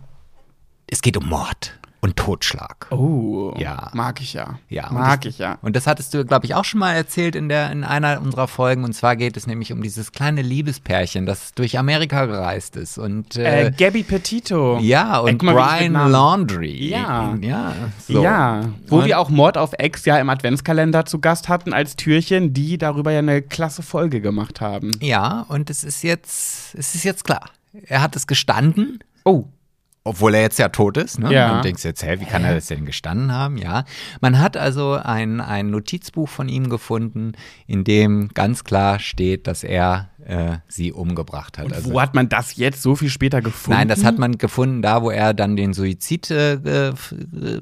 es 0.87 1.01
geht 1.01 1.17
um 1.17 1.27
Mord 1.27 1.79
und 2.05 2.15
Totschlag. 2.15 2.87
Oh, 2.91 3.51
ja. 3.57 3.89
Mag 3.93 4.21
ich 4.21 4.33
ja. 4.33 4.59
Ja, 4.69 4.91
mag 4.91 5.21
das, 5.21 5.33
ich 5.33 5.39
ja. 5.39 5.57
Und 5.63 5.75
das 5.75 5.87
hattest 5.87 6.13
du, 6.13 6.23
glaube 6.23 6.45
ich, 6.45 6.53
auch 6.53 6.63
schon 6.63 6.79
mal 6.79 6.93
erzählt 6.93 7.35
in, 7.35 7.49
der, 7.49 7.71
in 7.71 7.83
einer 7.83 8.21
unserer 8.21 8.47
Folgen. 8.47 8.83
Und 8.83 8.93
zwar 8.93 9.15
geht 9.15 9.35
es 9.35 9.47
nämlich 9.47 9.73
um 9.73 9.81
dieses 9.81 10.11
kleine 10.11 10.43
Liebespärchen, 10.43 11.25
das 11.25 11.55
durch 11.55 11.79
Amerika 11.79 12.27
gereist 12.27 12.75
ist. 12.75 12.99
Und, 12.99 13.37
äh, 13.37 13.67
äh, 13.67 13.71
Gabby 13.71 14.03
Petito. 14.03 14.77
Ja, 14.81 15.17
und 15.17 15.41
mal, 15.41 15.55
Brian 15.55 15.93
Laundry. 15.93 16.89
Ja. 16.89 17.35
Ja, 17.41 17.73
so. 18.07 18.21
ja. 18.21 18.69
Wo 18.87 18.99
und, 18.99 19.05
wir 19.05 19.19
auch 19.19 19.29
Mord 19.29 19.57
auf 19.57 19.73
Ex 19.73 20.05
ja 20.05 20.19
im 20.19 20.29
Adventskalender 20.29 21.05
zu 21.05 21.19
Gast 21.19 21.49
hatten 21.49 21.73
als 21.73 21.95
Türchen, 21.95 22.53
die 22.53 22.77
darüber 22.77 23.11
ja 23.11 23.19
eine 23.19 23.41
klasse 23.41 23.81
Folge 23.81 24.21
gemacht 24.21 24.61
haben. 24.61 24.91
Ja, 25.01 25.43
und 25.49 25.71
es 25.71 25.83
ist 25.83 26.03
jetzt, 26.03 26.75
es 26.75 26.93
ist 26.93 27.03
jetzt 27.03 27.23
klar. 27.23 27.49
Er 27.87 28.03
hat 28.03 28.15
es 28.15 28.27
gestanden. 28.27 28.99
Oh 29.23 29.45
obwohl 30.07 30.35
er 30.35 30.41
jetzt 30.41 30.59
ja 30.59 30.69
tot 30.69 30.97
ist, 30.97 31.17
ne? 31.17 31.33
Ja. 31.33 31.57
Und 31.57 31.65
denkst 31.65 31.83
jetzt, 31.83 32.03
hä, 32.03 32.17
wie 32.19 32.25
kann 32.25 32.43
er 32.43 32.53
das 32.53 32.67
denn 32.67 32.85
gestanden 32.85 33.31
haben? 33.31 33.57
Ja. 33.57 33.85
Man 34.21 34.39
hat 34.39 34.55
also 34.55 34.93
ein, 34.93 35.41
ein 35.41 35.71
Notizbuch 35.71 36.29
von 36.29 36.47
ihm 36.47 36.69
gefunden, 36.69 37.31
in 37.65 37.83
dem 37.83 38.29
ganz 38.35 38.63
klar 38.63 38.99
steht, 38.99 39.47
dass 39.47 39.63
er 39.63 40.09
äh, 40.23 40.57
sie 40.67 40.93
umgebracht 40.93 41.57
hat. 41.57 41.65
Und 41.65 41.73
also, 41.73 41.91
wo 41.91 41.99
hat 41.99 42.13
man 42.13 42.29
das 42.29 42.55
jetzt 42.55 42.83
so 42.83 42.95
viel 42.95 43.09
später 43.09 43.41
gefunden? 43.41 43.79
Nein, 43.79 43.87
das 43.87 44.03
hat 44.03 44.19
man 44.19 44.37
gefunden, 44.37 44.83
da 44.83 45.01
wo 45.01 45.09
er 45.09 45.33
dann 45.33 45.55
den 45.55 45.73
Suizid 45.73 46.29
äh, 46.29 46.59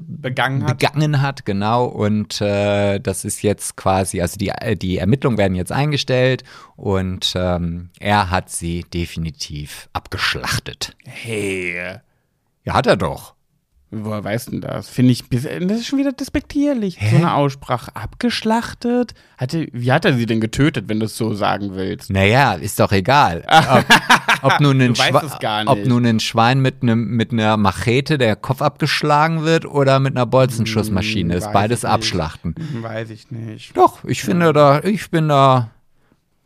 begangen, 0.00 0.64
hat. 0.64 0.78
begangen 0.78 1.22
hat, 1.22 1.46
genau. 1.46 1.86
Und 1.86 2.42
äh, 2.42 2.98
das 3.00 3.24
ist 3.24 3.42
jetzt 3.42 3.76
quasi, 3.76 4.20
also 4.20 4.36
die, 4.36 4.52
die 4.76 4.98
Ermittlungen 4.98 5.38
werden 5.38 5.54
jetzt 5.54 5.72
eingestellt 5.72 6.44
und 6.76 7.32
ähm, 7.36 7.88
er 8.00 8.30
hat 8.30 8.50
sie 8.50 8.84
definitiv 8.92 9.88
abgeschlachtet. 9.94 10.94
Hey. 11.06 12.00
Ja, 12.64 12.74
hat 12.74 12.86
er 12.86 12.96
doch. 12.96 13.34
Woher 14.02 14.24
weißt 14.24 14.52
du 14.52 14.60
das? 14.60 14.88
Finde 14.88 15.12
ich, 15.12 15.24
das 15.28 15.44
ist 15.44 15.86
schon 15.86 15.98
wieder 15.98 16.12
despektierlich. 16.12 16.96
Hä? 16.98 17.10
So 17.10 17.16
eine 17.16 17.34
Aussprache. 17.34 17.94
Abgeschlachtet? 17.94 19.14
Hatte, 19.36 19.68
wie 19.72 19.92
hat 19.92 20.04
er 20.04 20.14
sie 20.14 20.26
denn 20.26 20.40
getötet, 20.40 20.88
wenn 20.88 20.98
du 20.98 21.06
es 21.06 21.16
so 21.16 21.34
sagen 21.34 21.74
willst? 21.74 22.10
Naja, 22.10 22.54
ist 22.54 22.80
doch 22.80 22.90
egal. 22.90 23.44
Ob, 23.46 23.84
ob, 24.42 24.60
nun, 24.60 24.80
ein 24.80 24.94
ob 25.66 25.86
nun 25.86 26.06
ein 26.06 26.18
Schwein 26.18 26.60
mit, 26.60 26.82
einem 26.82 27.08
mit 27.08 27.32
einer 27.32 27.56
Machete 27.56 28.18
der 28.18 28.34
Kopf 28.34 28.62
abgeschlagen 28.62 29.44
wird 29.44 29.64
oder 29.64 30.00
mit 30.00 30.16
einer 30.16 30.26
Bolzenschussmaschine, 30.26 31.34
hm, 31.34 31.38
ist 31.38 31.52
beides 31.52 31.84
abschlachten. 31.84 32.54
Weiß 32.80 33.10
ich 33.10 33.30
nicht. 33.30 33.76
Doch, 33.76 34.04
ich 34.04 34.22
finde 34.22 34.52
da, 34.52 34.82
ich 34.82 35.10
bin 35.10 35.28
da 35.28 35.70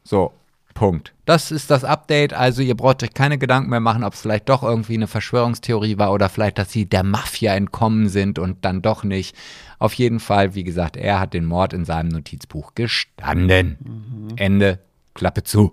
so. 0.05 0.33
Punkt. 0.79 1.13
Das 1.25 1.51
ist 1.51 1.73
das 1.73 1.83
Update. 1.83 2.33
Also 2.33 2.63
ihr 2.63 2.77
braucht 2.77 3.03
euch 3.03 3.13
keine 3.13 3.37
Gedanken 3.37 3.71
mehr 3.71 3.81
machen, 3.81 4.05
ob 4.05 4.15
es 4.15 4.21
vielleicht 4.21 4.49
doch 4.49 4.63
irgendwie 4.63 4.95
eine 4.95 5.09
Verschwörungstheorie 5.09 5.99
war 5.99 6.13
oder 6.13 6.29
vielleicht, 6.29 6.57
dass 6.59 6.71
sie 6.71 6.87
der 6.87 7.03
Mafia 7.03 7.55
entkommen 7.55 8.09
sind 8.09 8.39
und 8.39 8.65
dann 8.65 8.81
doch 8.81 9.03
nicht. 9.03 9.35
Auf 9.81 9.93
jeden 9.95 10.21
Fall, 10.21 10.55
wie 10.55 10.63
gesagt, 10.63 10.97
er 10.97 11.19
hat 11.19 11.35
den 11.35 11.47
Mord 11.47 11.73
in 11.73 11.85
seinem 11.85 12.11
Notizbuch 12.11 12.77
gestanden. 12.77 13.77
Mhm. 13.81 14.37
Ende. 14.37 14.79
Klappe 15.15 15.43
zu. 15.43 15.73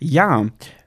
Ja, 0.00 0.46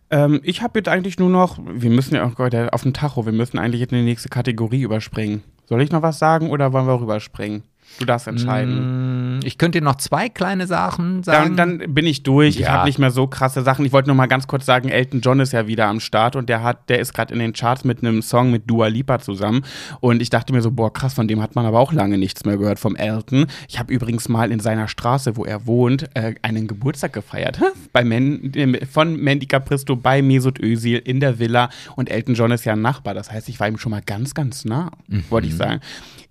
ähm, 0.10 0.42
ich 0.44 0.62
habe 0.62 0.80
jetzt 0.80 0.90
eigentlich 0.90 1.18
nur 1.18 1.30
noch, 1.30 1.58
wir 1.66 1.90
müssen 1.90 2.16
ja 2.16 2.26
auch 2.26 2.38
heute 2.38 2.74
auf 2.74 2.84
dem 2.84 2.94
Tacho, 2.94 3.26
wir 3.26 3.32
müssen 3.32 3.58
eigentlich 3.58 3.80
jetzt 3.80 3.94
in 3.94 4.00
die 4.00 4.04
nächste 4.04 4.28
Kategorie 4.28 4.82
überspringen. 4.82 5.44
Soll 5.66 5.82
ich 5.82 5.92
noch 5.92 6.02
was 6.02 6.20
sagen 6.20 6.50
oder 6.50 6.74
wollen 6.74 6.88
wir 6.88 7.00
rüberspringen? 7.00 7.64
Du 8.00 8.06
darfst 8.06 8.28
entscheiden. 8.28 9.38
Mm, 9.38 9.40
ich 9.44 9.58
könnte 9.58 9.80
dir 9.80 9.84
noch 9.84 9.96
zwei 9.96 10.30
kleine 10.30 10.68
Sachen 10.68 11.22
sagen. 11.24 11.58
Dann, 11.58 11.80
dann 11.80 11.94
bin 11.94 12.06
ich 12.06 12.24
durch. 12.24 12.56
Ja. 12.56 12.62
Ich 12.62 12.70
habe 12.70 12.86
nicht 12.86 12.98
mehr 12.98 13.12
so 13.12 13.28
krasse 13.28 13.62
Sachen. 13.62 13.84
Ich 13.84 13.92
wollte 13.92 14.08
noch 14.08 14.16
mal 14.16 14.28
ganz 14.28 14.48
kurz 14.48 14.66
sagen, 14.66 14.88
Elton 14.88 15.20
John 15.20 15.42
ist 15.42 15.52
ja 15.52 15.68
wieder 15.68 15.88
am 15.88 16.00
Start 16.00 16.38
und 16.38 16.48
der 16.48 16.64
hat, 16.64 16.90
der 16.90 17.00
ist 17.00 17.14
gerade 17.14 17.34
in 17.34 17.40
den 17.40 17.52
Charts 17.52 17.84
mit 17.84 18.02
einem 18.02 18.22
Song 18.22 18.52
mit 18.52 18.70
Dua 18.70 18.88
Lipa 18.88 19.20
zusammen. 19.20 19.66
Und 20.00 20.22
ich 20.22 20.30
dachte 20.30 20.54
mir 20.54 20.62
so, 20.62 20.72
boah, 20.72 20.94
krass, 20.94 21.14
von 21.14 21.28
dem 21.28 21.42
hat 21.42 21.56
man 21.56 21.66
aber 21.66 21.80
auch 21.80 21.92
lange 21.92 22.18
nichts 22.18 22.46
mehr 22.46 22.58
gehört 22.58 22.80
vom 22.80 22.96
Elton. 22.96 23.48
Ich 23.68 23.80
habe 23.80 23.94
übrigens 23.94 24.30
mal 24.30 24.50
in 24.50 24.62
seiner 24.62 24.88
Straße, 24.88 25.36
wo 25.36 25.44
er 25.44 25.68
wohnt, 25.68 26.10
äh, 26.16 26.36
einen 26.42 26.68
Geburtstag 26.68 27.12
gefeiert. 27.12 27.60
bei 27.92 28.06
Man, 28.06 28.54
von 28.90 29.18
Mandy 29.18 29.46
Capristo 29.46 29.98
bei 29.98 30.22
Mesut 30.22 30.60
Özil 30.60 31.00
in 31.00 31.20
der 31.20 31.38
Villa. 31.38 31.70
Und 31.98 32.10
Elton 32.10 32.36
John 32.36 32.52
ist 32.52 32.64
ja 32.64 32.74
ein 32.74 32.82
Nachbar. 32.82 33.14
Das 33.14 33.30
heißt, 33.30 33.50
ich 33.50 33.60
war 33.60 33.68
ihm 33.68 33.78
schon 33.78 33.92
mal 33.92 34.02
ganz, 34.02 34.34
ganz 34.34 34.64
nah, 34.64 34.92
mhm. 35.08 35.26
wollte 35.30 35.48
ich 35.48 35.56
sagen. 35.56 35.82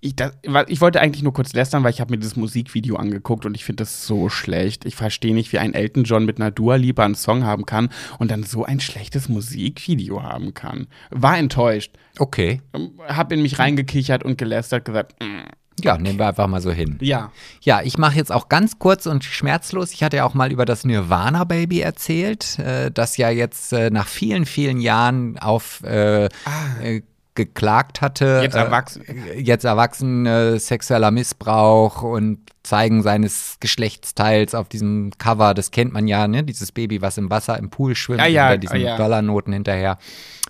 Ich, 0.01 0.15
das, 0.15 0.31
ich 0.67 0.79
wollte 0.79 1.01
eigentlich 1.01 1.23
nur 1.23 1.33
kurz 1.33 1.53
lästern, 1.59 1.83
weil 1.83 1.91
ich 1.91 1.99
habe 1.99 2.11
mir 2.11 2.17
dieses 2.17 2.37
Musikvideo 2.37 2.95
angeguckt 2.95 3.45
und 3.45 3.53
ich 3.55 3.65
finde 3.65 3.83
das 3.83 4.07
so 4.07 4.29
schlecht. 4.29 4.85
Ich 4.85 4.95
verstehe 4.95 5.33
nicht, 5.33 5.51
wie 5.51 5.59
ein 5.59 5.73
Elton 5.73 6.05
John 6.05 6.25
mit 6.25 6.39
einer 6.39 6.51
Dua 6.51 6.75
Lipa 6.75 7.03
einen 7.03 7.15
Song 7.15 7.43
haben 7.43 7.65
kann 7.65 7.89
und 8.17 8.31
dann 8.31 8.43
so 8.43 8.63
ein 8.63 8.79
schlechtes 8.79 9.27
Musikvideo 9.27 10.23
haben 10.23 10.53
kann. 10.53 10.87
War 11.09 11.37
enttäuscht. 11.37 11.91
Okay. 12.17 12.61
Hab 13.07 13.31
in 13.33 13.41
mich 13.41 13.59
reingekichert 13.59 14.23
und 14.23 14.37
gelästert, 14.37 14.85
gesagt, 14.85 15.21
mm. 15.21 15.49
Ja, 15.81 15.97
nehmen 15.97 16.19
wir 16.19 16.27
einfach 16.27 16.47
mal 16.47 16.61
so 16.61 16.71
hin. 16.71 16.97
Ja. 16.99 17.31
Ja, 17.61 17.81
ich 17.81 17.97
mache 17.97 18.17
jetzt 18.17 18.33
auch 18.33 18.49
ganz 18.49 18.79
kurz 18.79 19.05
und 19.05 19.23
schmerzlos. 19.23 19.93
Ich 19.93 20.03
hatte 20.03 20.17
ja 20.17 20.25
auch 20.25 20.33
mal 20.33 20.51
über 20.51 20.65
das 20.65 20.83
Nirvana 20.83 21.45
Baby 21.45 21.79
erzählt, 21.79 22.59
äh, 22.59 22.91
das 22.91 23.15
ja 23.15 23.29
jetzt 23.29 23.71
äh, 23.71 23.89
nach 23.89 24.07
vielen, 24.07 24.45
vielen 24.45 24.81
Jahren 24.81 25.37
auf 25.39 25.81
äh, 25.83 26.27
ah. 26.45 26.99
Äh, 27.39 27.45
geklagt 27.45 28.01
hatte. 28.01 28.41
Jetzt 28.43 28.55
erwachsen. 28.55 29.03
Äh, 29.07 29.39
jetzt 29.39 29.63
erwachsen, 29.63 30.25
äh, 30.25 30.59
sexueller 30.59 31.11
Missbrauch 31.11 32.03
und 32.03 32.39
Zeigen 32.63 33.01
seines 33.01 33.57
Geschlechtsteils 33.59 34.53
auf 34.53 34.69
diesem 34.69 35.11
Cover. 35.17 35.53
Das 35.53 35.71
kennt 35.71 35.93
man 35.93 36.07
ja, 36.07 36.27
ne? 36.27 36.43
Dieses 36.43 36.71
Baby, 36.71 37.01
was 37.01 37.17
im 37.17 37.29
Wasser 37.29 37.57
im 37.57 37.69
Pool 37.69 37.95
schwimmt, 37.95 38.19
ja, 38.19 38.27
ja, 38.27 38.47
bei 38.49 38.57
diesen 38.57 38.81
ja. 38.81 38.97
Dollarnoten 38.97 39.53
hinterher. 39.53 39.97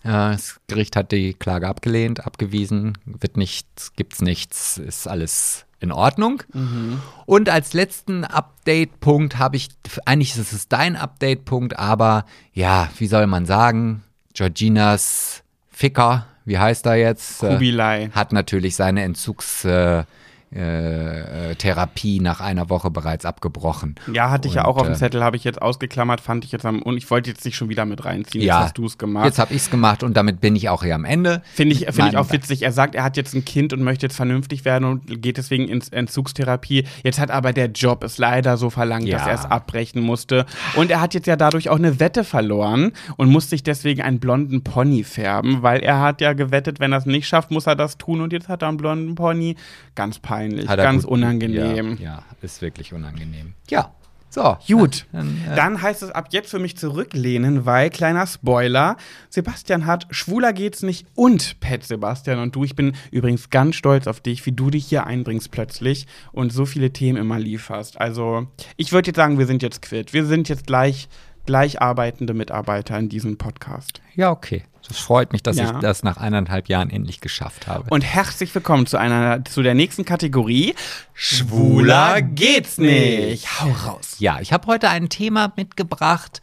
Äh, 0.03 0.09
das 0.09 0.59
Gericht 0.67 0.95
hat 0.95 1.11
die 1.11 1.33
Klage 1.33 1.67
abgelehnt, 1.67 2.25
abgewiesen. 2.25 2.97
Wird 3.05 3.37
nichts, 3.37 3.93
gibt's 3.93 4.21
nichts, 4.21 4.77
ist 4.77 5.07
alles 5.07 5.65
in 5.79 5.91
Ordnung. 5.91 6.43
Mhm. 6.53 7.01
Und 7.25 7.49
als 7.49 7.73
letzten 7.73 8.25
Update-Punkt 8.25 9.37
habe 9.37 9.55
ich, 9.55 9.69
eigentlich 10.05 10.35
ist 10.35 10.51
es 10.51 10.67
dein 10.67 10.95
Update-Punkt, 10.95 11.77
aber 11.79 12.25
ja, 12.53 12.89
wie 12.97 13.07
soll 13.07 13.27
man 13.27 13.45
sagen, 13.45 14.03
Georginas 14.33 15.43
Ficker 15.69 16.25
wie 16.49 16.57
heißt 16.57 16.87
er 16.87 16.95
jetzt? 16.95 17.39
Kubilai. 17.39 18.09
Hat 18.11 18.33
natürlich 18.33 18.75
seine 18.75 19.03
Entzugs, 19.03 19.63
äh, 19.65 20.03
äh, 20.55 21.51
äh, 21.51 21.55
Therapie 21.55 22.19
nach 22.19 22.41
einer 22.41 22.69
Woche 22.69 22.89
bereits 22.89 23.25
abgebrochen. 23.25 23.95
Ja, 24.11 24.31
hatte 24.31 24.47
ich 24.47 24.55
ja 24.55 24.65
auch 24.65 24.75
Und, 24.75 24.81
auf 24.81 24.87
dem 24.87 24.93
äh, 24.93 24.97
Zettel, 24.97 25.23
habe 25.23 25.35
ich 25.37 25.43
jetzt 25.43 25.61
ausgeklammert, 25.61 26.21
fand 26.21 26.43
ich 26.45 26.51
jetzt 26.51 26.65
am. 26.65 26.81
Und 26.81 26.97
ich 26.97 27.09
wollte 27.11 27.29
jetzt 27.29 27.45
nicht 27.45 27.55
schon 27.55 27.69
wieder 27.69 27.85
mit 27.85 28.03
reinziehen. 28.05 28.43
Ja, 28.43 28.55
jetzt 28.55 28.63
hast 28.65 28.77
du 28.77 28.85
es 28.85 28.97
gemacht. 28.97 29.25
Jetzt 29.25 29.37
habe 29.39 29.53
ich 29.53 29.61
es 29.61 29.69
gemacht 29.69 30.01
und 30.03 30.17
damit 30.17 30.41
bin 30.41 30.55
ich 30.55 30.69
auch 30.69 30.83
hier 30.83 30.95
am 30.95 31.05
Ende. 31.05 31.43
Finde 31.53 31.75
ich, 31.75 31.85
find 31.93 32.09
ich 32.09 32.17
auch 32.17 32.31
witzig. 32.31 32.63
Er 32.63 32.71
sagt, 32.71 32.95
er 32.95 33.03
hat 33.03 33.15
jetzt 33.17 33.33
ein 33.35 33.45
Kind 33.45 33.73
und 33.73 33.83
möchte 33.83 34.05
jetzt 34.07 34.15
vernünftig 34.15 34.65
werden 34.65 34.85
und 34.85 35.21
geht 35.21 35.37
deswegen 35.37 35.67
ins 35.67 35.89
Entzugstherapie. 35.89 36.85
Jetzt 37.03 37.19
hat 37.19 37.29
aber 37.31 37.53
der 37.53 37.67
Job 37.67 38.03
es 38.03 38.17
leider 38.17 38.57
so 38.57 38.69
verlangt, 38.69 39.05
Ja. 39.07 39.17
dass 39.19 39.27
er 39.27 39.33
es 39.35 39.45
abbrechen 39.45 40.01
musste. 40.01 40.45
Und 40.75 40.89
er 40.91 40.99
hat 41.01 41.13
jetzt 41.13 41.27
ja 41.27 41.35
dadurch 41.35 41.69
auch 41.69 41.77
eine 41.77 41.99
Wette 41.99 42.23
verloren 42.23 42.91
und 43.17 43.29
muss 43.29 43.49
sich 43.49 43.63
deswegen 43.63 44.01
einen 44.01 44.19
blonden 44.19 44.63
Pony 44.63 45.03
färben, 45.03 45.61
weil 45.61 45.81
er 45.81 45.99
hat 46.01 46.21
ja 46.21 46.33
gewettet, 46.33 46.79
wenn 46.79 46.91
er 46.91 46.97
es 46.97 47.05
nicht 47.05 47.27
schafft, 47.27 47.51
muss 47.51 47.67
er 47.67 47.75
das 47.75 47.97
tun. 47.97 48.21
Und 48.21 48.33
jetzt 48.33 48.49
hat 48.49 48.61
er 48.63 48.67
einen 48.69 48.77
blonden 48.77 49.15
Pony. 49.15 49.55
Ganz 49.95 50.17
peinlich, 50.19 50.38
Er 50.47 50.77
ganz 50.77 51.03
gut- 51.03 51.11
unangenehm. 51.11 51.97
Ja, 51.99 52.03
ja, 52.17 52.23
ist 52.41 52.61
wirklich 52.61 52.93
unangenehm. 52.93 53.53
Ja, 53.69 53.91
so. 54.31 54.57
Gut, 54.67 55.07
Dann, 55.11 55.41
äh, 55.49 55.55
dann 55.55 55.81
heißt 55.81 56.03
es 56.03 56.11
ab 56.11 56.27
jetzt 56.29 56.51
für 56.51 56.59
mich 56.59 56.77
zurücklehnen, 56.77 57.65
weil, 57.65 57.89
kleiner 57.89 58.27
Spoiler, 58.27 58.95
Sebastian 59.29 59.87
hat 59.87 60.05
Schwuler 60.11 60.53
geht's 60.53 60.83
nicht 60.83 61.07
und 61.15 61.59
Pet 61.59 61.83
Sebastian 61.83 62.37
und 62.37 62.55
du. 62.55 62.63
Ich 62.63 62.75
bin 62.75 62.93
übrigens 63.09 63.49
ganz 63.49 63.75
stolz 63.75 64.05
auf 64.05 64.19
dich, 64.19 64.45
wie 64.45 64.51
du 64.51 64.69
dich 64.69 64.85
hier 64.85 65.07
einbringst 65.07 65.49
plötzlich 65.49 66.05
und 66.31 66.53
so 66.53 66.65
viele 66.65 66.91
Themen 66.93 67.17
immer 67.17 67.39
lieferst. 67.39 67.99
Also, 67.99 68.45
ich 68.77 68.91
würde 68.91 69.07
jetzt 69.07 69.17
sagen, 69.17 69.39
wir 69.39 69.47
sind 69.47 69.63
jetzt 69.63 69.81
quitt. 69.81 70.13
Wir 70.13 70.25
sind 70.25 70.47
jetzt 70.47 70.67
gleich, 70.67 71.09
gleich 71.47 71.81
arbeitende 71.81 72.35
Mitarbeiter 72.35 72.99
in 72.99 73.09
diesem 73.09 73.37
Podcast. 73.39 73.99
Ja, 74.15 74.29
okay. 74.29 74.61
Das 74.89 74.97
freut 74.97 75.31
mich, 75.33 75.43
dass 75.43 75.55
Ja. 75.57 75.65
ich 75.65 75.71
das 75.81 76.01
nach 76.03 76.17
eineinhalb 76.17 76.67
Jahren 76.67 76.89
endlich 76.89 77.21
geschafft 77.21 77.67
habe. 77.67 77.85
Und 77.91 78.01
herzlich 78.01 78.53
willkommen 78.55 78.87
zu 78.87 78.97
einer, 78.97 79.45
zu 79.45 79.61
der 79.61 79.75
nächsten 79.75 80.03
Kategorie. 80.03 80.73
Schwuler 81.13 82.21
geht's 82.23 82.77
nicht. 82.79 83.61
Hau 83.61 83.69
raus. 83.87 84.15
ja, 84.17 84.39
ich 84.41 84.51
habe 84.51 84.65
heute 84.67 84.89
ein 84.89 85.07
Thema 85.09 85.53
mitgebracht. 85.55 86.41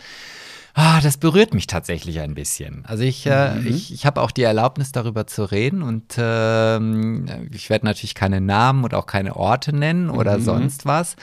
Ah, 0.78 1.00
das 1.00 1.16
berührt 1.16 1.54
mich 1.54 1.66
tatsächlich 1.66 2.20
ein 2.20 2.34
bisschen. 2.34 2.84
Also 2.84 3.02
ich, 3.02 3.24
äh, 3.24 3.54
Mhm. 3.60 3.66
ich, 3.66 3.94
ich 3.94 4.04
habe 4.04 4.20
auch 4.20 4.30
die 4.30 4.42
Erlaubnis, 4.42 4.92
darüber 4.92 5.26
zu 5.26 5.50
reden 5.50 5.80
und 5.80 6.16
ähm, 6.18 7.48
ich 7.50 7.70
werde 7.70 7.86
natürlich 7.86 8.14
keine 8.14 8.42
Namen 8.42 8.84
und 8.84 8.92
auch 8.92 9.06
keine 9.06 9.36
Orte 9.36 9.74
nennen 9.74 10.10
oder 10.10 10.36
Mhm. 10.36 10.42
sonst 10.42 10.84
was. 10.84 11.16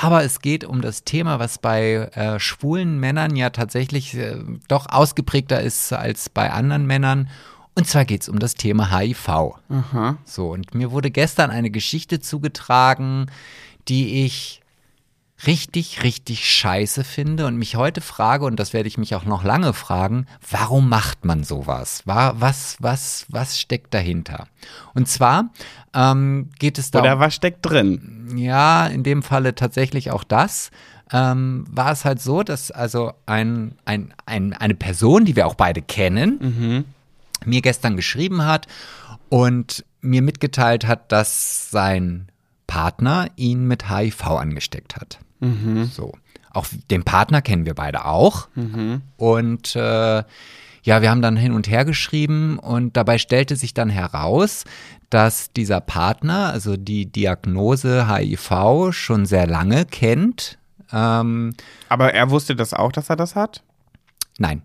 Aber 0.00 0.22
es 0.22 0.40
geht 0.40 0.62
um 0.64 0.80
das 0.80 1.02
Thema, 1.02 1.40
was 1.40 1.58
bei 1.58 2.08
äh, 2.14 2.38
schwulen 2.38 3.00
Männern 3.00 3.34
ja 3.34 3.50
tatsächlich 3.50 4.14
äh, 4.14 4.36
doch 4.68 4.86
ausgeprägter 4.88 5.60
ist 5.60 5.92
als 5.92 6.28
bei 6.28 6.52
anderen 6.52 6.86
Männern. 6.86 7.28
Und 7.74 7.88
zwar 7.88 8.04
geht 8.04 8.22
es 8.22 8.28
um 8.28 8.38
das 8.38 8.54
Thema 8.54 8.96
HIV. 8.96 9.28
Aha. 9.28 10.18
So, 10.24 10.50
und 10.52 10.72
mir 10.76 10.92
wurde 10.92 11.10
gestern 11.10 11.50
eine 11.50 11.70
Geschichte 11.70 12.20
zugetragen, 12.20 13.26
die 13.88 14.24
ich 14.24 14.60
richtig, 15.46 16.02
richtig 16.02 16.48
scheiße 16.50 17.04
finde 17.04 17.46
und 17.46 17.56
mich 17.56 17.76
heute 17.76 18.00
frage, 18.00 18.44
und 18.44 18.56
das 18.60 18.72
werde 18.72 18.88
ich 18.88 18.98
mich 18.98 19.14
auch 19.14 19.24
noch 19.24 19.44
lange 19.44 19.72
fragen, 19.72 20.26
warum 20.50 20.88
macht 20.88 21.24
man 21.24 21.44
sowas? 21.44 22.02
Wa- 22.04 22.34
Was, 22.38 22.76
was, 22.80 23.26
was 23.28 23.58
steckt 23.60 23.94
dahinter? 23.94 24.46
Und 24.94 25.08
zwar 25.08 25.50
ähm, 25.94 26.50
geht 26.58 26.78
es 26.78 26.90
darum. 26.90 27.06
Oder 27.08 27.18
was 27.20 27.34
steckt 27.34 27.64
drin? 27.64 28.32
Ja, 28.36 28.86
in 28.86 29.02
dem 29.02 29.22
Falle 29.22 29.54
tatsächlich 29.54 30.10
auch 30.10 30.24
das. 30.24 30.70
Ähm, 31.12 31.64
war 31.68 31.90
es 31.90 32.04
halt 32.04 32.20
so, 32.22 32.42
dass 32.44 32.70
also 32.70 33.12
ein, 33.26 33.74
ein, 33.84 34.14
ein, 34.26 34.52
eine 34.52 34.74
Person, 34.76 35.24
die 35.24 35.34
wir 35.34 35.46
auch 35.48 35.54
beide 35.56 35.82
kennen, 35.82 36.84
mir 37.44 37.62
gestern 37.62 37.96
geschrieben 37.96 38.44
hat 38.44 38.68
und 39.28 39.84
mir 40.02 40.22
mitgeteilt 40.22 40.86
hat, 40.86 41.10
dass 41.10 41.70
sein 41.70 42.29
Partner 42.70 43.26
ihn 43.34 43.66
mit 43.66 43.90
HIV 43.90 44.26
angesteckt 44.28 44.94
hat. 44.94 45.18
So. 45.90 46.12
Auch 46.52 46.66
den 46.88 47.02
Partner 47.02 47.42
kennen 47.42 47.66
wir 47.66 47.74
beide 47.74 48.04
auch. 48.04 48.46
Und 49.16 49.74
äh, 49.74 50.22
ja, 50.82 51.02
wir 51.02 51.10
haben 51.10 51.20
dann 51.20 51.36
hin 51.36 51.52
und 51.52 51.68
her 51.68 51.84
geschrieben 51.84 52.60
und 52.60 52.96
dabei 52.96 53.18
stellte 53.18 53.56
sich 53.56 53.74
dann 53.74 53.90
heraus, 53.90 54.64
dass 55.10 55.52
dieser 55.52 55.80
Partner, 55.80 56.50
also 56.52 56.76
die 56.76 57.06
Diagnose 57.06 58.06
HIV, 58.08 58.92
schon 58.92 59.26
sehr 59.26 59.48
lange 59.48 59.84
kennt. 59.84 60.58
Ähm, 60.92 61.54
Aber 61.88 62.14
er 62.14 62.30
wusste 62.30 62.54
das 62.54 62.72
auch, 62.72 62.92
dass 62.92 63.10
er 63.10 63.16
das 63.16 63.34
hat? 63.34 63.64
nein, 64.38 64.62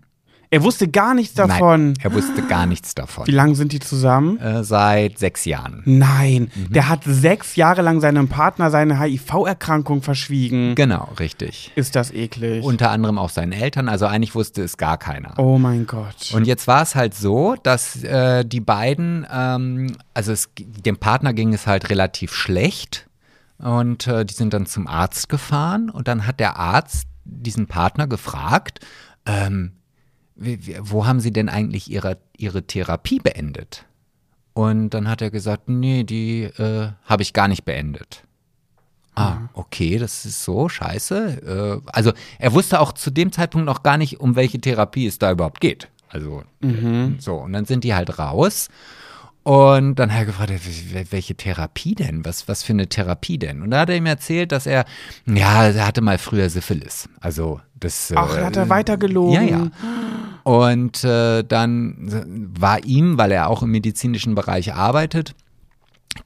Er 0.50 0.62
wusste 0.62 0.88
gar 0.88 1.14
nichts 1.14 1.34
davon. 1.34 1.88
nein, 1.92 1.94
er 2.02 2.12
wusste 2.14 2.42
gar 2.42 2.66
nichts 2.66 2.94
davon. 2.94 3.26
Wie 3.26 3.32
lange 3.32 3.54
sind 3.56 3.72
die 3.72 3.80
zusammen? 3.80 4.38
Äh, 4.38 4.62
seit 4.64 5.18
sechs 5.18 5.44
Jahren. 5.44 5.82
Nein, 5.84 6.50
Mhm. 6.54 6.72
der 6.72 6.88
hat 6.88 7.00
sechs 7.04 7.56
Jahre 7.56 7.82
lang 7.82 8.00
seinem 8.00 8.28
Partner 8.28 8.70
seine 8.70 9.00
HIV-Erkrankung 9.00 10.02
verschwiegen. 10.02 10.74
Genau, 10.76 11.08
richtig. 11.18 11.72
Ist 11.74 11.96
das 11.96 12.12
eklig? 12.12 12.64
Unter 12.64 12.90
anderem 12.90 13.18
auch 13.18 13.30
seinen 13.30 13.52
Eltern, 13.52 13.88
also 13.88 14.06
eigentlich 14.06 14.34
wusste 14.34 14.62
es 14.62 14.76
gar 14.76 14.98
keiner. 14.98 15.34
oh 15.38 15.58
mein 15.58 15.86
Gott. 15.86 16.32
Und 16.32 16.46
jetzt 16.46 16.66
war 16.66 16.82
es 16.82 16.94
halt 16.94 17.14
so, 17.14 17.56
dass 17.62 18.02
äh, 18.04 18.44
die 18.44 18.60
beiden, 18.60 19.26
ähm, 19.32 19.96
also 20.14 20.32
es, 20.32 20.48
dem 20.58 20.96
Partner 20.98 21.32
ging 21.32 21.52
es 21.54 21.66
halt 21.66 21.90
relativ 21.90 22.32
schlecht 22.32 23.08
und 23.58 24.06
äh, 24.06 24.24
die 24.24 24.34
sind 24.34 24.52
dann 24.54 24.66
zum 24.66 24.86
Arzt 24.86 25.28
gefahren 25.28 25.90
und 25.90 26.08
dann 26.08 26.26
hat 26.26 26.40
der 26.40 26.56
Arzt 26.56 27.06
diesen 27.24 27.66
Partner 27.66 28.06
gefragt, 28.06 28.80
ähm, 29.26 29.72
wo 30.80 31.06
haben 31.06 31.20
sie 31.20 31.32
denn 31.32 31.48
eigentlich 31.48 31.90
ihre, 31.90 32.18
ihre 32.36 32.62
Therapie 32.66 33.18
beendet? 33.20 33.84
Und 34.52 34.90
dann 34.90 35.08
hat 35.08 35.20
er 35.22 35.30
gesagt, 35.30 35.68
nee, 35.68 36.04
die 36.04 36.44
äh, 36.44 36.90
habe 37.04 37.22
ich 37.22 37.32
gar 37.32 37.48
nicht 37.48 37.64
beendet. 37.64 38.22
Ah, 39.14 39.48
okay, 39.54 39.98
das 39.98 40.24
ist 40.26 40.44
so 40.44 40.68
scheiße. 40.68 41.80
Äh, 41.84 41.88
also 41.90 42.12
er 42.38 42.52
wusste 42.52 42.80
auch 42.80 42.92
zu 42.92 43.10
dem 43.10 43.32
Zeitpunkt 43.32 43.64
noch 43.66 43.82
gar 43.82 43.96
nicht, 43.98 44.20
um 44.20 44.36
welche 44.36 44.60
Therapie 44.60 45.06
es 45.06 45.18
da 45.18 45.30
überhaupt 45.32 45.60
geht. 45.60 45.88
Also 46.08 46.42
äh, 46.62 46.66
so, 47.18 47.34
und 47.36 47.52
dann 47.52 47.64
sind 47.64 47.84
die 47.84 47.94
halt 47.94 48.18
raus. 48.18 48.68
Und 49.42 49.94
dann 49.96 50.10
hat 50.12 50.20
er 50.20 50.26
gefragt, 50.26 50.50
"Wel- 50.50 50.94
wel- 50.94 51.06
welche 51.12 51.34
Therapie 51.36 51.94
denn? 51.94 52.24
Was, 52.24 52.48
was 52.48 52.62
für 52.64 52.72
eine 52.72 52.88
Therapie 52.88 53.38
denn? 53.38 53.62
Und 53.62 53.70
da 53.70 53.80
hat 53.80 53.90
er 53.90 53.96
ihm 53.96 54.06
erzählt, 54.06 54.50
dass 54.52 54.66
er, 54.66 54.84
ja, 55.26 55.66
er 55.68 55.86
hatte 55.86 56.00
mal 56.00 56.18
früher 56.18 56.50
Syphilis. 56.50 57.08
Also 57.20 57.60
das. 57.78 58.12
Ach, 58.14 58.36
äh, 58.36 58.44
hat 58.44 58.56
er 58.56 58.68
weitergelogen? 58.68 59.32
Ja, 59.34 59.42
ja. 59.42 59.70
Und 60.42 61.02
äh, 61.04 61.42
dann 61.42 62.54
war 62.58 62.84
ihm, 62.84 63.18
weil 63.18 63.32
er 63.32 63.48
auch 63.48 63.62
im 63.62 63.70
medizinischen 63.70 64.34
Bereich 64.34 64.74
arbeitet, 64.74 65.34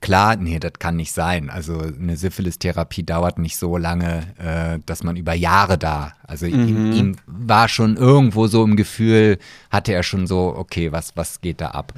klar, 0.01 0.36
nee, 0.36 0.59
das 0.59 0.74
kann 0.78 0.96
nicht 0.96 1.12
sein. 1.12 1.51
Also 1.51 1.78
eine 1.78 2.16
Syphilis-Therapie 2.16 3.03
dauert 3.03 3.38
nicht 3.38 3.57
so 3.57 3.76
lange, 3.76 4.26
äh, 4.38 4.78
dass 4.86 5.03
man 5.03 5.16
über 5.16 5.34
Jahre 5.34 5.78
da. 5.78 6.12
Also 6.26 6.46
ihm, 6.46 6.92
ihm 6.92 7.16
war 7.26 7.68
schon 7.68 7.96
irgendwo 7.96 8.46
so 8.46 8.62
im 8.64 8.76
Gefühl, 8.76 9.38
hatte 9.70 9.92
er 9.92 10.03
schon 10.03 10.26
so, 10.26 10.55
okay, 10.57 10.92
was, 10.92 11.16
was 11.16 11.40
geht 11.40 11.61
da 11.61 11.68
ab? 11.68 11.94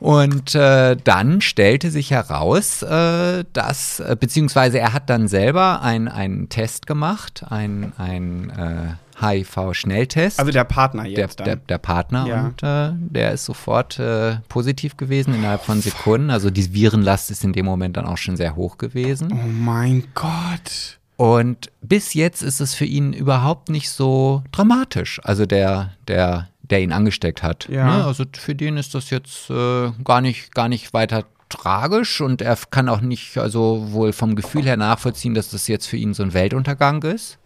Und 0.00 0.54
äh, 0.54 0.96
dann 1.02 1.40
stellte 1.40 1.90
sich 1.90 2.12
heraus, 2.12 2.82
äh, 2.82 3.44
dass, 3.52 3.98
äh, 4.00 4.16
beziehungsweise 4.18 4.78
er 4.78 4.92
hat 4.92 5.10
dann 5.10 5.26
selber 5.26 5.82
ein- 5.82 6.06
einen 6.08 6.48
Test 6.48 6.86
gemacht, 6.86 7.44
ein, 7.50 7.92
ein 7.98 8.50
äh, 8.50 8.94
HIV-Schnelltest. 9.20 10.38
Also 10.38 10.52
der 10.52 10.64
Partner 10.64 11.02
der, 11.02 11.10
jetzt 11.12 11.40
der, 11.40 11.46
dann. 11.56 11.60
der 11.68 11.78
Partner 11.78 12.26
Ja. 12.26 12.44
und 12.44 12.62
äh, 12.62 12.90
der 13.12 13.32
ist 13.32 13.44
sofort 13.44 13.98
äh, 13.98 14.36
positiv 14.48 14.96
gewesen 14.96 15.34
innerhalb 15.34 15.62
von 15.64 15.80
Sekunden. 15.80 16.30
Also 16.30 16.50
die 16.50 16.72
Virenlast 16.72 17.30
ist 17.30 17.42
in 17.44 17.52
dem 17.52 17.66
Moment 17.66 17.96
dann 17.96 18.06
auch 18.06 18.18
schon 18.18 18.36
sehr 18.36 18.54
hoch 18.56 18.78
gewesen. 18.78 19.32
oh 19.32 19.46
mein 19.48 20.04
Gott. 20.14 20.98
Und 21.16 21.72
bis 21.82 22.14
jetzt 22.14 22.42
ist 22.42 22.60
es 22.60 22.74
für 22.74 22.84
ihn 22.84 23.12
überhaupt 23.12 23.70
nicht 23.70 23.90
so 23.90 24.44
dramatisch. 24.52 25.20
Also 25.24 25.46
der, 25.46 25.90
der, 26.06 26.48
der 26.70 26.80
ihn 26.82 26.92
angesteckt 26.92 27.42
hat. 27.42 27.68
Ja. 27.68 27.98
Ne? 27.98 28.04
Also 28.04 28.24
für 28.32 28.54
den 28.54 28.76
ist 28.76 28.94
das 28.94 29.10
jetzt 29.10 29.50
äh, 29.50 29.90
gar 30.04 30.20
nicht, 30.20 30.54
gar 30.54 30.68
nicht 30.68 30.92
weiter 30.92 31.24
tragisch 31.48 32.20
und 32.20 32.42
er 32.42 32.58
kann 32.70 32.88
auch 32.88 33.00
nicht, 33.00 33.38
also 33.38 33.86
wohl 33.92 34.12
vom 34.12 34.36
Gefühl 34.36 34.64
her 34.64 34.76
nachvollziehen, 34.76 35.34
dass 35.34 35.50
das 35.50 35.66
jetzt 35.66 35.86
für 35.86 35.96
ihn 35.96 36.12
so 36.14 36.22
ein 36.22 36.34
Weltuntergang 36.34 37.02
ist. 37.02 37.38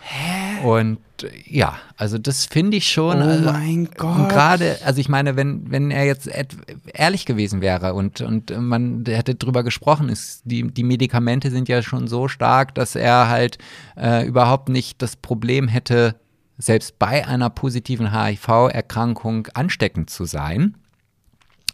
Hä? 0.00 0.66
Und 0.66 0.98
ja, 1.46 1.78
also 1.96 2.18
das 2.18 2.46
finde 2.46 2.78
ich 2.78 2.90
schon. 2.90 3.18
Oh 3.18 3.24
also, 3.24 3.52
mein 3.52 3.86
und 3.86 3.98
Gott. 3.98 4.28
gerade, 4.30 4.78
also 4.84 5.00
ich 5.00 5.08
meine, 5.08 5.36
wenn, 5.36 5.70
wenn 5.70 5.90
er 5.90 6.04
jetzt 6.04 6.26
et- 6.26 6.56
ehrlich 6.92 7.26
gewesen 7.26 7.60
wäre 7.60 7.94
und, 7.94 8.20
und 8.20 8.50
man 8.58 9.04
hätte 9.06 9.34
drüber 9.34 9.62
gesprochen, 9.62 10.08
ist, 10.08 10.42
die, 10.44 10.66
die 10.66 10.84
Medikamente 10.84 11.50
sind 11.50 11.68
ja 11.68 11.82
schon 11.82 12.08
so 12.08 12.28
stark, 12.28 12.74
dass 12.74 12.96
er 12.96 13.28
halt 13.28 13.58
äh, 13.96 14.26
überhaupt 14.26 14.70
nicht 14.70 15.02
das 15.02 15.16
Problem 15.16 15.68
hätte, 15.68 16.16
selbst 16.60 16.98
bei 16.98 17.26
einer 17.26 17.50
positiven 17.50 18.12
HIV-Erkrankung 18.12 19.48
ansteckend 19.54 20.10
zu 20.10 20.24
sein. 20.24 20.76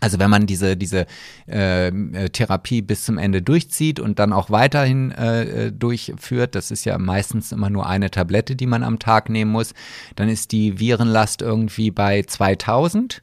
Also 0.00 0.18
wenn 0.18 0.28
man 0.28 0.46
diese, 0.46 0.76
diese 0.76 1.06
äh, 1.48 1.88
äh, 1.88 2.28
Therapie 2.28 2.82
bis 2.82 3.04
zum 3.04 3.16
Ende 3.16 3.40
durchzieht 3.40 3.98
und 3.98 4.18
dann 4.18 4.32
auch 4.32 4.50
weiterhin 4.50 5.10
äh, 5.10 5.66
äh, 5.66 5.72
durchführt, 5.72 6.54
das 6.54 6.70
ist 6.70 6.84
ja 6.84 6.98
meistens 6.98 7.50
immer 7.50 7.70
nur 7.70 7.86
eine 7.86 8.10
Tablette, 8.10 8.56
die 8.56 8.66
man 8.66 8.82
am 8.82 8.98
Tag 8.98 9.30
nehmen 9.30 9.50
muss, 9.50 9.72
dann 10.14 10.28
ist 10.28 10.52
die 10.52 10.78
Virenlast 10.78 11.40
irgendwie 11.40 11.90
bei 11.90 12.22
2000. 12.22 13.22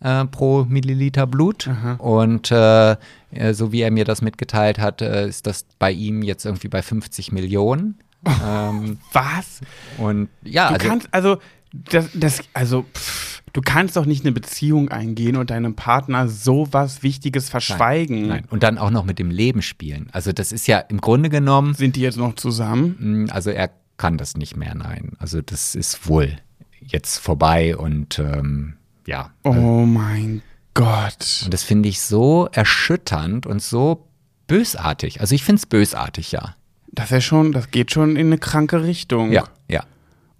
äh, 0.00 0.24
pro 0.26 0.64
Milliliter 0.64 1.26
Blut. 1.26 1.68
Und 1.98 2.50
äh, 2.50 2.92
äh, 3.30 3.52
so 3.52 3.70
wie 3.70 3.82
er 3.82 3.90
mir 3.90 4.04
das 4.04 4.22
mitgeteilt 4.22 4.78
hat, 4.78 5.02
äh, 5.02 5.28
ist 5.28 5.46
das 5.46 5.64
bei 5.78 5.92
ihm 5.92 6.22
jetzt 6.22 6.44
irgendwie 6.44 6.68
bei 6.68 6.82
50 6.82 7.32
Millionen. 7.32 7.98
Ähm, 8.44 8.98
Was? 9.12 9.60
und 9.98 10.28
ja, 10.42 10.68
Du 10.68 10.74
also, 10.74 10.88
kannst, 10.88 11.08
also, 11.12 11.38
das, 11.72 12.08
das 12.14 12.40
also, 12.52 12.84
pff, 12.94 13.42
du 13.52 13.60
kannst 13.62 13.96
doch 13.96 14.04
nicht 14.06 14.24
eine 14.24 14.32
Beziehung 14.32 14.88
eingehen 14.90 15.36
und 15.36 15.50
deinem 15.50 15.74
Partner 15.74 16.28
so 16.28 16.68
was 16.72 17.02
Wichtiges 17.02 17.48
verschweigen. 17.50 18.28
nein. 18.28 18.44
Und 18.50 18.62
dann 18.62 18.78
auch 18.78 18.90
noch 18.90 19.04
mit 19.04 19.18
dem 19.18 19.30
Leben 19.30 19.62
spielen. 19.62 20.08
Also 20.12 20.32
das 20.32 20.52
ist 20.52 20.66
ja 20.66 20.78
im 20.78 21.00
Grunde 21.00 21.28
genommen, 21.30 21.74
Sind 21.74 21.96
die 21.96 22.00
jetzt 22.02 22.16
noch 22.18 22.34
zusammen? 22.36 23.24
mh, 23.26 23.32
also 23.32 23.50
er 23.50 23.70
kann 23.96 24.16
das 24.18 24.36
nicht 24.36 24.56
mehr, 24.56 24.74
nein. 24.74 25.12
Also 25.18 25.42
das 25.42 25.74
ist 25.74 26.08
wohl 26.08 26.36
jetzt 26.80 27.18
vorbei 27.18 27.76
und 27.76 28.18
ähm, 28.18 28.74
ja. 29.06 29.30
Oh 29.44 29.52
mein 29.84 30.42
Gott. 30.74 31.42
Und 31.44 31.52
das 31.52 31.62
finde 31.62 31.88
ich 31.88 32.00
so 32.00 32.48
erschütternd 32.52 33.46
und 33.46 33.60
so 33.62 34.06
bösartig. 34.46 35.20
Also 35.20 35.34
ich 35.34 35.44
finde 35.44 35.60
es 35.60 35.66
bösartig, 35.66 36.32
ja. 36.32 36.54
Das 37.00 37.12
ist 37.12 37.24
schon, 37.24 37.52
das 37.52 37.70
geht 37.70 37.90
schon 37.92 38.16
in 38.16 38.26
eine 38.26 38.38
kranke 38.38 38.84
Richtung. 38.84 39.32
Ja, 39.32 39.44
ja. 39.68 39.84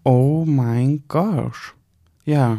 Oh 0.03 0.45
mein 0.47 1.05
Gott. 1.09 1.55
Ja. 2.25 2.59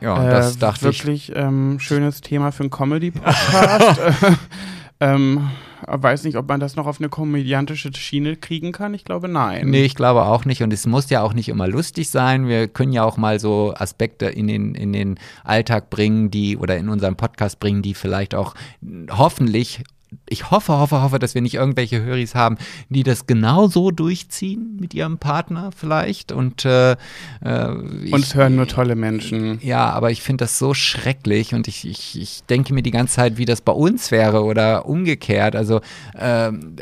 Ja, 0.00 0.26
Äh, 0.26 0.30
das 0.30 0.58
dachte 0.58 0.88
ich. 0.88 1.04
wirklich 1.04 1.32
ähm, 1.34 1.78
schönes 1.80 2.20
Thema 2.20 2.52
für 2.52 2.62
einen 2.64 2.70
Comedy-Podcast. 2.70 4.00
Äh, 5.00 5.14
ähm, 5.14 5.50
weiß 5.88 6.22
nicht, 6.22 6.36
ob 6.36 6.46
man 6.48 6.60
das 6.60 6.76
noch 6.76 6.86
auf 6.86 7.00
eine 7.00 7.08
komödiantische 7.08 7.92
Schiene 7.92 8.36
kriegen 8.36 8.70
kann. 8.70 8.94
Ich 8.94 9.02
glaube, 9.04 9.26
nein. 9.26 9.68
Nee, 9.68 9.82
ich 9.82 9.96
glaube 9.96 10.22
auch 10.22 10.44
nicht. 10.44 10.62
Und 10.62 10.72
es 10.72 10.86
muss 10.86 11.10
ja 11.10 11.22
auch 11.22 11.32
nicht 11.34 11.48
immer 11.48 11.66
lustig 11.66 12.08
sein. 12.08 12.46
Wir 12.46 12.68
können 12.68 12.92
ja 12.92 13.02
auch 13.02 13.16
mal 13.16 13.40
so 13.40 13.74
Aspekte 13.76 14.26
in 14.26 14.46
den, 14.46 14.76
in 14.76 14.92
den 14.92 15.18
Alltag 15.42 15.90
bringen, 15.90 16.30
die 16.30 16.56
oder 16.56 16.76
in 16.76 16.88
unseren 16.88 17.16
Podcast 17.16 17.58
bringen, 17.58 17.82
die 17.82 17.94
vielleicht 17.94 18.36
auch 18.36 18.54
hoffentlich. 19.10 19.82
Ich 20.32 20.50
hoffe, 20.50 20.72
hoffe, 20.72 21.02
hoffe, 21.02 21.18
dass 21.18 21.34
wir 21.34 21.42
nicht 21.42 21.54
irgendwelche 21.54 22.02
Höris 22.02 22.34
haben, 22.34 22.56
die 22.88 23.02
das 23.02 23.26
genauso 23.26 23.90
durchziehen 23.90 24.78
mit 24.80 24.94
ihrem 24.94 25.18
Partner 25.18 25.70
vielleicht. 25.76 26.32
Und 26.32 26.64
äh, 26.64 26.92
äh, 26.92 26.96
ich, 28.02 28.12
Uns 28.12 28.34
hören 28.34 28.56
nur 28.56 28.66
tolle 28.66 28.96
Menschen. 28.96 29.58
Ja, 29.62 29.90
aber 29.90 30.10
ich 30.10 30.22
finde 30.22 30.44
das 30.44 30.58
so 30.58 30.72
schrecklich 30.72 31.54
und 31.54 31.68
ich, 31.68 31.86
ich, 31.86 32.18
ich 32.20 32.44
denke 32.44 32.72
mir 32.72 32.82
die 32.82 32.90
ganze 32.90 33.16
Zeit, 33.16 33.36
wie 33.36 33.44
das 33.44 33.60
bei 33.60 33.72
uns 33.72 34.10
wäre 34.10 34.42
oder 34.42 34.86
umgekehrt. 34.86 35.54
Also 35.54 35.80
ähm, 36.18 36.76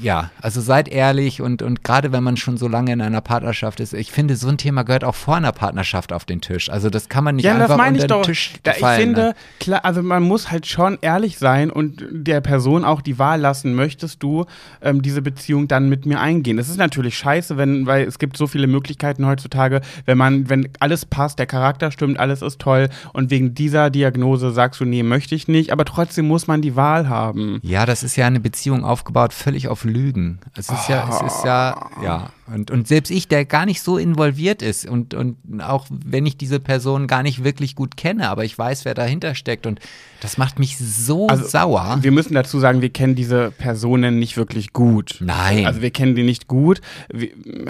ja, 0.00 0.30
also 0.40 0.60
seid 0.60 0.88
ehrlich 0.88 1.40
und, 1.40 1.62
und 1.62 1.82
gerade 1.82 2.12
wenn 2.12 2.22
man 2.22 2.36
schon 2.36 2.56
so 2.56 2.68
lange 2.68 2.92
in 2.92 3.00
einer 3.00 3.20
Partnerschaft 3.20 3.80
ist, 3.80 3.94
ich 3.94 4.12
finde, 4.12 4.36
so 4.36 4.48
ein 4.48 4.58
Thema 4.58 4.82
gehört 4.84 5.04
auch 5.04 5.14
vor 5.14 5.36
einer 5.36 5.52
Partnerschaft 5.52 6.12
auf 6.12 6.24
den 6.24 6.40
Tisch. 6.40 6.70
Also 6.70 6.90
das 6.90 7.08
kann 7.08 7.24
man 7.24 7.36
nicht 7.36 7.44
Ja, 7.44 7.54
einfach 7.54 7.68
das 7.68 7.76
meine 7.76 7.92
unter 7.92 8.04
ich 8.04 8.08
den 8.08 8.08
doch. 8.08 8.26
Tisch 8.26 8.52
Da, 8.62 8.72
ich 8.72 8.78
fallen 8.78 9.00
finde, 9.00 9.34
klar, 9.60 9.84
also 9.84 10.02
man 10.02 10.22
muss 10.22 10.50
halt 10.50 10.66
schon 10.66 10.98
ehrlich 11.00 11.38
sein 11.38 11.70
und 11.70 12.04
der 12.10 12.40
Person 12.40 12.57
auch 12.84 13.00
die 13.00 13.18
Wahl 13.18 13.40
lassen, 13.40 13.74
möchtest 13.74 14.22
du 14.22 14.46
ähm, 14.82 15.02
diese 15.02 15.22
Beziehung 15.22 15.68
dann 15.68 15.88
mit 15.88 16.06
mir 16.06 16.20
eingehen. 16.20 16.56
Das 16.56 16.68
ist 16.68 16.78
natürlich 16.78 17.16
scheiße, 17.18 17.56
wenn, 17.56 17.86
weil 17.86 18.06
es 18.06 18.18
gibt 18.18 18.36
so 18.36 18.46
viele 18.46 18.66
Möglichkeiten 18.66 19.26
heutzutage, 19.26 19.80
wenn 20.04 20.18
man, 20.18 20.48
wenn 20.48 20.68
alles 20.80 21.06
passt, 21.06 21.38
der 21.38 21.46
Charakter 21.46 21.90
stimmt, 21.90 22.18
alles 22.18 22.42
ist 22.42 22.60
toll 22.60 22.88
und 23.12 23.30
wegen 23.30 23.54
dieser 23.54 23.90
Diagnose 23.90 24.50
sagst 24.50 24.80
du, 24.80 24.84
nee, 24.84 25.02
möchte 25.02 25.34
ich 25.34 25.48
nicht, 25.48 25.72
aber 25.72 25.84
trotzdem 25.84 26.28
muss 26.28 26.46
man 26.46 26.62
die 26.62 26.76
Wahl 26.76 27.08
haben. 27.08 27.60
Ja, 27.62 27.86
das 27.86 28.02
ist 28.02 28.16
ja 28.16 28.26
eine 28.26 28.40
Beziehung 28.40 28.84
aufgebaut 28.84 29.32
völlig 29.32 29.68
auf 29.68 29.84
Lügen. 29.84 30.40
Es 30.56 30.68
ist 30.68 30.88
ja, 30.88 31.08
es 31.08 31.32
ist 31.32 31.44
ja, 31.44 31.90
ja. 32.02 32.30
Und, 32.52 32.70
und 32.70 32.88
selbst 32.88 33.10
ich, 33.10 33.28
der 33.28 33.44
gar 33.44 33.66
nicht 33.66 33.82
so 33.82 33.98
involviert 33.98 34.62
ist 34.62 34.88
und, 34.88 35.12
und 35.12 35.36
auch 35.60 35.86
wenn 35.90 36.24
ich 36.24 36.36
diese 36.38 36.60
Person 36.60 37.06
gar 37.06 37.22
nicht 37.22 37.44
wirklich 37.44 37.74
gut 37.74 37.96
kenne, 37.96 38.28
aber 38.28 38.44
ich 38.44 38.56
weiß, 38.58 38.84
wer 38.84 38.94
dahinter 38.94 39.34
steckt 39.34 39.66
und 39.66 39.80
das 40.20 40.38
macht 40.38 40.58
mich 40.58 40.78
so 40.78 41.26
Also, 41.28 41.46
sauer. 41.46 41.98
Wir 42.00 42.10
müssen 42.10 42.34
dazu 42.34 42.58
sagen, 42.58 42.80
wir 42.80 42.88
kennen 42.88 43.14
diese 43.14 43.50
Personen 43.50 44.18
nicht 44.18 44.36
wirklich 44.36 44.72
gut. 44.72 45.18
Nein. 45.20 45.66
Also 45.66 45.82
wir 45.82 45.90
kennen 45.90 46.14
die 46.14 46.22
nicht 46.22 46.48
gut. 46.48 46.80
Wir 47.12 47.28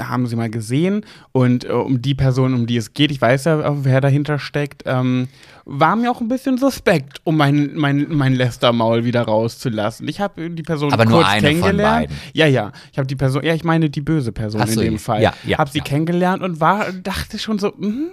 haben 0.08 0.26
sie 0.26 0.36
mal 0.36 0.50
gesehen 0.50 1.04
und 1.32 1.64
äh, 1.64 1.68
um 1.68 2.00
die 2.00 2.14
Person, 2.14 2.54
um 2.54 2.66
die 2.66 2.76
es 2.76 2.94
geht, 2.94 3.10
ich 3.10 3.20
weiß 3.20 3.44
ja, 3.44 3.84
wer 3.84 4.00
dahinter 4.00 4.38
steckt, 4.38 4.84
ähm, 4.86 5.28
war 5.70 5.96
mir 5.96 6.10
auch 6.10 6.20
ein 6.22 6.28
bisschen 6.28 6.56
suspekt, 6.56 7.20
um 7.24 7.36
mein, 7.36 7.72
mein, 7.74 8.06
mein 8.08 8.34
Lästermaul 8.34 9.04
wieder 9.04 9.22
rauszulassen. 9.22 10.08
Ich 10.08 10.18
habe 10.18 10.48
die 10.50 10.62
Person 10.62 10.92
Aber 10.92 11.04
nur 11.04 11.22
kurz 11.22 11.34
kennengelernt. 11.40 12.08
beiden. 12.08 12.16
Ja, 12.32 12.46
ja. 12.46 12.72
Ich 12.90 12.96
habe 12.98 13.06
die 13.06 13.16
Person, 13.16 13.44
ja, 13.44 13.54
ich 13.54 13.64
meine 13.64 13.90
die 13.90 14.00
böse 14.00 14.32
Person 14.32 14.66
so, 14.66 14.80
in 14.80 14.92
dem. 14.92 14.98
Fall. 14.98 15.22
Ja, 15.22 15.34
ja, 15.44 15.58
habe 15.58 15.70
sie 15.70 15.78
ja. 15.78 15.84
kennengelernt 15.84 16.42
und 16.42 16.58
war, 16.60 16.90
dachte 16.92 17.38
schon 17.38 17.58
so, 17.58 17.72
hm, 17.76 18.08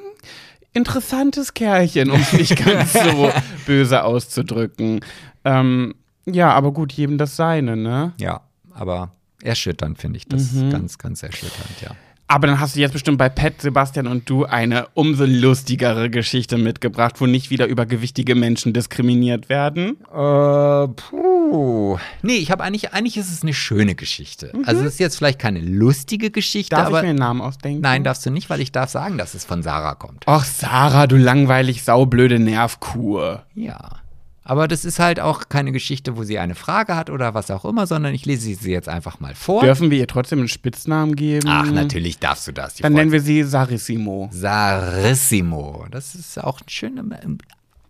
interessantes 0.73 1.53
Kerlchen, 1.53 2.11
um 2.11 2.19
es 2.19 2.33
nicht 2.33 2.57
ganz 2.65 2.91
so 2.91 3.31
böse 3.65 4.03
auszudrücken. 4.03 4.99
Ähm, 5.45 5.95
ja, 6.25 6.51
aber 6.51 6.73
gut, 6.73 6.91
jedem 6.91 7.17
das 7.17 7.37
seine, 7.37 7.77
ne? 7.77 8.11
Ja, 8.19 8.41
aber 8.73 9.11
erschütternd 9.41 9.97
finde 9.97 10.17
ich 10.17 10.27
das 10.27 10.51
Mhm. 10.51 10.71
ganz, 10.71 10.97
ganz 10.97 11.23
erschütternd, 11.23 11.81
ja. 11.81 11.91
Aber 12.28 12.47
dann 12.47 12.59
hast 12.59 12.76
du 12.76 12.80
jetzt 12.80 12.93
bestimmt 12.93 13.19
bei 13.19 13.30
Pat, 13.30 13.61
Sebastian 13.61 14.07
und 14.07 14.28
du 14.30 14.45
eine 14.45 14.88
umso 14.95 15.26
lustigere 15.26 16.09
Geschichte 16.09 16.57
mitgebracht, 16.57 17.21
wo 17.21 17.28
nicht 17.28 17.51
wieder 17.51 17.67
über 17.67 17.86
gewichtige 17.86 18.34
Menschen 18.34 18.73
diskriminiert 18.73 19.47
werden. 19.47 19.97
Äh, 20.11 20.88
puh. 20.88 21.99
Nee, 22.23 22.38
ich 22.38 22.49
habe 22.49 22.63
eigentlich, 22.63 22.93
eigentlich 22.93 23.17
ist 23.17 23.32
es 23.32 23.43
eine 23.43 23.53
schöne 23.53 23.93
Geschichte. 23.93 24.51
Also 24.65 24.82
es 24.82 24.93
ist 24.93 24.99
jetzt 24.99 25.17
vielleicht 25.17 25.38
keine 25.38 25.59
lustige 25.59 26.32
Geschichte, 26.32 26.76
Darf 26.76 26.88
aber 26.88 26.97
ich 26.97 27.03
mir 27.03 27.09
einen 27.09 27.19
Namen 27.19 27.41
ausdenken? 27.41 27.82
nein, 27.82 28.03
darfst 28.03 28.26
du 28.26 28.32
nicht, 28.32 28.49
weil 28.49 28.59
ich 28.59 28.71
darf 28.71 28.89
sagen, 28.89 29.19
dass 29.19 29.36
es 29.36 29.45
von 29.45 29.61
Sarah 29.61 29.93
kommt. 29.93 30.23
Ach, 30.26 30.43
Sarah, 30.43 31.05
du 31.05 31.17
langweilig 31.17 31.84
saublöde 31.84 32.39
Nervkur. 32.39 33.43
Ja. 33.53 33.99
Aber 34.47 34.67
das 34.67 34.85
ist 34.85 34.99
halt 34.99 35.19
auch 35.19 35.49
keine 35.49 35.71
Geschichte, 35.71 36.17
wo 36.17 36.23
sie 36.23 36.37
eine 36.37 36.53
Frage 36.53 36.95
hat 36.95 37.09
oder 37.09 37.33
was 37.33 37.49
auch 37.49 37.65
immer, 37.65 37.87
sondern 37.87 38.13
ich 38.13 38.27
lese 38.27 38.53
sie 38.53 38.71
jetzt 38.71 38.87
einfach 38.87 39.19
mal 39.19 39.33
vor. 39.33 39.63
Dürfen 39.63 39.89
wir 39.89 39.97
ihr 39.97 40.07
trotzdem 40.07 40.37
einen 40.37 40.47
Spitznamen 40.47 41.15
geben? 41.15 41.47
Ach, 41.49 41.65
natürlich 41.71 42.19
darfst 42.19 42.47
du 42.47 42.51
das. 42.51 42.75
Dann 42.75 42.93
nennen 42.93 43.11
wir 43.11 43.21
sie 43.21 43.41
Sarissimo. 43.41 44.29
Sarissimo. 44.31 45.87
Das 45.89 46.13
ist 46.13 46.41
auch 46.41 46.61
ein 46.61 46.69
schöner 46.69 47.03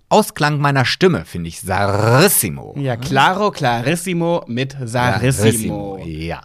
Ausklang 0.07 0.59
meiner 0.61 0.85
Stimme, 0.85 1.25
finde 1.25 1.49
ich. 1.49 1.59
Sarissimo. 1.59 2.73
Ja, 2.79 2.95
claro, 2.95 3.51
clarissimo 3.51 4.45
mit 4.47 4.77
Sarissimo. 4.81 5.99
Ja. 6.05 6.39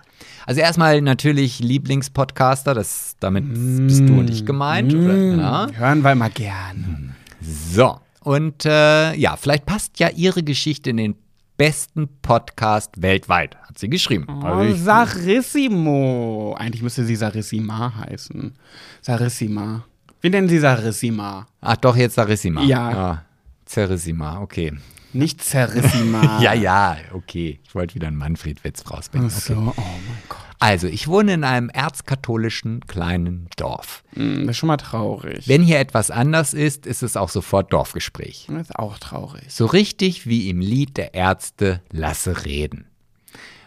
Also 0.44 0.60
erstmal 0.60 1.00
natürlich 1.02 1.60
Lieblingspodcaster, 1.60 2.74
das 2.74 3.14
damit 3.20 3.44
bist 3.48 4.00
du 4.00 4.18
und 4.18 4.28
ich 4.28 4.44
gemeint. 4.44 4.92
Oder? 4.92 5.36
Ja. 5.36 5.68
Hören 5.72 6.02
wir 6.02 6.16
mal 6.16 6.30
gern. 6.30 7.14
So. 7.40 8.00
Und 8.22 8.64
äh, 8.66 9.14
ja, 9.14 9.36
vielleicht 9.36 9.66
passt 9.66 9.98
ja 9.98 10.08
ihre 10.10 10.42
Geschichte 10.42 10.90
in 10.90 10.96
den 10.98 11.14
besten 11.56 12.08
Podcast 12.22 13.00
weltweit, 13.02 13.56
hat 13.62 13.78
sie 13.78 13.88
geschrieben. 13.90 14.26
Oh, 14.28 14.44
Also 14.46 14.74
ich- 14.74 14.80
Sarissimo. 14.82 16.54
Eigentlich 16.58 16.82
müsste 16.82 17.04
sie 17.04 17.16
Sarissima 17.16 17.92
heißen. 17.96 18.54
Sarissima. 19.02 19.84
Wir 20.20 20.30
nennen 20.30 20.48
sie 20.48 20.58
Sarissima. 20.58 21.46
Ach 21.60 21.76
doch, 21.76 21.96
jetzt 21.96 22.14
Sarissima. 22.14 22.62
Ja. 22.62 22.88
Ah, 22.90 23.24
Zerissima, 23.64 24.40
okay. 24.40 24.72
Nicht 25.12 25.42
Zerissima. 25.42 26.38
Ja, 26.42 26.52
ja, 26.54 26.96
okay. 27.12 27.58
Ich 27.64 27.74
wollte 27.74 27.94
wieder 27.94 28.08
einen 28.08 28.16
Manfred-Witz 28.16 28.90
rausbringen. 28.90 29.30
Ach 29.32 29.36
Okay. 29.36 29.54
so, 29.54 29.60
oh 29.60 29.74
mein 29.76 30.22
Gott. 30.28 30.39
Also, 30.60 30.86
ich 30.86 31.08
wohne 31.08 31.32
in 31.32 31.42
einem 31.44 31.70
erzkatholischen 31.70 32.86
kleinen 32.86 33.48
Dorf. 33.56 34.04
Hm, 34.12 34.42
Das 34.46 34.50
ist 34.50 34.56
schon 34.58 34.66
mal 34.66 34.76
traurig. 34.76 35.48
Wenn 35.48 35.62
hier 35.62 35.80
etwas 35.80 36.10
anders 36.10 36.52
ist, 36.54 36.86
ist 36.86 37.02
es 37.02 37.16
auch 37.16 37.30
sofort 37.30 37.72
Dorfgespräch. 37.72 38.46
Das 38.48 38.68
ist 38.68 38.76
auch 38.78 38.98
traurig. 38.98 39.44
So 39.48 39.64
richtig 39.66 40.26
wie 40.26 40.50
im 40.50 40.60
Lied 40.60 40.96
der 40.98 41.14
Ärzte 41.14 41.80
Lasse 41.90 42.44
reden. 42.44 42.84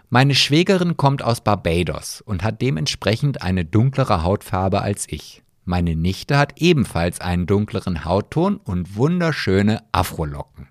Meine 0.10 0.36
Schwägerin 0.36 0.96
kommt 0.96 1.24
aus 1.24 1.42
Barbados 1.42 2.22
und 2.22 2.44
hat 2.44 2.62
dementsprechend 2.62 3.42
eine 3.42 3.66
dunklere 3.66 4.22
Hautfarbe 4.22 4.82
als 4.84 5.08
ich. 5.10 5.42
Meine 5.66 5.96
Nichte 5.96 6.38
hat 6.38 6.62
ebenfalls 6.62 7.20
einen 7.22 7.48
dunkleren 7.48 8.06
Hautton 8.06 8.58
und 8.58 8.96
wunderschöne 8.96 9.82
Afrolocken. 9.92 10.68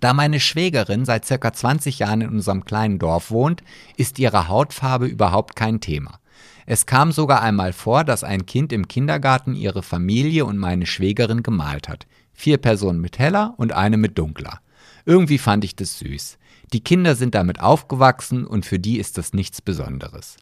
Da 0.00 0.12
meine 0.12 0.40
Schwägerin 0.40 1.04
seit 1.04 1.24
circa 1.24 1.52
20 1.52 2.00
Jahren 2.00 2.22
in 2.22 2.28
unserem 2.30 2.64
kleinen 2.64 2.98
Dorf 2.98 3.30
wohnt, 3.30 3.62
ist 3.96 4.18
ihre 4.18 4.48
Hautfarbe 4.48 5.06
überhaupt 5.06 5.56
kein 5.56 5.80
Thema. 5.80 6.18
Es 6.66 6.86
kam 6.86 7.12
sogar 7.12 7.42
einmal 7.42 7.72
vor, 7.72 8.04
dass 8.04 8.24
ein 8.24 8.46
Kind 8.46 8.72
im 8.72 8.88
Kindergarten 8.88 9.54
ihre 9.54 9.82
Familie 9.82 10.46
und 10.46 10.56
meine 10.56 10.86
Schwägerin 10.86 11.42
gemalt 11.42 11.88
hat. 11.88 12.06
Vier 12.32 12.58
Personen 12.58 13.00
mit 13.00 13.18
heller 13.18 13.54
und 13.58 13.72
eine 13.72 13.96
mit 13.96 14.18
dunkler. 14.18 14.60
Irgendwie 15.04 15.38
fand 15.38 15.64
ich 15.64 15.76
das 15.76 15.98
süß. 15.98 16.38
Die 16.72 16.82
Kinder 16.82 17.14
sind 17.14 17.34
damit 17.34 17.60
aufgewachsen 17.60 18.46
und 18.46 18.64
für 18.64 18.78
die 18.78 18.98
ist 18.98 19.18
das 19.18 19.34
nichts 19.34 19.60
Besonderes. 19.60 20.36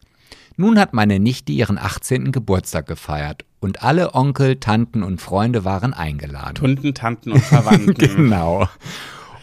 Nun 0.55 0.79
hat 0.79 0.93
meine 0.93 1.19
Nichte 1.19 1.51
ihren 1.51 1.77
18. 1.77 2.31
Geburtstag 2.31 2.87
gefeiert 2.87 3.43
und 3.59 3.83
alle 3.83 4.13
Onkel, 4.13 4.57
Tanten 4.57 5.03
und 5.03 5.19
Freunde 5.19 5.65
waren 5.65 5.93
eingeladen. 5.93 6.55
Tunden, 6.55 6.93
Tanten 6.93 7.31
und 7.31 7.43
Verwandten. 7.43 7.93
Genau. 7.97 8.67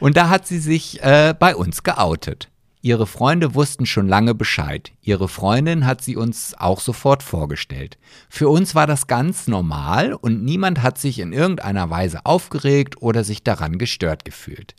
Und 0.01 0.17
da 0.17 0.29
hat 0.31 0.47
sie 0.47 0.59
sich 0.59 1.03
äh, 1.03 1.35
bei 1.39 1.55
uns 1.55 1.83
geoutet. 1.83 2.49
Ihre 2.83 3.07
Freunde 3.07 3.55
wussten 3.55 3.85
schon 3.85 4.09
lange 4.09 4.35
Bescheid. 4.35 4.93
Ihre 5.03 5.29
Freundin 5.29 5.85
hat 5.85 6.03
sie 6.03 6.17
uns 6.17 6.55
auch 6.59 6.81
sofort 6.81 7.23
vorgestellt. 7.23 7.99
Für 8.31 8.49
uns 8.49 8.75
war 8.75 8.87
das 8.87 9.07
ganz 9.07 9.47
normal 9.47 10.15
und 10.15 10.43
niemand 10.43 10.83
hat 10.83 10.97
sich 10.97 11.19
in 11.19 11.35
irgendeiner 11.35 11.91
Weise 11.91 12.25
aufgeregt 12.25 13.03
oder 13.03 13.23
sich 13.23 13.45
daran 13.45 13.77
gestört 13.77 14.25
gefühlt. 14.25 14.75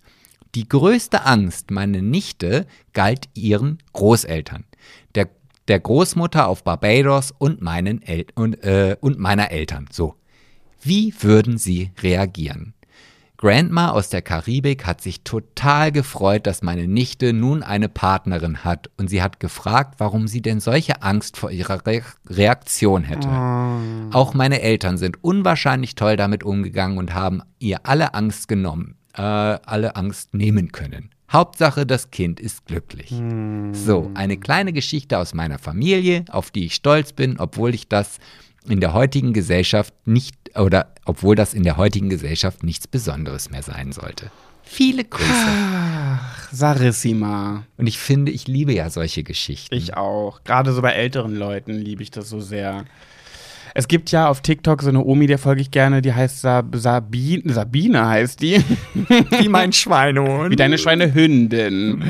Die 0.55 0.67
größte 0.67 1.25
Angst, 1.25 1.69
meine 1.69 2.01
Nichte, 2.01 2.65
galt 2.93 3.29
ihren 3.35 3.77
Großeltern, 3.93 4.65
der, 5.13 5.29
der 5.67 5.79
Großmutter 5.79 6.47
auf 6.47 6.63
Barbados 6.63 7.31
und, 7.37 7.61
meinen 7.61 8.01
El 8.01 8.25
und, 8.33 8.63
äh, 8.63 8.97
und 8.99 9.19
meiner 9.19 9.51
Eltern. 9.51 9.87
So. 9.91 10.15
Wie 10.81 11.13
würden 11.21 11.59
sie 11.59 11.91
reagieren? 12.01 12.73
Grandma 13.41 13.89
aus 13.89 14.09
der 14.09 14.21
Karibik 14.21 14.85
hat 14.85 15.01
sich 15.01 15.23
total 15.23 15.91
gefreut, 15.91 16.45
dass 16.45 16.61
meine 16.61 16.87
Nichte 16.87 17.33
nun 17.33 17.63
eine 17.63 17.89
Partnerin 17.89 18.63
hat 18.63 18.91
und 18.97 19.09
sie 19.09 19.23
hat 19.23 19.39
gefragt, 19.39 19.95
warum 19.97 20.27
sie 20.27 20.43
denn 20.43 20.59
solche 20.59 21.01
Angst 21.01 21.37
vor 21.37 21.49
ihrer 21.49 21.83
Re 21.87 22.03
Reaktion 22.27 23.03
hätte. 23.03 23.27
Oh. 23.27 24.15
Auch 24.15 24.35
meine 24.35 24.61
Eltern 24.61 24.99
sind 24.99 25.23
unwahrscheinlich 25.23 25.95
toll 25.95 26.17
damit 26.17 26.43
umgegangen 26.43 26.99
und 26.99 27.15
haben 27.15 27.41
ihr 27.57 27.79
alle 27.81 28.13
Angst 28.13 28.47
genommen, 28.47 28.95
äh, 29.15 29.23
alle 29.23 29.95
Angst 29.95 30.35
nehmen 30.35 30.71
können. 30.71 31.09
Hauptsache, 31.31 31.87
das 31.87 32.11
Kind 32.11 32.39
ist 32.39 32.67
glücklich. 32.67 33.09
Mm. 33.09 33.73
So, 33.73 34.11
eine 34.13 34.37
kleine 34.37 34.71
Geschichte 34.71 35.17
aus 35.17 35.33
meiner 35.33 35.57
Familie, 35.57 36.25
auf 36.29 36.51
die 36.51 36.65
ich 36.65 36.75
stolz 36.75 37.11
bin, 37.11 37.39
obwohl 37.39 37.73
ich 37.73 37.87
das 37.87 38.19
in 38.67 38.79
der 38.79 38.93
heutigen 38.93 39.33
Gesellschaft 39.33 39.93
nicht, 40.05 40.35
oder 40.55 40.93
obwohl 41.05 41.35
das 41.35 41.53
in 41.53 41.63
der 41.63 41.77
heutigen 41.77 42.09
Gesellschaft 42.09 42.63
nichts 42.63 42.87
Besonderes 42.87 43.49
mehr 43.49 43.63
sein 43.63 43.91
sollte. 43.91 44.31
Viele 44.63 45.03
Grüße. 45.03 45.27
Ach, 45.27 46.49
Sarissima. 46.51 47.63
Und 47.77 47.87
ich 47.87 47.97
finde, 47.97 48.31
ich 48.31 48.47
liebe 48.47 48.73
ja 48.73 48.89
solche 48.89 49.23
Geschichten. 49.23 49.75
Ich 49.75 49.97
auch. 49.97 50.43
Gerade 50.45 50.71
so 50.71 50.81
bei 50.81 50.91
älteren 50.93 51.35
Leuten 51.35 51.73
liebe 51.73 52.03
ich 52.03 52.11
das 52.11 52.29
so 52.29 52.39
sehr. 52.39 52.85
Es 53.73 53.87
gibt 53.87 54.11
ja 54.11 54.27
auf 54.27 54.41
TikTok 54.41 54.81
so 54.81 54.89
eine 54.89 55.03
Omi, 55.03 55.27
der 55.27 55.37
folge 55.37 55.61
ich 55.61 55.71
gerne, 55.71 56.01
die 56.01 56.13
heißt 56.13 56.41
Sab 56.41 56.75
Sabine, 56.75 57.53
Sabine 57.53 58.07
heißt 58.07 58.41
die. 58.41 58.63
Wie 59.39 59.49
mein 59.49 59.73
Schweinehund. 59.73 60.51
Wie 60.51 60.55
deine 60.55 60.77
Schweinehündin. 60.77 62.03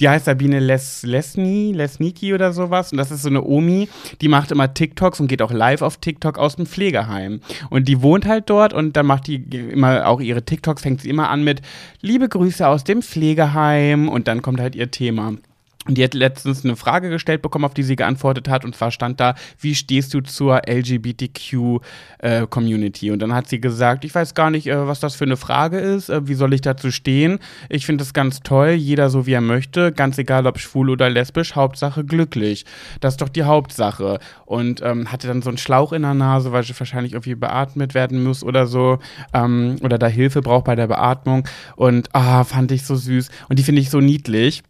Die 0.00 0.08
heißt 0.08 0.26
Sabine 0.26 0.60
Les 0.60 1.02
Lesni, 1.02 1.72
Lesniki 1.72 2.34
oder 2.34 2.52
sowas. 2.52 2.92
Und 2.92 2.98
das 2.98 3.10
ist 3.10 3.22
so 3.22 3.28
eine 3.28 3.42
Omi, 3.42 3.88
die 4.20 4.28
macht 4.28 4.50
immer 4.50 4.72
TikToks 4.72 5.20
und 5.20 5.28
geht 5.28 5.42
auch 5.42 5.52
live 5.52 5.82
auf 5.82 5.96
TikTok 5.96 6.38
aus 6.38 6.56
dem 6.56 6.66
Pflegeheim. 6.66 7.40
Und 7.70 7.88
die 7.88 8.02
wohnt 8.02 8.26
halt 8.26 8.48
dort 8.50 8.72
und 8.72 8.96
dann 8.96 9.06
macht 9.06 9.26
die 9.26 9.36
immer 9.36 10.06
auch 10.06 10.20
ihre 10.20 10.44
TikToks, 10.44 10.82
fängt 10.82 11.02
sie 11.02 11.10
immer 11.10 11.30
an 11.30 11.44
mit 11.44 11.62
Liebe 12.00 12.28
Grüße 12.28 12.66
aus 12.66 12.84
dem 12.84 13.02
Pflegeheim 13.02 14.08
und 14.08 14.28
dann 14.28 14.42
kommt 14.42 14.60
halt 14.60 14.74
ihr 14.74 14.90
Thema. 14.90 15.34
Und 15.88 15.96
die 15.96 16.04
hat 16.04 16.14
letztens 16.14 16.64
eine 16.64 16.76
Frage 16.76 17.08
gestellt 17.08 17.40
bekommen, 17.40 17.64
auf 17.64 17.72
die 17.72 17.82
sie 17.82 17.96
geantwortet 17.96 18.46
hat. 18.48 18.66
Und 18.66 18.76
zwar 18.76 18.90
stand 18.90 19.20
da, 19.20 19.34
wie 19.58 19.74
stehst 19.74 20.12
du 20.12 20.20
zur 20.20 20.60
LGBTQ-Community? 20.68 23.08
Äh, 23.08 23.10
und 23.10 23.20
dann 23.20 23.32
hat 23.32 23.48
sie 23.48 23.58
gesagt, 23.58 24.04
ich 24.04 24.14
weiß 24.14 24.34
gar 24.34 24.50
nicht, 24.50 24.66
äh, 24.66 24.86
was 24.86 25.00
das 25.00 25.14
für 25.14 25.24
eine 25.24 25.38
Frage 25.38 25.78
ist. 25.78 26.10
Äh, 26.10 26.28
wie 26.28 26.34
soll 26.34 26.52
ich 26.52 26.60
dazu 26.60 26.90
stehen? 26.90 27.38
Ich 27.70 27.86
finde 27.86 28.04
es 28.04 28.12
ganz 28.12 28.40
toll, 28.40 28.72
jeder 28.72 29.08
so 29.08 29.24
wie 29.26 29.32
er 29.32 29.40
möchte. 29.40 29.90
Ganz 29.90 30.18
egal, 30.18 30.46
ob 30.46 30.58
schwul 30.58 30.90
oder 30.90 31.08
lesbisch, 31.08 31.56
Hauptsache 31.56 32.04
glücklich. 32.04 32.66
Das 33.00 33.14
ist 33.14 33.22
doch 33.22 33.30
die 33.30 33.44
Hauptsache. 33.44 34.18
Und 34.44 34.82
ähm, 34.82 35.10
hatte 35.10 35.26
dann 35.26 35.40
so 35.40 35.48
einen 35.48 35.56
Schlauch 35.56 35.94
in 35.94 36.02
der 36.02 36.12
Nase, 36.12 36.52
weil 36.52 36.64
sie 36.64 36.78
wahrscheinlich 36.78 37.14
irgendwie 37.14 37.34
beatmet 37.34 37.94
werden 37.94 38.22
muss 38.22 38.44
oder 38.44 38.66
so. 38.66 38.98
Ähm, 39.32 39.76
oder 39.80 39.96
da 39.96 40.06
Hilfe 40.06 40.42
braucht 40.42 40.66
bei 40.66 40.76
der 40.76 40.88
Beatmung. 40.88 41.48
Und 41.76 42.14
ah, 42.14 42.44
fand 42.44 42.72
ich 42.72 42.84
so 42.84 42.94
süß. 42.94 43.30
Und 43.48 43.58
die 43.58 43.62
finde 43.62 43.80
ich 43.80 43.88
so 43.88 44.00
niedlich 44.00 44.62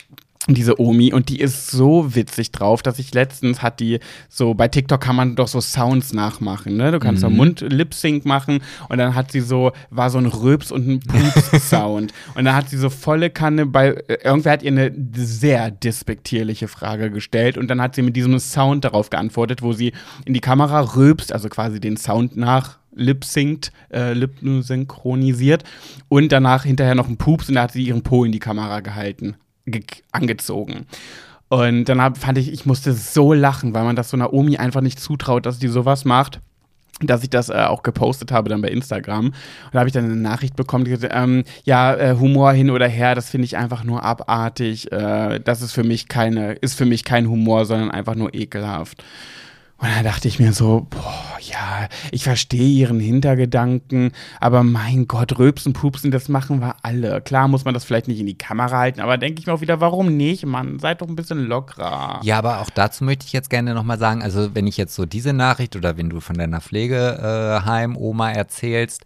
diese 0.55 0.81
Omi 0.81 1.13
und 1.13 1.29
die 1.29 1.41
ist 1.41 1.71
so 1.71 2.15
witzig 2.15 2.53
drauf, 2.53 2.83
dass 2.83 2.99
ich 2.99 3.13
letztens 3.13 3.63
hat 3.63 3.81
die 3.81 4.01
so 4.29 4.55
bei 4.55 4.69
TikTok 4.69 5.01
kann 5.01 5.17
man 5.17 5.37
doch 5.37 5.49
so 5.49 5.61
Sounds 5.61 6.13
nachmachen, 6.13 6.77
ne? 6.77 6.91
Du 6.91 6.99
kannst 6.99 7.23
mhm. 7.23 7.29
so 7.29 7.31
Mund 7.31 7.61
Lip 7.61 7.95
Sync 7.95 8.25
machen 8.25 8.61
und 8.89 8.99
dann 8.99 9.15
hat 9.15 9.31
sie 9.31 9.41
so 9.41 9.73
war 9.91 10.11
so 10.11 10.19
ein 10.19 10.27
Röps 10.27 10.73
und 10.73 10.89
ein 10.89 11.01
Pups 11.01 11.69
Sound 11.69 12.13
und 12.35 12.45
dann 12.45 12.55
hat 12.55 12.71
sie 12.71 12.79
so 12.79 12.91
volle 12.91 13.31
Kanne 13.31 13.67
bei 13.67 14.03
irgendwer 14.09 14.53
hat 14.53 14.63
ihr 14.63 14.73
eine 14.73 14.93
sehr 15.15 15.71
despektierliche 15.71 16.69
Frage 16.69 17.11
gestellt 17.11 17.59
und 17.59 17.69
dann 17.69 17.81
hat 17.81 17.95
sie 17.95 18.03
mit 18.03 18.17
diesem 18.17 18.39
Sound 18.39 18.85
darauf 18.85 19.11
geantwortet, 19.11 19.63
wo 19.63 19.73
sie 19.73 19.93
in 20.25 20.35
die 20.35 20.41
Kamera 20.41 20.81
röpst, 20.81 21.33
also 21.33 21.49
quasi 21.49 21.81
den 21.81 21.97
Sound 21.97 22.37
nach 22.37 22.79
lip 22.95 23.25
synct, 23.25 23.71
äh, 23.93 24.13
lip 24.13 24.37
synchronisiert 24.41 25.65
und 26.09 26.33
danach 26.33 26.65
hinterher 26.65 26.95
noch 26.95 27.09
ein 27.09 27.17
Pups 27.17 27.49
und 27.49 27.57
da 27.57 27.63
hat 27.63 27.73
sie 27.73 27.85
ihren 27.85 28.03
Po 28.03 28.25
in 28.25 28.33
die 28.33 28.39
Kamera 28.39 28.81
gehalten 28.81 29.37
angezogen. 30.13 30.87
Und 31.49 31.87
dann 31.87 32.03
hab, 32.03 32.19
fand 32.19 32.39
ich, 32.39 32.53
ich 32.53 32.67
musste 32.67 32.93
so 32.93 33.33
lachen, 33.33 33.73
weil 33.73 33.85
man 33.85 33.97
das 33.97 34.11
so 34.11 34.17
Naomi 34.17 34.59
einfach 34.59 34.83
nicht 34.83 35.01
zutraut, 35.01 35.47
dass 35.47 35.59
die 35.59 35.69
sowas 35.69 36.05
macht 36.05 36.41
dass 37.01 37.23
ich 37.23 37.31
das 37.31 37.49
äh, 37.49 37.55
auch 37.55 37.83
gepostet 37.83 38.33
habe 38.33 38.49
dann 38.49 38.63
bei 38.63 38.69
Instagram. 38.69 39.27
Und 39.27 39.35
da 39.73 39.79
habe 39.79 39.89
ich 39.89 39.93
dann 39.93 40.05
eine 40.05 40.17
Nachricht 40.17 40.57
bekommen, 40.57 40.85
die 40.85 40.91
gesagt, 40.91 41.13
ähm, 41.17 41.45
ja, 41.65 41.95
äh, 41.95 42.17
Humor 42.19 42.53
hin 42.53 42.71
oder 42.71 42.89
her, 42.89 43.15
das 43.15 43.31
finde 43.31 43.45
ich 43.45 43.57
einfach 43.57 43.85
nur 43.85 44.03
abartig. 44.03 44.91
Äh, 44.91 45.41
das 45.41 45.63
ist 45.63 45.73
für 45.73 45.85
mich 45.85 46.09
keine, 46.09 46.55
ist 46.55 46.77
für 46.77 46.87
mich 46.87 47.05
kein 47.05 47.29
Humor, 47.29 47.67
sondern 47.67 47.91
einfach 47.91 48.15
nur 48.15 48.35
ekelhaft. 48.35 49.05
Und 49.81 49.89
dann 49.89 50.03
dachte 50.03 50.27
ich 50.27 50.41
mir 50.41 50.53
so, 50.53 50.89
boah, 50.91 51.39
ja, 51.41 51.89
ich 52.11 52.25
verstehe 52.25 52.69
ihren 52.69 52.99
Hintergedanken, 52.99 54.11
aber 54.41 54.65
mein 54.65 55.07
Gott, 55.07 55.39
Röpsen, 55.39 55.73
Pupsen, 55.73 56.11
das 56.11 56.29
machen 56.29 56.61
wir 56.61 56.75
alle. 56.83 57.21
Klar 57.21 57.47
muss 57.47 57.65
man 57.65 57.75
das 57.75 57.85
vielleicht 57.85 58.09
nicht 58.09 58.19
in 58.19 58.27
die 58.27 58.37
Kamera 58.37 58.77
halten, 58.77 59.01
aber 59.01 59.19
denke 59.19 59.41
ich 59.41 59.47
mir 59.47 59.53
auch 59.53 59.61
wieder, 59.61 59.81
warum 59.81 60.17
nicht, 60.17 60.45
Mann? 60.45 60.81
Seid 60.81 61.01
doch 61.01 61.07
ein 61.07 61.15
bisschen 61.15 61.47
lockerer. 61.47 62.21
Ja, 62.25 62.39
aber 62.39 62.61
auch 62.61 62.71
dazu 62.71 63.05
möchte 63.05 63.27
ich 63.27 63.33
jetzt 63.33 63.51
gerne 63.51 63.73
nochmal 63.73 63.99
sagen, 64.01 64.21
also 64.21 64.53
wenn 64.55 64.67
ich 64.67 64.77
jetzt 64.77 64.97
so 64.97 65.07
diese 65.07 65.33
Nachricht 65.33 65.77
oder 65.77 65.97
wenn 65.97 66.11
du 66.11 66.19
von 66.19 66.37
deiner 66.37 66.61
Pflegeheim-Oma 66.61 68.33
erzählst, 68.33 69.05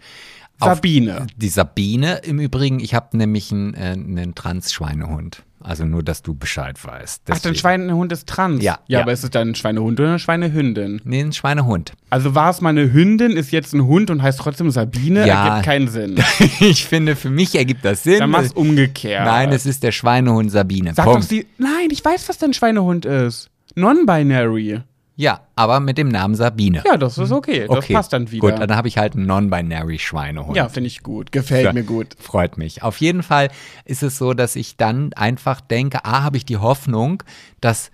Sabine. 0.59 1.27
Die 1.36 1.49
Sabine 1.49 2.19
im 2.19 2.39
Übrigen, 2.39 2.81
ich 2.81 2.94
habe 2.94 3.16
nämlich 3.16 3.51
einen, 3.53 3.74
äh, 3.74 3.93
einen 3.93 4.35
Trans-Schweinehund. 4.35 5.43
Also 5.64 5.84
nur, 5.84 6.02
dass 6.02 6.22
du 6.22 6.34
Bescheid 6.34 6.82
weißt. 6.84 7.22
Deswegen. 7.26 7.39
Ach, 7.39 7.43
dein 7.43 7.55
Schweinehund 7.55 8.12
ist 8.12 8.28
trans? 8.28 8.62
Ja. 8.62 8.72
Ja, 8.86 8.98
ja. 8.98 9.01
aber 9.02 9.12
ist 9.12 9.24
es 9.24 9.30
dann 9.30 9.48
ein 9.48 9.55
Schweinehund 9.55 9.98
oder 10.01 10.10
eine 10.10 10.18
Schweinehündin? 10.18 11.01
Nee, 11.05 11.20
ein 11.20 11.32
Schweinehund. 11.32 11.93
Also 12.10 12.34
war 12.34 12.51
es 12.51 12.60
mal 12.60 12.70
eine 12.70 12.93
Hündin, 12.93 13.32
ist 13.32 13.51
jetzt 13.52 13.72
ein 13.72 13.86
Hund 13.86 14.10
und 14.10 14.22
heißt 14.22 14.39
trotzdem 14.39 14.70
Sabine? 14.70 15.26
Ja. 15.26 15.47
Ergibt 15.47 15.66
keinen 15.66 15.89
Sinn. 15.89 16.16
ich 16.60 16.84
finde, 16.84 17.16
für 17.16 17.30
mich 17.30 17.55
ergibt 17.55 17.84
das 17.84 18.02
Sinn. 18.02 18.18
Dann 18.18 18.30
mach's 18.30 18.52
umgekehrt. 18.52 19.24
Nein, 19.24 19.52
es 19.52 19.66
ist 19.66 19.82
der 19.82 19.93
Schweinehund 19.93 20.51
Sabine. 20.51 20.94
Sag 20.94 21.05
Punkt. 21.05 21.22
doch 21.22 21.28
sie. 21.28 21.47
Nein, 21.59 21.89
ich 21.90 22.05
weiß, 22.05 22.28
was 22.28 22.39
dein 22.39 22.52
Schweinehund 22.52 23.05
ist. 23.05 23.51
Non-binary. 23.74 24.82
Ja, 25.14 25.40
aber 25.56 25.80
mit 25.80 25.98
dem 25.98 26.09
Namen 26.09 26.34
Sabine. 26.34 26.82
Ja, 26.86 26.97
das 26.97 27.18
ist 27.18 27.32
okay. 27.32 27.66
Das 27.68 27.78
okay. 27.78 27.93
passt 27.93 28.12
dann 28.12 28.30
wieder. 28.30 28.51
Gut, 28.51 28.59
dann 28.59 28.74
habe 28.74 28.89
ich 28.89 28.97
halt 28.97 29.14
einen 29.14 29.26
non-binary 29.26 29.98
Schweinehund. 29.98 30.56
Ja, 30.56 30.68
finde 30.68 30.86
ich 30.86 31.02
gut. 31.02 31.32
Gefällt 31.32 31.64
ja, 31.64 31.72
mir 31.72 31.82
gut. 31.82 32.16
Freut 32.18 32.56
mich. 32.56 32.82
Auf 32.82 32.97
jeden 32.98 33.22
Fall 33.22 33.51
ist 33.84 34.02
es 34.02 34.16
so, 34.16 34.32
dass 34.32 34.56
ich 34.56 34.76
dann 34.76 35.12
einfach 35.12 35.60
denke, 35.60 36.05
ah, 36.05 36.22
habe 36.22 36.39
ich 36.39 36.47
die 36.47 36.56
Hoffnung, 36.56 37.22
dass 37.60 37.90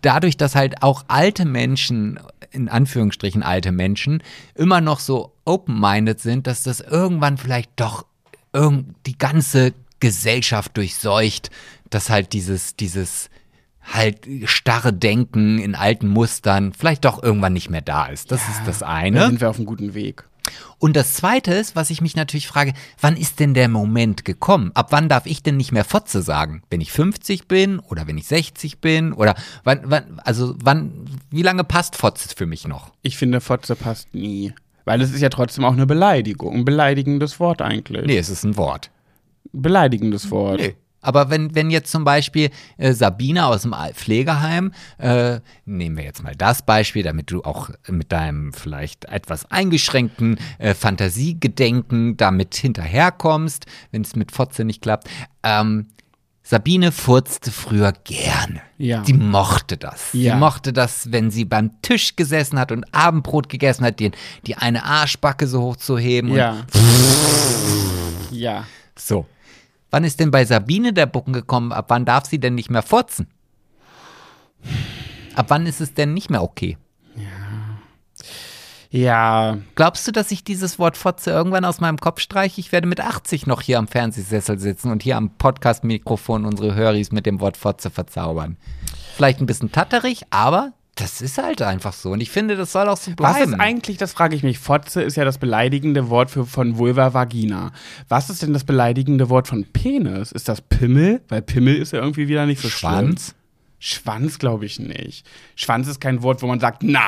dadurch, 0.00 0.36
dass 0.36 0.54
halt 0.54 0.82
auch 0.82 1.04
alte 1.08 1.44
Menschen, 1.44 2.20
in 2.52 2.68
Anführungsstrichen 2.68 3.42
alte 3.42 3.72
Menschen, 3.72 4.22
immer 4.54 4.80
noch 4.80 5.00
so 5.00 5.32
open-minded 5.44 6.20
sind, 6.20 6.46
dass 6.46 6.62
das 6.62 6.80
irgendwann 6.80 7.36
vielleicht 7.36 7.70
doch 7.76 8.06
irgend 8.52 8.94
die 9.06 9.18
ganze 9.18 9.74
Gesellschaft 9.98 10.76
durchseucht, 10.76 11.50
dass 11.90 12.10
halt 12.10 12.32
dieses, 12.32 12.76
dieses 12.76 13.28
halt 13.84 14.26
starre 14.44 14.92
Denken 14.92 15.58
in 15.58 15.74
alten 15.74 16.08
Mustern 16.08 16.72
vielleicht 16.72 17.04
doch 17.04 17.22
irgendwann 17.22 17.52
nicht 17.52 17.70
mehr 17.70 17.82
da 17.82 18.06
ist. 18.06 18.32
Das 18.32 18.40
ja, 18.42 18.52
ist 18.52 18.66
das 18.66 18.82
eine. 18.82 19.20
Da 19.20 19.26
sind 19.26 19.40
wir 19.40 19.50
auf 19.50 19.56
einem 19.56 19.66
guten 19.66 19.94
Weg. 19.94 20.24
Und 20.78 20.96
das 20.96 21.14
Zweite 21.14 21.54
ist, 21.54 21.74
was 21.74 21.90
ich 21.90 22.00
mich 22.00 22.16
natürlich 22.16 22.46
frage, 22.46 22.74
wann 23.00 23.16
ist 23.16 23.40
denn 23.40 23.54
der 23.54 23.68
Moment 23.68 24.24
gekommen? 24.24 24.72
Ab 24.74 24.88
wann 24.90 25.08
darf 25.08 25.26
ich 25.26 25.42
denn 25.42 25.56
nicht 25.56 25.72
mehr 25.72 25.84
Fotze 25.84 26.20
sagen? 26.20 26.62
Wenn 26.68 26.80
ich 26.80 26.92
50 26.92 27.48
bin 27.48 27.78
oder 27.78 28.06
wenn 28.06 28.18
ich 28.18 28.26
60 28.26 28.80
bin 28.80 29.12
oder 29.12 29.34
wann, 29.62 29.80
wann 29.84 30.20
also 30.20 30.54
wann, 30.62 31.06
wie 31.30 31.42
lange 31.42 31.64
passt 31.64 31.96
Fotze 31.96 32.28
für 32.36 32.46
mich 32.46 32.66
noch? 32.66 32.92
Ich 33.02 33.16
finde, 33.16 33.40
Fotze 33.40 33.76
passt 33.76 34.14
nie. 34.14 34.52
Weil 34.84 35.00
es 35.00 35.12
ist 35.12 35.22
ja 35.22 35.30
trotzdem 35.30 35.64
auch 35.64 35.72
eine 35.72 35.86
Beleidigung. 35.86 36.54
Ein 36.54 36.64
beleidigendes 36.66 37.40
Wort 37.40 37.62
eigentlich. 37.62 38.04
Nee, 38.04 38.18
es 38.18 38.28
ist 38.28 38.44
ein 38.44 38.58
Wort. 38.58 38.90
Beleidigendes 39.52 40.30
Wort. 40.30 40.60
Nee. 40.60 40.74
Aber 41.04 41.30
wenn, 41.30 41.54
wenn 41.54 41.70
jetzt 41.70 41.90
zum 41.90 42.04
Beispiel 42.04 42.50
äh, 42.76 42.92
Sabine 42.92 43.46
aus 43.46 43.62
dem 43.62 43.74
Pflegeheim, 43.94 44.72
äh, 44.98 45.40
nehmen 45.64 45.96
wir 45.96 46.04
jetzt 46.04 46.22
mal 46.22 46.34
das 46.34 46.62
Beispiel, 46.62 47.02
damit 47.02 47.30
du 47.30 47.42
auch 47.42 47.70
mit 47.88 48.12
deinem 48.12 48.52
vielleicht 48.52 49.04
etwas 49.06 49.50
eingeschränkten 49.50 50.38
äh, 50.58 50.74
Fantasiegedenken 50.74 52.16
damit 52.16 52.54
hinterherkommst, 52.54 53.66
wenn 53.90 54.02
es 54.02 54.16
mit 54.16 54.32
Fotze 54.32 54.64
nicht 54.64 54.82
klappt. 54.82 55.08
Ähm, 55.42 55.86
Sabine 56.46 56.92
furzte 56.92 57.50
früher 57.50 57.94
gerne. 58.04 58.60
Ja. 58.76 59.02
Sie 59.02 59.14
mochte 59.14 59.78
das. 59.78 60.10
Ja. 60.12 60.34
Sie 60.34 60.38
mochte 60.38 60.74
das, 60.74 61.10
wenn 61.10 61.30
sie 61.30 61.46
beim 61.46 61.80
Tisch 61.80 62.16
gesessen 62.16 62.58
hat 62.58 62.70
und 62.70 62.84
Abendbrot 62.94 63.48
gegessen 63.48 63.82
hat, 63.82 63.98
den, 63.98 64.12
die 64.46 64.54
eine 64.54 64.84
Arschbacke 64.84 65.46
so 65.46 65.62
hoch 65.62 65.76
zu 65.76 65.96
heben. 65.96 66.34
Ja. 66.34 66.66
ja. 68.30 68.66
So. 68.94 69.24
Wann 69.94 70.02
ist 70.02 70.18
denn 70.18 70.32
bei 70.32 70.44
Sabine 70.44 70.92
der 70.92 71.06
Bucken 71.06 71.32
gekommen? 71.32 71.70
Ab 71.70 71.84
wann 71.86 72.04
darf 72.04 72.26
sie 72.26 72.40
denn 72.40 72.56
nicht 72.56 72.68
mehr 72.68 72.82
furzen? 72.82 73.28
Ab 75.36 75.46
wann 75.50 75.66
ist 75.66 75.80
es 75.80 75.94
denn 75.94 76.14
nicht 76.14 76.30
mehr 76.30 76.42
okay? 76.42 76.76
Ja, 78.90 79.58
Glaubst 79.76 80.04
du, 80.08 80.10
dass 80.10 80.32
ich 80.32 80.42
dieses 80.42 80.80
Wort 80.80 80.96
Fotze 80.96 81.30
irgendwann 81.30 81.64
aus 81.64 81.80
meinem 81.80 81.98
Kopf 81.98 82.18
streiche? 82.18 82.60
Ich 82.60 82.72
werde 82.72 82.88
mit 82.88 83.00
80 83.00 83.46
noch 83.46 83.62
hier 83.62 83.78
am 83.78 83.86
Fernsehsessel 83.86 84.58
sitzen 84.58 84.90
und 84.90 85.04
hier 85.04 85.16
am 85.16 85.30
Podcast-Mikrofon 85.30 86.44
unsere 86.44 86.74
Höris 86.74 87.12
mit 87.12 87.24
dem 87.24 87.38
Wort 87.38 87.56
Fotze 87.56 87.88
verzaubern. 87.88 88.56
Vielleicht 89.14 89.40
ein 89.40 89.46
bisschen 89.46 89.70
tatterig, 89.70 90.22
aber 90.30 90.72
das 90.96 91.20
ist 91.20 91.38
halt 91.38 91.60
einfach 91.62 91.92
so. 91.92 92.12
Und 92.12 92.20
ich 92.20 92.30
finde, 92.30 92.56
das 92.56 92.70
soll 92.72 92.88
auch 92.88 92.96
so 92.96 93.10
was 93.16 93.34
bleiben. 93.34 93.52
ist 93.54 93.60
eigentlich, 93.60 93.96
das 93.96 94.12
frage 94.12 94.36
ich 94.36 94.42
mich, 94.42 94.58
Fotze 94.58 95.02
ist 95.02 95.16
ja 95.16 95.24
das 95.24 95.38
beleidigende 95.38 96.08
Wort 96.08 96.30
für, 96.30 96.46
von 96.46 96.78
Vulva 96.78 97.14
Vagina. 97.14 97.72
Was 98.08 98.30
ist 98.30 98.42
denn 98.42 98.52
das 98.52 98.64
beleidigende 98.64 99.28
Wort 99.28 99.48
von 99.48 99.64
Penis? 99.64 100.30
Ist 100.30 100.48
das 100.48 100.60
Pimmel? 100.60 101.20
Weil 101.28 101.42
Pimmel 101.42 101.74
ist 101.76 101.92
ja 101.92 102.00
irgendwie 102.00 102.28
wieder 102.28 102.46
nicht 102.46 102.60
so 102.62 102.68
Schwanz? 102.68 103.24
schlimm. 103.26 103.38
Schwanz 103.80 104.38
glaube 104.38 104.64
ich 104.66 104.78
nicht. 104.78 105.26
Schwanz 105.56 105.88
ist 105.88 106.00
kein 106.00 106.22
Wort, 106.22 106.42
wo 106.42 106.46
man 106.46 106.60
sagt, 106.60 106.82
na. 106.82 107.06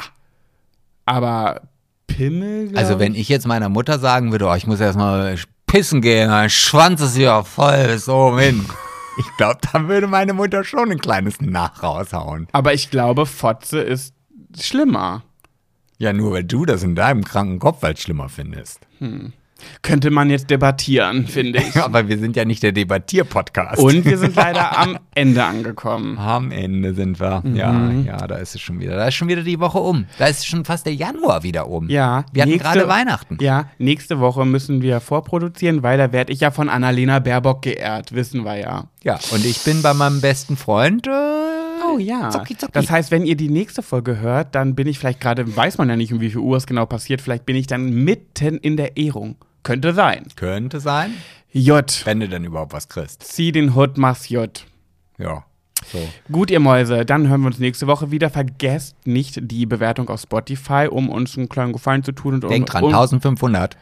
Aber 1.04 1.62
Pimmel, 2.06 2.76
Also 2.76 2.98
wenn 2.98 3.14
ich 3.14 3.28
jetzt 3.28 3.46
meiner 3.46 3.68
Mutter 3.68 3.98
sagen 3.98 4.32
würde, 4.32 4.46
oh, 4.46 4.54
ich 4.54 4.66
muss 4.66 4.80
erstmal 4.80 5.36
pissen 5.66 6.00
gehen, 6.00 6.28
mein 6.30 6.50
Schwanz 6.50 7.00
ist 7.00 7.16
ja 7.16 7.42
voll 7.44 7.84
bis 7.86 8.08
oben 8.08 8.38
hin. 8.38 8.66
Ich 9.18 9.36
glaube, 9.36 9.58
dann 9.72 9.88
würde 9.88 10.06
meine 10.06 10.34
Mutter 10.34 10.64
schon 10.64 10.90
ein 10.90 10.98
kleines 10.98 11.40
Nach 11.40 11.82
raushauen. 11.82 12.48
Aber 12.52 12.74
ich 12.74 12.90
glaube, 12.90 13.26
Fotze 13.26 13.80
ist 13.80 14.14
schlimmer. 14.58 15.22
Ja, 15.98 16.12
nur 16.12 16.32
weil 16.32 16.44
du 16.44 16.66
das 16.66 16.82
in 16.82 16.94
deinem 16.94 17.24
kranken 17.24 17.58
Kopf 17.58 17.82
als 17.82 18.02
schlimmer 18.02 18.28
findest. 18.28 18.80
Könnte 19.82 20.10
man 20.10 20.30
jetzt 20.30 20.50
debattieren, 20.50 21.26
finde 21.26 21.60
ich. 21.60 21.76
Aber 21.82 22.08
wir 22.08 22.18
sind 22.18 22.36
ja 22.36 22.44
nicht 22.44 22.62
der 22.62 22.72
Debattier-Podcast. 22.72 23.80
Und 23.80 24.04
wir 24.04 24.18
sind 24.18 24.36
leider 24.36 24.78
am 24.78 24.98
Ende 25.14 25.44
angekommen. 25.44 26.18
Am 26.26 26.50
Ende 26.50 26.92
sind 26.94 27.20
wir. 27.20 27.42
Ja, 27.54 27.90
ja, 27.90 28.26
da 28.26 28.36
ist 28.36 28.54
es 28.54 28.60
schon 28.60 28.80
wieder. 28.80 28.96
Da 28.96 29.08
ist 29.08 29.14
schon 29.14 29.28
wieder 29.28 29.42
die 29.42 29.58
Woche 29.60 29.78
um. 29.78 30.06
Da 30.18 30.26
ist 30.26 30.46
schon 30.46 30.64
fast 30.64 30.86
der 30.86 30.94
Januar 30.94 31.42
wieder 31.42 31.68
um. 31.68 31.88
Ja. 31.88 32.24
Wir 32.32 32.42
hatten 32.42 32.58
gerade 32.58 32.88
Weihnachten. 32.88 33.38
Ja, 33.40 33.70
nächste 33.78 34.20
Woche 34.20 34.44
müssen 34.44 34.82
wir 34.82 35.00
vorproduzieren, 35.00 35.82
weil 35.82 35.98
da 35.98 36.12
werde 36.12 36.32
ich 36.32 36.40
ja 36.40 36.50
von 36.50 36.68
Annalena 36.68 37.20
Baerbock 37.20 37.62
geehrt, 37.62 38.12
wissen 38.12 38.44
wir 38.44 38.56
ja. 38.56 38.84
Ja, 39.02 39.18
und 39.30 39.44
ich 39.44 39.62
bin 39.62 39.82
bei 39.82 39.94
meinem 39.94 40.20
besten 40.20 40.56
Freund. 40.56 41.06
Äh, 41.06 41.55
Oh 41.86 41.98
ja. 41.98 42.30
Zucki, 42.30 42.56
zucki. 42.56 42.72
Das 42.72 42.90
heißt, 42.90 43.10
wenn 43.10 43.24
ihr 43.24 43.36
die 43.36 43.48
nächste 43.48 43.82
Folge 43.82 44.18
hört, 44.18 44.54
dann 44.54 44.74
bin 44.74 44.86
ich 44.86 44.98
vielleicht 44.98 45.20
gerade, 45.20 45.56
weiß 45.56 45.78
man 45.78 45.88
ja 45.88 45.96
nicht, 45.96 46.12
um 46.12 46.20
wie 46.20 46.30
viel 46.30 46.40
Uhr 46.40 46.56
es 46.56 46.66
genau 46.66 46.86
passiert, 46.86 47.20
vielleicht 47.20 47.46
bin 47.46 47.56
ich 47.56 47.66
dann 47.66 47.90
mitten 47.90 48.58
in 48.58 48.76
der 48.76 48.96
Ehrung. 48.96 49.36
Könnte 49.62 49.94
sein. 49.94 50.26
könnte 50.36 50.78
sein, 50.78 51.14
J. 51.50 52.02
wenn 52.04 52.20
du 52.20 52.28
denn 52.28 52.44
überhaupt 52.44 52.72
was 52.72 52.88
kriegst. 52.88 53.22
Zieh 53.24 53.50
den 53.50 53.74
Hut, 53.74 53.98
mach's 53.98 54.28
J. 54.28 54.64
Ja. 55.18 55.44
So. 55.92 55.98
Gut, 56.32 56.50
ihr 56.50 56.60
Mäuse, 56.60 57.04
dann 57.04 57.28
hören 57.28 57.42
wir 57.42 57.48
uns 57.48 57.58
nächste 57.58 57.86
Woche 57.86 58.10
wieder. 58.10 58.30
Vergesst 58.30 58.96
nicht 59.06 59.38
die 59.42 59.66
Bewertung 59.66 60.08
auf 60.08 60.20
Spotify, 60.20 60.88
um 60.90 61.08
uns 61.08 61.36
einen 61.36 61.48
kleinen 61.48 61.72
Gefallen 61.72 62.02
zu 62.02 62.12
tun. 62.12 62.34
Und 62.34 62.50
Denk 62.50 62.66
dran, 62.66 62.84
und, 62.84 62.94
1500. 62.94 63.76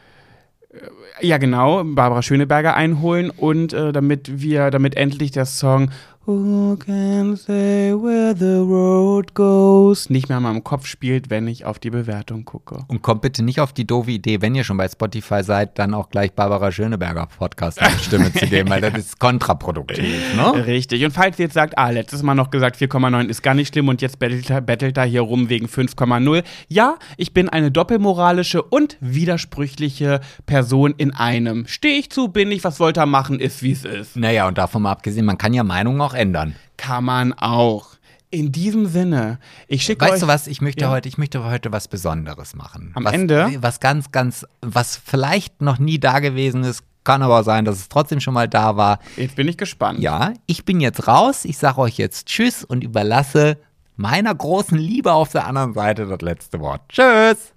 Ja, 1.21 1.39
genau, 1.39 1.85
Barbara 1.85 2.23
Schöneberger 2.23 2.75
einholen 2.75 3.31
und 3.31 3.73
äh, 3.73 3.93
damit 3.93 4.41
wir, 4.41 4.71
damit 4.71 4.97
endlich 4.97 5.31
der 5.31 5.47
Song 5.47 5.91
Who 6.27 6.79
can 6.79 7.37
say 7.37 7.93
where 7.93 8.35
the 8.35 8.57
road 8.57 9.35
goes 9.35 10.09
nicht 10.09 10.31
mehr 10.31 10.39
in 10.39 10.45
meinem 10.45 10.65
Kopf 10.65 10.87
spielt, 10.87 11.29
wenn 11.29 11.47
ich 11.47 11.67
auf 11.67 11.79
die 11.79 11.91
Bewertung 11.91 12.47
gucke. 12.47 12.79
Und 12.89 13.03
kommt 13.03 13.21
bitte 13.21 13.45
nicht 13.45 13.61
auf 13.61 13.75
die 13.75 13.87
doofe 13.87 14.11
Idee, 14.11 14.41
wenn 14.41 14.55
ihr 14.55 14.65
schon 14.65 14.79
bei 14.79 14.89
Spotify 14.89 15.43
seid, 15.43 15.79
dann 15.79 15.93
auch 15.93 16.09
gleich 16.09 16.33
Barbara 16.33 16.73
Schöneberger 16.73 17.27
Podcast 17.27 17.79
eine 17.83 17.99
Stimme 17.99 18.33
zu 18.33 18.47
geben, 18.47 18.71
weil 18.71 18.81
das 18.81 18.95
ist 18.95 19.21
kontraproduktiv, 19.21 20.35
ne? 20.35 20.55
Richtig. 20.67 21.05
Und 21.05 21.11
falls 21.11 21.39
ihr 21.39 21.45
jetzt 21.45 21.53
sagt, 21.53 21.77
ah, 21.77 21.91
letztes 21.91 22.23
Mal 22.23 22.35
noch 22.35 22.49
gesagt, 22.49 22.77
4,9 22.77 23.27
ist 23.27 23.43
gar 23.43 23.53
nicht 23.53 23.75
schlimm 23.75 23.89
und 23.89 24.01
jetzt 24.01 24.19
bettelt 24.19 24.49
er, 24.49 24.63
bettelt 24.63 24.97
er 24.97 25.05
hier 25.05 25.21
rum 25.21 25.51
wegen 25.51 25.67
5,0. 25.67 26.43
Ja, 26.69 26.97
ich 27.19 27.35
bin 27.35 27.51
eine 27.51 27.71
doppelmoralische 27.71 28.63
und 28.63 28.97
widersprüchliche 29.01 30.21
Person 30.47 30.95
in 30.97 31.15
einem. 31.15 31.67
Stehe 31.67 31.99
ich 31.99 32.09
zu, 32.09 32.29
bin 32.29 32.51
ich, 32.51 32.65
was 32.65 32.81
wollte 32.81 33.01
er 33.01 33.07
machen, 33.07 33.41
ist 33.41 33.63
wie 33.63 33.73
es 33.73 33.85
ist. 33.85 34.17
Naja, 34.17 34.49
und 34.49 34.57
davon 34.57 34.81
mal 34.81 34.93
abgesehen, 34.93 35.27
man 35.27 35.37
kann 35.37 35.53
ja 35.53 35.63
Meinungen 35.65 36.01
auch 36.01 36.14
ändern. 36.15 36.55
Kann 36.77 37.05
man 37.05 37.33
auch. 37.33 37.89
In 38.31 38.51
diesem 38.51 38.87
Sinne, 38.87 39.39
ich 39.69 39.85
schicke 39.85 40.05
euch. 40.05 40.13
Weißt 40.13 40.23
du 40.25 40.27
was, 40.27 40.47
ich 40.49 40.61
möchte 40.61 40.83
Ja. 40.87 40.91
heute, 40.91 41.09
ich 41.09 41.19
möchte 41.19 41.45
heute 41.45 41.71
was 41.71 41.87
Besonderes 41.87 42.57
machen. 42.57 42.91
Am 42.97 43.05
was, 43.05 43.13
Ende? 43.13 43.49
Was 43.61 43.79
ganz, 43.79 44.11
ganz, 44.11 44.45
was 44.61 44.97
vielleicht 44.97 45.63
noch 45.63 45.79
nie 45.79 46.01
da 46.01 46.19
gewesen 46.19 46.65
ist, 46.65 46.83
kann 47.05 47.23
aber 47.23 47.45
sein, 47.45 47.65
dass 47.65 47.77
es 47.77 47.89
trotzdem 47.89 48.19
schon 48.19 48.35
mal 48.35 48.49
da 48.49 48.77
war. 48.77 48.99
Jetzt 49.17 49.37
bin 49.37 49.47
ich 49.47 49.57
gespannt. 49.57 50.01
Ja, 50.01 50.33
ich 50.47 50.65
bin 50.65 50.81
jetzt 50.81 51.07
raus, 51.07 51.45
ich 51.45 51.59
sage 51.59 51.79
euch 51.79 51.97
jetzt 51.97 52.27
Tschüss 52.27 52.65
und 52.65 52.83
überlasse 52.83 53.57
meiner 53.97 54.35
großen 54.35 54.79
Liebe 54.79 55.13
auf 55.13 55.31
der 55.31 55.47
anderen 55.47 55.75
Seite 55.75 56.07
das 56.07 56.21
letzte 56.21 56.59
Wort. 56.59 56.81
Tschüss! 56.89 57.53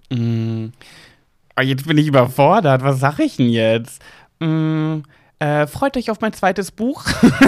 Ah, 1.56 1.62
jetzt 1.62 1.86
bin 1.88 1.98
ich 1.98 2.06
überfordert. 2.06 2.82
Was 2.84 3.00
sag 3.00 3.18
ich 3.18 3.36
denn 3.36 3.48
jetzt? 3.50 4.00
Mm, 4.38 4.98
äh, 5.40 5.66
freut 5.66 5.96
euch 5.96 6.10
auf 6.10 6.20
mein 6.20 6.32
zweites 6.32 6.72
Buch. 6.72 7.04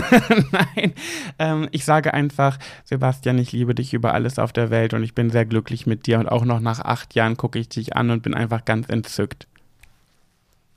Nein, 0.52 0.92
ähm, 1.38 1.68
ich 1.72 1.84
sage 1.84 2.14
einfach, 2.14 2.58
Sebastian, 2.84 3.38
ich 3.38 3.52
liebe 3.52 3.74
dich 3.74 3.94
über 3.94 4.14
alles 4.14 4.38
auf 4.38 4.52
der 4.52 4.70
Welt 4.70 4.94
und 4.94 5.02
ich 5.02 5.14
bin 5.14 5.30
sehr 5.30 5.44
glücklich 5.44 5.86
mit 5.86 6.06
dir 6.06 6.18
und 6.20 6.28
auch 6.28 6.44
noch 6.44 6.60
nach 6.60 6.80
acht 6.80 7.14
Jahren 7.14 7.36
gucke 7.36 7.58
ich 7.58 7.68
dich 7.68 7.96
an 7.96 8.10
und 8.10 8.22
bin 8.22 8.34
einfach 8.34 8.64
ganz 8.64 8.88
entzückt. 8.88 9.48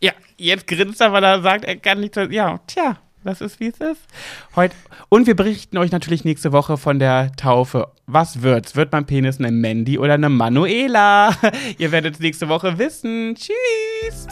Ja, 0.01 0.11
jetzt 0.37 0.67
grinst 0.67 1.01
er, 1.01 1.13
weil 1.13 1.23
er 1.23 1.41
sagt, 1.41 1.65
er 1.65 1.77
kann 1.77 1.99
nicht. 1.99 2.15
Ja, 2.17 2.59
tja, 2.67 2.97
das 3.23 3.41
ist 3.41 3.59
wie 3.59 3.67
es 3.67 3.77
ist. 3.79 4.01
Heute 4.55 4.75
und 5.09 5.27
wir 5.27 5.35
berichten 5.35 5.77
euch 5.77 5.91
natürlich 5.91 6.25
nächste 6.25 6.51
Woche 6.51 6.77
von 6.77 6.99
der 6.99 7.31
Taufe. 7.33 7.89
Was 8.07 8.41
wird's? 8.41 8.75
Wird 8.75 8.91
mein 8.91 9.05
Penis 9.05 9.39
eine 9.39 9.51
Mandy 9.51 9.99
oder 9.99 10.15
eine 10.15 10.29
Manuela? 10.29 11.33
Ihr 11.77 11.91
werdet 11.91 12.15
es 12.15 12.19
nächste 12.19 12.49
Woche 12.49 12.77
wissen. 12.79 13.35
Tschüss. 13.35 14.27